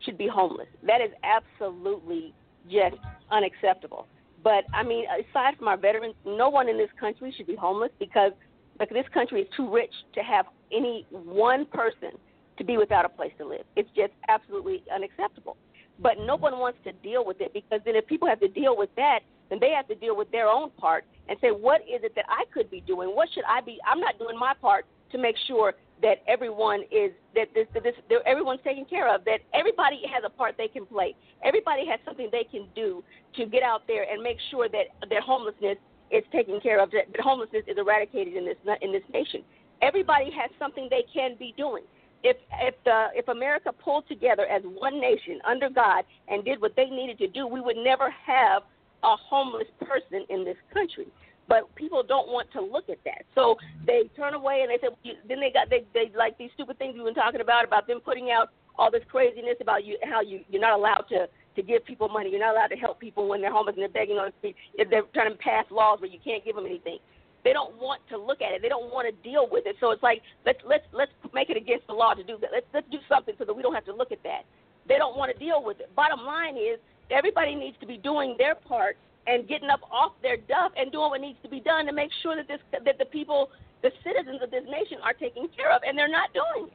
should 0.03 0.17
be 0.17 0.27
homeless. 0.27 0.67
That 0.83 1.01
is 1.01 1.11
absolutely 1.23 2.33
just 2.69 2.95
unacceptable. 3.31 4.07
But 4.43 4.63
I 4.73 4.83
mean, 4.83 5.05
aside 5.05 5.57
from 5.57 5.67
our 5.67 5.77
veterans, 5.77 6.15
no 6.25 6.49
one 6.49 6.69
in 6.69 6.77
this 6.77 6.89
country 6.99 7.33
should 7.35 7.47
be 7.47 7.55
homeless 7.55 7.91
because 7.99 8.31
like 8.79 8.89
this 8.89 9.05
country 9.13 9.41
is 9.41 9.47
too 9.55 9.71
rich 9.71 9.93
to 10.15 10.21
have 10.21 10.45
any 10.71 11.05
one 11.11 11.65
person 11.65 12.11
to 12.57 12.63
be 12.63 12.77
without 12.77 13.05
a 13.05 13.09
place 13.09 13.33
to 13.37 13.45
live. 13.45 13.63
It's 13.75 13.89
just 13.95 14.13
absolutely 14.27 14.83
unacceptable. 14.93 15.57
But 16.01 16.17
no 16.19 16.37
one 16.37 16.59
wants 16.59 16.79
to 16.85 16.93
deal 16.93 17.25
with 17.25 17.41
it 17.41 17.53
because 17.53 17.81
then 17.83 17.95
if 17.95 18.07
people 18.07 18.27
have 18.27 18.39
to 18.39 18.47
deal 18.47 18.77
with 18.77 18.89
that, 18.95 19.19
then 19.49 19.59
they 19.59 19.71
have 19.71 19.87
to 19.89 19.95
deal 19.95 20.15
with 20.15 20.31
their 20.31 20.47
own 20.47 20.69
part 20.71 21.03
and 21.29 21.37
say, 21.41 21.49
what 21.49 21.81
is 21.81 22.01
it 22.03 22.15
that 22.15 22.25
I 22.27 22.43
could 22.53 22.69
be 22.69 22.81
doing? 22.81 23.09
What 23.09 23.29
should 23.33 23.43
I 23.47 23.61
be? 23.61 23.77
I'm 23.89 23.99
not 23.99 24.17
doing 24.17 24.37
my 24.37 24.53
part 24.59 24.85
to 25.11 25.17
make 25.17 25.35
sure 25.47 25.75
that 26.01 26.23
everyone 26.27 26.81
is 26.91 27.11
that 27.35 27.49
this, 27.53 27.67
that 27.73 27.83
this 27.83 27.93
that 28.09 28.19
everyone's 28.25 28.61
taken 28.63 28.85
care 28.85 29.13
of. 29.13 29.23
That 29.25 29.39
everybody 29.53 30.01
has 30.11 30.23
a 30.25 30.29
part 30.29 30.55
they 30.57 30.67
can 30.67 30.85
play. 30.85 31.15
Everybody 31.43 31.85
has 31.87 31.99
something 32.05 32.29
they 32.31 32.45
can 32.49 32.67
do 32.75 33.03
to 33.35 33.45
get 33.45 33.63
out 33.63 33.83
there 33.87 34.09
and 34.09 34.21
make 34.23 34.37
sure 34.49 34.69
that 34.69 34.85
that 35.09 35.23
homelessness 35.23 35.77
is 36.11 36.23
taken 36.31 36.59
care 36.61 36.81
of. 36.81 36.91
That, 36.91 37.11
that 37.11 37.21
homelessness 37.21 37.63
is 37.67 37.77
eradicated 37.77 38.35
in 38.35 38.45
this 38.45 38.57
in 38.81 38.91
this 38.91 39.03
nation. 39.13 39.43
Everybody 39.81 40.31
has 40.31 40.49
something 40.57 40.87
they 40.89 41.05
can 41.13 41.35
be 41.37 41.53
doing. 41.57 41.83
If 42.23 42.37
if 42.61 42.75
the 42.85 43.07
if 43.13 43.27
America 43.27 43.71
pulled 43.71 44.07
together 44.07 44.45
as 44.45 44.63
one 44.63 44.99
nation 44.99 45.39
under 45.47 45.69
God 45.69 46.05
and 46.27 46.43
did 46.43 46.61
what 46.61 46.75
they 46.75 46.85
needed 46.85 47.17
to 47.19 47.27
do, 47.27 47.45
we 47.45 47.61
would 47.61 47.77
never 47.77 48.09
have 48.09 48.63
a 49.03 49.15
homeless 49.15 49.67
person 49.79 50.25
in 50.29 50.43
this 50.43 50.57
country. 50.73 51.07
But 51.47 51.73
people 51.75 52.03
don't 52.03 52.27
want 52.27 52.51
to 52.53 52.61
look 52.61 52.89
at 52.89 52.99
that, 53.05 53.25
so 53.33 53.57
they 53.87 54.03
turn 54.15 54.35
away 54.35 54.61
and 54.61 54.69
they 54.69 54.77
say. 54.77 54.93
Well, 54.93 55.15
Then 55.27 55.39
they 55.39 55.51
got 55.51 55.69
they 55.69 55.83
they 55.95 56.11
like 56.15 56.37
these 56.37 56.51
stupid 56.53 56.77
things 56.77 56.93
we've 56.95 57.05
been 57.05 57.15
talking 57.15 57.41
about 57.41 57.65
about 57.65 57.87
them 57.87 58.01
putting 58.05 58.29
out 58.29 58.49
all 58.77 58.91
this 58.91 59.01
craziness 59.09 59.57
about 59.59 59.83
you 59.83 59.97
how 60.03 60.21
you 60.21 60.41
you're 60.49 60.61
not 60.61 60.77
allowed 60.77 61.05
to 61.09 61.27
to 61.55 61.63
give 61.63 61.83
people 61.85 62.07
money. 62.07 62.29
You're 62.29 62.39
not 62.39 62.53
allowed 62.53 62.67
to 62.67 62.77
help 62.77 62.99
people 62.99 63.27
when 63.27 63.41
they're 63.41 63.51
homeless 63.51 63.73
and 63.73 63.81
they're 63.81 63.89
begging 63.89 64.17
on 64.17 64.29
the 64.29 64.33
street. 64.37 64.55
If 64.75 64.89
they're 64.89 65.03
trying 65.13 65.31
to 65.31 65.37
pass 65.37 65.65
laws 65.71 65.99
where 65.99 66.09
you 66.09 66.19
can't 66.23 66.45
give 66.45 66.55
them 66.55 66.65
anything. 66.65 66.99
They 67.43 67.53
don't 67.53 67.75
want 67.77 68.01
to 68.09 68.17
look 68.17 68.41
at 68.41 68.51
it. 68.51 68.61
They 68.61 68.69
don't 68.69 68.91
want 68.93 69.07
to 69.07 69.15
deal 69.27 69.47
with 69.49 69.65
it. 69.65 69.75
So 69.79 69.91
it's 69.91 70.03
like 70.03 70.21
let's 70.45 70.59
let's 70.67 70.85
let's 70.93 71.11
make 71.33 71.49
it 71.49 71.57
against 71.57 71.87
the 71.87 71.93
law 71.93 72.13
to 72.13 72.23
do 72.23 72.37
that. 72.41 72.51
Let's 72.51 72.67
let's 72.73 72.87
do 72.91 72.99
something 73.09 73.33
so 73.39 73.45
that 73.45 73.53
we 73.53 73.63
don't 73.63 73.73
have 73.73 73.85
to 73.85 73.95
look 73.95 74.11
at 74.11 74.21
that. 74.23 74.43
They 74.87 74.97
don't 74.97 75.17
want 75.17 75.31
to 75.31 75.37
deal 75.39 75.63
with 75.63 75.79
it. 75.79 75.89
Bottom 75.95 76.25
line 76.25 76.57
is 76.57 76.79
everybody 77.11 77.55
needs 77.55 77.77
to 77.79 77.87
be 77.87 77.97
doing 77.97 78.35
their 78.37 78.55
part 78.55 78.97
and 79.27 79.47
getting 79.47 79.69
up 79.69 79.81
off 79.91 80.13
their 80.21 80.37
duff 80.37 80.71
and 80.77 80.91
doing 80.91 81.09
what 81.09 81.21
needs 81.21 81.37
to 81.43 81.49
be 81.49 81.59
done 81.59 81.85
to 81.85 81.93
make 81.93 82.09
sure 82.21 82.35
that 82.35 82.47
this 82.47 82.59
that 82.71 82.97
the 82.97 83.05
people, 83.05 83.49
the 83.81 83.91
citizens 84.03 84.41
of 84.41 84.51
this 84.51 84.63
nation 84.65 84.97
are 85.03 85.13
taken 85.13 85.47
care 85.55 85.71
of, 85.71 85.81
and 85.85 85.97
they're 85.97 86.07
not 86.09 86.29
doing 86.33 86.67
it. 86.67 86.73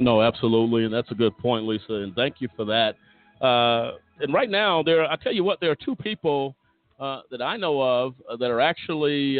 No, 0.00 0.22
absolutely, 0.22 0.84
and 0.84 0.92
that's 0.92 1.10
a 1.10 1.14
good 1.14 1.36
point, 1.38 1.66
Lisa, 1.66 1.94
and 1.94 2.14
thank 2.14 2.40
you 2.40 2.48
for 2.56 2.64
that. 2.64 2.96
Uh, 3.44 3.98
and 4.20 4.32
right 4.32 4.50
now, 4.50 4.82
there, 4.82 5.04
I 5.10 5.16
tell 5.16 5.32
you 5.32 5.44
what, 5.44 5.60
there 5.60 5.70
are 5.70 5.76
two 5.76 5.94
people 5.94 6.56
uh, 6.98 7.20
that 7.30 7.42
I 7.42 7.56
know 7.56 7.80
of 7.80 8.14
uh, 8.28 8.36
that 8.36 8.50
are 8.50 8.60
actually 8.60 9.38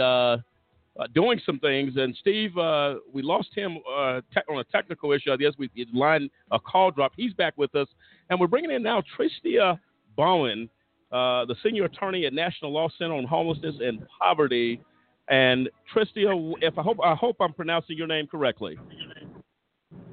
uh, 0.98 1.02
uh, 1.02 1.06
doing 1.14 1.40
some 1.44 1.58
things. 1.58 1.94
And 1.96 2.16
Steve, 2.20 2.56
uh, 2.56 2.96
we 3.12 3.22
lost 3.22 3.48
him 3.54 3.78
uh, 3.90 4.20
te- 4.32 4.40
on 4.48 4.58
a 4.58 4.64
technical 4.64 5.12
issue. 5.12 5.32
I 5.32 5.36
guess 5.36 5.52
we 5.58 5.70
his 5.74 5.86
line 5.92 6.30
a 6.50 6.58
call 6.58 6.90
drop. 6.90 7.12
He's 7.16 7.32
back 7.34 7.54
with 7.56 7.74
us, 7.74 7.88
and 8.30 8.38
we're 8.38 8.46
bringing 8.46 8.70
in 8.70 8.82
now 8.82 9.02
Tristia 9.16 9.78
Bowen, 10.16 10.68
uh, 11.12 11.44
the 11.46 11.56
senior 11.62 11.84
attorney 11.84 12.26
at 12.26 12.32
National 12.32 12.72
Law 12.72 12.88
Center 12.98 13.14
on 13.14 13.24
Homelessness 13.24 13.76
and 13.80 14.06
Poverty. 14.20 14.80
And 15.28 15.70
Tristia, 15.94 16.54
if 16.60 16.78
I 16.78 16.82
hope 16.82 16.98
I 17.02 17.14
hope 17.14 17.36
I'm 17.40 17.52
pronouncing 17.52 17.96
your 17.96 18.06
name 18.06 18.26
correctly. 18.26 18.78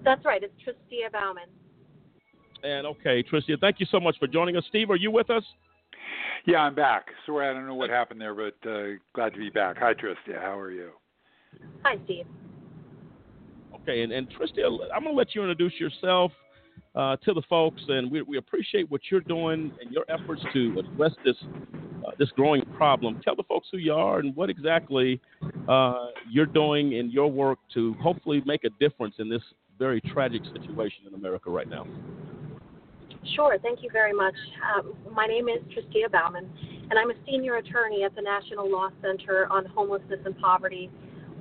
That's 0.03 0.23
right. 0.25 0.41
It's 0.41 0.53
Tristia 0.65 1.11
Bauman. 1.11 1.43
And 2.63 2.85
okay, 2.87 3.23
Tristia, 3.23 3.59
thank 3.59 3.79
you 3.79 3.87
so 3.91 3.99
much 3.99 4.17
for 4.19 4.27
joining 4.27 4.55
us. 4.55 4.63
Steve, 4.69 4.89
are 4.89 4.95
you 4.95 5.11
with 5.11 5.29
us? 5.29 5.43
Yeah, 6.45 6.59
I'm 6.59 6.75
back. 6.75 7.07
Sorry, 7.25 7.47
I 7.47 7.53
don't 7.53 7.67
know 7.67 7.75
what 7.75 7.89
happened 7.89 8.19
there, 8.19 8.33
but 8.33 8.69
uh, 8.69 8.97
glad 9.13 9.33
to 9.33 9.39
be 9.39 9.49
back. 9.49 9.77
Hi, 9.79 9.93
Tristia. 9.93 10.39
How 10.39 10.59
are 10.59 10.71
you? 10.71 10.89
Hi, 11.83 11.95
Steve. 12.05 12.25
Okay, 13.81 14.01
and, 14.01 14.11
and 14.11 14.27
Tristia, 14.29 14.65
I'm 14.95 15.03
going 15.03 15.13
to 15.13 15.17
let 15.17 15.35
you 15.35 15.41
introduce 15.41 15.73
yourself 15.79 16.31
uh, 16.95 17.15
to 17.17 17.33
the 17.33 17.41
folks, 17.49 17.81
and 17.87 18.11
we, 18.11 18.21
we 18.23 18.37
appreciate 18.37 18.89
what 18.89 19.01
you're 19.09 19.21
doing 19.21 19.71
and 19.81 19.91
your 19.91 20.05
efforts 20.09 20.41
to 20.53 20.79
address 20.79 21.11
this 21.23 21.35
uh, 22.05 22.11
this 22.17 22.29
growing 22.31 22.63
problem. 22.75 23.21
Tell 23.23 23.35
the 23.35 23.43
folks 23.43 23.67
who 23.71 23.77
you 23.77 23.93
are 23.93 24.19
and 24.19 24.35
what 24.35 24.49
exactly 24.49 25.21
uh, 25.69 26.07
you're 26.29 26.47
doing 26.47 26.93
in 26.93 27.11
your 27.11 27.31
work 27.31 27.59
to 27.75 27.93
hopefully 28.01 28.41
make 28.45 28.63
a 28.63 28.69
difference 28.79 29.15
in 29.19 29.29
this 29.29 29.43
very 29.77 30.01
tragic 30.01 30.41
situation 30.45 31.05
in 31.07 31.13
America 31.13 31.51
right 31.51 31.69
now. 31.69 31.85
Sure, 33.35 33.57
thank 33.61 33.83
you 33.83 33.89
very 33.91 34.13
much. 34.13 34.35
Um, 34.75 34.93
my 35.13 35.25
name 35.27 35.47
is 35.47 35.61
Tristia 35.73 36.11
Bauman, 36.11 36.49
and 36.89 36.99
I'm 36.99 37.11
a 37.11 37.15
senior 37.25 37.57
attorney 37.57 38.03
at 38.03 38.15
the 38.15 38.21
National 38.21 38.69
Law 38.69 38.89
Center 39.01 39.47
on 39.51 39.65
Homelessness 39.65 40.19
and 40.25 40.37
Poverty 40.39 40.89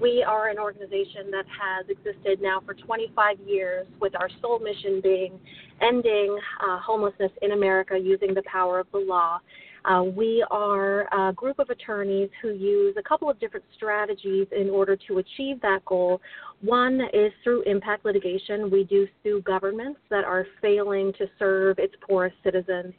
we 0.01 0.25
are 0.27 0.49
an 0.49 0.59
organization 0.59 1.31
that 1.31 1.45
has 1.47 1.87
existed 1.89 2.41
now 2.41 2.63
for 2.65 2.75
25 2.75 3.39
years 3.47 3.87
with 4.01 4.15
our 4.15 4.31
sole 4.41 4.59
mission 4.59 5.01
being 5.03 5.39
ending 5.83 6.39
uh, 6.67 6.79
homelessness 6.79 7.31
in 7.43 7.53
America 7.53 7.99
using 7.99 8.33
the 8.33 8.43
power 8.51 8.79
of 8.81 8.87
the 8.93 8.99
law. 8.99 9.41
Uh, 9.85 10.03
we 10.03 10.45
are 10.51 11.09
a 11.29 11.33
group 11.33 11.59
of 11.59 11.71
attorneys 11.71 12.29
who 12.43 12.51
use 12.51 12.95
a 12.99 13.03
couple 13.03 13.31
of 13.31 13.39
different 13.41 13.65
strategies 13.75 14.47
in 14.57 14.69
order 14.71 14.97
to 15.09 15.19
achieve 15.19 15.61
that 15.63 15.85
goal. 15.85 16.21
One 16.61 17.01
is 17.13 17.33
through 17.43 17.63
impact 17.63 18.05
litigation. 18.05 18.71
We 18.71 18.85
do 18.85 19.07
sue 19.23 19.43
governments 19.43 20.01
that 20.11 20.25
are 20.25 20.47
failing 20.61 21.13
to 21.19 21.27
serve 21.39 21.79
its 21.79 21.95
poorest 22.07 22.37
citizens. 22.45 22.95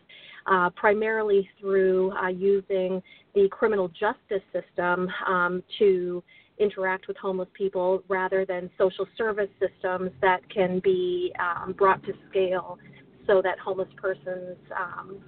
Uh, 0.47 0.71
primarily 0.71 1.47
through 1.59 2.11
uh, 2.13 2.27
using 2.27 2.99
the 3.35 3.47
criminal 3.51 3.87
justice 3.89 4.41
system 4.51 5.07
um, 5.27 5.61
to 5.77 6.23
interact 6.57 7.07
with 7.07 7.15
homeless 7.17 7.47
people 7.53 8.03
rather 8.07 8.43
than 8.43 8.67
social 8.75 9.05
service 9.17 9.49
systems 9.59 10.09
that 10.19 10.39
can 10.49 10.79
be 10.83 11.31
um, 11.39 11.73
brought 11.73 12.01
to 12.03 12.13
scale 12.29 12.79
so 13.27 13.41
that 13.41 13.59
homeless 13.59 13.87
persons 13.97 14.57
um, 14.75 15.19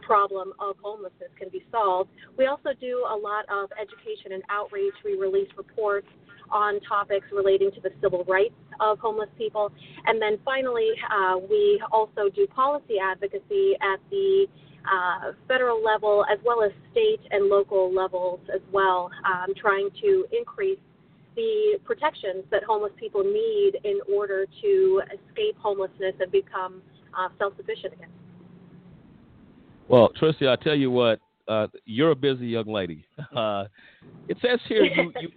problem 0.00 0.52
of 0.58 0.76
homelessness 0.82 1.30
can 1.38 1.48
be 1.48 1.64
solved. 1.70 2.10
We 2.36 2.46
also 2.46 2.70
do 2.80 3.06
a 3.08 3.16
lot 3.16 3.44
of 3.50 3.70
education 3.80 4.32
and 4.32 4.42
outreach. 4.50 4.94
We 5.04 5.16
release 5.16 5.48
reports 5.56 6.08
on 6.50 6.80
topics 6.80 7.26
relating 7.32 7.70
to 7.72 7.80
the 7.80 7.90
civil 8.02 8.24
rights 8.24 8.54
of 8.80 8.98
homeless 8.98 9.28
people. 9.38 9.70
And 10.06 10.20
then 10.20 10.38
finally, 10.44 10.90
uh, 11.10 11.38
we 11.38 11.80
also 11.92 12.28
do 12.34 12.46
policy 12.48 12.94
advocacy 13.02 13.74
at 13.80 14.00
the 14.10 14.46
uh, 14.90 15.32
federal 15.46 15.82
level 15.84 16.24
as 16.32 16.38
well 16.44 16.62
as 16.62 16.72
state 16.90 17.20
and 17.30 17.46
local 17.48 17.92
levels 17.94 18.40
as 18.52 18.60
well, 18.72 19.10
um, 19.26 19.52
trying 19.54 19.90
to 20.00 20.26
increase 20.36 20.78
the 21.36 21.78
protections 21.84 22.44
that 22.50 22.64
homeless 22.64 22.92
people 22.96 23.22
need 23.22 23.78
in 23.84 24.00
order 24.12 24.46
to 24.62 25.02
escape 25.06 25.56
homelessness 25.58 26.14
and 26.18 26.32
become 26.32 26.82
uh, 27.16 27.28
self 27.38 27.56
sufficient 27.56 27.92
again. 27.92 28.08
Well, 29.90 30.08
Tristia, 30.20 30.50
I 30.50 30.62
tell 30.62 30.76
you 30.76 30.88
what, 30.88 31.18
uh, 31.48 31.66
you're 31.84 32.12
a 32.12 32.16
busy 32.16 32.46
young 32.46 32.66
lady. 32.66 33.04
Uh, 33.36 33.64
it 34.28 34.36
says 34.42 34.58
here 34.68 34.84
you, 34.84 35.12
you, 35.20 35.28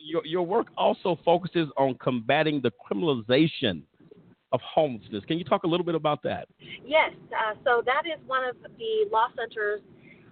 your, 0.00 0.26
your 0.26 0.42
work 0.42 0.68
also 0.76 1.18
focuses 1.24 1.68
on 1.76 1.94
combating 2.02 2.60
the 2.62 2.70
criminalization 2.70 3.82
of 4.52 4.60
homelessness. 4.60 5.24
Can 5.26 5.38
you 5.38 5.44
talk 5.44 5.64
a 5.64 5.66
little 5.66 5.84
bit 5.84 5.94
about 5.94 6.22
that? 6.22 6.48
Yes. 6.84 7.12
Uh, 7.30 7.54
so 7.64 7.82
that 7.84 8.02
is 8.06 8.20
one 8.26 8.46
of 8.46 8.56
the 8.78 9.08
law 9.10 9.28
center's 9.36 9.80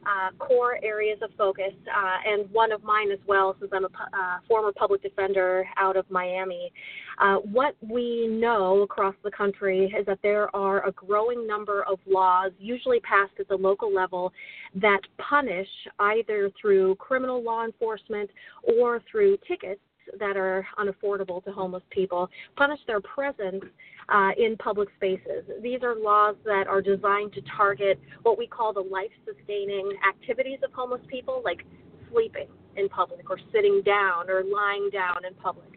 uh, 0.06 0.31
core 0.39 0.78
areas 0.82 1.18
of 1.22 1.31
focus, 1.36 1.72
uh, 1.89 2.16
and 2.27 2.51
one 2.52 2.72
of 2.72 2.82
mine 2.82 3.10
as 3.10 3.18
well, 3.27 3.56
since 3.59 3.70
I'm 3.74 3.85
a 3.85 3.89
uh, 3.89 4.39
former 4.48 4.72
public 4.72 5.02
defender 5.02 5.64
out 5.77 5.97
of 5.97 6.05
Miami. 6.10 6.72
Uh, 7.18 7.36
what 7.36 7.77
we 7.81 8.27
know 8.27 8.82
across 8.82 9.14
the 9.22 9.31
country 9.31 9.94
is 9.98 10.06
that 10.06 10.18
there 10.22 10.55
are 10.56 10.86
a 10.86 10.93
growing 10.93 11.47
number 11.47 11.82
of 11.82 11.98
laws, 12.06 12.52
usually 12.59 13.01
passed 13.01 13.32
at 13.39 13.48
the 13.48 13.56
local 13.56 13.93
level, 13.93 14.32
that 14.74 15.01
punish 15.18 15.68
either 15.98 16.51
through 16.60 16.94
criminal 16.97 17.43
law 17.43 17.64
enforcement 17.64 18.31
or 18.62 19.02
through 19.10 19.36
tickets 19.47 19.81
that 20.18 20.36
are 20.36 20.66
unaffordable 20.78 21.43
to 21.44 21.52
homeless 21.52 21.82
people, 21.90 22.28
punish 22.56 22.81
their 22.86 23.01
presence 23.01 23.64
uh, 24.10 24.30
in 24.38 24.56
public 24.56 24.88
spaces. 24.96 25.44
These 25.62 25.82
are 25.82 25.94
laws 25.94 26.36
that 26.44 26.66
are 26.66 26.82
designed 26.82 27.32
to 27.34 27.42
target 27.56 28.00
what 28.22 28.38
we 28.38 28.46
call 28.46 28.72
the 28.72 28.80
life 28.80 29.10
sustaining 29.24 29.92
activities 30.08 30.58
of 30.64 30.72
homeless 30.72 31.02
people, 31.08 31.42
like 31.44 31.64
sleeping 32.10 32.48
in 32.76 32.88
public 32.88 33.30
or 33.30 33.38
sitting 33.52 33.82
down 33.84 34.28
or 34.28 34.42
lying 34.44 34.90
down 34.92 35.24
in 35.24 35.34
public. 35.34 35.68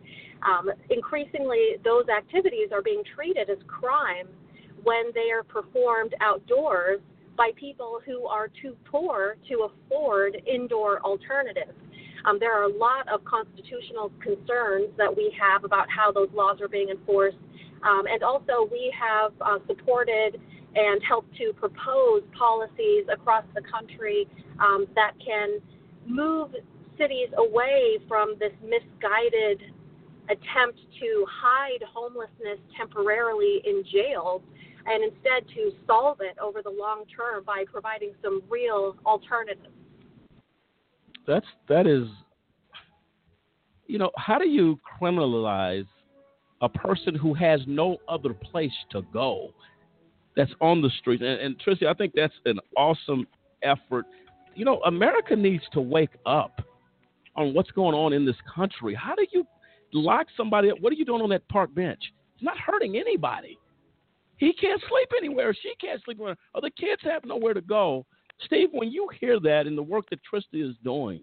Um, 0.42 0.70
increasingly, 0.90 1.78
those 1.84 2.06
activities 2.10 2.70
are 2.72 2.82
being 2.82 3.04
treated 3.16 3.50
as 3.50 3.58
crimes 3.68 4.30
when 4.84 5.12
they 5.14 5.32
are 5.32 5.44
performed 5.44 6.14
outdoors 6.20 7.00
by 7.38 7.52
people 7.56 8.00
who 8.06 8.26
are 8.26 8.50
too 8.62 8.76
poor 8.86 9.38
to 9.50 9.70
afford 9.70 10.42
indoor 10.46 11.00
alternatives. 11.02 11.72
Um, 12.26 12.38
there 12.40 12.54
are 12.58 12.64
a 12.64 12.78
lot 12.78 13.08
of 13.12 13.24
constitutional 13.26 14.12
concerns 14.22 14.90
that 14.98 15.16
we 15.16 15.36
have 15.40 15.64
about 15.64 15.88
how 15.90 16.12
those 16.12 16.30
laws 16.34 16.62
are 16.62 16.68
being 16.68 16.90
enforced. 16.90 17.38
Um, 17.84 18.04
and 18.10 18.24
also, 18.24 18.68
we 18.72 18.94
have 18.98 19.34
uh, 19.42 19.60
supported 19.68 20.40
and 20.76 21.04
helped 21.04 21.36
to 21.38 21.54
propose 21.54 22.24
policies 22.38 23.06
across 23.12 23.44
the 23.54 23.62
country 23.62 24.28
um, 24.60 24.88
that 24.96 25.12
can 25.24 25.60
move 26.08 26.52
cities 26.98 27.30
away 27.38 27.98
from 28.08 28.36
this 28.40 28.54
misguided 28.64 29.62
attempt 30.30 30.80
to 31.00 31.26
hide 31.30 31.84
homelessness 31.94 32.60
temporarily 32.78 33.62
in 33.66 33.84
jails 33.92 34.42
and 34.86 35.04
instead 35.04 35.48
to 35.54 35.72
solve 35.88 36.18
it 36.22 36.38
over 36.40 36.62
the 36.62 36.70
long 36.70 37.04
term 37.16 37.44
by 37.44 37.64
providing 37.72 38.14
some 38.22 38.42
real 38.50 38.96
alternatives. 39.06 39.68
That's 41.28 41.46
that 41.70 41.88
is 41.88 42.08
you 43.88 43.98
know 43.98 44.12
how 44.18 44.38
do 44.38 44.48
you 44.48 44.80
criminalize 45.02 45.88
a 46.64 46.70
person 46.70 47.14
who 47.14 47.34
has 47.34 47.60
no 47.68 47.98
other 48.08 48.34
place 48.34 48.72
to 48.90 49.02
go 49.14 49.50
that's 50.36 50.54
on 50.62 50.82
the 50.82 50.90
street 51.00 51.22
and, 51.22 51.40
and 51.40 51.62
Tristia, 51.62 51.88
I 51.88 51.94
think 51.94 52.14
that's 52.16 52.34
an 52.46 52.60
awesome 52.76 53.28
effort. 53.62 54.06
You 54.56 54.66
know 54.66 54.80
America 54.86 55.36
needs 55.36 55.64
to 55.74 55.82
wake 55.82 56.16
up 56.26 56.62
on 57.36 57.54
what's 57.54 57.70
going 57.72 57.96
on 57.96 58.14
in 58.14 58.26
this 58.26 58.38
country. 58.56 58.96
How 58.96 59.14
do 59.14 59.26
you 59.32 59.46
lock 59.94 60.28
somebody 60.38 60.72
up? 60.72 60.80
What 60.80 60.94
are 60.94 60.96
you 60.96 61.06
doing 61.06 61.22
on 61.22 61.30
that 61.30 61.48
park 61.50 61.76
bench? 61.76 62.00
It's 62.36 62.44
not 62.44 62.58
hurting 62.58 62.96
anybody. 62.96 63.60
He 64.38 64.54
can't 64.54 64.82
sleep 64.90 65.10
anywhere. 65.18 65.54
She 65.54 65.74
can't 65.80 66.02
sleep 66.04 66.18
anywhere. 66.18 66.38
Or 66.56 66.62
the 66.62 66.72
kids 66.72 67.02
have 67.04 67.26
nowhere 67.26 67.54
to 67.54 67.62
go. 67.62 68.06
Steve, 68.46 68.70
when 68.72 68.92
you 68.92 69.08
hear 69.20 69.40
that 69.40 69.68
and 69.68 69.78
the 69.78 69.84
work 69.84 70.06
that 70.10 70.20
Tristia 70.32 70.70
is 70.70 70.76
doing, 70.84 71.22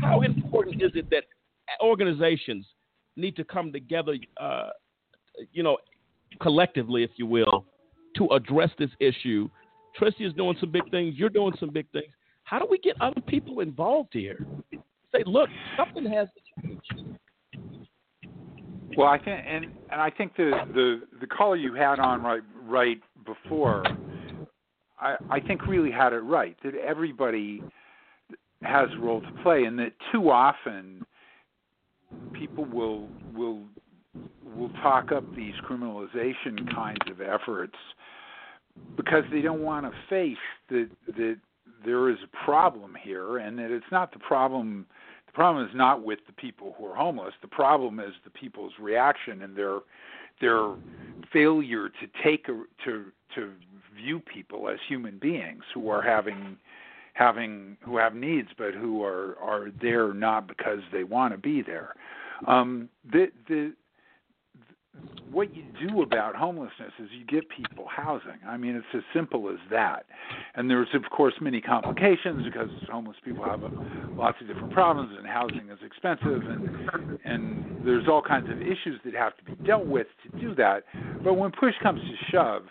how 0.00 0.22
important 0.22 0.82
is 0.82 0.90
it 0.94 1.08
that 1.10 1.24
organizations 1.82 2.66
need 3.16 3.36
to 3.36 3.44
come 3.44 3.72
together, 3.72 4.16
uh, 4.38 4.70
you 5.52 5.62
know, 5.62 5.78
collectively, 6.40 7.02
if 7.02 7.10
you 7.16 7.26
will, 7.26 7.64
to 8.16 8.28
address 8.28 8.70
this 8.78 8.90
issue? 9.00 9.48
Tristia 9.98 10.28
is 10.28 10.34
doing 10.34 10.56
some 10.60 10.70
big 10.70 10.88
things. 10.90 11.14
You're 11.16 11.28
doing 11.28 11.54
some 11.58 11.70
big 11.70 11.90
things. 11.90 12.12
How 12.44 12.58
do 12.58 12.66
we 12.70 12.78
get 12.78 13.00
other 13.00 13.20
people 13.20 13.60
involved 13.60 14.10
here? 14.12 14.46
Say, 15.12 15.22
look, 15.26 15.48
something 15.76 16.04
has 16.10 16.28
to 16.34 16.68
change. 16.68 16.80
Well, 18.96 19.06
I 19.06 19.18
think, 19.18 19.44
and 19.46 19.64
and 19.92 20.00
I 20.00 20.10
think 20.10 20.36
the 20.36 20.50
the 20.74 21.02
the 21.20 21.26
caller 21.26 21.56
you 21.56 21.74
had 21.74 22.00
on 22.00 22.22
right 22.22 22.42
right 22.64 23.00
before 23.24 23.84
I, 25.00 25.16
I 25.30 25.40
think 25.40 25.66
really 25.66 25.90
had 25.90 26.12
it 26.12 26.18
right 26.18 26.56
that 26.64 26.74
everybody 26.74 27.62
has 28.62 28.88
a 28.94 29.00
role 29.00 29.20
to 29.20 29.32
play, 29.42 29.64
and 29.64 29.78
that 29.78 29.92
too 30.12 30.30
often 30.30 31.04
people 32.40 32.64
will 32.64 33.06
will 33.36 33.60
will 34.56 34.70
talk 34.82 35.12
up 35.12 35.22
these 35.36 35.54
criminalization 35.68 36.74
kinds 36.74 36.98
of 37.08 37.20
efforts 37.20 37.76
because 38.96 39.24
they 39.30 39.42
don't 39.42 39.60
want 39.60 39.84
to 39.84 39.92
face 40.08 40.36
that 40.70 40.88
that 41.06 41.36
there 41.84 42.10
is 42.10 42.16
a 42.24 42.44
problem 42.44 42.96
here, 43.00 43.38
and 43.38 43.58
that 43.58 43.70
it's 43.70 43.92
not 43.92 44.12
the 44.12 44.18
problem. 44.18 44.86
The 45.26 45.32
problem 45.32 45.64
is 45.64 45.70
not 45.74 46.04
with 46.04 46.18
the 46.26 46.32
people 46.32 46.74
who 46.76 46.86
are 46.86 46.96
homeless. 46.96 47.34
The 47.40 47.48
problem 47.48 48.00
is 48.00 48.12
the 48.24 48.30
people's 48.30 48.72
reaction 48.80 49.42
and 49.42 49.54
their 49.54 49.78
their 50.40 50.74
failure 51.32 51.88
to 51.88 52.22
take 52.24 52.48
a, 52.48 52.62
to 52.84 53.04
to 53.34 53.52
view 53.94 54.18
people 54.18 54.68
as 54.68 54.78
human 54.88 55.18
beings 55.18 55.62
who 55.74 55.90
are 55.90 56.02
having 56.02 56.56
having 57.12 57.76
who 57.82 57.98
have 57.98 58.14
needs 58.14 58.48
but 58.56 58.72
who 58.72 59.04
are 59.04 59.36
are 59.40 59.68
there 59.80 60.14
not 60.14 60.48
because 60.48 60.78
they 60.90 61.04
want 61.04 61.32
to 61.34 61.38
be 61.38 61.60
there 61.60 61.94
um 62.46 62.88
the 63.12 63.26
the 63.48 63.72
what 65.30 65.54
you 65.54 65.62
do 65.88 66.02
about 66.02 66.34
homelessness 66.34 66.92
is 66.98 67.08
you 67.16 67.24
get 67.24 67.48
people 67.48 67.86
housing. 67.88 68.38
I 68.46 68.56
mean, 68.56 68.74
it's 68.74 68.86
as 68.94 69.02
simple 69.14 69.48
as 69.48 69.58
that. 69.70 70.06
And 70.54 70.68
there's 70.68 70.88
of 70.94 71.02
course 71.10 71.34
many 71.40 71.60
complications 71.60 72.44
because 72.44 72.68
homeless 72.90 73.16
people 73.24 73.44
have 73.44 73.62
a, 73.62 73.70
lots 74.16 74.38
of 74.40 74.48
different 74.48 74.72
problems, 74.72 75.16
and 75.16 75.26
housing 75.26 75.68
is 75.70 75.78
expensive, 75.84 76.42
and 76.42 77.18
and 77.24 77.86
there's 77.86 78.08
all 78.08 78.22
kinds 78.22 78.50
of 78.50 78.60
issues 78.60 79.00
that 79.04 79.14
have 79.14 79.36
to 79.36 79.44
be 79.44 79.54
dealt 79.64 79.86
with 79.86 80.08
to 80.24 80.40
do 80.40 80.54
that. 80.56 80.84
But 81.22 81.34
when 81.34 81.52
push 81.52 81.74
comes 81.82 82.00
to 82.00 82.30
shove, 82.30 82.62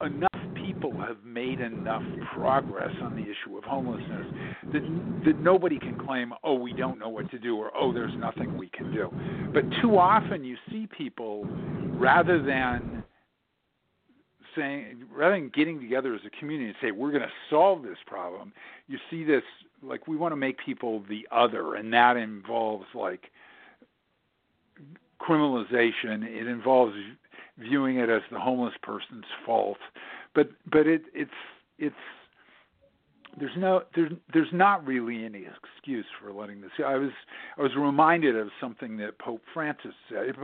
enough 0.00 0.28
people 0.66 0.92
have 1.00 1.16
made 1.24 1.60
enough 1.60 2.02
progress 2.34 2.90
on 3.02 3.14
the 3.16 3.22
issue 3.22 3.56
of 3.56 3.64
homelessness 3.64 4.26
that 4.72 4.82
that 5.24 5.40
nobody 5.40 5.78
can 5.78 5.98
claim, 5.98 6.32
oh, 6.44 6.54
we 6.54 6.72
don't 6.72 6.98
know 6.98 7.08
what 7.08 7.30
to 7.30 7.38
do, 7.38 7.56
or 7.56 7.70
oh, 7.76 7.92
there's 7.92 8.14
nothing 8.18 8.56
we 8.56 8.68
can 8.68 8.92
do. 8.92 9.10
But 9.52 9.64
too 9.80 9.98
often 9.98 10.44
you 10.44 10.56
see 10.70 10.88
people 10.96 11.46
rather 11.98 12.42
than 12.42 13.04
saying 14.56 15.04
rather 15.14 15.34
than 15.34 15.50
getting 15.54 15.80
together 15.80 16.14
as 16.14 16.20
a 16.26 16.38
community 16.38 16.68
and 16.68 16.76
say 16.80 16.90
we're 16.90 17.10
going 17.10 17.22
to 17.22 17.32
solve 17.50 17.82
this 17.82 17.98
problem, 18.06 18.52
you 18.86 18.98
see 19.10 19.24
this 19.24 19.42
like 19.82 20.06
we 20.06 20.16
want 20.16 20.32
to 20.32 20.36
make 20.36 20.58
people 20.64 21.02
the 21.08 21.26
other, 21.30 21.74
and 21.74 21.92
that 21.92 22.16
involves 22.16 22.86
like 22.94 23.30
criminalization. 25.20 26.24
It 26.24 26.46
involves 26.46 26.94
viewing 27.58 27.98
it 27.98 28.08
as 28.08 28.22
the 28.30 28.38
homeless 28.38 28.74
person's 28.82 29.24
fault. 29.44 29.78
But 30.34 30.50
but 30.70 30.86
it 30.86 31.02
it's 31.14 31.30
it's 31.78 31.94
there's 33.38 33.56
no 33.56 33.82
there's 33.94 34.12
there's 34.32 34.52
not 34.52 34.86
really 34.86 35.24
any 35.24 35.46
excuse 35.46 36.04
for 36.20 36.32
letting 36.32 36.60
this. 36.60 36.70
I 36.84 36.96
was 36.96 37.10
I 37.58 37.62
was 37.62 37.72
reminded 37.76 38.36
of 38.36 38.48
something 38.60 38.96
that 38.98 39.18
Pope 39.18 39.42
Francis 39.54 39.94
said. 40.08 40.34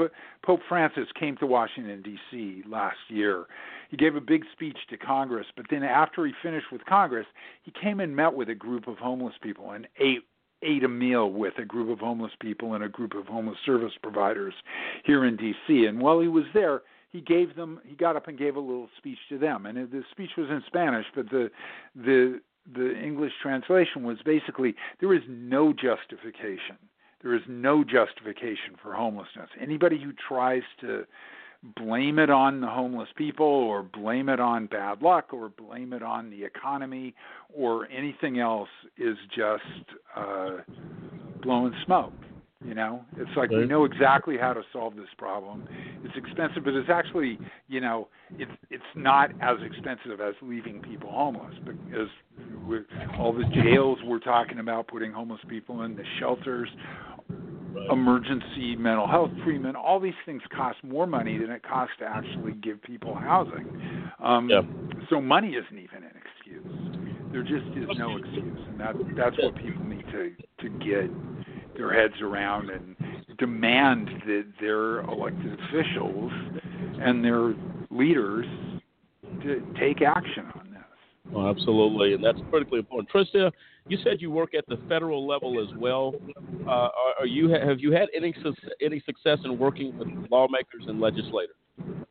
Pope 0.44 0.60
Francis 0.68 1.06
came 1.18 1.36
to 1.36 1.46
Washington 1.46 2.02
D.C. 2.02 2.62
last 2.66 2.96
year. 3.08 3.44
He 3.90 3.96
gave 3.96 4.16
a 4.16 4.20
big 4.20 4.44
speech 4.52 4.78
to 4.90 4.96
Congress, 4.96 5.46
but 5.56 5.66
then 5.70 5.82
after 5.82 6.24
he 6.26 6.32
finished 6.42 6.66
with 6.72 6.84
Congress, 6.86 7.26
he 7.62 7.72
came 7.80 8.00
and 8.00 8.14
met 8.14 8.34
with 8.34 8.48
a 8.48 8.54
group 8.54 8.88
of 8.88 8.98
homeless 8.98 9.34
people 9.42 9.70
and 9.72 9.86
ate 10.00 10.24
ate 10.62 10.82
a 10.82 10.88
meal 10.88 11.30
with 11.30 11.54
a 11.58 11.64
group 11.64 11.88
of 11.90 12.00
homeless 12.00 12.32
people 12.40 12.74
and 12.74 12.82
a 12.82 12.88
group 12.88 13.14
of 13.14 13.26
homeless 13.26 13.58
service 13.64 13.92
providers 14.02 14.54
here 15.04 15.24
in 15.24 15.36
D.C. 15.36 15.84
And 15.84 16.00
while 16.00 16.20
he 16.20 16.28
was 16.28 16.44
there, 16.52 16.82
he 17.10 17.20
gave 17.20 17.56
them 17.56 17.80
he 17.84 17.94
got 17.94 18.16
up 18.16 18.28
and 18.28 18.38
gave 18.38 18.56
a 18.56 18.60
little 18.60 18.88
speech 18.96 19.18
to 19.28 19.38
them. 19.38 19.66
And 19.66 19.90
the 19.90 20.02
speech 20.10 20.30
was 20.36 20.48
in 20.50 20.62
spanish 20.66 21.06
but 21.14 21.30
the 21.30 21.50
the 21.94 22.40
the 22.74 22.98
english 22.98 23.32
translation 23.42 24.02
was 24.02 24.18
basically 24.24 24.74
there 25.00 25.14
is 25.14 25.22
no 25.28 25.72
justification. 25.72 26.76
There 27.22 27.34
is 27.34 27.42
no 27.48 27.82
justification 27.82 28.76
for 28.80 28.94
homelessness. 28.94 29.48
Anybody 29.60 30.00
who 30.00 30.12
tries 30.28 30.62
to 30.82 31.04
blame 31.76 32.20
it 32.20 32.30
on 32.30 32.60
the 32.60 32.68
homeless 32.68 33.08
people 33.16 33.46
or 33.46 33.82
blame 33.82 34.28
it 34.28 34.38
on 34.38 34.66
bad 34.66 35.02
luck 35.02 35.32
or 35.32 35.48
blame 35.48 35.92
it 35.92 36.02
on 36.02 36.30
the 36.30 36.44
economy 36.44 37.14
or 37.52 37.88
anything 37.90 38.38
else 38.38 38.68
is 38.96 39.16
just 39.34 39.64
uh 40.14 40.58
blowing 41.42 41.74
smoke 41.84 42.12
you 42.64 42.74
know, 42.74 43.04
it's 43.16 43.30
like 43.36 43.50
we 43.50 43.66
know 43.66 43.84
exactly 43.84 44.36
how 44.36 44.52
to 44.52 44.62
solve 44.72 44.96
this 44.96 45.08
problem. 45.16 45.68
It's 46.02 46.14
expensive, 46.16 46.64
but 46.64 46.74
it's 46.74 46.90
actually, 46.90 47.38
you 47.68 47.80
know, 47.80 48.08
it's 48.32 48.50
it's 48.68 48.82
not 48.96 49.30
as 49.40 49.58
expensive 49.64 50.20
as 50.20 50.34
leaving 50.42 50.82
people 50.82 51.10
homeless 51.10 51.54
because 51.64 52.08
with 52.66 52.84
all 53.16 53.32
the 53.32 53.44
jails 53.62 53.98
we're 54.04 54.18
talking 54.18 54.58
about, 54.58 54.88
putting 54.88 55.12
homeless 55.12 55.40
people 55.48 55.82
in 55.82 55.94
the 55.94 56.02
shelters, 56.18 56.68
emergency 57.92 58.74
mental 58.74 59.06
health 59.06 59.30
treatment, 59.44 59.76
all 59.76 60.00
these 60.00 60.18
things 60.26 60.42
cost 60.54 60.82
more 60.82 61.06
money 61.06 61.38
than 61.38 61.50
it 61.50 61.62
costs 61.62 61.94
to 62.00 62.06
actually 62.06 62.54
give 62.54 62.82
people 62.82 63.14
housing. 63.14 64.10
Um, 64.20 64.48
yeah. 64.50 64.62
So 65.10 65.20
money 65.20 65.50
isn't 65.50 65.78
even 65.78 66.02
an 66.02 66.12
excuse. 66.16 66.98
There 67.30 67.42
just 67.42 67.76
is 67.76 67.96
no 67.96 68.16
excuse, 68.16 68.58
and 68.68 68.80
that 68.80 68.94
that's 69.16 69.36
what 69.38 69.54
people 69.56 69.84
need 69.84 70.04
to 70.10 70.34
to 70.62 70.68
get 70.80 71.08
their 71.78 71.92
heads 71.92 72.20
around 72.20 72.70
and 72.70 72.96
demand 73.38 74.08
that 74.26 74.44
their 74.60 75.00
elected 75.00 75.58
officials 75.60 76.32
and 77.00 77.24
their 77.24 77.54
leaders 77.90 78.46
to 79.42 79.64
take 79.80 80.02
action 80.02 80.46
on 80.56 80.70
this. 80.72 80.82
Oh, 81.34 81.48
absolutely, 81.48 82.14
and 82.14 82.24
that's 82.24 82.38
critically 82.50 82.80
important. 82.80 83.08
Tristia, 83.10 83.52
you 83.86 83.98
said 84.02 84.20
you 84.20 84.30
work 84.30 84.54
at 84.54 84.64
the 84.66 84.76
federal 84.88 85.26
level 85.26 85.62
as 85.62 85.74
well. 85.78 86.14
Uh, 86.66 86.70
are, 86.70 86.90
are 87.20 87.26
you 87.26 87.48
have 87.50 87.80
you 87.80 87.92
had 87.92 88.08
any 88.14 88.34
any 88.82 89.00
success 89.06 89.38
in 89.44 89.58
working 89.58 89.96
with 89.98 90.08
lawmakers 90.30 90.84
and 90.86 91.00
legislators 91.00 91.54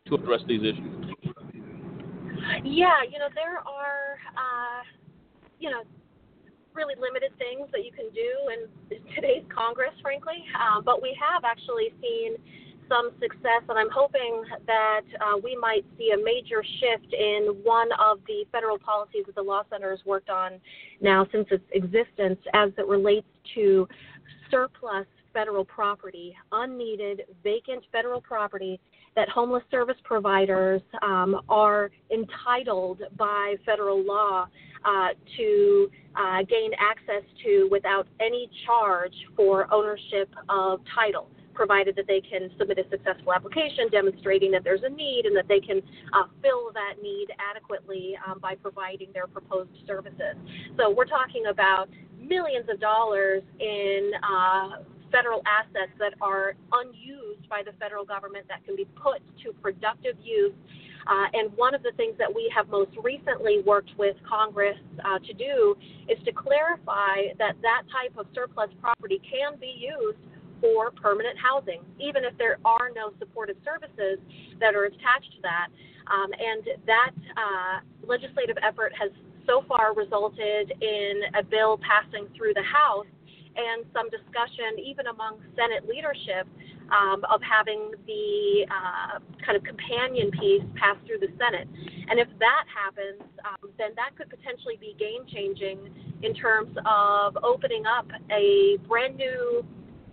to 0.08 0.16
address 0.16 0.42
these 0.48 0.62
issues? 0.62 1.16
Yeah, 2.64 3.04
you 3.10 3.20
know 3.20 3.28
there 3.36 3.58
are, 3.58 4.18
uh, 4.38 4.84
you 5.60 5.70
know, 5.70 5.84
really 6.78 6.94
limited 7.02 7.34
things 7.42 7.68
that 7.74 7.84
you 7.84 7.92
can 7.92 8.06
do 8.14 8.30
in 8.54 9.02
today's 9.18 9.44
Congress, 9.50 9.98
frankly. 10.02 10.46
Uh, 10.54 10.80
but 10.80 11.02
we 11.02 11.18
have 11.18 11.44
actually 11.44 11.90
seen 12.00 12.38
some 12.88 13.12
success, 13.20 13.66
and 13.68 13.78
I'm 13.78 13.90
hoping 13.92 14.44
that 14.66 15.02
uh, 15.20 15.38
we 15.44 15.58
might 15.58 15.84
see 15.98 16.14
a 16.14 16.18
major 16.24 16.64
shift 16.80 17.12
in 17.12 17.60
one 17.64 17.90
of 18.00 18.20
the 18.28 18.46
federal 18.52 18.78
policies 18.78 19.24
that 19.26 19.36
the 19.36 19.42
Law 19.42 19.64
Center 19.70 19.90
has 19.90 20.00
worked 20.06 20.30
on 20.30 20.62
now 21.02 21.28
since 21.34 21.48
its 21.52 21.66
existence 21.74 22.40
as 22.54 22.70
it 22.78 22.86
relates 22.86 23.28
to 23.56 23.88
surplus 24.50 25.06
federal 25.34 25.66
property, 25.66 26.34
unneeded, 26.52 27.24
vacant 27.44 27.84
federal 27.92 28.22
property 28.22 28.80
that 29.16 29.28
homeless 29.30 29.64
service 29.70 29.98
providers 30.04 30.82
um, 31.02 31.42
are 31.50 31.92
entitled 32.12 33.02
by 33.18 33.56
federal 33.66 34.04
law 34.04 34.48
uh, 34.86 35.10
to 35.38 35.90
uh, 36.16 36.44
gain 36.44 36.72
access 36.80 37.24
to 37.44 37.68
without 37.72 38.08
any 38.20 38.50
charge 38.66 39.14
for 39.36 39.72
ownership 39.74 40.30
of 40.50 40.80
title 40.94 41.30
provided 41.54 41.96
that 41.96 42.06
they 42.08 42.22
can 42.22 42.52
submit 42.60 42.78
a 42.78 42.88
successful 42.90 43.34
application 43.34 43.90
demonstrating 43.92 44.52
that 44.52 44.64
there's 44.64 44.84
a 44.84 44.90
need 44.90 45.26
and 45.26 45.36
that 45.36 45.48
they 45.48 45.60
can 45.60 45.82
uh, 46.14 46.24
fill 46.42 46.72
that 46.72 47.02
need 47.02 47.28
adequately 47.52 48.16
um, 48.28 48.38
by 48.40 48.54
providing 48.54 49.08
their 49.12 49.26
proposed 49.26 49.72
services. 49.88 50.38
So 50.78 50.92
we're 50.92 51.06
talking 51.10 51.48
about 51.50 51.90
millions 52.20 52.70
of 52.70 52.80
dollars 52.80 53.42
in 53.60 54.12
uh, 54.22 54.84
federal 55.12 55.42
assets 55.48 55.92
that 56.00 56.14
are 56.22 56.54
unused 56.74 57.50
by 57.50 57.64
the 57.66 57.72
federal 57.80 58.06
government 58.06 58.46
that 58.48 58.64
can 58.64 58.76
be 58.76 58.86
put 58.96 59.22
to 59.44 59.52
productive 59.62 60.16
use. 60.22 60.54
Uh, 61.08 61.28
and 61.34 61.56
one 61.56 61.74
of 61.74 61.84
the 61.84 61.92
things 61.96 62.16
that 62.18 62.34
we 62.34 62.52
have 62.54 62.68
most 62.70 62.92
recently 63.02 63.62
worked 63.66 63.92
with 63.98 64.16
Congress 64.28 64.78
uh, 65.06 65.20
to 65.20 65.34
do 65.34 65.76
is 66.10 66.18
to 66.26 66.32
clarify 66.32 67.32
that 67.40 67.56
that 67.62 67.84
type 67.88 68.12
of 68.18 68.28
surplus 68.36 68.70
property 68.82 69.22
can 69.24 69.58
be 69.60 69.74
used 69.80 70.20
for 70.60 70.92
permanent 70.92 71.38
housing, 71.38 71.82
even 72.00 72.24
if 72.26 72.38
there 72.38 72.58
are 72.66 72.90
no 72.94 73.12
supportive 73.20 73.56
services 73.64 74.20
that 74.60 74.76
are 74.76 74.86
attached 74.86 75.32
to 75.36 75.42
that. 75.44 75.68
Um, 76.08 76.32
and 76.34 76.64
that 76.86 77.12
uh, 77.36 77.80
legislative 78.06 78.58
effort 78.64 78.92
has 79.00 79.12
so 79.46 79.64
far 79.68 79.94
resulted 79.94 80.72
in 80.82 81.22
a 81.40 81.44
bill 81.44 81.80
passing 81.80 82.28
through 82.36 82.54
the 82.54 82.64
House 82.64 83.08
and 83.56 83.86
some 83.94 84.10
discussion, 84.10 84.78
even 84.84 85.08
among 85.08 85.40
Senate 85.56 85.88
leadership, 85.88 86.48
um, 86.92 87.24
of 87.32 87.42
having 87.42 87.92
the 88.06 88.66
uh, 88.70 89.20
kind 89.46 89.58
of 89.58 89.64
companion 89.64 90.32
piece 90.32 90.64
pass 90.76 90.96
through 91.06 91.20
the 91.20 91.32
Senate. 91.38 91.68
And 92.10 92.20
if 92.20 92.28
that 92.40 92.66
happens, 92.68 93.22
um, 93.46 93.70
then 93.78 93.92
that 93.96 94.16
could 94.16 94.30
potentially 94.30 94.78
be 94.80 94.96
game 94.98 95.26
changing 95.32 95.94
in 96.24 96.34
terms 96.34 96.76
of 96.86 97.38
opening 97.44 97.86
up 97.86 98.08
a 98.32 98.78
brand 98.88 99.18
new, 99.18 99.66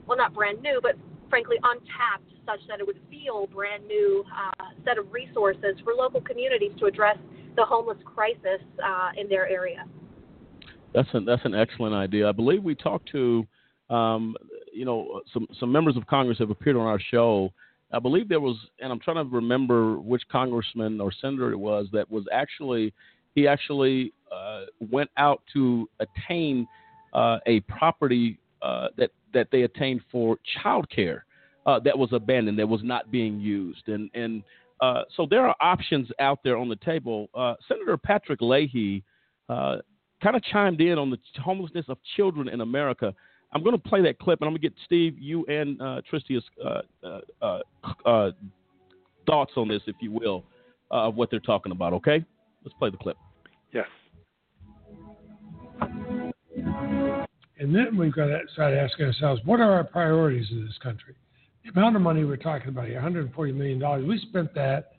well, 0.06 0.18
not 0.18 0.34
brand 0.34 0.62
new, 0.62 0.80
but 0.82 0.96
frankly 1.30 1.56
untapped, 1.62 2.30
such 2.46 2.60
that 2.68 2.78
it 2.80 2.86
would 2.86 3.00
feel 3.10 3.46
brand 3.46 3.86
new 3.86 4.24
uh, 4.30 4.64
set 4.84 4.98
of 4.98 5.10
resources 5.12 5.76
for 5.82 5.94
local 5.94 6.20
communities 6.20 6.72
to 6.78 6.86
address 6.86 7.16
the 7.56 7.64
homeless 7.64 7.98
crisis 8.04 8.60
uh, 8.84 9.10
in 9.16 9.28
their 9.28 9.48
area. 9.48 9.84
That's 10.92 11.08
an 11.12 11.24
that's 11.24 11.44
an 11.44 11.54
excellent 11.54 11.94
idea. 11.94 12.28
I 12.28 12.32
believe 12.32 12.62
we 12.62 12.74
talked 12.76 13.10
to, 13.10 13.44
um, 13.90 14.36
you 14.74 14.84
know, 14.84 15.20
some 15.32 15.46
some 15.58 15.70
members 15.70 15.96
of 15.96 16.06
Congress 16.06 16.38
have 16.38 16.50
appeared 16.50 16.76
on 16.76 16.86
our 16.86 17.00
show. 17.00 17.52
I 17.92 18.00
believe 18.00 18.28
there 18.28 18.40
was, 18.40 18.56
and 18.80 18.90
I'm 18.90 18.98
trying 18.98 19.16
to 19.16 19.34
remember 19.34 19.98
which 19.98 20.22
congressman 20.30 21.00
or 21.00 21.12
senator 21.12 21.52
it 21.52 21.56
was 21.56 21.86
that 21.92 22.10
was 22.10 22.24
actually 22.32 22.92
he 23.34 23.46
actually 23.46 24.12
uh, 24.32 24.62
went 24.90 25.10
out 25.16 25.42
to 25.52 25.88
attain 26.00 26.66
uh, 27.12 27.38
a 27.46 27.60
property 27.60 28.38
uh, 28.62 28.88
that 28.96 29.10
that 29.32 29.48
they 29.52 29.62
attained 29.62 30.00
for 30.10 30.38
child 30.62 30.88
care 30.90 31.24
uh, 31.66 31.78
that 31.80 31.96
was 31.96 32.12
abandoned, 32.12 32.58
that 32.58 32.68
was 32.68 32.82
not 32.82 33.10
being 33.10 33.40
used, 33.40 33.88
and 33.88 34.10
and 34.14 34.42
uh, 34.80 35.02
so 35.16 35.26
there 35.28 35.46
are 35.46 35.54
options 35.60 36.08
out 36.18 36.40
there 36.42 36.56
on 36.56 36.68
the 36.68 36.76
table. 36.76 37.28
Uh, 37.34 37.54
Senator 37.68 37.96
Patrick 37.96 38.40
Leahy 38.40 39.02
kind 39.48 40.36
of 40.36 40.42
chimed 40.44 40.80
in 40.80 40.98
on 40.98 41.10
the 41.10 41.18
homelessness 41.42 41.84
of 41.88 41.98
children 42.16 42.48
in 42.48 42.60
America. 42.60 43.14
I'm 43.54 43.62
going 43.62 43.76
to 43.76 43.88
play 43.88 44.02
that 44.02 44.18
clip, 44.18 44.40
and 44.40 44.48
I'm 44.48 44.52
going 44.52 44.62
to 44.62 44.68
get 44.68 44.74
Steve, 44.84 45.16
you, 45.18 45.44
and 45.46 45.80
uh, 45.80 46.00
Tristia's 46.10 46.42
uh, 46.64 46.80
uh, 47.06 47.20
uh, 47.40 47.60
uh, 48.04 48.30
thoughts 49.26 49.52
on 49.56 49.68
this, 49.68 49.80
if 49.86 49.94
you 50.00 50.10
will, 50.10 50.44
uh, 50.90 51.08
of 51.08 51.14
what 51.14 51.30
they're 51.30 51.38
talking 51.38 51.70
about. 51.70 51.92
Okay, 51.92 52.24
let's 52.64 52.76
play 52.78 52.90
the 52.90 52.96
clip. 52.96 53.16
Yes. 53.72 53.86
And 57.58 57.74
then 57.74 57.96
we've 57.96 58.12
got 58.12 58.26
to 58.26 58.40
start 58.52 58.74
asking 58.74 59.06
ourselves, 59.06 59.40
what 59.44 59.60
are 59.60 59.72
our 59.72 59.84
priorities 59.84 60.48
in 60.50 60.64
this 60.66 60.76
country? 60.82 61.14
The 61.64 61.70
amount 61.70 61.94
of 61.96 62.02
money 62.02 62.24
we're 62.24 62.36
talking 62.36 62.68
about 62.68 62.88
here, 62.88 63.00
$140 63.00 63.54
million, 63.54 64.08
we 64.08 64.18
spent 64.28 64.52
that 64.54 64.92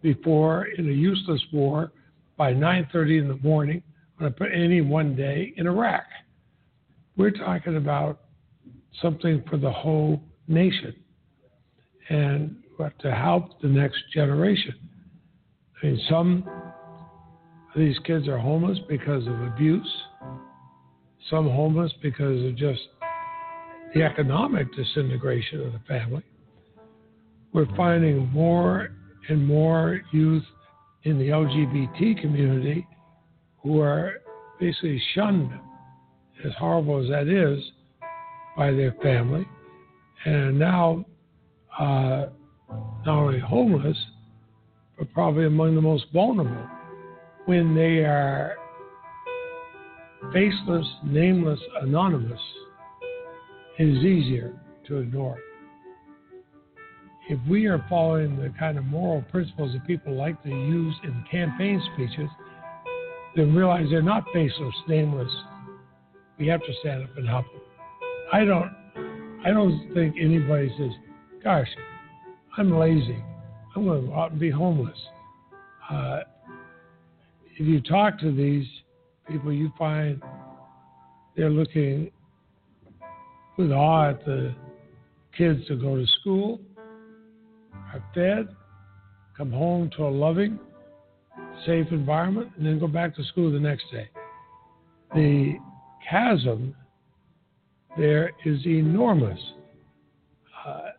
before 0.00 0.66
in 0.78 0.88
a 0.88 0.92
useless 0.92 1.42
war 1.52 1.90
by 2.36 2.54
9.30 2.54 3.20
in 3.20 3.28
the 3.28 3.36
morning 3.42 3.82
on 4.20 4.34
any 4.54 4.80
one 4.80 5.16
day 5.16 5.52
in 5.56 5.66
Iraq. 5.66 6.04
We're 7.20 7.32
talking 7.32 7.76
about 7.76 8.18
something 9.02 9.44
for 9.50 9.58
the 9.58 9.70
whole 9.70 10.22
nation 10.48 10.94
and 12.08 12.56
what 12.78 12.98
to 13.00 13.14
help 13.14 13.60
the 13.60 13.68
next 13.68 13.98
generation. 14.14 14.74
I 15.82 15.86
mean, 15.86 16.00
some 16.08 16.48
of 17.74 17.78
these 17.78 17.98
kids 18.06 18.26
are 18.26 18.38
homeless 18.38 18.78
because 18.88 19.26
of 19.26 19.38
abuse 19.42 19.86
some 21.28 21.44
homeless 21.44 21.92
because 22.02 22.42
of 22.42 22.56
just 22.56 22.80
the 23.94 24.02
economic 24.02 24.74
disintegration 24.74 25.60
of 25.60 25.74
the 25.74 25.80
family. 25.86 26.22
We're 27.52 27.68
finding 27.76 28.28
more 28.30 28.88
and 29.28 29.46
more 29.46 30.00
youth 30.10 30.44
in 31.02 31.18
the 31.18 31.28
LGBT 31.28 32.18
community 32.22 32.86
who 33.62 33.80
are 33.80 34.14
basically 34.58 35.02
shunned, 35.14 35.50
as 36.44 36.52
horrible 36.58 37.02
as 37.02 37.08
that 37.10 37.28
is, 37.28 37.62
by 38.56 38.70
their 38.72 38.92
family, 39.02 39.46
and 40.24 40.58
now 40.58 41.04
uh, 41.78 42.26
not 43.06 43.18
only 43.18 43.38
homeless, 43.38 43.96
but 44.98 45.12
probably 45.12 45.46
among 45.46 45.74
the 45.74 45.80
most 45.80 46.04
vulnerable 46.12 46.68
when 47.46 47.74
they 47.74 48.04
are 48.04 48.54
faceless, 50.32 50.86
nameless, 51.04 51.60
anonymous, 51.82 52.40
It 53.78 53.88
is 53.88 54.04
easier 54.04 54.52
to 54.86 54.98
ignore. 54.98 55.38
If 57.28 57.38
we 57.48 57.66
are 57.66 57.84
following 57.88 58.36
the 58.36 58.52
kind 58.58 58.76
of 58.76 58.84
moral 58.84 59.22
principles 59.30 59.72
that 59.72 59.86
people 59.86 60.14
like 60.14 60.42
to 60.42 60.48
use 60.48 60.94
in 61.04 61.24
campaign 61.30 61.80
speeches, 61.94 62.28
then 63.36 63.54
realize 63.54 63.86
they're 63.90 64.02
not 64.02 64.24
faceless, 64.32 64.74
nameless. 64.88 65.32
We 66.40 66.48
have 66.48 66.60
to 66.60 66.72
stand 66.80 67.04
up 67.04 67.16
and 67.16 67.28
help 67.28 67.46
them. 67.52 67.60
I 68.32 68.44
don't, 68.44 68.72
I 69.44 69.50
don't 69.50 69.92
think 69.94 70.16
anybody 70.18 70.74
says, 70.78 70.90
"Gosh, 71.44 71.68
I'm 72.56 72.76
lazy. 72.76 73.22
I'm 73.76 73.84
going 73.84 74.10
to 74.10 74.36
be 74.36 74.50
homeless." 74.50 74.98
Uh, 75.88 76.20
if 77.56 77.66
you 77.66 77.80
talk 77.82 78.18
to 78.20 78.32
these 78.34 78.66
people 79.28 79.52
you 79.52 79.72
find 79.78 80.22
they're 81.36 81.50
looking 81.50 82.10
with 83.56 83.70
awe 83.70 84.10
at 84.10 84.24
the 84.24 84.54
kids 85.36 85.66
to 85.68 85.76
go 85.76 85.96
to 85.96 86.06
school, 86.20 86.60
are 87.92 88.02
fed, 88.14 88.48
come 89.36 89.52
home 89.52 89.90
to 89.96 90.04
a 90.04 90.08
loving, 90.08 90.58
safe 91.66 91.86
environment, 91.90 92.50
and 92.56 92.66
then 92.66 92.78
go 92.78 92.86
back 92.86 93.14
to 93.16 93.24
school 93.24 93.52
the 93.52 93.60
next 93.60 93.84
day. 93.92 94.08
The 95.14 95.56
chasm 96.08 96.74
there 97.96 98.32
is 98.44 98.64
enormous. 98.66 99.38
Uh, 100.66 100.90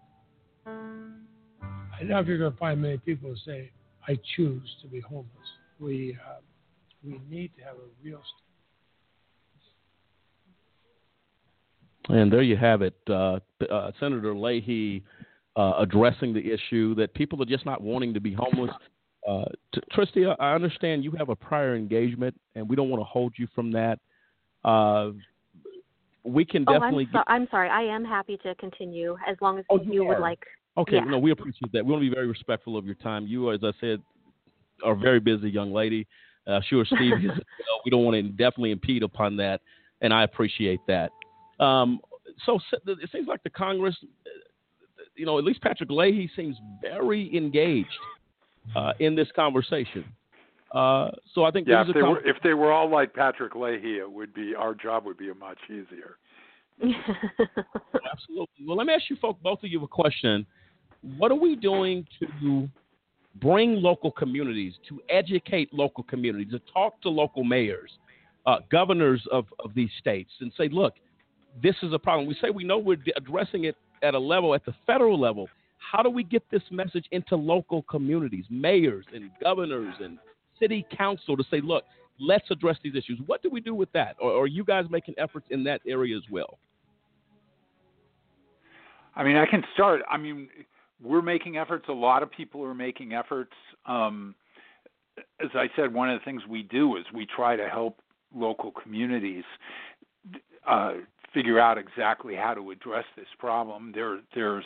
I 0.68 2.04
know 2.04 2.20
if 2.20 2.28
you're 2.28 2.38
going 2.38 2.52
to 2.52 2.58
find 2.58 2.82
many 2.82 2.98
people 2.98 3.30
who 3.30 3.36
say, 3.46 3.72
I 4.08 4.18
choose 4.36 4.68
to 4.82 4.88
be 4.88 5.00
homeless. 5.00 5.28
We, 5.80 6.18
uh, 6.28 6.40
we 7.04 7.22
need 7.30 7.52
to 7.58 7.64
have 7.64 7.76
a 7.76 8.04
real. 8.04 8.22
And 12.10 12.32
there 12.32 12.42
you 12.42 12.58
have 12.58 12.82
it, 12.82 12.96
uh, 13.10 13.40
uh, 13.70 13.92
Senator 14.00 14.36
Leahy 14.36 15.04
uh, 15.56 15.74
addressing 15.80 16.34
the 16.34 16.52
issue 16.52 16.96
that 16.96 17.14
people 17.14 17.42
are 17.42 17.46
just 17.46 17.66
not 17.66 17.82
wanting 17.82 18.14
to 18.14 18.20
be 18.20 18.34
homeless. 18.34 18.72
Uh, 19.28 19.46
Tristia, 19.94 20.36
I 20.40 20.54
understand 20.56 21.04
you 21.04 21.12
have 21.12 21.30
a 21.30 21.36
prior 21.36 21.76
engagement, 21.76 22.36
and 22.56 22.68
we 22.68 22.76
don't 22.76 22.90
want 22.90 23.02
to 23.02 23.06
hold 23.06 23.34
you 23.38 23.48
from 23.54 23.72
that. 23.74 24.00
Uh, 24.64 25.12
we 26.24 26.46
can 26.46 26.64
definitely. 26.66 27.08
Oh, 27.14 27.18
I'm, 27.18 27.24
so, 27.26 27.32
I'm, 27.34 27.48
sorry. 27.50 27.70
I 27.70 27.82
am 27.82 28.06
happy 28.06 28.38
to 28.44 28.54
continue 28.56 29.18
as 29.28 29.38
long 29.42 29.60
as 29.60 29.66
oh, 29.70 29.80
you, 29.82 29.94
you 29.94 30.06
would 30.06 30.20
like. 30.20 30.44
Okay, 30.78 30.96
yeah. 30.96 31.04
no, 31.04 31.18
we 31.20 31.32
appreciate 31.32 31.72
that. 31.74 31.86
We 31.86 31.92
want 31.92 32.04
to 32.04 32.10
be 32.10 32.14
very 32.14 32.28
respectful 32.28 32.78
of 32.78 32.86
your 32.86 32.96
time. 32.96 33.28
You, 33.28 33.52
as 33.52 33.60
I 33.64 33.72
said, 33.82 34.02
are 34.84 34.94
a 34.94 34.98
very 34.98 35.20
busy 35.20 35.50
young 35.50 35.74
lady. 35.74 36.08
Uh, 36.48 36.60
sure, 36.68 36.86
Steve, 36.86 37.22
know, 37.22 37.34
we 37.86 37.92
don't 37.92 38.04
want 38.04 38.16
to 38.16 38.24
definitely 38.24 38.72
impede 38.72 39.04
upon 39.04 39.36
that, 39.38 39.62
and 40.02 40.14
I 40.14 40.24
appreciate 40.24 40.80
that. 40.88 41.12
Um, 41.60 42.00
so 42.46 42.60
it 42.88 43.10
seems 43.12 43.28
like 43.28 43.44
the 43.44 43.50
Congress, 43.50 43.96
you 45.16 45.26
know, 45.26 45.38
at 45.38 45.44
least 45.44 45.62
Patrick 45.62 45.90
Leahy 45.92 46.30
seems 46.36 46.56
very 46.82 47.36
engaged 47.36 47.90
uh, 48.76 48.94
in 49.00 49.16
this 49.16 49.28
conversation. 49.36 50.06
Uh, 50.74 51.10
so 51.34 51.44
I 51.44 51.52
think 51.52 51.68
yeah, 51.68 51.82
if 51.82 51.94
they, 51.94 52.00
com- 52.00 52.12
were, 52.12 52.26
if 52.26 52.38
they 52.44 52.54
were 52.54 52.72
all 52.72 52.90
like 52.90 53.14
Patrick 53.14 53.56
Leahy, 53.56 53.98
it 53.98 54.10
would 54.10 54.34
be 54.34 54.56
our 54.56 54.74
job 54.74 55.06
would 55.06 55.18
be 55.18 55.32
much 55.34 55.58
easier. 55.66 56.18
Absolutely. 56.82 58.66
Well, 58.66 58.78
let 58.78 58.88
me 58.88 58.94
ask 58.94 59.10
you, 59.10 59.18
folks, 59.22 59.40
both 59.44 59.64
of 59.64 59.70
you, 59.70 59.84
a 59.84 59.88
question. 59.88 60.46
What 61.18 61.32
are 61.32 61.38
we 61.38 61.56
doing 61.56 62.06
to 62.20 62.70
bring 63.42 63.82
local 63.82 64.12
communities, 64.12 64.74
to 64.90 65.02
educate 65.10 65.74
local 65.74 66.04
communities, 66.04 66.52
to 66.52 66.60
talk 66.74 67.02
to 67.02 67.10
local 67.10 67.44
mayors, 67.44 67.92
uh, 68.46 68.58
governors 68.72 69.22
of, 69.32 69.46
of 69.64 69.74
these 69.74 69.90
states, 70.00 70.32
and 70.40 70.52
say, 70.58 70.70
look, 70.70 70.94
this 71.62 71.76
is 71.84 71.94
a 71.94 72.00
problem. 72.00 72.28
We 72.28 72.36
say 72.42 72.50
we 72.50 72.64
know 72.64 72.78
we're 72.78 72.98
addressing 73.16 73.66
it 73.66 73.76
at 74.04 74.14
a 74.14 74.20
level, 74.20 74.56
at 74.56 74.66
the 74.66 74.74
federal 74.88 75.20
level. 75.20 75.50
How 75.80 76.02
do 76.02 76.10
we 76.10 76.24
get 76.24 76.44
this 76.50 76.62
message 76.72 77.06
into 77.12 77.36
local 77.36 77.84
communities, 77.84 78.46
mayors 78.50 79.06
and 79.14 79.30
governors 79.42 79.94
and 80.00 80.18
city 80.62 80.86
council 80.96 81.36
to 81.36 81.44
say, 81.50 81.60
look, 81.62 81.84
let's 82.20 82.50
address 82.52 82.78
these 82.84 82.96
issues? 82.96 83.20
What 83.26 83.42
do 83.42 83.50
we 83.50 83.60
do 83.60 83.74
with 83.74 83.92
that? 83.94 84.16
Or, 84.22 84.44
are 84.44 84.48
you 84.48 84.64
guys 84.64 84.86
making 84.90 85.16
efforts 85.18 85.48
in 85.50 85.64
that 85.66 85.82
area 85.88 86.16
as 86.16 86.24
well? 86.32 86.60
I 89.16 89.24
mean, 89.24 89.36
I 89.36 89.46
can 89.46 89.64
start. 89.74 90.02
I 90.10 90.18
mean, 90.18 90.48
we're 91.04 91.22
making 91.22 91.58
efforts. 91.58 91.86
A 91.90 91.94
lot 91.94 92.24
of 92.24 92.32
people 92.32 92.64
are 92.64 92.74
making 92.74 93.14
efforts. 93.14 93.52
Um, 93.86 94.36
as 95.44 95.50
I 95.54 95.68
said, 95.76 95.94
one 95.94 96.10
of 96.10 96.20
the 96.20 96.24
things 96.24 96.44
we 96.48 96.64
do 96.64 96.96
is 96.96 97.04
we 97.14 97.26
try 97.26 97.56
to 97.56 97.68
help 97.68 98.00
local 98.34 98.72
communities 98.72 99.44
uh, 100.68 100.94
figure 101.34 101.60
out 101.60 101.78
exactly 101.78 102.36
how 102.36 102.54
to 102.54 102.72
address 102.72 103.06
this 103.18 103.28
problem. 103.38 103.92
There, 103.94 104.20
there's, 104.34 104.66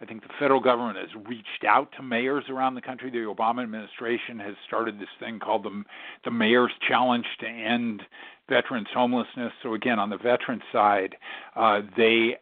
I 0.00 0.04
think, 0.04 0.22
the 0.22 0.28
federal 0.38 0.60
government 0.60 0.98
has 0.98 1.26
reached 1.26 1.64
out 1.66 1.90
to 1.96 2.02
mayors 2.02 2.44
around 2.48 2.74
the 2.74 2.82
country. 2.82 3.10
The 3.10 3.18
Obama 3.18 3.62
administration 3.62 4.38
has 4.40 4.54
started 4.66 4.98
this 4.98 5.08
thing 5.20 5.38
called 5.38 5.64
the 5.64 5.84
the 6.24 6.30
Mayor's 6.30 6.72
Challenge 6.86 7.26
to 7.40 7.46
end 7.46 8.02
veterans 8.48 8.88
homelessness. 8.92 9.52
So 9.62 9.74
again, 9.74 9.98
on 9.98 10.10
the 10.10 10.18
veteran 10.18 10.60
side, 10.72 11.16
uh, 11.54 11.80
they 11.96 12.36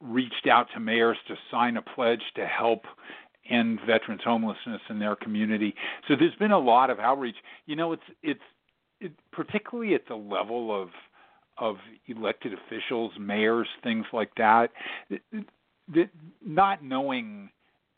reached 0.00 0.46
out 0.50 0.66
to 0.74 0.80
mayors 0.80 1.18
to 1.28 1.36
sign 1.50 1.76
a 1.76 1.82
pledge 1.82 2.22
to 2.34 2.46
help 2.46 2.84
end 3.48 3.80
veterans 3.86 4.22
homelessness 4.24 4.80
in 4.88 4.98
their 4.98 5.16
community. 5.16 5.74
So 6.08 6.14
there's 6.16 6.34
been 6.36 6.52
a 6.52 6.58
lot 6.58 6.90
of 6.90 6.98
outreach. 6.98 7.36
You 7.66 7.76
know, 7.76 7.92
it's 7.92 8.02
it's 8.22 8.40
it, 9.00 9.12
particularly 9.32 9.94
at 9.94 10.06
the 10.08 10.16
level 10.16 10.74
of 10.82 10.88
of 11.58 11.76
elected 12.06 12.52
officials, 12.54 13.12
mayors, 13.18 13.68
things 13.82 14.06
like 14.12 14.34
that. 14.36 14.70
That 15.94 16.10
not 16.44 16.82
knowing 16.82 17.50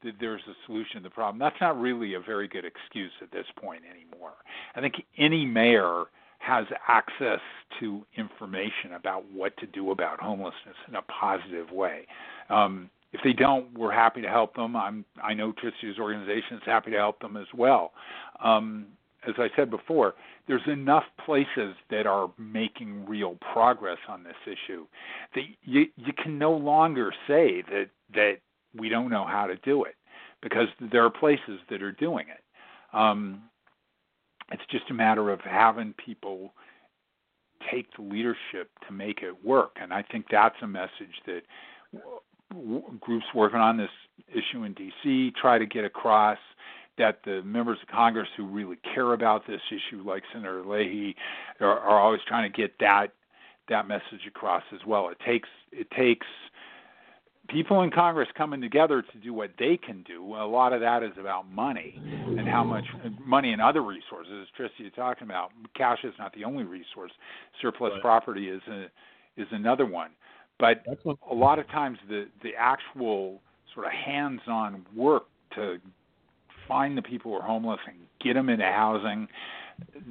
that 0.02 0.14
there's 0.20 0.42
a 0.48 0.54
solution 0.66 0.96
to 0.96 1.02
the 1.02 1.10
problem, 1.10 1.38
that's 1.38 1.60
not 1.60 1.80
really 1.80 2.14
a 2.14 2.20
very 2.20 2.48
good 2.48 2.64
excuse 2.64 3.12
at 3.22 3.30
this 3.30 3.46
point 3.60 3.82
anymore. 3.88 4.32
I 4.74 4.80
think 4.80 4.94
any 5.16 5.46
mayor 5.46 6.04
has 6.38 6.66
access 6.88 7.40
to 7.78 8.04
information 8.16 8.94
about 8.96 9.24
what 9.32 9.56
to 9.58 9.66
do 9.66 9.92
about 9.92 10.20
homelessness 10.20 10.74
in 10.88 10.96
a 10.96 11.02
positive 11.02 11.70
way. 11.70 12.06
Um, 12.50 12.90
if 13.12 13.20
they 13.22 13.32
don't, 13.32 13.78
we're 13.78 13.92
happy 13.92 14.22
to 14.22 14.28
help 14.28 14.56
them. 14.56 14.74
I'm, 14.74 15.04
I 15.22 15.34
know 15.34 15.52
Tristia's 15.52 15.98
organization 15.98 16.56
is 16.56 16.62
happy 16.64 16.90
to 16.90 16.96
help 16.96 17.20
them 17.20 17.36
as 17.36 17.46
well. 17.54 17.92
Um, 18.42 18.86
as 19.26 19.34
I 19.38 19.48
said 19.56 19.70
before, 19.70 20.14
there's 20.48 20.66
enough 20.66 21.04
places 21.24 21.74
that 21.90 22.06
are 22.06 22.30
making 22.38 23.06
real 23.06 23.38
progress 23.52 23.98
on 24.08 24.24
this 24.24 24.34
issue 24.46 24.86
that 25.34 25.42
you, 25.62 25.86
you 25.96 26.12
can 26.22 26.38
no 26.38 26.52
longer 26.52 27.12
say 27.28 27.62
that 27.70 27.86
that 28.14 28.38
we 28.76 28.88
don't 28.88 29.10
know 29.10 29.24
how 29.26 29.46
to 29.46 29.56
do 29.56 29.84
it 29.84 29.94
because 30.42 30.66
there 30.90 31.04
are 31.04 31.10
places 31.10 31.60
that 31.70 31.82
are 31.82 31.92
doing 31.92 32.26
it. 32.28 32.42
Um, 32.96 33.42
it's 34.50 34.62
just 34.70 34.90
a 34.90 34.94
matter 34.94 35.30
of 35.30 35.40
having 35.40 35.94
people 36.04 36.52
take 37.70 37.86
the 37.96 38.02
leadership 38.02 38.70
to 38.86 38.92
make 38.92 39.22
it 39.22 39.44
work. 39.44 39.76
And 39.80 39.92
I 39.92 40.02
think 40.02 40.26
that's 40.30 40.56
a 40.62 40.66
message 40.66 41.14
that 41.26 41.42
w- 42.52 42.82
groups 43.00 43.26
working 43.34 43.60
on 43.60 43.76
this 43.76 43.90
issue 44.28 44.64
in 44.64 44.74
D.C. 44.74 45.32
try 45.40 45.58
to 45.58 45.66
get 45.66 45.84
across. 45.84 46.38
That 46.98 47.20
the 47.24 47.42
members 47.42 47.78
of 47.82 47.88
Congress 47.88 48.28
who 48.36 48.46
really 48.46 48.76
care 48.94 49.14
about 49.14 49.46
this 49.46 49.60
issue, 49.70 50.02
like 50.06 50.22
Senator 50.32 50.62
Leahy, 50.64 51.16
are, 51.60 51.78
are 51.78 51.98
always 51.98 52.20
trying 52.28 52.50
to 52.50 52.56
get 52.56 52.78
that 52.80 53.08
that 53.68 53.88
message 53.88 54.26
across 54.26 54.62
as 54.74 54.80
well. 54.86 55.08
It 55.08 55.18
takes 55.24 55.48
it 55.70 55.90
takes 55.90 56.26
people 57.48 57.82
in 57.82 57.90
Congress 57.90 58.28
coming 58.36 58.60
together 58.60 59.02
to 59.02 59.18
do 59.18 59.32
what 59.32 59.50
they 59.58 59.76
can 59.76 60.02
do. 60.02 60.34
A 60.34 60.46
lot 60.46 60.72
of 60.72 60.80
that 60.80 61.02
is 61.02 61.12
about 61.18 61.50
money 61.50 62.00
and 62.38 62.48
how 62.48 62.64
much 62.64 62.84
money 63.24 63.52
and 63.52 63.60
other 63.60 63.82
resources. 63.82 64.32
As 64.42 64.48
Tristia 64.58 64.86
is 64.86 64.92
talking 64.94 65.24
about, 65.24 65.50
cash 65.76 65.98
is 66.04 66.14
not 66.18 66.32
the 66.34 66.44
only 66.44 66.64
resource. 66.64 67.12
Surplus 67.60 67.92
Right. 67.92 68.00
property 68.02 68.48
is 68.48 68.62
a, 68.68 68.84
is 69.36 69.48
another 69.50 69.86
one. 69.86 70.10
But 70.58 70.84
a 71.30 71.34
lot 71.34 71.58
of 71.58 71.66
times 71.68 71.98
the 72.08 72.28
the 72.42 72.50
actual 72.56 73.40
sort 73.74 73.86
of 73.86 73.92
hands-on 73.92 74.86
work 74.94 75.24
to 75.54 75.78
find 76.68 76.96
the 76.96 77.02
people 77.02 77.32
who 77.32 77.38
are 77.38 77.42
homeless 77.42 77.80
and 77.86 77.96
get 78.22 78.34
them 78.34 78.48
into 78.48 78.64
housing 78.64 79.28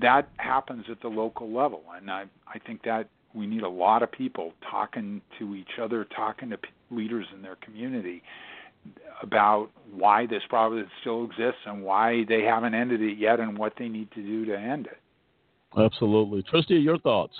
that 0.02 0.30
happens 0.38 0.86
at 0.90 1.02
the 1.02 1.08
local 1.08 1.52
level 1.52 1.84
and 1.96 2.10
i 2.10 2.26
i 2.48 2.60
think 2.60 2.82
that 2.84 3.08
we 3.34 3.48
need 3.48 3.64
a 3.64 3.70
lot 3.70 4.04
of 4.04 4.12
people 4.12 4.54
talking 4.70 5.22
to 5.40 5.56
each 5.56 5.80
other 5.82 6.06
talking 6.16 6.50
to 6.50 6.58
p- 6.58 6.70
leaders 6.90 7.26
in 7.34 7.42
their 7.42 7.56
community 7.58 8.22
about 9.22 9.70
why 9.94 10.26
this 10.26 10.42
problem 10.50 10.86
still 11.02 11.26
exists 11.26 11.62
and 11.68 11.84
why 11.84 12.26
they 12.28 12.42
haven't 12.42 12.74
ended 12.74 13.02
it 13.02 13.18
yet 13.18 13.40
and 13.40 13.58
what 13.58 13.74
they 13.78 13.88
need 13.88 14.10
to 14.12 14.22
do 14.22 14.46
to 14.46 14.58
end 14.58 14.88
it 14.88 14.98
Absolutely. 15.78 16.44
Tristia, 16.44 16.82
your 16.84 17.00
thoughts? 17.00 17.34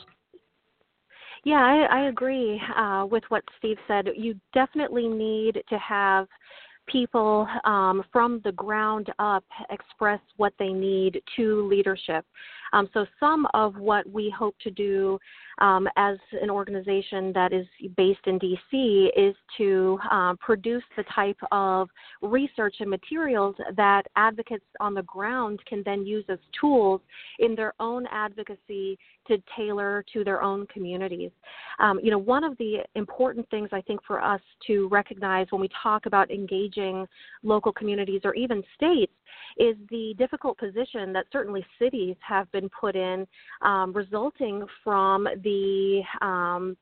Yeah, 1.44 1.56
I, 1.56 2.00
I 2.00 2.08
agree 2.08 2.62
uh, 2.78 3.06
with 3.10 3.24
what 3.30 3.44
Steve 3.58 3.78
said. 3.88 4.10
You 4.16 4.36
definitely 4.54 5.08
need 5.08 5.62
to 5.70 5.78
have 5.80 6.28
people 6.92 7.48
um, 7.64 8.04
from 8.12 8.42
the 8.44 8.52
ground 8.52 9.12
up 9.20 9.44
express 9.70 10.20
what 10.38 10.54
they 10.60 10.70
need 10.70 11.22
to 11.36 11.68
leadership. 11.68 12.26
Um, 12.74 12.90
so, 12.94 13.06
some 13.20 13.48
of 13.54 13.78
what 13.78 14.10
we 14.10 14.34
hope 14.36 14.56
to 14.64 14.72
do 14.72 15.20
um, 15.62 15.88
as 15.96 16.18
an 16.42 16.50
organization 16.50 17.32
that 17.34 17.54
is 17.54 17.66
based 17.96 18.26
in 18.26 18.40
DC 18.40 19.10
is 19.16 19.36
to 19.58 19.98
um, 20.10 20.38
produce 20.38 20.84
the 20.98 21.04
type 21.14 21.38
of 21.52 21.88
research 22.22 22.76
and 22.80 22.90
materials 22.90 23.56
that 23.78 24.04
advocates 24.16 24.66
on 24.80 24.94
the 24.94 25.04
ground 25.04 25.60
can 25.68 25.84
then 25.86 26.06
use 26.06 26.26
as 26.30 26.40
tools 26.60 27.00
in 27.40 27.56
their 27.56 27.74
own 27.80 28.08
advocacy 28.12 28.98
to 29.28 29.38
tailor 29.56 30.04
to 30.12 30.24
their 30.24 30.42
own 30.42 30.66
communities. 30.68 31.32
Um, 31.80 32.00
you 32.02 32.10
know, 32.10 32.18
one 32.18 32.44
of 32.44 32.58
the 32.58 32.80
important 32.96 33.48
things 33.50 33.70
I 33.72 33.82
think 33.82 34.02
for 34.06 34.22
us 34.22 34.42
to 34.68 34.88
recognize 34.90 35.48
when 35.52 35.62
we 35.62 35.70
talk 35.82 36.08
about 36.08 36.32
engaging 36.32 37.06
local 37.44 37.72
communities 37.72 38.22
or 38.24 38.34
even 38.34 38.64
states 38.76 39.14
is 39.58 39.76
the 39.90 40.14
difficult 40.18 40.58
position 40.58 41.14
that 41.14 41.26
certainly 41.32 41.66
cities 41.80 42.16
have 42.28 42.52
been 42.52 42.70
put 42.70 42.96
in, 42.96 43.28
um, 43.62 43.94
resulting 43.94 44.66
from 44.84 45.28
the 45.44 45.51
um, 46.22 46.78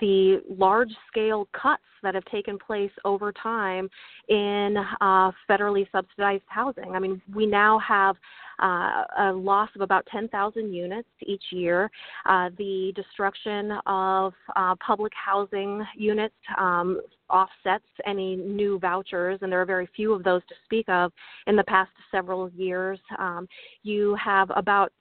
the 0.00 0.42
large 0.48 0.90
scale 1.08 1.48
cuts 1.52 1.82
that 2.02 2.14
have 2.14 2.24
taken 2.26 2.58
place 2.58 2.90
over 3.04 3.32
time 3.32 3.88
in 4.28 4.76
uh, 5.00 5.30
federally 5.48 5.86
subsidized 5.92 6.44
housing. 6.46 6.92
I 6.94 6.98
mean, 6.98 7.20
we 7.34 7.46
now 7.46 7.78
have 7.80 8.16
uh, 8.62 9.04
a 9.18 9.32
loss 9.32 9.68
of 9.74 9.82
about 9.82 10.06
10,000 10.10 10.72
units 10.72 11.08
each 11.22 11.44
year. 11.50 11.90
Uh, 12.28 12.50
the 12.58 12.92
destruction 12.96 13.72
of 13.86 14.32
uh, 14.56 14.74
public 14.84 15.12
housing 15.14 15.84
units 15.96 16.34
um, 16.58 17.00
offsets 17.28 17.84
any 18.06 18.36
new 18.36 18.78
vouchers, 18.78 19.38
and 19.42 19.52
there 19.52 19.60
are 19.60 19.66
very 19.66 19.88
few 19.94 20.12
of 20.12 20.22
those 20.22 20.42
to 20.48 20.54
speak 20.64 20.88
of 20.88 21.12
in 21.46 21.56
the 21.56 21.64
past 21.64 21.90
several 22.10 22.48
years. 22.50 22.98
Um, 23.18 23.46
you 23.82 24.16
have 24.22 24.50
about 24.54 24.92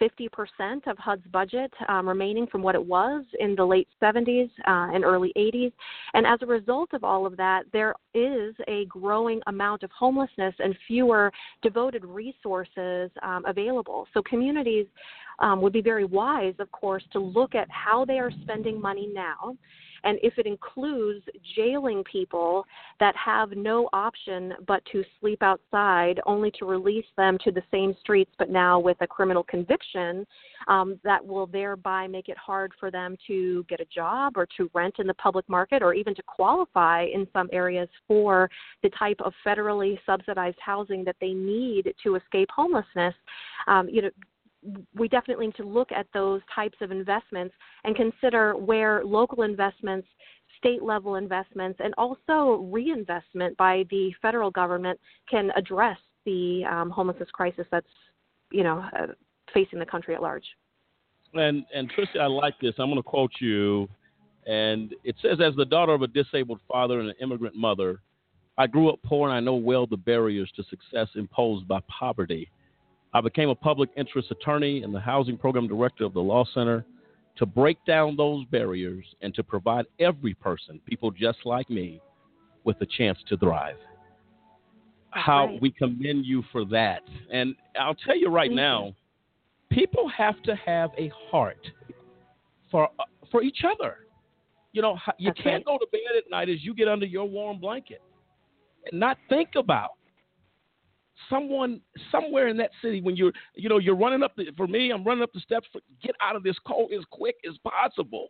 50% 0.00 0.86
of 0.86 0.98
HUD's 0.98 1.26
budget 1.32 1.72
um, 1.88 2.08
remaining 2.08 2.46
from 2.46 2.62
what 2.62 2.74
it 2.74 2.84
was 2.84 3.24
in 3.40 3.54
the 3.54 3.64
late 3.64 3.88
70s 4.02 4.50
uh, 4.66 4.94
and 4.94 5.04
early 5.04 5.32
80s. 5.36 5.72
And 6.14 6.26
as 6.26 6.38
a 6.42 6.46
result 6.46 6.90
of 6.92 7.04
all 7.04 7.26
of 7.26 7.36
that, 7.36 7.64
there 7.72 7.94
is 8.14 8.54
a 8.66 8.84
growing 8.86 9.40
amount 9.46 9.82
of 9.82 9.90
homelessness 9.90 10.54
and 10.58 10.76
fewer 10.86 11.32
devoted 11.62 12.04
resources 12.04 13.10
um, 13.22 13.44
available. 13.46 14.06
So 14.14 14.22
communities 14.22 14.86
um, 15.40 15.60
would 15.60 15.72
be 15.72 15.80
very 15.80 16.04
wise, 16.04 16.54
of 16.58 16.70
course, 16.72 17.04
to 17.12 17.18
look 17.18 17.54
at 17.54 17.70
how 17.70 18.04
they 18.04 18.18
are 18.18 18.30
spending 18.42 18.80
money 18.80 19.10
now. 19.12 19.56
And 20.04 20.18
if 20.22 20.38
it 20.38 20.46
includes 20.46 21.24
jailing 21.56 22.04
people 22.04 22.64
that 23.00 23.14
have 23.16 23.50
no 23.52 23.88
option 23.92 24.54
but 24.66 24.82
to 24.92 25.04
sleep 25.20 25.42
outside, 25.42 26.20
only 26.26 26.50
to 26.58 26.64
release 26.66 27.06
them 27.16 27.38
to 27.44 27.50
the 27.50 27.62
same 27.70 27.96
streets, 28.00 28.30
but 28.38 28.50
now 28.50 28.78
with 28.78 28.96
a 29.00 29.06
criminal 29.06 29.42
conviction, 29.42 30.26
um, 30.68 30.98
that 31.04 31.24
will 31.24 31.46
thereby 31.46 32.06
make 32.06 32.28
it 32.28 32.38
hard 32.38 32.72
for 32.78 32.90
them 32.90 33.16
to 33.26 33.64
get 33.68 33.80
a 33.80 33.84
job 33.86 34.34
or 34.36 34.46
to 34.56 34.70
rent 34.74 34.94
in 34.98 35.06
the 35.06 35.14
public 35.14 35.48
market 35.48 35.82
or 35.82 35.94
even 35.94 36.14
to 36.14 36.22
qualify 36.22 37.04
in 37.04 37.26
some 37.32 37.48
areas 37.52 37.88
for 38.06 38.48
the 38.82 38.90
type 38.90 39.20
of 39.20 39.32
federally 39.46 39.98
subsidized 40.06 40.58
housing 40.60 41.04
that 41.04 41.16
they 41.20 41.32
need 41.32 41.92
to 42.02 42.16
escape 42.16 42.48
homelessness. 42.54 43.14
Um, 43.66 43.88
you 43.88 44.02
know, 44.02 44.10
we 44.94 45.08
definitely 45.08 45.46
need 45.46 45.56
to 45.56 45.64
look 45.64 45.92
at 45.92 46.06
those 46.12 46.40
types 46.54 46.78
of 46.80 46.90
investments 46.90 47.54
and 47.84 47.94
consider 47.96 48.56
where 48.56 49.04
local 49.04 49.42
investments, 49.42 50.08
state 50.58 50.82
level 50.82 51.16
investments, 51.16 51.80
and 51.82 51.94
also 51.96 52.66
reinvestment 52.70 53.56
by 53.56 53.84
the 53.90 54.12
federal 54.20 54.50
government 54.50 54.98
can 55.30 55.50
address 55.56 55.98
the 56.24 56.64
um, 56.70 56.90
homelessness 56.90 57.28
crisis 57.32 57.66
that's 57.70 57.86
you 58.50 58.62
know 58.62 58.84
uh, 58.98 59.06
facing 59.54 59.78
the 59.78 59.86
country 59.86 60.14
at 60.14 60.22
large. 60.22 60.44
And 61.34 61.64
and 61.74 61.90
Tristy, 61.90 62.20
I 62.20 62.26
like 62.26 62.54
this. 62.60 62.74
I'm 62.78 62.86
going 62.86 62.96
to 62.96 63.02
quote 63.02 63.32
you, 63.40 63.88
and 64.46 64.94
it 65.04 65.16
says, 65.22 65.38
"As 65.40 65.54
the 65.56 65.64
daughter 65.64 65.92
of 65.92 66.02
a 66.02 66.06
disabled 66.06 66.60
father 66.70 67.00
and 67.00 67.08
an 67.10 67.14
immigrant 67.20 67.54
mother, 67.54 68.00
I 68.56 68.66
grew 68.66 68.90
up 68.90 68.98
poor, 69.04 69.28
and 69.28 69.36
I 69.36 69.40
know 69.40 69.54
well 69.54 69.86
the 69.86 69.96
barriers 69.96 70.50
to 70.56 70.64
success 70.64 71.08
imposed 71.14 71.68
by 71.68 71.80
poverty. 71.88 72.50
I 73.14 73.20
became 73.20 73.48
a 73.48 73.54
public 73.54 73.90
interest 73.96 74.30
attorney 74.30 74.82
and 74.82 74.94
the 74.94 75.00
housing 75.00 75.38
program 75.38 75.66
director 75.66 76.04
of 76.04 76.12
the 76.12 76.20
Law 76.20 76.44
Center 76.52 76.84
to 77.36 77.46
break 77.46 77.78
down 77.86 78.16
those 78.16 78.44
barriers 78.46 79.04
and 79.22 79.34
to 79.34 79.42
provide 79.42 79.86
every 80.00 80.34
person, 80.34 80.80
people 80.86 81.10
just 81.10 81.38
like 81.44 81.70
me, 81.70 82.00
with 82.64 82.80
a 82.80 82.86
chance 82.86 83.18
to 83.28 83.36
thrive. 83.36 83.76
How 85.10 85.46
right. 85.46 85.62
we 85.62 85.70
commend 85.70 86.26
you 86.26 86.44
for 86.52 86.64
that. 86.66 87.02
And 87.32 87.54
I'll 87.80 87.94
tell 87.94 88.16
you 88.16 88.28
right 88.28 88.50
Thank 88.50 88.56
now, 88.56 88.94
people 89.70 90.08
have 90.08 90.42
to 90.42 90.54
have 90.56 90.90
a 90.98 91.10
heart 91.30 91.66
for 92.70 92.88
uh, 92.98 93.04
for 93.30 93.42
each 93.42 93.64
other. 93.64 93.98
You 94.72 94.82
know, 94.82 94.98
you 95.18 95.30
That's 95.30 95.40
can't 95.40 95.66
right. 95.66 95.78
go 95.78 95.78
to 95.78 95.86
bed 95.90 96.00
at 96.16 96.30
night 96.30 96.48
as 96.48 96.62
you 96.62 96.74
get 96.74 96.88
under 96.88 97.06
your 97.06 97.24
warm 97.24 97.58
blanket 97.58 98.02
and 98.90 99.00
not 99.00 99.16
think 99.28 99.50
about 99.56 99.92
someone 101.30 101.80
somewhere 102.10 102.48
in 102.48 102.56
that 102.56 102.70
city 102.82 103.00
when 103.00 103.16
you're 103.16 103.32
you 103.54 103.68
know 103.68 103.78
you're 103.78 103.96
running 103.96 104.22
up 104.22 104.34
the 104.36 104.46
for 104.56 104.66
me 104.66 104.90
i'm 104.90 105.04
running 105.04 105.22
up 105.22 105.32
the 105.32 105.40
steps 105.40 105.66
for 105.72 105.80
get 106.02 106.14
out 106.22 106.36
of 106.36 106.42
this 106.42 106.56
cold 106.66 106.92
as 106.92 107.04
quick 107.10 107.36
as 107.48 107.56
possible. 107.58 108.28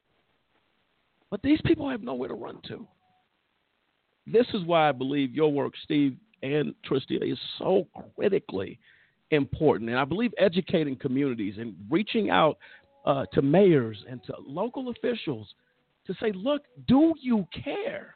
But 1.30 1.42
these 1.42 1.60
people 1.66 1.88
have 1.90 2.02
nowhere 2.02 2.28
to 2.28 2.34
run 2.34 2.60
to. 2.68 2.86
This 4.26 4.46
is 4.54 4.64
why 4.64 4.88
i 4.88 4.92
believe 4.92 5.34
your 5.34 5.52
work 5.52 5.74
steve 5.82 6.16
and 6.42 6.74
tristia 6.88 7.20
is 7.22 7.38
so 7.58 7.86
critically 8.16 8.78
important. 9.30 9.90
And 9.90 9.98
i 9.98 10.04
believe 10.04 10.32
educating 10.38 10.96
communities 10.96 11.54
and 11.58 11.74
reaching 11.90 12.30
out 12.30 12.58
uh, 13.04 13.24
to 13.32 13.42
mayors 13.42 14.04
and 14.08 14.22
to 14.24 14.34
local 14.44 14.90
officials 14.90 15.48
to 16.06 16.14
say 16.20 16.32
look 16.34 16.62
do 16.86 17.14
you 17.20 17.46
care? 17.64 18.14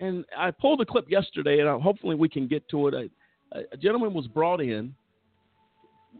And 0.00 0.24
i 0.36 0.50
pulled 0.50 0.80
a 0.80 0.86
clip 0.86 1.10
yesterday 1.10 1.60
and 1.60 1.68
uh, 1.68 1.78
hopefully 1.78 2.14
we 2.14 2.28
can 2.28 2.46
get 2.46 2.68
to 2.70 2.88
it 2.88 3.10
a, 3.52 3.76
gentleman 3.76 4.14
was 4.14 4.26
brought 4.26 4.60
in. 4.60 4.94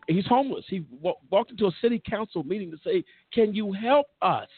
He's 0.07 0.27
homeless. 0.27 0.65
He 0.69 0.85
wa- 1.01 1.15
walked 1.31 1.51
into 1.51 1.67
a 1.67 1.73
city 1.83 2.03
council 2.09 2.43
meeting 2.43 2.71
to 2.71 2.79
say, 2.85 3.05
"Can 3.33 3.55
you 3.55 3.73
help 3.73 4.07
us?" 4.23 4.49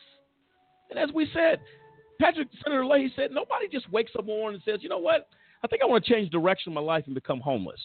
And 0.91 0.99
as 0.99 1.11
we 1.15 1.29
said, 1.33 1.61
Patrick 2.21 2.49
Senator 2.63 2.85
Leahy 2.85 3.13
said, 3.17 3.31
nobody 3.31 3.69
just 3.69 3.91
wakes 3.91 4.13
up 4.19 4.25
one 4.25 4.39
morning 4.39 4.61
and 4.65 4.73
says, 4.73 4.83
"You 4.83 4.89
know 4.89 4.99
what? 4.99 5.29
I 5.63 5.67
think 5.67 5.83
I 5.83 5.87
want 5.87 6.05
to 6.05 6.13
change 6.13 6.31
direction 6.31 6.73
of 6.73 6.75
my 6.75 6.81
life 6.81 7.05
and 7.07 7.15
become 7.15 7.41
homeless. 7.41 7.81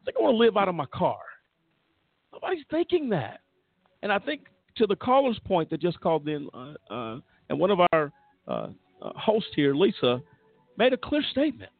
I 0.00 0.04
think 0.04 0.16
I 0.18 0.22
want 0.22 0.34
to 0.34 0.38
live 0.38 0.56
out 0.56 0.68
of 0.68 0.74
my 0.74 0.86
car." 0.86 1.18
Nobody's 2.32 2.64
thinking 2.70 3.08
that. 3.10 3.40
And 4.02 4.12
I 4.12 4.18
think 4.18 4.46
to 4.76 4.86
the 4.86 4.96
caller's 4.96 5.38
point 5.44 5.70
that 5.70 5.80
just 5.80 6.00
called 6.00 6.28
in, 6.28 6.48
uh, 6.52 6.74
uh, 6.92 7.20
and 7.48 7.58
one 7.58 7.70
of 7.70 7.80
our 7.92 8.12
uh, 8.48 8.68
uh, 9.00 9.12
hosts 9.16 9.50
here, 9.54 9.74
Lisa, 9.74 10.20
made 10.76 10.92
a 10.92 10.96
clear 10.96 11.22
statement. 11.30 11.70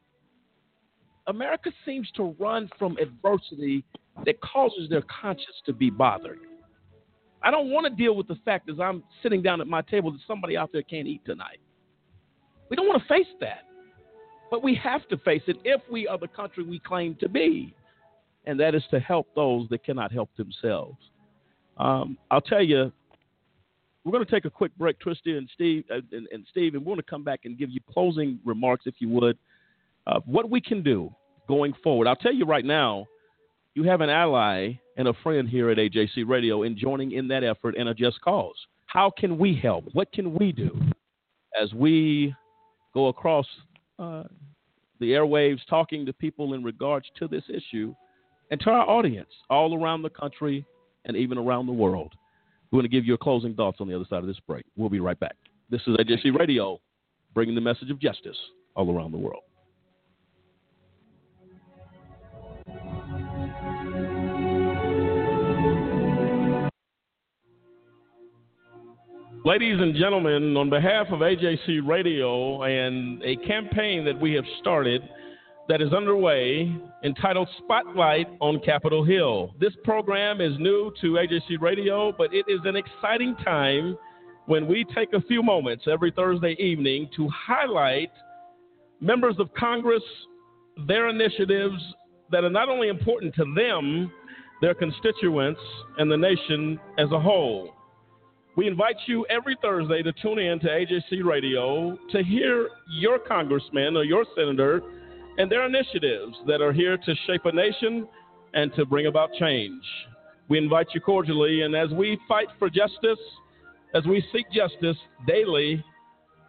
America 1.27 1.71
seems 1.87 2.11
to 2.17 2.35
run 2.39 2.69
from 2.79 2.97
adversity 2.99 3.85
that 4.25 4.41
causes 4.41 4.89
their 4.89 5.03
conscience 5.03 5.57
to 5.67 5.73
be 5.73 5.91
bothered. 5.91 6.39
I 7.43 7.51
don't 7.51 7.71
want 7.71 7.87
to 7.87 7.95
deal 7.95 8.15
with 8.15 8.29
the 8.29 8.39
fact 8.45 8.71
as 8.71 8.81
I'm 8.81 9.03
sitting 9.23 9.43
down 9.43 9.61
at 9.61 9.67
my 9.67 9.83
table 9.83 10.11
that 10.13 10.21
somebody 10.27 10.57
out 10.57 10.71
there 10.73 10.83
can't 10.83 11.07
eat 11.07 11.23
tonight. 11.25 11.59
We 12.71 12.77
don't 12.77 12.87
want 12.87 13.03
to 13.03 13.09
face 13.09 13.27
that. 13.41 13.65
But 14.51 14.63
we 14.63 14.75
have 14.77 15.07
to 15.09 15.17
face 15.19 15.43
it 15.47 15.57
if 15.65 15.81
we 15.91 16.07
are 16.07 16.19
the 16.19 16.29
country 16.29 16.65
we 16.65 16.79
claim 16.79 17.17
to 17.21 17.29
be, 17.29 17.75
and 18.47 18.59
that 18.61 18.75
is 18.75 18.85
to 18.91 19.01
help 19.01 19.27
those 19.35 19.69
that 19.71 19.85
cannot 19.85 20.13
help 20.13 20.31
themselves. 20.37 20.99
Um, 21.77 22.17
I'll 22.31 22.41
tell 22.41 22.63
you, 22.63 22.93
we're 24.05 24.13
going 24.13 24.25
to 24.25 24.31
take 24.31 24.45
a 24.45 24.51
quick 24.51 24.77
break, 24.77 25.01
Tristy 25.01 25.37
and 25.37 25.49
Steve, 25.55 25.85
uh, 25.91 25.97
and, 26.13 26.29
and, 26.31 26.47
Steve, 26.51 26.75
and 26.75 26.85
we're 26.85 26.95
going 26.95 26.99
to 26.99 27.11
come 27.11 27.25
back 27.25 27.41
and 27.45 27.59
give 27.59 27.71
you 27.71 27.81
closing 27.93 28.39
remarks, 28.45 28.85
if 28.87 28.95
you 28.99 29.09
would, 29.09 29.39
of 30.07 30.23
what 30.27 30.51
we 30.51 30.61
can 30.61 30.83
do 30.83 31.13
going 31.49 31.73
forward. 31.83 32.07
I'll 32.07 32.17
tell 32.17 32.35
you 32.35 32.45
right 32.45 32.65
now, 32.65 33.07
you 33.75 33.85
have 33.85 34.01
an 34.01 34.11
ally 34.11 34.75
and 34.97 35.09
a 35.09 35.15
friend 35.23 35.49
here 35.49 35.71
at 35.71 35.79
AJC 35.79 36.29
Radio 36.29 36.63
in 36.63 36.79
joining 36.79 37.13
in 37.13 37.29
that 37.29 37.43
effort 37.43 37.75
and 37.77 37.89
a 37.89 37.95
just 37.95 38.21
cause. 38.21 38.55
How 38.87 39.11
can 39.11 39.39
we 39.39 39.55
help? 39.57 39.87
What 39.93 40.13
can 40.13 40.35
we 40.35 40.53
do 40.53 40.81
as 41.61 41.73
we 41.75 42.35
go 42.93 43.09
across 43.09 43.47
uh, 43.99 44.25
the 45.01 45.11
airwaves 45.11 45.59
talking 45.69 46.07
to 46.07 46.13
people 46.13 46.55
in 46.55 46.63
regards 46.63 47.07
to 47.19 47.27
this 47.27 47.43
issue 47.49 47.95
and 48.51 48.61
to 48.61 48.71
our 48.71 48.89
audience 48.89 49.31
all 49.51 49.81
around 49.81 50.03
the 50.03 50.11
country 50.11 50.65
and 51.05 51.17
even 51.17 51.39
around 51.39 51.67
the 51.67 51.73
world? 51.73 52.15
We're 52.71 52.79
going 52.79 52.91
to 52.91 52.97
give 52.97 53.07
you 53.07 53.15
a 53.15 53.19
closing 53.19 53.55
thoughts 53.55 53.79
on 53.81 53.89
the 53.89 53.95
other 53.95 54.07
side 54.09 54.21
of 54.21 54.27
this 54.27 54.41
break. 54.47 54.65
We'll 54.77 54.89
be 54.89 55.01
right 55.01 55.19
back. 55.19 55.37
This 55.71 55.81
is 55.87 55.97
AJC 55.97 56.39
Radio, 56.39 56.81
bringing 57.35 57.55
the 57.55 57.61
message 57.61 57.91
of 57.91 57.99
justice 57.99 58.37
all 58.77 58.95
around 58.97 59.13
the 59.13 59.19
world. 59.19 59.43
Ladies 69.47 69.77
and 69.79 69.95
gentlemen, 69.95 70.57
on 70.57 70.71
behalf 70.71 71.09
of 71.11 71.19
AJC 71.19 71.87
Radio 71.87 72.63
and 72.63 73.23
a 73.23 73.37
campaign 73.47 74.03
that 74.07 74.19
we 74.19 74.33
have 74.33 74.45
started 74.59 75.03
that 75.69 75.83
is 75.83 75.93
underway 75.93 76.75
entitled 77.05 77.47
Spotlight 77.59 78.27
on 78.41 78.59
Capitol 78.61 79.05
Hill. 79.05 79.53
This 79.61 79.75
program 79.85 80.41
is 80.41 80.59
new 80.59 80.91
to 81.03 81.19
AJC 81.19 81.61
Radio, 81.61 82.11
but 82.17 82.33
it 82.33 82.47
is 82.49 82.61
an 82.65 82.75
exciting 82.75 83.37
time 83.45 83.99
when 84.47 84.67
we 84.67 84.83
take 84.95 85.13
a 85.13 85.21
few 85.21 85.43
moments 85.43 85.85
every 85.93 86.11
Thursday 86.11 86.57
evening 86.59 87.11
to 87.15 87.29
highlight 87.29 88.13
members 89.03 89.35
of 89.39 89.53
Congress, 89.53 90.03
their 90.89 91.11
initiatives 91.11 91.83
that 92.31 92.45
are 92.45 92.51
not 92.51 92.71
only 92.71 92.89
important 92.89 93.35
to 93.35 93.45
them, 93.55 94.11
their 94.63 94.75
constituents, 94.75 95.61
and 95.99 96.11
the 96.11 96.17
nation 96.17 96.81
as 96.97 97.13
a 97.13 97.21
whole. 97.21 97.75
We 98.57 98.69
invite 98.69 98.97
you 99.07 99.27
every 99.31 99.57
Thursday 99.61 100.03
to 100.03 100.13
tune 100.23 100.39
in 100.39 100.61
to 100.61 100.67
AJC 100.69 101.25
Radio 101.25 101.99
to 102.13 102.23
hear 102.23 102.69
your 102.89 103.19
congressman 103.19 103.97
or 103.97 104.05
your 104.05 104.25
senator 104.37 104.81
and 105.39 105.51
their 105.51 105.67
initiatives 105.67 106.37
that 106.47 106.63
are 106.63 106.73
here 106.73 106.97
to 106.97 107.15
shape 107.27 107.47
a 107.47 107.53
nation 107.53 108.07
and 108.53 108.73
to 108.75 108.87
bring 108.87 109.07
about 109.07 109.33
change. 109.41 109.83
We 110.49 110.59
invite 110.59 110.87
you 110.95 111.01
cordially, 111.01 111.63
and 111.63 111.75
as 111.75 111.91
we 111.91 112.17
fight 112.29 112.47
for 112.59 112.71
justice, 112.71 113.19
as 113.93 114.05
we 114.07 114.25
seek 114.33 114.47
justice 114.53 114.97
daily, 115.27 115.83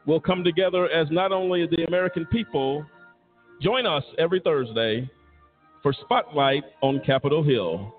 we'll 0.05 0.19
come 0.19 0.43
together 0.43 0.87
as 0.89 1.07
not 1.09 1.31
only 1.31 1.65
the 1.65 1.85
American 1.87 2.27
people. 2.27 2.85
Join 3.63 3.87
us 3.87 4.03
every 4.19 4.41
Thursday 4.41 5.09
for 5.81 5.91
Spotlight 5.93 6.65
on 6.81 7.01
Capitol 7.03 7.43
Hill. 7.43 7.95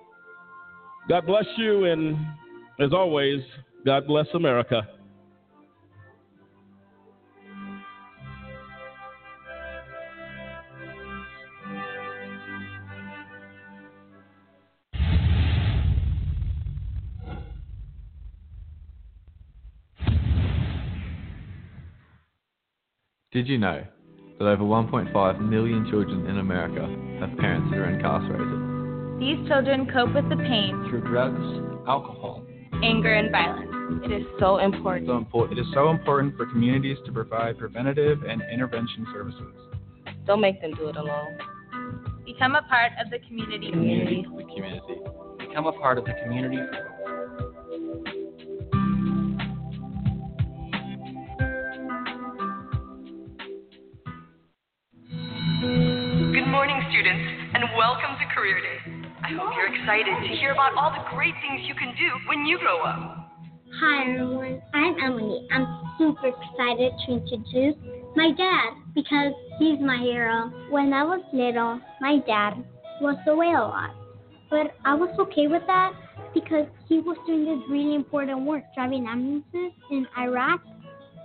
God 1.08 1.26
bless 1.26 1.46
you, 1.56 1.86
and 1.86 2.16
as 2.78 2.92
always, 2.92 3.40
God 3.86 4.04
bless 4.08 4.26
America. 4.34 4.82
Did 23.30 23.46
you 23.46 23.58
know 23.58 23.84
that 24.40 24.44
over 24.44 24.64
1.5 24.64 25.48
million 25.48 25.88
children 25.88 26.26
in 26.26 26.38
America 26.38 26.80
have 27.20 27.38
parents 27.38 27.72
who 27.72 27.80
are 27.80 27.90
incarcerated? 27.90 29.20
These 29.20 29.46
children 29.46 29.86
cope 29.92 30.12
with 30.12 30.28
the 30.28 30.36
pain 30.36 30.88
through 30.90 31.02
drugs, 31.02 31.40
alcohol, 31.86 32.44
anger, 32.82 33.14
and 33.14 33.30
violence. 33.30 33.75
It 33.88 34.10
is 34.10 34.26
so 34.40 34.58
important. 34.58 35.06
So 35.06 35.16
important. 35.16 35.58
It 35.58 35.62
is 35.62 35.68
so 35.72 35.90
important 35.90 36.36
for 36.36 36.46
communities 36.46 36.98
to 37.06 37.12
provide 37.12 37.56
preventative 37.56 38.24
and 38.24 38.42
intervention 38.52 39.06
services. 39.12 39.54
Don't 40.26 40.40
make 40.40 40.60
them 40.60 40.72
do 40.74 40.88
it 40.88 40.96
alone. 40.96 41.38
Become 42.24 42.56
a 42.56 42.62
part 42.62 42.92
of 43.00 43.10
the 43.10 43.20
community. 43.28 43.70
Community. 43.70 44.26
The 44.26 44.42
community. 44.42 44.80
Become 45.38 45.66
a 45.66 45.72
part 45.72 45.98
of 45.98 46.04
the 46.04 46.14
community. 46.24 46.58
Good 56.32 56.48
morning, 56.50 56.82
students, 56.90 57.22
and 57.54 57.62
welcome 57.78 58.18
to 58.18 58.34
Career 58.34 58.58
Day. 58.60 58.78
I 59.22 59.30
hope 59.38 59.54
you're 59.54 59.72
excited 59.72 60.28
to 60.28 60.36
hear 60.38 60.50
about 60.50 60.74
all 60.74 60.90
the 60.90 61.08
great 61.14 61.34
things 61.40 61.62
you 61.68 61.74
can 61.74 61.94
do 61.94 62.10
when 62.28 62.46
you 62.46 62.58
grow 62.58 62.82
up. 62.82 63.25
Hi 63.78 64.10
everyone, 64.10 64.62
I'm 64.72 64.96
Emily. 65.04 65.46
I'm 65.52 65.66
super 65.98 66.28
excited 66.28 66.92
to 67.04 67.12
introduce 67.12 67.74
my 68.14 68.32
dad 68.32 68.70
because 68.94 69.34
he's 69.58 69.78
my 69.80 69.98
hero. 69.98 70.50
When 70.70 70.94
I 70.94 71.04
was 71.04 71.20
little, 71.30 71.78
my 72.00 72.16
dad 72.26 72.64
was 73.02 73.18
away 73.26 73.48
a 73.48 73.60
lot, 73.60 73.90
but 74.48 74.72
I 74.86 74.94
was 74.94 75.10
okay 75.18 75.46
with 75.46 75.60
that 75.66 75.92
because 76.32 76.64
he 76.88 77.00
was 77.00 77.18
doing 77.26 77.44
this 77.44 77.68
really 77.68 77.94
important 77.94 78.46
work 78.46 78.62
driving 78.74 79.06
ambulances 79.06 79.76
in 79.90 80.06
Iraq. 80.16 80.62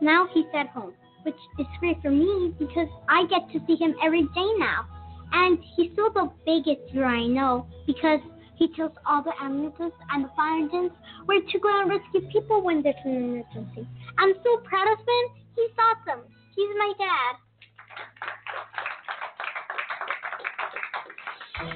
Now 0.02 0.28
he's 0.34 0.45
at 0.53 0.68
home, 0.69 0.94
which 1.23 1.40
is 1.57 1.68
great 1.80 2.02
for 2.02 2.11
me 2.11 2.53
because 2.60 2.90
I 3.07 3.28
get 3.28 3.49
to 3.53 3.65
see 3.65 3.78
him 3.82 3.95
every 4.03 4.23
day 4.23 4.52
now. 4.57 4.86
And 5.32 5.57
he's 5.78 5.94
still 5.94 6.11
the 6.11 6.30
biggest 6.45 6.91
hero 6.91 7.07
I 7.07 7.28
know 7.28 7.65
because 7.88 8.19
he 8.61 8.67
tells 8.75 8.91
all 9.07 9.23
the 9.23 9.31
ambulances 9.41 9.91
and 10.11 10.25
the 10.25 10.29
fire 10.35 10.59
engines 10.61 10.91
where 11.25 11.41
to 11.41 11.59
go 11.59 11.81
and 11.81 11.89
rescue 11.89 12.21
people 12.31 12.61
when 12.61 12.83
there's 12.83 12.93
an 13.05 13.15
emergency. 13.15 13.89
I'm 14.19 14.33
so 14.43 14.57
proud 14.57 14.88
of 14.91 14.99
him. 14.99 15.25
He's 15.55 15.71
awesome. 15.79 16.21
He's 16.55 16.69
my 16.77 16.93
dad. 16.99 17.38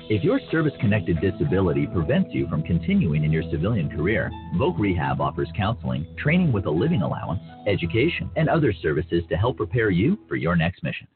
If 0.09 0.23
your 0.23 0.39
service 0.51 0.73
connected 0.79 1.19
disability 1.21 1.87
prevents 1.87 2.29
you 2.31 2.47
from 2.49 2.61
continuing 2.61 3.23
in 3.23 3.31
your 3.31 3.43
civilian 3.49 3.89
career, 3.89 4.29
Voc 4.55 4.77
Rehab 4.77 5.19
offers 5.19 5.49
counseling, 5.57 6.05
training 6.19 6.51
with 6.51 6.67
a 6.67 6.71
living 6.71 7.01
allowance, 7.01 7.41
education, 7.67 8.29
and 8.35 8.47
other 8.47 8.71
services 8.71 9.23
to 9.29 9.37
help 9.37 9.57
prepare 9.57 9.89
you 9.89 10.19
for 10.27 10.35
your 10.35 10.55
next 10.55 10.83
mission. 10.83 11.07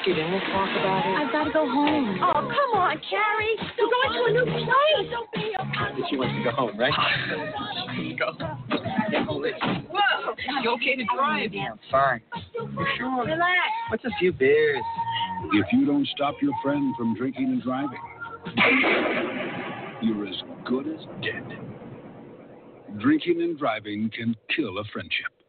Just 0.00 0.16
get 0.16 0.18
in 0.18 0.32
and 0.32 0.42
talk 0.52 0.68
about 0.70 1.04
it. 1.04 1.14
I've 1.16 1.32
got 1.32 1.44
to 1.44 1.52
go 1.52 1.68
home. 1.68 2.18
Oh, 2.22 2.32
come 2.32 2.80
on, 2.80 3.00
Carrie. 3.10 3.56
We're 3.76 3.90
going 3.90 4.12
to 4.16 4.20
a 4.24 4.32
new 4.32 4.46
place. 4.64 5.12
But 5.94 6.08
she 6.08 6.16
wants 6.16 6.34
to 6.38 6.44
go 6.44 6.56
home, 6.56 6.78
right? 6.78 6.92
go. 8.18 8.32
Whoa. 9.90 10.34
You 10.62 10.70
okay 10.72 10.96
to 10.96 11.04
drive? 11.14 11.52
Yeah, 11.52 11.74
fine. 11.90 12.22
You 12.54 12.68
sure? 12.96 13.24
Relax. 13.24 13.70
What's 13.90 14.04
a 14.04 14.10
few 14.18 14.32
beers? 14.32 14.82
If 15.52 15.66
you 15.72 15.84
don't 15.84 16.06
stop 16.08 16.34
your 16.40 16.52
friend 16.62 16.94
from 16.96 17.14
drinking 17.14 17.46
and 17.46 17.62
driving, 17.62 17.98
you're 20.02 20.26
as 20.26 20.42
good 20.64 20.86
as 20.86 21.04
dead. 21.22 21.44
Drinking 23.00 23.42
and 23.42 23.58
driving 23.58 24.10
can 24.14 24.34
kill 24.54 24.78
a 24.78 24.84
friendship. 24.92 25.39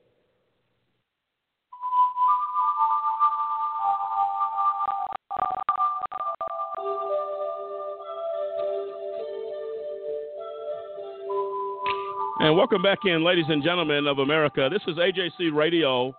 And 12.41 12.57
welcome 12.57 12.81
back 12.81 12.97
in, 13.05 13.23
ladies 13.23 13.45
and 13.49 13.63
gentlemen 13.63 14.07
of 14.07 14.17
America. 14.17 14.67
This 14.67 14.81
is 14.87 14.97
AJC 14.97 15.53
Radio. 15.53 16.11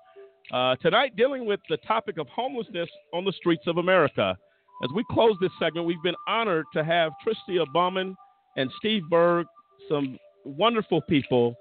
Uh, 0.53 0.77
tonight, 0.77 1.16
dealing 1.16 1.47
with 1.47 1.59
the 1.69 1.77
topic 1.78 2.16
of 2.16 2.28
homelessness 2.28 2.89
on 3.12 3.24
the 3.24 3.32
streets 3.32 3.65
of 3.66 3.78
America. 3.78 4.36
As 4.85 4.90
we 4.94 5.03
close 5.11 5.35
this 5.40 5.51
segment, 5.59 5.85
we've 5.85 6.03
been 6.05 6.15
honored 6.28 6.65
to 6.74 6.85
have 6.85 7.11
Tristia 7.27 7.66
Bauman 7.73 8.15
and 8.57 8.70
Steve 8.78 9.03
Berg, 9.11 9.49
some 9.89 10.16
wonderful 10.44 11.01
people, 11.09 11.57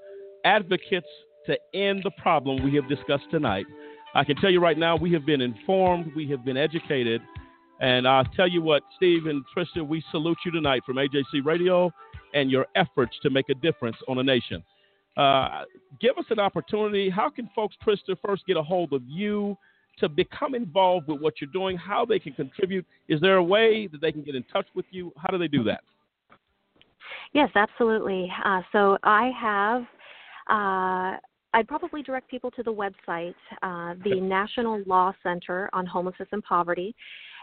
advocates 0.45 1.09
to 1.47 1.57
end 1.73 2.03
the 2.03 2.11
problem 2.21 2.63
we 2.63 2.75
have 2.75 2.87
discussed 2.87 3.31
tonight. 3.31 3.65
I 4.13 4.23
can 4.23 4.35
tell 4.35 4.51
you 4.51 4.59
right 4.61 4.77
now, 4.77 4.95
we 4.95 5.11
have 5.13 5.25
been 5.25 5.41
informed, 5.41 6.11
we 6.15 6.27
have 6.27 6.45
been 6.45 6.57
educated, 6.57 7.19
And 7.79 8.07
I'll 8.07 8.25
tell 8.35 8.47
you 8.47 8.61
what, 8.61 8.83
Steve 8.95 9.25
and 9.25 9.43
Tristan, 9.55 9.87
we 9.87 10.03
salute 10.11 10.37
you 10.45 10.51
tonight 10.51 10.83
from 10.85 10.97
AJC 10.97 11.43
Radio 11.43 11.91
and 12.33 12.51
your 12.51 12.65
efforts 12.75 13.17
to 13.23 13.29
make 13.29 13.49
a 13.49 13.55
difference 13.55 13.97
on 14.07 14.19
a 14.19 14.23
nation. 14.23 14.63
Uh, 15.17 15.63
give 15.99 16.17
us 16.17 16.25
an 16.29 16.39
opportunity. 16.39 17.09
How 17.09 17.29
can 17.29 17.49
folks, 17.55 17.75
Tristan, 17.83 18.15
first 18.25 18.45
get 18.45 18.57
a 18.57 18.63
hold 18.63 18.93
of 18.93 19.01
you 19.05 19.57
to 19.99 20.07
become 20.07 20.55
involved 20.55 21.07
with 21.07 21.21
what 21.21 21.35
you're 21.41 21.51
doing? 21.51 21.77
How 21.77 22.05
they 22.05 22.19
can 22.19 22.33
contribute? 22.33 22.85
Is 23.09 23.19
there 23.19 23.35
a 23.35 23.43
way 23.43 23.87
that 23.87 24.01
they 24.01 24.11
can 24.11 24.23
get 24.23 24.35
in 24.35 24.43
touch 24.43 24.67
with 24.73 24.85
you? 24.91 25.11
How 25.17 25.29
do 25.29 25.37
they 25.37 25.49
do 25.49 25.63
that? 25.63 25.81
Yes, 27.33 27.49
absolutely. 27.55 28.31
Uh, 28.43 28.61
so 28.71 28.97
I 29.03 29.31
have. 29.39 29.81
Uh, 30.49 31.17
I'd 31.53 31.67
probably 31.67 32.01
direct 32.01 32.29
people 32.29 32.49
to 32.51 32.63
the 32.63 32.73
website, 32.73 33.35
uh, 33.61 33.95
the 34.05 34.21
National 34.21 34.81
Law 34.85 35.13
Center 35.21 35.69
on 35.73 35.85
Homelessness 35.85 36.29
and 36.31 36.41
Poverty 36.43 36.95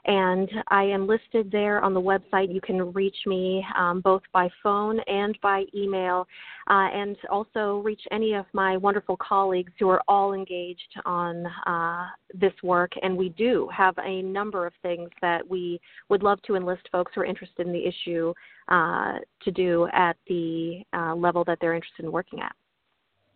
and 0.04 0.48
I 0.68 0.84
am 0.84 1.06
listed 1.06 1.50
there 1.50 1.82
on 1.82 1.94
the 1.94 2.00
website. 2.00 2.52
You 2.52 2.60
can 2.60 2.92
reach 2.92 3.16
me 3.26 3.64
um, 3.76 4.00
both 4.00 4.22
by 4.32 4.48
phone 4.62 5.00
and 5.06 5.38
by 5.42 5.64
email, 5.74 6.26
uh, 6.68 6.88
and 6.92 7.16
also 7.30 7.78
reach 7.84 8.00
any 8.10 8.34
of 8.34 8.46
my 8.52 8.76
wonderful 8.76 9.16
colleagues 9.16 9.72
who 9.78 9.88
are 9.88 10.02
all 10.08 10.34
engaged 10.34 10.94
on 11.04 11.46
uh, 11.66 12.06
this 12.34 12.52
work. 12.62 12.92
And 13.02 13.16
we 13.16 13.30
do 13.30 13.68
have 13.76 13.94
a 13.98 14.22
number 14.22 14.66
of 14.66 14.72
things 14.82 15.10
that 15.20 15.48
we 15.48 15.80
would 16.08 16.22
love 16.22 16.40
to 16.42 16.56
enlist 16.56 16.88
folks 16.92 17.12
who 17.14 17.22
are 17.22 17.26
interested 17.26 17.66
in 17.66 17.72
the 17.72 17.86
issue 17.86 18.32
uh, 18.68 19.14
to 19.42 19.50
do 19.50 19.88
at 19.92 20.16
the 20.28 20.82
uh, 20.92 21.14
level 21.14 21.44
that 21.44 21.58
they're 21.60 21.74
interested 21.74 22.04
in 22.04 22.12
working 22.12 22.40
at. 22.40 22.52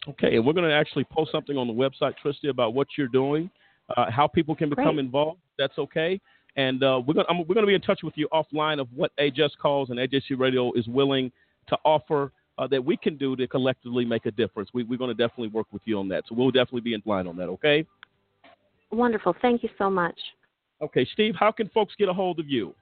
Okay, 0.09 0.37
and 0.37 0.45
we're 0.45 0.53
going 0.53 0.69
to 0.69 0.75
actually 0.75 1.05
post 1.05 1.31
something 1.31 1.57
on 1.57 1.69
the 1.69 1.73
website, 1.73 2.15
Tristy, 2.25 2.51
about 2.51 2.75
what 2.75 2.89
you're 2.99 3.07
doing, 3.07 3.49
uh, 3.97 4.11
how 4.11 4.27
people 4.27 4.55
can 4.55 4.69
become 4.69 4.97
Great. 4.97 4.99
involved. 4.99 5.39
That's 5.59 5.79
okay. 5.79 6.21
And 6.57 6.83
uh, 6.83 7.01
we're 7.07 7.15
going 7.15 7.27
we're 7.31 7.55
going 7.55 7.67
to 7.67 7.67
be 7.67 7.75
in 7.75 7.81
touch 7.81 8.01
with 8.03 8.15
you 8.17 8.29
offline 8.33 8.81
of 8.81 8.89
what 8.95 9.13
A 9.19 9.31
Just 9.31 9.59
Cause 9.59 9.89
and 9.91 9.99
AJC 9.99 10.39
Radio 10.39 10.73
is 10.75 10.87
willing 10.87 11.33
to 11.69 11.79
offer 11.85 12.33
uh, 12.59 12.67
that 12.67 12.85
we 12.85 12.97
can 12.97 13.17
do 13.17 13.35
to 13.37 13.47
collectively 13.47 14.05
make 14.05 14.27
a 14.27 14.31
difference. 14.31 14.69
We, 14.75 14.85
we're 14.85 14.99
going 14.99 15.09
to 15.09 15.15
definitely 15.15 15.49
work 15.49 15.67
with 15.73 15.81
you 15.85 15.99
on 15.99 16.09
that. 16.09 16.25
So 16.29 16.35
we'll 16.35 16.51
definitely 16.51 16.83
be 16.83 16.93
in 16.95 17.03
line 17.07 17.27
on 17.27 17.37
that. 17.37 17.49
Okay. 17.49 17.87
Wonderful. 18.91 19.35
Thank 19.41 19.63
you 19.63 19.71
so 19.79 19.89
much. 19.89 20.19
Okay, 20.83 21.07
Steve. 21.13 21.35
How 21.39 21.51
can 21.51 21.71
folks 21.71 21.95
get 21.99 22.11
a 22.11 22.13
hold 22.13 22.39
of 22.39 22.47
you? 22.49 22.75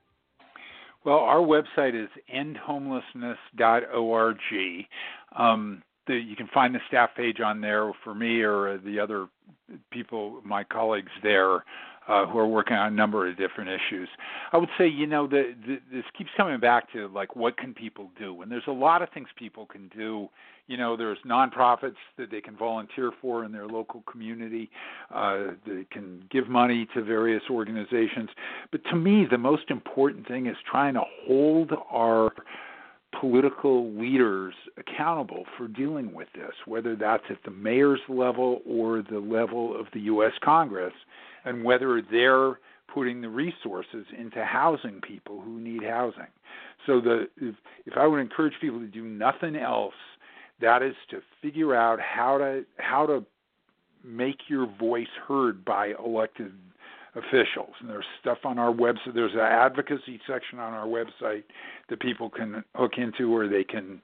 Well, 1.04 1.18
our 1.18 1.38
website 1.38 1.94
is 1.94 2.08
endhomelessness.org. 2.34 4.36
Um, 5.36 5.82
the, 6.06 6.14
you 6.14 6.36
can 6.36 6.48
find 6.52 6.74
the 6.74 6.80
staff 6.88 7.10
page 7.16 7.40
on 7.40 7.60
there 7.60 7.92
for 8.02 8.14
me 8.14 8.40
or 8.42 8.78
the 8.78 8.98
other 8.98 9.28
people, 9.90 10.40
my 10.44 10.64
colleagues 10.64 11.12
there, 11.22 11.64
uh, 12.10 12.26
who 12.26 12.38
are 12.38 12.46
working 12.46 12.76
on 12.76 12.92
a 12.92 12.96
number 12.96 13.28
of 13.28 13.36
different 13.36 13.70
issues. 13.70 14.08
I 14.52 14.56
would 14.56 14.68
say, 14.76 14.88
you 14.88 15.06
know, 15.06 15.26
the, 15.28 15.54
the, 15.66 15.78
this 15.92 16.04
keeps 16.18 16.30
coming 16.36 16.58
back 16.58 16.92
to 16.92 17.08
like, 17.08 17.36
what 17.36 17.56
can 17.56 17.72
people 17.72 18.10
do? 18.18 18.42
And 18.42 18.50
there's 18.50 18.64
a 18.66 18.72
lot 18.72 19.00
of 19.00 19.08
things 19.10 19.28
people 19.36 19.66
can 19.66 19.88
do. 19.96 20.28
You 20.66 20.76
know, 20.76 20.96
there's 20.96 21.18
nonprofits 21.26 21.96
that 22.18 22.30
they 22.30 22.40
can 22.40 22.56
volunteer 22.56 23.12
for 23.20 23.44
in 23.44 23.52
their 23.52 23.66
local 23.66 24.02
community. 24.10 24.70
Uh, 25.14 25.48
they 25.66 25.84
can 25.90 26.24
give 26.30 26.48
money 26.48 26.88
to 26.94 27.02
various 27.02 27.42
organizations. 27.50 28.28
But 28.72 28.82
to 28.90 28.96
me, 28.96 29.26
the 29.30 29.38
most 29.38 29.70
important 29.70 30.26
thing 30.26 30.46
is 30.46 30.56
trying 30.68 30.94
to 30.94 31.02
hold 31.26 31.72
our 31.90 32.32
political 33.18 33.92
leaders 33.92 34.54
accountable 34.78 35.44
for 35.56 35.66
dealing 35.66 36.14
with 36.14 36.28
this, 36.34 36.52
whether 36.66 36.94
that's 36.94 37.24
at 37.28 37.38
the 37.44 37.50
mayor's 37.50 38.00
level 38.08 38.62
or 38.66 39.02
the 39.02 39.18
level 39.18 39.78
of 39.78 39.86
the 39.92 40.00
U.S. 40.02 40.32
Congress, 40.42 40.92
and 41.44 41.64
whether 41.64 42.02
they're 42.02 42.58
putting 42.92 43.20
the 43.20 43.28
resources 43.28 44.06
into 44.18 44.44
housing 44.44 45.00
people 45.00 45.40
who 45.40 45.60
need 45.60 45.82
housing. 45.82 46.26
So 46.86 47.00
the 47.00 47.28
if, 47.36 47.54
if 47.86 47.96
I 47.96 48.06
would 48.06 48.20
encourage 48.20 48.54
people 48.60 48.80
to 48.80 48.86
do 48.86 49.04
nothing 49.04 49.56
else, 49.56 49.94
that 50.60 50.82
is 50.82 50.94
to 51.10 51.20
figure 51.40 51.74
out 51.74 52.00
how 52.00 52.38
to 52.38 52.64
how 52.78 53.06
to 53.06 53.24
make 54.04 54.48
your 54.48 54.66
voice 54.78 55.06
heard 55.28 55.64
by 55.64 55.92
elected 56.04 56.52
officials. 57.14 57.74
And 57.80 57.88
there's 57.90 58.04
stuff 58.20 58.38
on 58.44 58.58
our 58.58 58.72
website. 58.72 59.14
There's 59.14 59.34
an 59.34 59.40
advocacy 59.40 60.20
section 60.26 60.58
on 60.58 60.72
our 60.72 60.86
website 60.86 61.44
that 61.88 62.00
people 62.00 62.30
can 62.30 62.64
hook 62.74 62.92
into, 62.96 63.34
or 63.34 63.48
they 63.48 63.64
can 63.64 64.00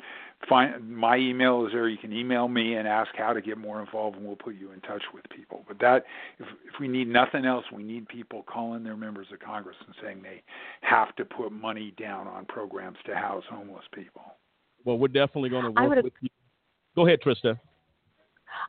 find 0.49 0.89
my 0.89 1.17
email 1.17 1.67
is 1.67 1.73
there. 1.73 1.89
You 1.89 1.99
can 1.99 2.13
email 2.13 2.49
me 2.49 2.75
and 2.75 2.87
ask 2.87 3.11
how 3.17 3.33
to 3.33 3.41
get 3.41 3.59
more 3.59 3.81
involved, 3.81 4.17
and 4.17 4.27
we'll 4.27 4.37
put 4.37 4.55
you 4.55 4.73
in 4.73 4.81
touch 4.81 5.03
with 5.13 5.25
people. 5.31 5.65
But 5.67 5.79
that, 5.81 6.05
if 6.39 6.47
if 6.67 6.81
we 6.81 6.89
need 6.89 7.09
nothing 7.09 7.45
else, 7.45 7.65
we 7.73 7.83
need 7.83 8.09
people 8.09 8.45
calling 8.47 8.85
their 8.85 8.97
members 8.97 9.27
of 9.33 9.41
Congress 9.41 9.77
and 9.87 9.95
saying 10.03 10.23
they 10.23 10.43
have 10.83 11.15
to 11.17 11.25
put 11.25 11.53
money 11.53 11.95
down 11.99 12.27
on 12.27 12.45
programs 12.47 12.99
to 13.07 13.15
house 13.15 13.45
homeless 13.51 13.85
people. 13.93 14.23
Well, 14.85 14.99
we're 14.99 15.09
definitely 15.09 15.51
going 15.51 15.65
to 15.65 15.71
work 15.71 16.05
with 16.05 16.13
you. 16.21 16.29
Go 16.95 17.07
ahead, 17.07 17.21
Trista. 17.21 17.59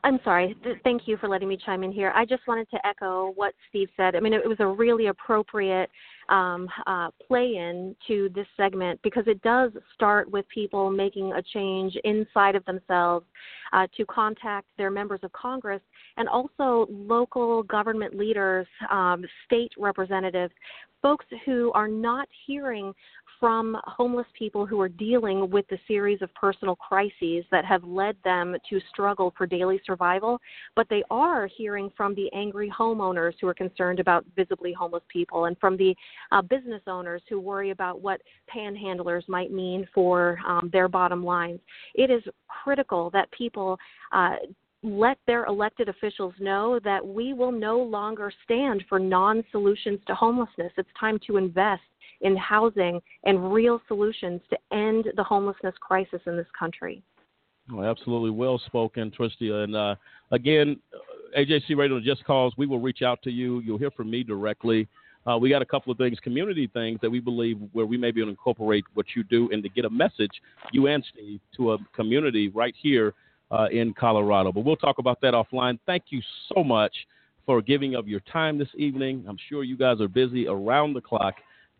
I'm 0.04 0.18
sorry. 0.24 0.56
Thank 0.84 1.02
you 1.06 1.16
for 1.16 1.28
letting 1.28 1.48
me 1.48 1.58
chime 1.64 1.82
in 1.82 1.92
here. 1.92 2.12
I 2.14 2.24
just 2.24 2.46
wanted 2.46 2.68
to 2.70 2.86
echo 2.86 3.32
what 3.36 3.54
Steve 3.68 3.88
said. 3.96 4.16
I 4.16 4.20
mean, 4.20 4.32
it 4.32 4.46
was 4.46 4.58
a 4.60 4.66
really 4.66 5.06
appropriate 5.06 5.90
um, 6.28 6.68
uh, 6.86 7.10
play 7.26 7.56
in 7.56 7.94
to 8.06 8.30
this 8.34 8.46
segment 8.56 9.00
because 9.02 9.24
it 9.26 9.40
does 9.42 9.72
start 9.94 10.30
with 10.30 10.46
people 10.48 10.90
making 10.90 11.32
a 11.32 11.42
change 11.42 11.96
inside 12.04 12.54
of 12.54 12.64
themselves 12.64 13.26
uh, 13.72 13.86
to 13.96 14.04
contact 14.06 14.66
their 14.76 14.90
members 14.90 15.20
of 15.22 15.32
Congress 15.32 15.82
and 16.16 16.28
also 16.28 16.86
local 16.90 17.62
government 17.62 18.16
leaders, 18.16 18.66
um, 18.90 19.24
state 19.46 19.72
representatives, 19.78 20.52
folks 21.02 21.26
who 21.44 21.72
are 21.74 21.88
not 21.88 22.28
hearing 22.46 22.92
from 23.40 23.76
homeless 23.86 24.26
people 24.36 24.66
who 24.66 24.80
are 24.80 24.88
dealing 24.88 25.50
with 25.50 25.66
the 25.68 25.78
series 25.86 26.20
of 26.22 26.34
personal 26.34 26.76
crises 26.76 27.44
that 27.50 27.64
have 27.64 27.84
led 27.84 28.16
them 28.24 28.56
to 28.68 28.80
struggle 28.90 29.32
for 29.36 29.46
daily 29.46 29.80
survival, 29.84 30.40
but 30.76 30.88
they 30.88 31.02
are 31.10 31.46
hearing 31.46 31.90
from 31.96 32.14
the 32.14 32.30
angry 32.32 32.72
homeowners 32.76 33.34
who 33.40 33.46
are 33.46 33.54
concerned 33.54 34.00
about 34.00 34.24
visibly 34.36 34.72
homeless 34.72 35.02
people 35.08 35.44
and 35.46 35.56
from 35.58 35.76
the 35.76 35.94
uh, 36.32 36.42
business 36.42 36.82
owners 36.86 37.22
who 37.28 37.40
worry 37.40 37.70
about 37.70 38.00
what 38.00 38.20
panhandlers 38.54 39.28
might 39.28 39.52
mean 39.52 39.86
for 39.94 40.38
um, 40.46 40.70
their 40.72 40.88
bottom 40.88 41.24
lines. 41.24 41.60
It 41.94 42.10
is 42.10 42.22
critical 42.48 43.10
that 43.10 43.30
people 43.30 43.78
uh, 44.12 44.36
let 44.82 45.18
their 45.26 45.44
elected 45.46 45.88
officials 45.88 46.34
know 46.38 46.78
that 46.84 47.04
we 47.04 47.32
will 47.32 47.50
no 47.50 47.78
longer 47.78 48.32
stand 48.44 48.84
for 48.88 48.98
non 48.98 49.42
solutions 49.50 49.98
to 50.06 50.14
homelessness. 50.14 50.72
It's 50.76 50.88
time 50.98 51.18
to 51.26 51.36
invest 51.36 51.82
in 52.20 52.36
housing 52.36 53.00
and 53.24 53.52
real 53.52 53.80
solutions 53.88 54.40
to 54.50 54.58
end 54.72 55.06
the 55.16 55.22
homelessness 55.22 55.74
crisis 55.80 56.20
in 56.26 56.36
this 56.36 56.46
country. 56.58 57.02
Absolutely 57.70 58.30
well 58.30 58.58
spoken, 58.66 59.10
Tristia. 59.10 59.64
And 59.64 59.76
uh, 59.76 59.94
again, 60.30 60.78
AJC 61.36 61.76
Radio 61.76 62.00
Just 62.00 62.24
Cause, 62.24 62.52
we 62.56 62.66
will 62.66 62.80
reach 62.80 63.02
out 63.02 63.22
to 63.22 63.30
you. 63.30 63.60
You'll 63.60 63.78
hear 63.78 63.90
from 63.90 64.10
me 64.10 64.22
directly. 64.22 64.88
Uh, 65.26 65.36
we 65.36 65.50
got 65.50 65.60
a 65.60 65.66
couple 65.66 65.92
of 65.92 65.98
things, 65.98 66.18
community 66.20 66.70
things 66.72 66.98
that 67.02 67.10
we 67.10 67.20
believe 67.20 67.58
where 67.72 67.84
we 67.84 67.98
may 67.98 68.10
be 68.10 68.20
able 68.20 68.28
to 68.28 68.30
incorporate 68.30 68.84
what 68.94 69.04
you 69.14 69.22
do 69.24 69.50
and 69.52 69.62
to 69.62 69.68
get 69.68 69.84
a 69.84 69.90
message, 69.90 70.30
you 70.72 70.86
and 70.86 71.04
Steve, 71.12 71.40
to 71.56 71.72
a 71.72 71.78
community 71.94 72.48
right 72.48 72.74
here 72.80 73.12
uh, 73.50 73.66
in 73.70 73.92
Colorado. 73.92 74.52
But 74.52 74.64
we'll 74.64 74.76
talk 74.76 74.98
about 74.98 75.20
that 75.20 75.34
offline. 75.34 75.78
Thank 75.84 76.04
you 76.08 76.22
so 76.54 76.64
much 76.64 76.94
for 77.44 77.60
giving 77.60 77.94
of 77.94 78.08
your 78.08 78.20
time 78.20 78.58
this 78.58 78.68
evening. 78.76 79.24
I'm 79.28 79.38
sure 79.48 79.64
you 79.64 79.76
guys 79.76 80.00
are 80.00 80.08
busy 80.08 80.46
around 80.46 80.94
the 80.94 81.00
clock. 81.00 81.34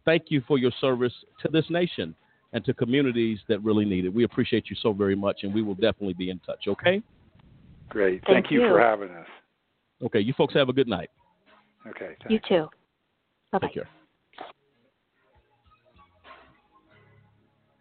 Thank 0.09 0.31
you 0.31 0.43
for 0.49 0.57
your 0.57 0.73
service 0.81 1.13
to 1.43 1.49
this 1.53 1.67
nation 1.69 2.15
and 2.55 2.65
to 2.65 2.73
communities 2.73 3.41
that 3.47 3.63
really 3.63 3.85
need 3.85 4.07
it. 4.07 4.09
We 4.09 4.25
appreciate 4.25 4.71
you 4.71 4.77
so 4.81 4.95
very 4.95 5.15
much, 5.15 5.41
and 5.43 5.53
we 5.53 5.61
will 5.61 5.75
definitely 5.75 6.15
be 6.15 6.31
in 6.31 6.39
touch, 6.39 6.65
okay? 6.67 7.03
Great. 7.91 8.23
Thank 8.25 8.47
Thank, 8.47 8.51
you, 8.51 8.63
you. 8.63 8.69
for 8.71 8.81
having 8.81 9.11
us. 9.11 9.27
Okay, 10.03 10.21
you 10.21 10.33
folks 10.33 10.55
have 10.55 10.71
a 10.71 10.73
good 10.73 10.89
night. 10.89 11.11
Okay. 11.87 12.17
You 12.31 12.41
too. 12.49 12.69
Bye 13.53 13.59
bye. 13.59 13.67
Take 13.67 13.75
care. 13.75 13.89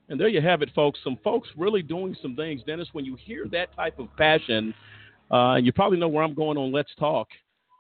And 0.10 0.20
there 0.20 0.28
you 0.28 0.42
have 0.42 0.62
it, 0.62 0.70
folks. 0.76 1.00
Some 1.06 1.18
folks 1.24 1.48
really 1.56 1.82
doing 1.82 2.14
some 2.22 2.36
things. 2.36 2.62
Dennis, 2.68 2.90
when 2.92 3.06
you 3.06 3.16
hear 3.16 3.46
that 3.54 3.74
type 3.74 4.00
of 4.00 4.10
passion, 4.18 4.74
uh, 5.32 5.54
and 5.54 5.66
you 5.66 5.72
probably 5.72 5.98
know 5.98 6.10
where 6.10 6.26
I'm 6.26 6.34
going 6.34 6.58
on 6.58 6.74
Let's 6.74 6.94
Talk, 7.00 7.30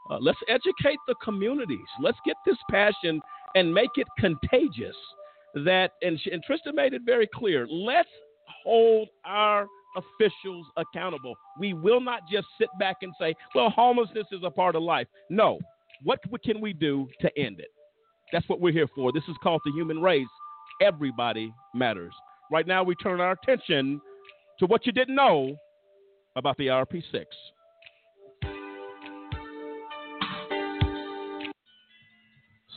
uh, 0.09 0.19
let's 0.21 0.39
educate 0.47 0.99
the 1.05 1.15
communities. 1.21 1.79
Let's 2.01 2.17
get 2.25 2.37
this 2.45 2.55
passion 2.71 3.19
and 3.57 3.73
make 3.73 3.89
it 3.95 4.07
contagious. 4.19 4.95
That 5.65 5.91
and, 6.01 6.19
and 6.31 6.43
Trista 6.45 6.73
made 6.73 6.93
it 6.93 7.01
very 7.05 7.27
clear. 7.33 7.67
Let's 7.67 8.09
hold 8.63 9.09
our 9.25 9.65
officials 9.95 10.67
accountable. 10.77 11.35
We 11.59 11.73
will 11.73 11.99
not 11.99 12.21
just 12.31 12.45
sit 12.59 12.69
back 12.79 12.97
and 13.01 13.11
say, 13.19 13.33
"Well, 13.55 13.69
homelessness 13.69 14.27
is 14.31 14.41
a 14.43 14.51
part 14.51 14.75
of 14.75 14.83
life." 14.83 15.07
No. 15.29 15.59
What 16.03 16.19
can 16.43 16.61
we 16.61 16.73
do 16.73 17.07
to 17.21 17.39
end 17.39 17.59
it? 17.59 17.69
That's 18.31 18.47
what 18.47 18.61
we're 18.61 18.73
here 18.73 18.87
for. 18.93 19.11
This 19.11 19.23
is 19.27 19.35
called 19.41 19.61
the 19.65 19.71
human 19.71 19.99
race. 19.99 20.27
Everybody 20.79 21.51
matters. 21.73 22.13
Right 22.51 22.67
now, 22.67 22.83
we 22.83 22.93
turn 22.95 23.19
our 23.19 23.31
attention 23.31 23.99
to 24.59 24.67
what 24.67 24.85
you 24.85 24.91
didn't 24.91 25.15
know 25.15 25.55
about 26.35 26.55
the 26.57 26.67
IRP6. 26.67 27.25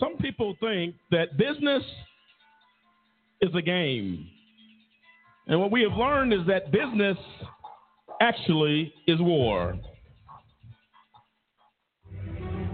Some 0.01 0.17
people 0.17 0.57
think 0.61 0.95
that 1.11 1.37
business 1.37 1.85
is 3.41 3.55
a 3.55 3.63
game. 3.63 4.27
And 5.47 5.61
what 5.61 5.71
we 5.71 5.83
have 5.83 5.93
learned 5.93 6.33
is 6.33 6.41
that 6.49 6.73
business 6.73 7.19
actually 8.21 8.93
is 9.07 9.21
war. 9.21 9.79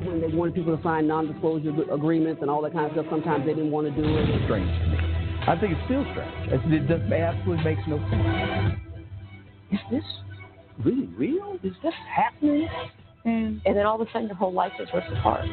When 0.02 0.20
they 0.20 0.28
wanted 0.28 0.54
people 0.54 0.76
to 0.76 0.82
sign 0.82 1.08
non-disclosure 1.08 1.92
agreements 1.92 2.40
and 2.40 2.50
all 2.50 2.62
that 2.62 2.72
kind 2.72 2.86
of 2.86 2.92
stuff, 2.92 3.06
sometimes 3.10 3.44
they 3.44 3.54
didn't 3.54 3.72
want 3.72 3.88
to 3.88 4.02
do 4.02 4.06
it. 4.06 4.30
It's 4.30 4.44
Strange 4.44 4.70
to 4.82 4.88
me. 4.88 4.96
I 5.48 5.56
think 5.60 5.72
it's 5.72 5.84
still 5.84 6.04
strange. 6.12 6.52
It, 6.52 6.88
just 6.88 7.12
absolutely 7.12 7.64
makes 7.64 7.82
no 7.86 7.98
sense. 8.10 8.78
Is 9.72 9.80
this 9.90 10.04
really 10.84 11.06
real? 11.06 11.58
Is 11.62 11.74
this 11.82 11.94
happening? 12.14 12.68
And, 13.24 13.60
and 13.64 13.76
then 13.76 13.86
all 13.86 14.00
of 14.00 14.06
a 14.06 14.10
sudden 14.12 14.28
your 14.28 14.36
whole 14.36 14.52
life 14.52 14.72
is 14.80 14.88
ripped 14.94 15.10
apart. 15.12 15.44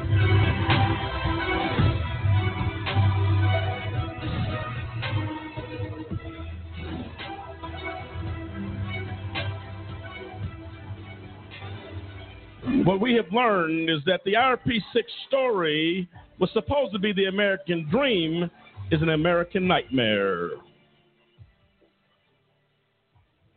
What 12.84 13.00
we 13.00 13.14
have 13.14 13.32
learned 13.32 13.90
is 13.90 14.00
that 14.06 14.22
the 14.26 14.34
IRP6 14.34 15.04
story 15.28 16.10
was 16.38 16.50
supposed 16.52 16.92
to 16.92 17.00
be 17.00 17.14
the 17.14 17.26
American 17.26 17.88
dream 17.90 18.52
is 18.92 19.02
an 19.02 19.10
American 19.10 19.66
nightmare. 19.66 20.50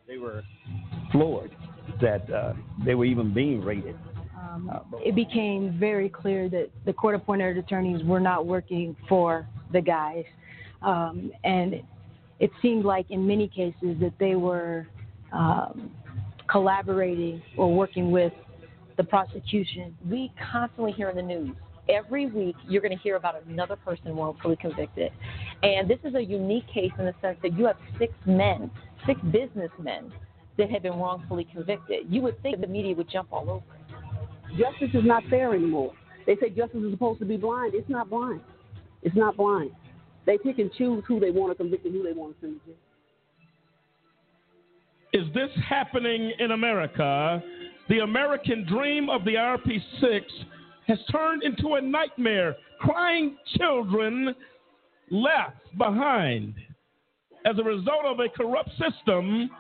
They 0.07 0.19
were 0.19 0.45
floored 1.11 1.51
that 2.01 2.33
uh, 2.33 2.53
they 2.85 2.95
were 2.95 3.05
even 3.05 3.35
being 3.35 3.65
rated. 3.65 3.97
Um, 4.37 4.71
it 5.05 5.17
became 5.17 5.77
very 5.79 6.09
clear 6.09 6.49
that 6.49 6.71
the 6.85 6.93
court 6.93 7.17
appointed 7.17 7.59
attorneys 7.59 8.05
were 8.05 8.21
not 8.21 8.47
working 8.47 8.95
for 9.09 9.49
the 9.73 9.81
guys. 9.81 10.25
Um, 10.83 11.33
and 11.43 11.75
it, 11.75 11.85
it, 12.39 12.51
seemed 12.63 12.85
like 12.85 13.11
in 13.11 13.27
many 13.27 13.49
cases 13.49 13.97
that 14.01 14.13
they 14.21 14.37
were 14.37 14.87
um, 15.33 15.91
collaborating 16.49 17.43
or 17.57 17.75
working 17.75 18.13
with 18.13 18.33
the 18.97 19.05
prosecution. 19.05 19.97
We 20.09 20.33
constantly 20.53 20.93
hear 20.93 21.11
in 21.11 21.17
the 21.17 21.23
news 21.23 21.57
every 21.89 22.27
week 22.27 22.57
you're 22.69 22.83
going 22.83 22.97
to 22.97 23.03
hear 23.03 23.17
about 23.17 23.43
another 23.47 23.77
person 23.77 24.17
wrongfully 24.17 24.57
convicted. 24.57 25.13
And 25.63 25.89
this 25.89 25.99
is 26.05 26.15
a 26.15 26.23
unique 26.23 26.67
case 26.73 26.93
in 26.99 27.05
the 27.05 27.15
sense 27.21 27.39
that 27.43 27.57
you 27.57 27.67
have 27.67 27.77
six 27.99 28.13
men, 28.27 28.71
six 29.07 29.21
businessmen 29.33 30.13
that 30.59 30.71
have 30.71 30.83
been 30.83 30.99
wrongfully 30.99 31.47
convicted. 31.53 32.07
You 32.09 32.23
would 32.23 32.41
think 32.43 32.61
the 32.61 32.67
media 32.67 32.95
would 32.95 33.11
jump 33.11 33.33
all 33.33 33.49
over 33.51 33.65
it. 33.75 34.59
Justice 34.59 34.95
is 34.95 35.05
not 35.05 35.23
fair 35.29 35.55
anymore. 35.55 35.93
They 36.27 36.37
say 36.37 36.51
justice 36.51 36.83
is 36.83 36.93
supposed 36.93 37.21
to 37.21 37.27
be 37.27 37.37
blind. 37.37 37.75
It's 37.75 37.89
not 37.89 38.09
blind. 38.11 38.41
It's 39.03 39.17
not 39.17 39.37
blind. 39.37 39.71
They 40.25 40.39
pick 40.39 40.59
and 40.59 40.73
choose 40.73 41.05
who 41.07 41.21
they 41.21 41.31
want 41.31 41.53
to 41.53 41.55
convict 41.57 41.85
and 41.85 41.95
who 41.95 42.03
they 42.03 42.13
want 42.13 42.35
to 42.35 42.47
send 42.47 42.61
to 42.61 42.67
jail. 42.67 42.77
Is 45.13 45.33
this 45.35 45.51
happening 45.69 46.33
in 46.39 46.51
America? 46.51 47.43
The 47.89 48.01
American 48.01 48.67
dream 48.67 49.09
of 49.09 49.25
the 49.25 49.35
IRP6 49.35 50.23
has 50.89 50.99
turned 51.11 51.43
into 51.43 51.75
a 51.75 51.81
nightmare. 51.81 52.57
Crying 52.81 53.37
children 53.57 54.35
left 55.11 55.57
behind 55.79 56.55
as 57.45 57.59
a 57.59 57.63
result 57.63 58.05
of 58.05 58.19
a 58.21 58.29
corrupt 58.29 58.71
system 58.71 59.51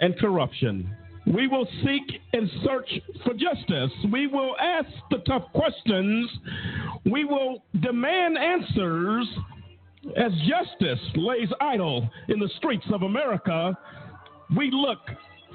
and 0.00 0.16
corruption. 0.18 0.88
We 1.26 1.48
will 1.48 1.66
seek 1.84 2.20
and 2.32 2.48
search 2.64 2.88
for 3.24 3.34
justice. 3.34 3.90
We 4.12 4.28
will 4.28 4.56
ask 4.58 4.88
the 5.10 5.18
tough 5.26 5.44
questions. 5.52 6.30
We 7.04 7.24
will 7.24 7.64
demand 7.80 8.38
answers 8.38 9.26
as 10.16 10.32
justice 10.48 11.00
lays 11.16 11.48
idle 11.60 12.08
in 12.28 12.38
the 12.38 12.48
streets 12.56 12.86
of 12.92 13.02
America. 13.02 13.76
We 14.56 14.70
look 14.72 15.00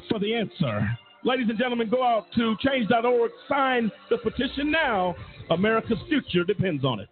for 0.09 0.19
the 0.19 0.35
answer. 0.35 0.97
Ladies 1.25 1.47
and 1.49 1.57
gentlemen, 1.57 1.89
go 1.89 2.03
out 2.03 2.25
to 2.35 2.53
change.org, 2.59 3.31
sign 3.47 3.89
the 4.09 4.17
petition 4.17 4.69
now. 4.69 5.15
America's 5.51 5.97
future 6.09 6.43
depends 6.43 6.83
on 6.83 6.99
it. 6.99 7.07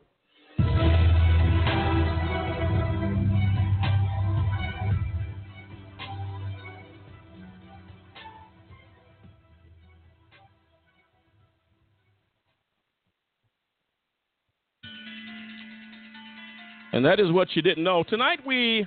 And 16.94 17.06
that 17.06 17.22
is 17.22 17.32
what 17.32 17.56
you 17.56 17.62
didn't 17.62 17.86
know. 17.86 18.04
Tonight 18.04 18.46
we 18.46 18.86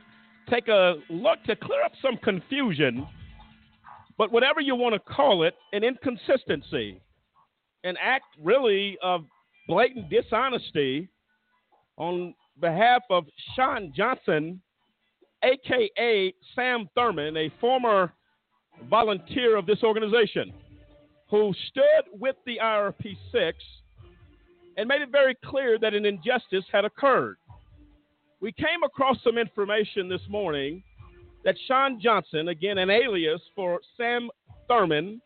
take 0.51 0.69
a 0.69 0.97
look 1.09 1.43
to 1.45 1.57
clear 1.57 1.83
up 1.83 1.93
some 2.03 2.19
confusion, 2.19 3.07
but 4.17 4.33
whatever 4.33 4.61
you 4.61 4.75
want 4.75 4.95
to 4.95 5.13
call 5.13 5.43
it, 5.43 5.55
an 5.73 5.85
inconsistency, 5.85 7.01
an 7.83 7.97
act 8.01 8.27
really 8.41 8.97
of 9.03 9.25
blatant 9.69 10.09
dishonesty 10.11 11.09
on 11.97 12.35
behalf 12.61 13.03
of 13.11 13.25
Sean 13.55 13.93
Johnson, 13.97 14.61
aka 15.43 16.35
Sam 16.55 16.89
Thurman, 16.95 17.37
a 17.37 17.51
former 17.61 18.13
volunteer 18.89 19.57
of 19.57 19.67
this 19.67 19.83
organization 19.83 20.53
who 21.31 21.53
stood 21.69 22.19
with 22.19 22.37
the 22.47 22.59
IRP 22.63 23.17
6 23.33 23.59
and 24.77 24.89
made 24.89 25.03
it 25.03 25.11
very 25.11 25.37
clear 25.45 25.79
that 25.79 25.95
an 25.95 26.05
injustice 26.05 26.65
had 26.73 26.85
occurred. 26.85 27.37
We 28.41 28.53
came 28.53 28.83
across 28.85 29.17
some 29.23 29.39
information 29.39 30.09
this 30.09 30.21
morning 30.29 30.83
that 31.45 31.57
Sean 31.67 32.01
Johnson, 32.01 32.49
again 32.49 32.79
an 32.79 32.91
alias 32.91 33.41
for 33.55 33.81
Sam 33.97 34.31
Thurman, 34.69 35.21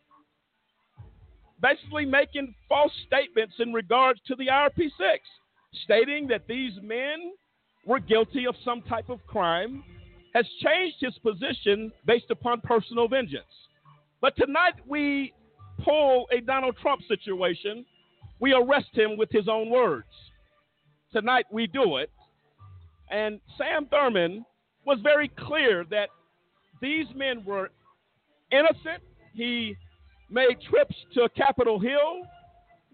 basically 1.61 2.05
making 2.05 2.53
false 2.67 2.91
statements 3.07 3.55
in 3.59 3.73
regards 3.73 4.19
to 4.27 4.35
the 4.35 4.47
IRP6, 4.47 5.17
stating 5.83 6.27
that 6.27 6.47
these 6.47 6.73
men 6.81 7.31
were 7.85 7.99
guilty 7.99 8.45
of 8.45 8.55
some 8.63 8.81
type 8.83 9.09
of 9.09 9.25
crime, 9.27 9.83
has 10.33 10.45
changed 10.61 10.97
his 10.99 11.17
position 11.19 11.91
based 12.05 12.29
upon 12.29 12.61
personal 12.61 13.07
vengeance. 13.07 13.45
But 14.21 14.35
tonight 14.35 14.75
we 14.87 15.33
pull 15.83 16.27
a 16.31 16.41
Donald 16.41 16.75
Trump 16.81 17.01
situation. 17.07 17.85
We 18.39 18.53
arrest 18.53 18.89
him 18.93 19.17
with 19.17 19.29
his 19.31 19.47
own 19.47 19.69
words. 19.69 20.07
Tonight 21.11 21.45
we 21.51 21.67
do 21.67 21.97
it 21.97 22.11
and 23.09 23.39
Sam 23.57 23.87
Thurman 23.87 24.45
was 24.89 24.97
very 25.03 25.27
clear 25.37 25.85
that 25.91 26.09
these 26.81 27.05
men 27.15 27.45
were 27.45 27.69
innocent. 28.51 29.03
He 29.33 29.75
made 30.31 30.57
trips 30.67 30.95
to 31.13 31.29
Capitol 31.37 31.79
Hill 31.79 32.23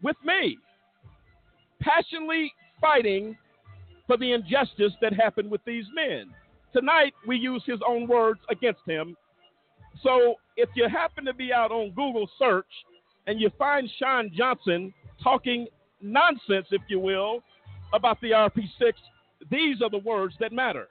with 0.03 0.17
me, 0.26 0.57
passionately 1.80 2.51
fighting 2.81 3.38
for 4.07 4.17
the 4.17 4.34
injustice 4.34 4.91
that 5.01 5.13
happened 5.13 5.49
with 5.49 5.61
these 5.63 5.85
men. 5.95 6.31
Tonight, 6.73 7.13
we 7.26 7.38
use 7.38 7.63
his 7.65 7.80
own 7.88 8.09
words 8.09 8.41
against 8.49 8.81
him. 8.85 9.15
So 10.03 10.35
if 10.57 10.67
you 10.76 10.89
happen 10.89 11.23
to 11.23 11.34
be 11.34 11.53
out 11.53 11.72
on 11.72 11.91
Google 11.91 12.30
search 12.38 12.67
and 13.26 13.39
you 13.39 13.49
find 13.57 13.89
Sean 13.97 14.30
Johnson 14.35 14.93
talking 15.23 15.67
nonsense, 16.01 16.67
if 16.72 16.81
you 16.89 16.99
will, 16.99 17.41
about 17.93 18.19
the 18.19 18.31
IRP6, 18.31 18.91
these 19.49 19.81
are 19.81 19.89
the 19.89 19.99
words 19.99 20.35
that 20.41 20.51
matter. 20.51 20.89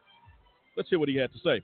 Let's 0.76 0.88
hear 0.88 0.98
what 0.98 1.08
he 1.08 1.16
had 1.16 1.32
to 1.32 1.38
say. 1.38 1.62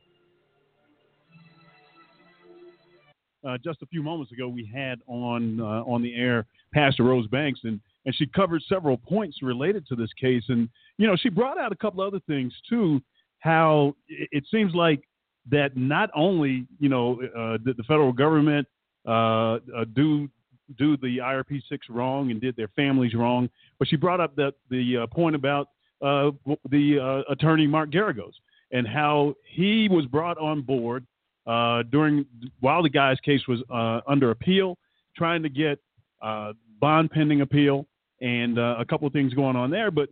Uh, 3.47 3.57
just 3.65 3.81
a 3.83 3.87
few 3.87 4.03
moments 4.03 4.33
ago, 4.33 4.49
we 4.49 4.71
had 4.73 5.01
on 5.07 5.61
uh, 5.61 5.83
on 5.85 6.03
the 6.03 6.15
air 6.15 6.47
Pastor 6.75 7.05
Rose 7.05 7.27
Banks, 7.29 7.61
and 7.65 7.81
and 8.05 8.15
she 8.15 8.27
covered 8.27 8.63
several 8.69 8.99
points 8.99 9.39
related 9.43 9.87
to 9.89 9.97
this 9.97 10.11
case, 10.21 10.45
and 10.49 10.69
you 10.99 11.07
know 11.07 11.17
she 11.17 11.31
brought 11.31 11.59
out 11.59 11.73
a 11.73 11.77
couple 11.77 12.03
other 12.03 12.21
things 12.27 12.53
too. 12.69 13.01
How 13.39 13.95
it, 14.09 14.45
seems 14.51 14.75
like 14.75 15.03
that 15.51 15.75
not 15.75 16.11
only 16.15 16.67
you 16.79 16.91
know 16.91 17.15
uh, 17.23 17.57
the, 17.65 17.73
the, 17.75 17.83
federal 17.85 18.13
government 18.13 18.69
uh, 19.09 19.55
uh, 19.55 19.59
do 19.95 20.29
do 20.77 20.99
the 20.99 21.19
IRP 21.19 21.63
six 21.67 21.87
wrong 21.89 22.31
and 22.31 22.43
did 22.43 22.55
their 22.57 22.69
families 22.77 23.15
wrong, 23.15 23.49
but 23.79 23.89
she 23.89 23.97
brought 23.97 24.21
up 24.21 24.37
that 24.37 24.53
the 24.69 24.99
uh, 24.99 25.07
point 25.07 25.35
about 25.35 25.69
the 26.03 27.25
attorney 27.31 27.67
Mark 27.67 27.91
Geragos 27.91 28.33
and 28.73 28.87
how 28.87 29.35
he 29.49 29.89
was 29.91 30.07
brought 30.07 30.39
on 30.39 30.63
board 30.63 31.07
uh, 31.47 31.83
during 31.91 32.25
while 32.61 32.83
the 32.83 32.89
guy's 32.89 33.19
case 33.21 33.47
was 33.49 33.61
uh, 33.73 34.01
under 34.11 34.31
appeal, 34.31 34.77
trying 35.17 35.43
to 35.43 35.49
get 35.49 35.79
uh, 36.23 36.53
bond 36.81 37.11
pending 37.11 37.41
appeal 37.41 37.87
and 38.21 38.59
uh, 38.59 38.77
a 38.79 38.85
couple 38.85 39.07
of 39.07 39.13
things 39.13 39.35
going 39.35 39.57
on 39.57 39.71
there. 39.71 39.91
But 39.91 40.11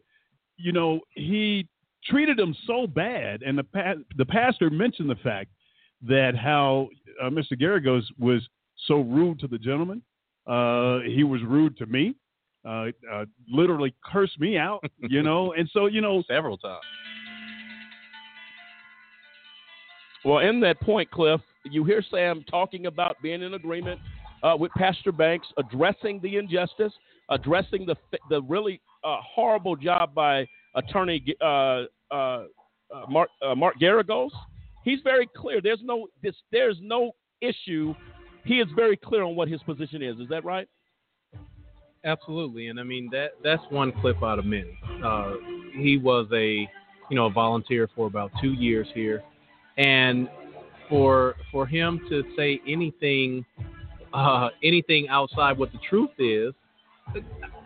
you 0.57 0.73
know 0.73 1.01
he 1.11 1.69
treated 2.05 2.39
him 2.39 2.55
so 2.67 2.87
bad, 2.87 3.43
and 3.43 3.59
the 3.59 3.65
pa- 3.65 3.95
the 4.17 4.25
pastor 4.25 4.71
mentioned 4.71 5.11
the 5.11 5.17
fact 5.17 5.51
that 6.03 6.37
how 6.37 6.89
Mr. 7.25 7.53
Geragos 7.61 8.05
was 8.19 8.47
so 8.87 9.01
rude 9.01 9.41
to 9.41 9.49
the 9.49 9.59
gentleman. 9.59 10.01
he 11.17 11.25
was 11.25 11.41
rude 11.45 11.77
to 11.79 11.87
me. 11.87 12.15
uh, 12.65 12.87
uh, 13.13 13.25
literally 13.51 13.95
cursed 14.05 14.39
me 14.41 14.57
out, 14.59 14.83
you 14.99 15.23
know. 15.23 15.53
and 15.53 15.69
so, 15.73 15.87
you 15.87 16.01
know, 16.01 16.23
several 16.29 16.57
times. 16.59 16.83
Well, 20.25 20.39
in 20.39 20.61
that 20.61 20.81
point, 20.81 21.11
Cliff, 21.11 21.41
you 21.65 21.85
hear 21.85 22.03
Sam 22.11 22.45
talking 22.51 22.87
about 22.87 23.17
being 23.23 23.43
in 23.43 23.55
agreement 23.55 24.01
uh, 24.43 24.57
with 24.59 24.73
Pastor 24.73 25.13
Banks, 25.13 25.47
addressing 25.57 26.21
the 26.21 26.37
injustice, 26.37 26.93
addressing 27.31 27.87
the 27.87 27.97
the 28.31 28.43
really 28.43 28.81
uh, 29.05 29.19
horrible 29.23 29.77
job 29.77 30.15
by 30.15 30.47
Attorney 30.75 31.25
uh, 31.41 31.45
uh, 31.45 31.85
uh 32.11 32.45
Mark 33.09 33.31
uh, 33.43 33.55
Mark 33.55 33.77
Geragos. 33.81 34.31
He's 34.85 35.01
very 35.05 35.29
clear. 35.37 35.61
There's 35.61 35.81
no 35.83 36.09
this, 36.23 36.35
there's 36.51 36.79
no 36.81 37.13
issue. 37.41 37.95
He 38.45 38.61
is 38.61 38.69
very 38.75 38.97
clear 38.97 39.23
on 39.23 39.37
what 39.37 39.49
his 39.49 39.63
position 39.63 40.03
is. 40.03 40.19
Is 40.19 40.29
that 40.31 40.45
right? 40.45 40.69
Absolutely, 42.05 42.69
and 42.69 42.81
I 42.81 42.85
mean 42.85 43.09
that 43.13 43.33
that's 43.45 43.63
one 43.71 43.93
clip 44.01 44.23
out 44.23 44.39
of 44.39 44.47
many. 44.47 44.79
he 45.75 45.99
was 45.99 46.27
a 46.33 46.69
you 47.11 47.17
know 47.17 47.27
a 47.27 47.31
volunteer 47.31 47.89
for 47.95 48.07
about 48.07 48.31
two 48.41 48.53
years 48.53 48.89
here 48.95 49.23
and 49.79 50.29
for 50.89 51.37
for 51.51 51.67
him 51.67 52.01
to 52.09 52.23
say 52.37 52.61
anything 52.67 53.45
uh, 54.13 54.49
anything 54.63 55.09
outside 55.09 55.57
what 55.59 55.71
the 55.73 55.79
truth 55.89 56.11
is, 56.19 56.53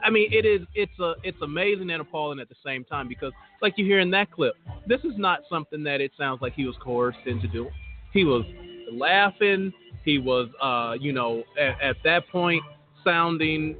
I 0.04 0.10
mean, 0.10 0.28
it 0.32 0.44
is 0.44 0.66
it's 0.74 0.98
a 1.00 1.14
it's 1.22 1.40
amazing 1.42 1.90
and 1.90 2.00
appalling 2.00 2.40
at 2.40 2.48
the 2.48 2.56
same 2.64 2.84
time 2.84 3.08
because, 3.08 3.32
like 3.60 3.74
you 3.76 3.84
hear 3.84 4.00
in 4.00 4.10
that 4.10 4.30
clip, 4.30 4.54
this 4.86 5.00
is 5.00 5.12
not 5.16 5.40
something 5.48 5.82
that 5.84 6.00
it 6.00 6.12
sounds 6.18 6.42
like 6.42 6.54
he 6.54 6.66
was 6.66 6.76
coerced 6.82 7.18
into 7.26 7.48
doing. 7.48 7.72
He 8.12 8.24
was 8.24 8.44
laughing. 8.92 9.72
He 10.04 10.18
was, 10.18 10.48
uh, 10.60 10.96
you 11.00 11.12
know, 11.12 11.44
at, 11.58 11.80
at 11.80 11.96
that 12.04 12.28
point 12.28 12.62
sounding, 13.04 13.76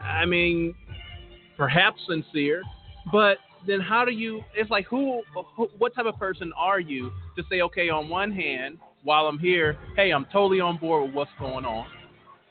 I 0.00 0.24
mean, 0.24 0.74
perhaps 1.56 2.00
sincere, 2.08 2.62
but 3.12 3.38
then 3.66 3.80
how 3.80 4.04
do 4.04 4.12
you? 4.12 4.42
It's 4.54 4.70
like 4.70 4.86
who, 4.86 5.22
who, 5.56 5.68
what 5.78 5.94
type 5.94 6.06
of 6.06 6.18
person 6.18 6.52
are 6.56 6.80
you 6.80 7.10
to 7.36 7.42
say, 7.50 7.60
okay, 7.62 7.88
on 7.88 8.08
one 8.08 8.32
hand, 8.32 8.78
while 9.02 9.26
I'm 9.26 9.38
here, 9.38 9.78
hey, 9.96 10.10
I'm 10.10 10.26
totally 10.32 10.60
on 10.60 10.78
board 10.78 11.06
with 11.06 11.14
what's 11.14 11.30
going 11.38 11.64
on, 11.64 11.86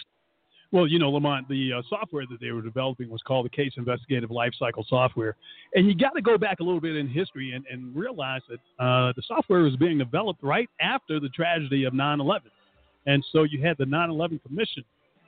Well, 0.72 0.88
you 0.88 0.98
know, 0.98 1.12
Lamont, 1.12 1.48
the 1.50 1.74
uh, 1.74 1.82
software 1.88 2.24
that 2.32 2.40
they 2.40 2.50
were 2.52 2.64
developing 2.64 3.10
was 3.10 3.22
called 3.22 3.46
the 3.46 3.50
Case 3.50 3.74
Investigative 3.78 4.32
Lifecycle 4.32 4.88
Software. 4.88 5.36
And 5.76 5.86
you 5.86 5.94
got 5.94 6.16
to 6.16 6.22
go 6.22 6.36
back 6.38 6.62
a 6.62 6.64
little 6.64 6.82
bit 6.82 6.96
in 6.96 7.08
history 7.08 7.52
and, 7.52 7.64
and 7.70 7.96
realize 7.96 8.42
that 8.50 8.84
uh, 8.84 9.14
the 9.16 9.22
software 9.28 9.60
was 9.60 9.76
being 9.76 10.00
developed 10.00 10.42
right 10.42 10.70
after 10.82 11.20
the 11.20 11.30
tragedy 11.30 11.84
of 11.84 11.94
9 11.94 12.20
11. 12.20 12.50
And 13.06 13.24
so 13.32 13.44
you 13.44 13.62
had 13.62 13.78
the 13.78 13.86
9 13.86 14.10
11 14.10 14.40
Commission, 14.48 14.84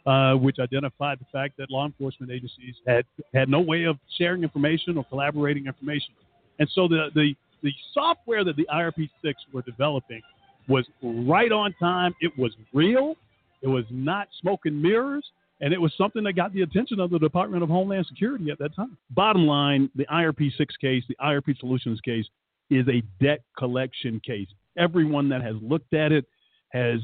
uh, 0.08 0.34
which 0.36 0.58
identified 0.60 1.20
the 1.20 1.26
fact 1.32 1.58
that 1.58 1.70
law 1.70 1.86
enforcement 1.86 2.32
agencies 2.32 2.76
had, 2.88 3.06
had 3.34 3.50
no 3.50 3.60
way 3.60 3.84
of 3.84 3.98
sharing 4.18 4.42
information 4.42 4.98
or 4.98 5.04
collaborating 5.04 5.68
information. 5.68 6.16
And 6.60 6.68
so 6.74 6.88
the, 6.88 7.10
the, 7.14 7.36
the 7.62 7.74
software 7.94 8.44
that 8.46 8.56
the 8.56 8.68
IRP6 8.74 9.34
were 9.54 9.62
developing 9.64 10.22
was 10.68 10.86
right 11.02 11.52
on 11.52 11.74
time. 11.80 12.14
It 12.22 12.38
was 12.38 12.52
real. 12.74 13.16
It 13.62 13.68
was 13.68 13.86
not 13.90 14.28
smoke 14.42 14.62
and 14.66 14.82
mirrors. 14.82 15.26
And 15.62 15.74
it 15.74 15.80
was 15.80 15.94
something 15.98 16.24
that 16.24 16.34
got 16.34 16.54
the 16.54 16.62
attention 16.64 17.00
of 17.00 17.10
the 17.10 17.20
Department 17.20 17.64
of 17.64 17.70
Homeland 17.70 18.06
Security 18.08 18.52
at 18.52 18.60
that 18.60 18.76
time. 18.76 18.98
Bottom 19.12 19.48
line, 19.48 19.90
the 19.96 20.06
IRP 20.06 20.52
6 20.58 20.76
case, 20.78 21.04
the 21.08 21.16
IRP 21.22 21.58
Solutions 21.60 22.02
case, 22.02 22.26
is 22.70 22.86
a 22.88 23.02
debt 23.24 23.42
collection 23.58 24.20
case. 24.26 24.48
Everyone 24.78 25.30
that 25.30 25.42
has 25.42 25.56
looked 25.62 25.94
at 25.94 26.12
it 26.12 26.26
has 26.70 27.00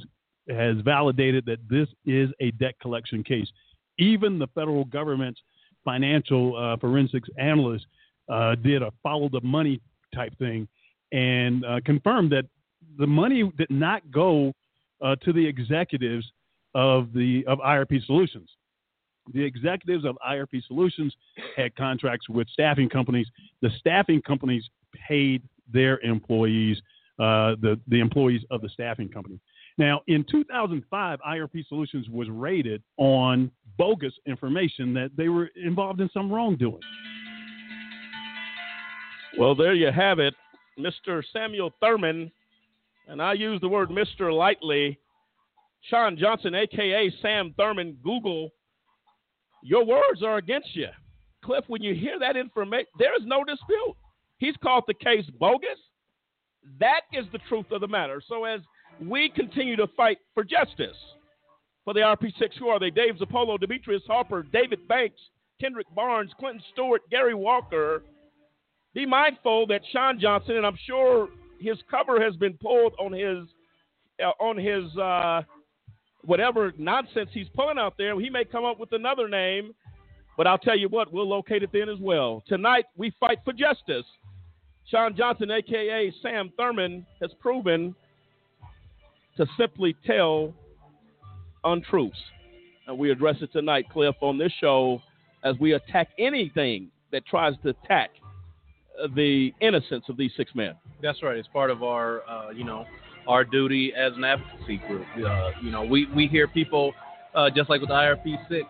has 0.49 0.75
validated 0.83 1.45
that 1.45 1.59
this 1.69 1.87
is 2.05 2.29
a 2.41 2.51
debt 2.51 2.73
collection 2.81 3.23
case. 3.23 3.47
Even 3.99 4.39
the 4.39 4.47
federal 4.47 4.83
government's 4.85 5.39
financial 5.85 6.57
uh, 6.57 6.77
forensics 6.77 7.29
analyst 7.37 7.85
uh, 8.27 8.55
did 8.55 8.81
a 8.81 8.91
follow 9.03 9.29
the 9.29 9.39
money 9.41 9.79
type 10.13 10.37
thing 10.39 10.67
and 11.11 11.63
uh, 11.65 11.79
confirmed 11.85 12.31
that 12.31 12.45
the 12.97 13.07
money 13.07 13.49
did 13.57 13.69
not 13.69 14.09
go 14.11 14.53
uh, 15.01 15.15
to 15.17 15.33
the 15.33 15.45
executives 15.45 16.25
of 16.75 17.13
the 17.13 17.45
of 17.47 17.59
IRP 17.59 18.05
Solutions. 18.05 18.49
The 19.33 19.43
executives 19.43 20.05
of 20.05 20.17
IRP 20.27 20.65
Solutions 20.67 21.15
had 21.55 21.75
contracts 21.75 22.27
with 22.29 22.47
staffing 22.49 22.89
companies. 22.89 23.27
The 23.61 23.69
staffing 23.79 24.21
companies 24.21 24.67
paid 25.07 25.43
their 25.71 25.99
employees, 25.99 26.77
uh, 27.19 27.55
the 27.61 27.79
the 27.87 27.99
employees 27.99 28.41
of 28.51 28.61
the 28.61 28.69
staffing 28.69 29.09
company. 29.09 29.39
Now, 29.77 30.01
in 30.07 30.25
2005, 30.29 31.19
IRP 31.27 31.67
Solutions 31.67 32.09
was 32.09 32.29
raided 32.29 32.83
on 32.97 33.51
bogus 33.77 34.13
information 34.27 34.93
that 34.93 35.11
they 35.15 35.29
were 35.29 35.49
involved 35.55 36.01
in 36.01 36.09
some 36.13 36.31
wrongdoing. 36.31 36.81
Well, 39.37 39.55
there 39.55 39.73
you 39.73 39.91
have 39.91 40.19
it. 40.19 40.33
Mr. 40.77 41.23
Samuel 41.31 41.71
Thurman 41.79 42.31
and 43.11 43.21
I 43.21 43.33
use 43.33 43.59
the 43.59 43.67
word 43.67 43.89
Mr. 43.89 44.33
lightly, 44.33 44.97
Sean 45.81 46.17
Johnson, 46.17 46.55
aka 46.55 47.13
Sam 47.21 47.53
Thurman, 47.57 47.97
Google, 48.01 48.51
your 49.61 49.85
words 49.85 50.23
are 50.23 50.37
against 50.37 50.73
you. 50.75 50.87
Cliff, 51.43 51.65
when 51.67 51.83
you 51.83 51.93
hear 51.93 52.17
that 52.19 52.37
information, 52.37 52.87
there 52.97 53.13
is 53.19 53.25
no 53.25 53.43
dispute. 53.43 53.95
He's 54.37 54.55
called 54.63 54.85
the 54.87 54.93
case 54.93 55.25
bogus. 55.39 55.77
That 56.79 57.01
is 57.11 57.25
the 57.33 57.39
truth 57.49 57.65
of 57.71 57.81
the 57.81 57.87
matter. 57.87 58.21
So 58.25 58.45
as 58.45 58.61
we 59.01 59.29
continue 59.29 59.75
to 59.75 59.87
fight 59.97 60.19
for 60.33 60.45
justice 60.45 60.95
for 61.83 61.93
the 61.93 61.99
IRP6, 61.99 62.57
who 62.59 62.69
are 62.69 62.79
they? 62.79 62.91
Dave 62.91 63.15
Zirpolo, 63.15 63.59
Demetrius 63.59 64.03
Harper, 64.07 64.43
David 64.43 64.87
Banks, 64.87 65.19
Kendrick 65.59 65.87
Barnes, 65.93 66.31
Clinton 66.39 66.63
Stewart, 66.71 67.01
Gary 67.09 67.33
Walker. 67.33 68.03
Be 68.93 69.05
mindful 69.05 69.67
that 69.67 69.81
Sean 69.91 70.17
Johnson, 70.17 70.55
and 70.55 70.65
I'm 70.65 70.77
sure 70.87 71.27
his 71.61 71.77
cover 71.89 72.21
has 72.21 72.35
been 72.35 72.53
pulled 72.61 72.93
on 72.99 73.13
his 73.13 73.47
uh, 74.23 74.31
on 74.43 74.57
his 74.57 74.97
uh, 74.97 75.43
whatever 76.23 76.73
nonsense 76.77 77.29
he's 77.33 77.47
pulling 77.55 77.77
out 77.79 77.95
there. 77.97 78.19
He 78.19 78.29
may 78.29 78.45
come 78.45 78.65
up 78.65 78.79
with 78.79 78.91
another 78.93 79.29
name 79.29 79.73
But 80.37 80.47
I'll 80.47 80.57
tell 80.57 80.77
you 80.77 80.89
what, 80.89 81.13
we'll 81.13 81.29
locate 81.29 81.63
it 81.63 81.69
then 81.73 81.89
as 81.89 81.99
well. 81.99 82.43
Tonight, 82.47 82.85
we 82.97 83.13
fight 83.19 83.39
for 83.45 83.53
justice. 83.53 84.05
Sean 84.89 85.15
Johnson, 85.15 85.51
aka 85.51 86.13
Sam 86.21 86.51
Thurman, 86.57 87.05
has 87.21 87.31
proven 87.39 87.95
to 89.37 89.45
simply 89.57 89.95
tell 90.05 90.53
untruths. 91.63 92.17
And 92.87 92.97
we 92.97 93.11
address 93.11 93.37
it 93.41 93.51
tonight, 93.53 93.85
Cliff, 93.91 94.15
on 94.21 94.37
this 94.37 94.51
show 94.59 95.01
as 95.43 95.55
we 95.59 95.73
attack 95.73 96.09
anything 96.17 96.89
that 97.11 97.25
tries 97.25 97.53
to 97.63 97.69
attack 97.69 98.11
the 99.15 99.53
innocence 99.61 100.05
of 100.09 100.17
these 100.17 100.31
six 100.37 100.53
men. 100.55 100.75
That's 101.01 101.21
right. 101.23 101.37
It's 101.37 101.47
part 101.47 101.71
of 101.71 101.83
our, 101.83 102.27
uh, 102.29 102.51
you 102.51 102.63
know, 102.63 102.85
our 103.27 103.43
duty 103.43 103.93
as 103.95 104.13
an 104.15 104.23
advocacy 104.23 104.81
group. 104.87 105.05
Uh, 105.15 105.51
you 105.61 105.71
know, 105.71 105.83
we, 105.83 106.07
we 106.15 106.27
hear 106.27 106.47
people, 106.47 106.93
uh, 107.35 107.49
just 107.49 107.69
like 107.69 107.81
with 107.81 107.89
IRP 107.89 108.37
six, 108.49 108.67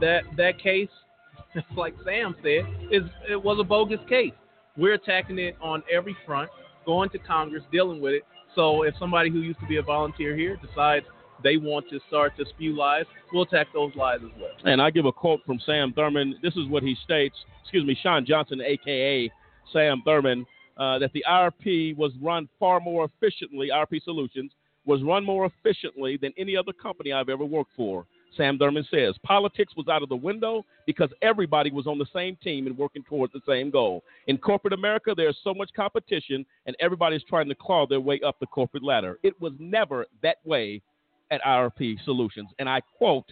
that 0.00 0.22
that 0.36 0.58
case, 0.58 0.90
like 1.76 1.94
Sam 2.04 2.34
said, 2.42 2.64
is 2.90 3.02
it 3.28 3.42
was 3.42 3.58
a 3.60 3.64
bogus 3.64 4.00
case. 4.08 4.32
We're 4.76 4.94
attacking 4.94 5.38
it 5.38 5.56
on 5.62 5.82
every 5.90 6.16
front, 6.26 6.50
going 6.84 7.08
to 7.10 7.18
Congress, 7.18 7.62
dealing 7.72 8.00
with 8.00 8.12
it. 8.12 8.22
So 8.54 8.82
if 8.82 8.94
somebody 8.98 9.30
who 9.30 9.40
used 9.40 9.60
to 9.60 9.66
be 9.66 9.76
a 9.76 9.82
volunteer 9.82 10.36
here 10.36 10.56
decides 10.56 11.06
they 11.42 11.56
want 11.56 11.88
to 11.90 12.00
start 12.08 12.36
to 12.38 12.44
spew 12.46 12.76
lies, 12.76 13.04
we'll 13.32 13.42
attack 13.42 13.68
those 13.72 13.94
lies 13.94 14.20
as 14.24 14.30
well. 14.40 14.50
And 14.64 14.80
I 14.80 14.90
give 14.90 15.06
a 15.06 15.12
quote 15.12 15.40
from 15.46 15.60
Sam 15.64 15.92
Thurman. 15.92 16.36
This 16.42 16.54
is 16.56 16.68
what 16.68 16.82
he 16.82 16.96
states, 17.04 17.36
excuse 17.62 17.86
me, 17.86 17.98
Sean 18.02 18.24
Johnson, 18.24 18.60
aka 18.60 19.30
Sam 19.72 20.02
Thurman, 20.04 20.46
uh, 20.76 20.98
that 20.98 21.12
the 21.12 21.24
IRP 21.28 21.96
was 21.96 22.12
run 22.20 22.48
far 22.58 22.80
more 22.80 23.04
efficiently, 23.06 23.70
IRP 23.72 24.02
Solutions 24.02 24.52
was 24.84 25.02
run 25.02 25.24
more 25.24 25.46
efficiently 25.46 26.16
than 26.16 26.32
any 26.38 26.56
other 26.56 26.72
company 26.72 27.12
I've 27.12 27.28
ever 27.28 27.44
worked 27.44 27.72
for. 27.76 28.06
Sam 28.36 28.58
Thurman 28.58 28.86
says 28.90 29.14
politics 29.22 29.72
was 29.76 29.88
out 29.88 30.02
of 30.02 30.08
the 30.08 30.16
window 30.16 30.64
because 30.86 31.10
everybody 31.22 31.70
was 31.70 31.86
on 31.86 31.98
the 31.98 32.06
same 32.12 32.36
team 32.36 32.66
and 32.66 32.76
working 32.76 33.02
towards 33.02 33.32
the 33.32 33.40
same 33.48 33.70
goal. 33.70 34.04
In 34.26 34.36
corporate 34.36 34.74
America, 34.74 35.14
there's 35.16 35.38
so 35.42 35.54
much 35.54 35.70
competition 35.74 36.44
and 36.66 36.76
everybody's 36.78 37.24
trying 37.24 37.48
to 37.48 37.54
claw 37.54 37.86
their 37.86 38.00
way 38.00 38.20
up 38.24 38.38
the 38.38 38.46
corporate 38.46 38.84
ladder. 38.84 39.18
It 39.22 39.40
was 39.40 39.52
never 39.58 40.06
that 40.22 40.36
way 40.44 40.82
at 41.30 41.42
IRP 41.42 41.96
Solutions. 42.04 42.48
And 42.58 42.68
I 42.68 42.80
quote 42.96 43.24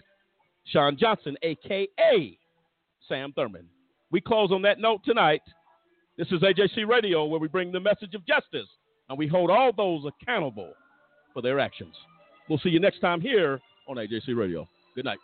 Sean 0.65 0.97
Johnson, 0.97 1.35
aka 1.43 2.37
Sam 3.07 3.33
Thurman. 3.33 3.67
We 4.11 4.21
close 4.21 4.51
on 4.51 4.61
that 4.63 4.79
note 4.79 5.01
tonight. 5.03 5.41
This 6.17 6.27
is 6.31 6.41
AJC 6.41 6.87
Radio, 6.87 7.25
where 7.25 7.39
we 7.39 7.47
bring 7.47 7.71
the 7.71 7.79
message 7.79 8.13
of 8.13 8.25
justice 8.25 8.69
and 9.09 9.17
we 9.17 9.27
hold 9.27 9.49
all 9.49 9.71
those 9.73 10.03
accountable 10.05 10.71
for 11.33 11.41
their 11.41 11.59
actions. 11.59 11.93
We'll 12.49 12.59
see 12.59 12.69
you 12.69 12.79
next 12.79 12.99
time 12.99 13.21
here 13.21 13.59
on 13.87 13.97
AJC 13.97 14.35
Radio. 14.35 14.67
Good 14.95 15.05
night. 15.05 15.19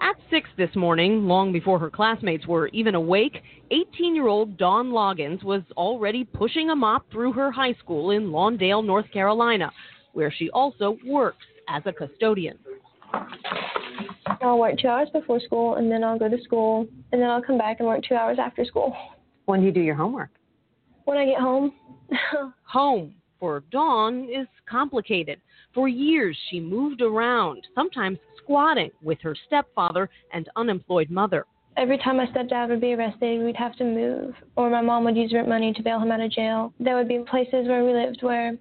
At 0.00 0.16
6 0.30 0.48
this 0.56 0.74
morning, 0.76 1.26
long 1.26 1.52
before 1.52 1.78
her 1.80 1.90
classmates 1.90 2.46
were 2.46 2.68
even 2.68 2.94
awake, 2.94 3.42
18 3.70 4.14
year 4.14 4.28
old 4.28 4.56
Dawn 4.56 4.90
Loggins 4.90 5.42
was 5.42 5.62
already 5.76 6.24
pushing 6.24 6.70
a 6.70 6.76
mop 6.76 7.10
through 7.10 7.32
her 7.32 7.50
high 7.50 7.74
school 7.74 8.12
in 8.12 8.30
Lawndale, 8.30 8.84
North 8.84 9.10
Carolina, 9.12 9.72
where 10.12 10.30
she 10.30 10.50
also 10.50 10.98
works 11.04 11.44
as 11.68 11.82
a 11.86 11.92
custodian. 11.92 12.58
I'll 14.40 14.58
work 14.58 14.78
two 14.80 14.88
hours 14.88 15.08
before 15.12 15.40
school, 15.40 15.76
and 15.76 15.90
then 15.90 16.04
I'll 16.04 16.18
go 16.18 16.28
to 16.28 16.40
school, 16.44 16.86
and 17.10 17.20
then 17.20 17.28
I'll 17.28 17.42
come 17.42 17.58
back 17.58 17.80
and 17.80 17.88
work 17.88 18.02
two 18.08 18.14
hours 18.14 18.38
after 18.40 18.64
school. 18.64 18.94
When 19.46 19.60
do 19.60 19.66
you 19.66 19.72
do 19.72 19.80
your 19.80 19.96
homework? 19.96 20.30
When 21.06 21.18
I 21.18 21.24
get 21.24 21.40
home. 21.40 21.72
Home 22.64 23.14
for 23.40 23.62
Dawn 23.70 24.28
is 24.30 24.46
complicated. 24.68 25.40
For 25.74 25.88
years, 25.88 26.36
she 26.50 26.60
moved 26.60 27.02
around, 27.02 27.66
sometimes 27.74 28.18
squatting 28.48 28.90
with 29.02 29.18
her 29.20 29.36
stepfather 29.46 30.08
and 30.32 30.48
unemployed 30.56 31.10
mother. 31.10 31.44
Every 31.76 31.98
time 31.98 32.16
my 32.16 32.26
stepdad 32.26 32.70
would 32.70 32.80
be 32.80 32.94
arrested, 32.94 33.44
we'd 33.44 33.54
have 33.56 33.76
to 33.76 33.84
move, 33.84 34.34
or 34.56 34.70
my 34.70 34.80
mom 34.80 35.04
would 35.04 35.16
use 35.16 35.32
rent 35.32 35.48
money 35.48 35.72
to 35.74 35.82
bail 35.82 36.00
him 36.00 36.10
out 36.10 36.20
of 36.20 36.32
jail. 36.32 36.72
There 36.80 36.96
would 36.96 37.08
be 37.08 37.18
places 37.30 37.68
where 37.68 37.84
we 37.84 37.92
lived 37.92 38.18
where 38.22 38.56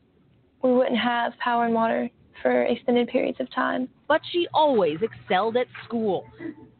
we 0.61 0.73
wouldn't 0.73 0.99
have 0.99 1.33
power 1.39 1.65
and 1.65 1.73
water 1.73 2.09
for 2.41 2.63
extended 2.63 3.07
periods 3.07 3.39
of 3.39 3.49
time. 3.51 3.87
But 4.07 4.21
she 4.31 4.47
always 4.53 4.99
excelled 5.01 5.57
at 5.57 5.67
school. 5.85 6.25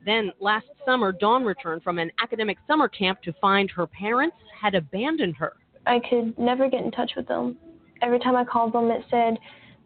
Then, 0.06 0.32
last 0.40 0.68
summer, 0.86 1.12
Dawn 1.12 1.44
returned 1.44 1.84
from 1.84 1.98
an 1.98 2.12
academic 2.22 2.58
summer 2.68 2.88
camp 2.88 3.22
to 3.24 3.34
find 3.42 3.72
her 3.72 3.88
parents 3.88 4.38
had 4.62 4.76
abandoned 4.76 5.36
her. 5.38 5.54
I 5.88 6.00
could 6.08 6.38
never 6.38 6.70
get 6.70 6.84
in 6.84 6.92
touch 6.92 7.14
with 7.16 7.28
them. 7.28 7.58
Every 8.02 8.20
time 8.20 8.36
I 8.36 8.44
called 8.44 8.74
them, 8.74 8.92
it 8.92 9.04
said, 9.10 9.38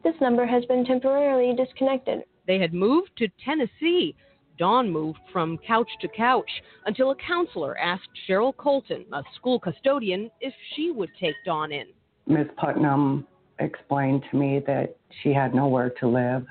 This 0.04 0.16
number 0.20 0.46
has 0.46 0.66
been 0.66 0.84
temporarily 0.84 1.56
disconnected. 1.56 2.24
They 2.48 2.60
had 2.60 2.74
moved 2.74 3.12
to 3.18 3.28
Tennessee. 3.44 4.16
Dawn 4.58 4.92
moved 4.92 5.20
from 5.32 5.58
couch 5.66 5.90
to 6.02 6.08
couch 6.08 6.50
until 6.86 7.12
a 7.12 7.16
counselor 7.16 7.78
asked 7.78 8.10
Cheryl 8.28 8.56
Colton, 8.58 9.06
a 9.12 9.24
school 9.36 9.60
custodian, 9.60 10.30
if 10.40 10.54
she 10.76 10.92
would 10.92 11.10
take 11.20 11.36
Dawn 11.46 11.72
in. 11.72 11.88
Miss 12.28 12.48
Putnam 12.58 13.26
explained 13.60 14.24
to 14.30 14.38
me 14.38 14.60
that 14.68 14.96
she 15.22 15.34
had 15.34 15.56
nowhere 15.56 15.90
to 16.00 16.08
live 16.08 16.46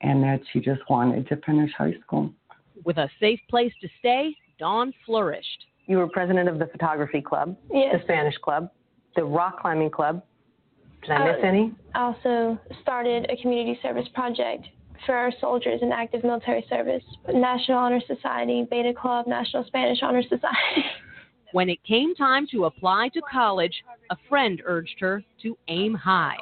and 0.00 0.22
that 0.22 0.40
she 0.52 0.60
just 0.60 0.80
wanted 0.88 1.28
to 1.28 1.36
finish 1.46 1.70
high 1.76 1.94
school. 2.02 2.32
With 2.84 2.98
a 2.98 3.08
safe 3.20 3.40
place 3.48 3.72
to 3.80 3.88
stay, 4.00 4.36
Dawn 4.58 4.92
flourished. 5.06 5.64
You 5.86 5.98
were 5.98 6.08
president 6.08 6.48
of 6.48 6.58
the 6.58 6.66
photography 6.66 7.20
club, 7.20 7.56
Yes. 7.72 7.96
the 7.96 8.02
Spanish 8.04 8.36
club, 8.38 8.70
the 9.16 9.24
rock 9.24 9.60
climbing 9.60 9.90
club. 9.90 10.22
Did 11.02 11.10
I 11.12 11.32
miss 11.32 11.42
Uh, 11.42 11.46
any? 11.46 11.72
I 11.94 12.02
also 12.06 12.58
started 12.82 13.30
a 13.30 13.36
community 13.36 13.78
service 13.82 14.08
project 14.08 14.68
for 15.06 15.14
our 15.14 15.32
soldiers 15.40 15.80
in 15.82 15.92
active 15.92 16.24
military 16.24 16.64
service 16.68 17.02
National 17.32 17.78
Honor 17.78 18.00
Society, 18.06 18.66
Beta 18.70 18.92
Club, 18.92 19.26
National 19.26 19.64
Spanish 19.64 19.98
Honor 20.02 20.22
Society. 20.22 20.84
When 21.52 21.70
it 21.70 21.78
came 21.84 22.16
time 22.16 22.48
to 22.50 22.64
apply 22.64 23.10
to 23.10 23.20
college, 23.30 23.84
a 24.10 24.16
friend 24.28 24.60
urged 24.66 24.96
her 24.98 25.22
to 25.42 25.56
aim 25.68 25.94
high. 25.94 26.34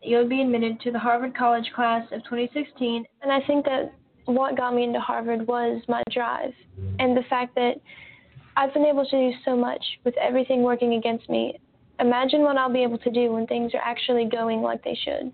You'll 0.00 0.28
be 0.28 0.42
admitted 0.42 0.78
to 0.82 0.92
the 0.92 0.98
Harvard 0.98 1.36
College 1.36 1.68
class 1.74 2.06
of 2.12 2.22
2016. 2.22 3.04
And 3.20 3.32
I 3.32 3.44
think 3.48 3.64
that 3.64 3.92
what 4.26 4.56
got 4.56 4.72
me 4.72 4.84
into 4.84 5.00
Harvard 5.00 5.44
was 5.48 5.82
my 5.88 6.04
drive 6.12 6.52
and 7.00 7.16
the 7.16 7.24
fact 7.28 7.56
that 7.56 7.80
I've 8.56 8.72
been 8.72 8.84
able 8.84 9.04
to 9.04 9.10
do 9.10 9.32
so 9.44 9.56
much 9.56 9.84
with 10.04 10.16
everything 10.18 10.62
working 10.62 10.94
against 10.94 11.28
me. 11.28 11.58
Imagine 11.98 12.42
what 12.42 12.56
I'll 12.56 12.72
be 12.72 12.84
able 12.84 12.98
to 12.98 13.10
do 13.10 13.32
when 13.32 13.48
things 13.48 13.72
are 13.74 13.82
actually 13.82 14.26
going 14.26 14.62
like 14.62 14.84
they 14.84 14.96
should. 15.04 15.32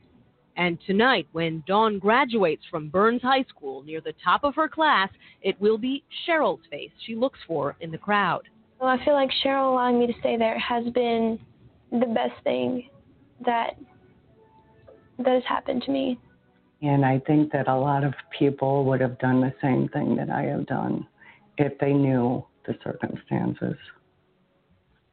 And 0.57 0.79
tonight, 0.87 1.27
when 1.33 1.63
Dawn 1.67 1.99
graduates 1.99 2.63
from 2.71 2.89
Burns 2.89 3.23
High 3.23 3.45
School 3.45 3.83
near 3.83 4.01
the 4.01 4.15
top 4.25 4.43
of 4.43 4.55
her 4.55 4.69
class, 4.69 5.11
it 5.43 5.61
will 5.61 5.77
be 5.77 6.03
Cheryl's 6.27 6.65
face 6.71 6.91
she 7.05 7.15
looks 7.15 7.39
for 7.47 7.77
in 7.81 7.91
the 7.91 7.99
crowd. 7.99 8.49
Well, 8.81 8.89
I 8.89 9.03
feel 9.05 9.15
like 9.15 9.31
Cheryl 9.45 9.73
allowing 9.73 9.99
me 9.99 10.07
to 10.07 10.15
stay 10.21 10.37
there 10.37 10.59
has 10.59 10.85
been 10.93 11.39
the 11.91 12.07
best 12.07 12.43
thing 12.43 12.89
that 13.45 13.77
that 15.19 15.35
has 15.35 15.45
happened 15.49 15.83
to 15.83 15.91
me. 15.91 16.19
And 16.83 17.05
I 17.05 17.21
think 17.27 17.53
that 17.53 17.69
a 17.69 17.77
lot 17.77 18.05
of 18.05 18.13
people 18.39 18.85
would 18.85 19.01
have 19.01 19.19
done 19.19 19.41
the 19.41 19.53
same 19.63 19.89
thing 19.89 20.15
that 20.17 20.29
I 20.29 20.43
have 20.43 20.67
done 20.67 21.07
if 21.57 21.79
they 21.79 21.93
knew 21.93 22.45
the 22.67 22.77
circumstances. 22.85 23.77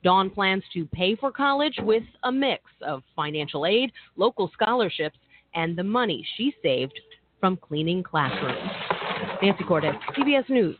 Dawn 0.04 0.30
plans 0.30 0.64
to 0.74 0.86
pay 0.88 1.16
for 1.16 1.32
college 1.32 1.76
with 1.82 2.04
a 2.24 2.32
mix 2.32 2.64
of 2.82 3.02
financial 3.16 3.66
aid, 3.66 3.92
local 4.18 4.52
scholarships, 4.54 5.18
and 5.56 5.78
the 5.78 5.84
money 5.84 6.26
she 6.36 6.54
saved 6.62 7.00
from 7.40 7.58
cleaning 7.58 8.04
classrooms. 8.04 8.72
Nancy 9.42 9.64
Cordes, 9.64 9.96
CBS 10.16 10.50
News. 10.50 10.78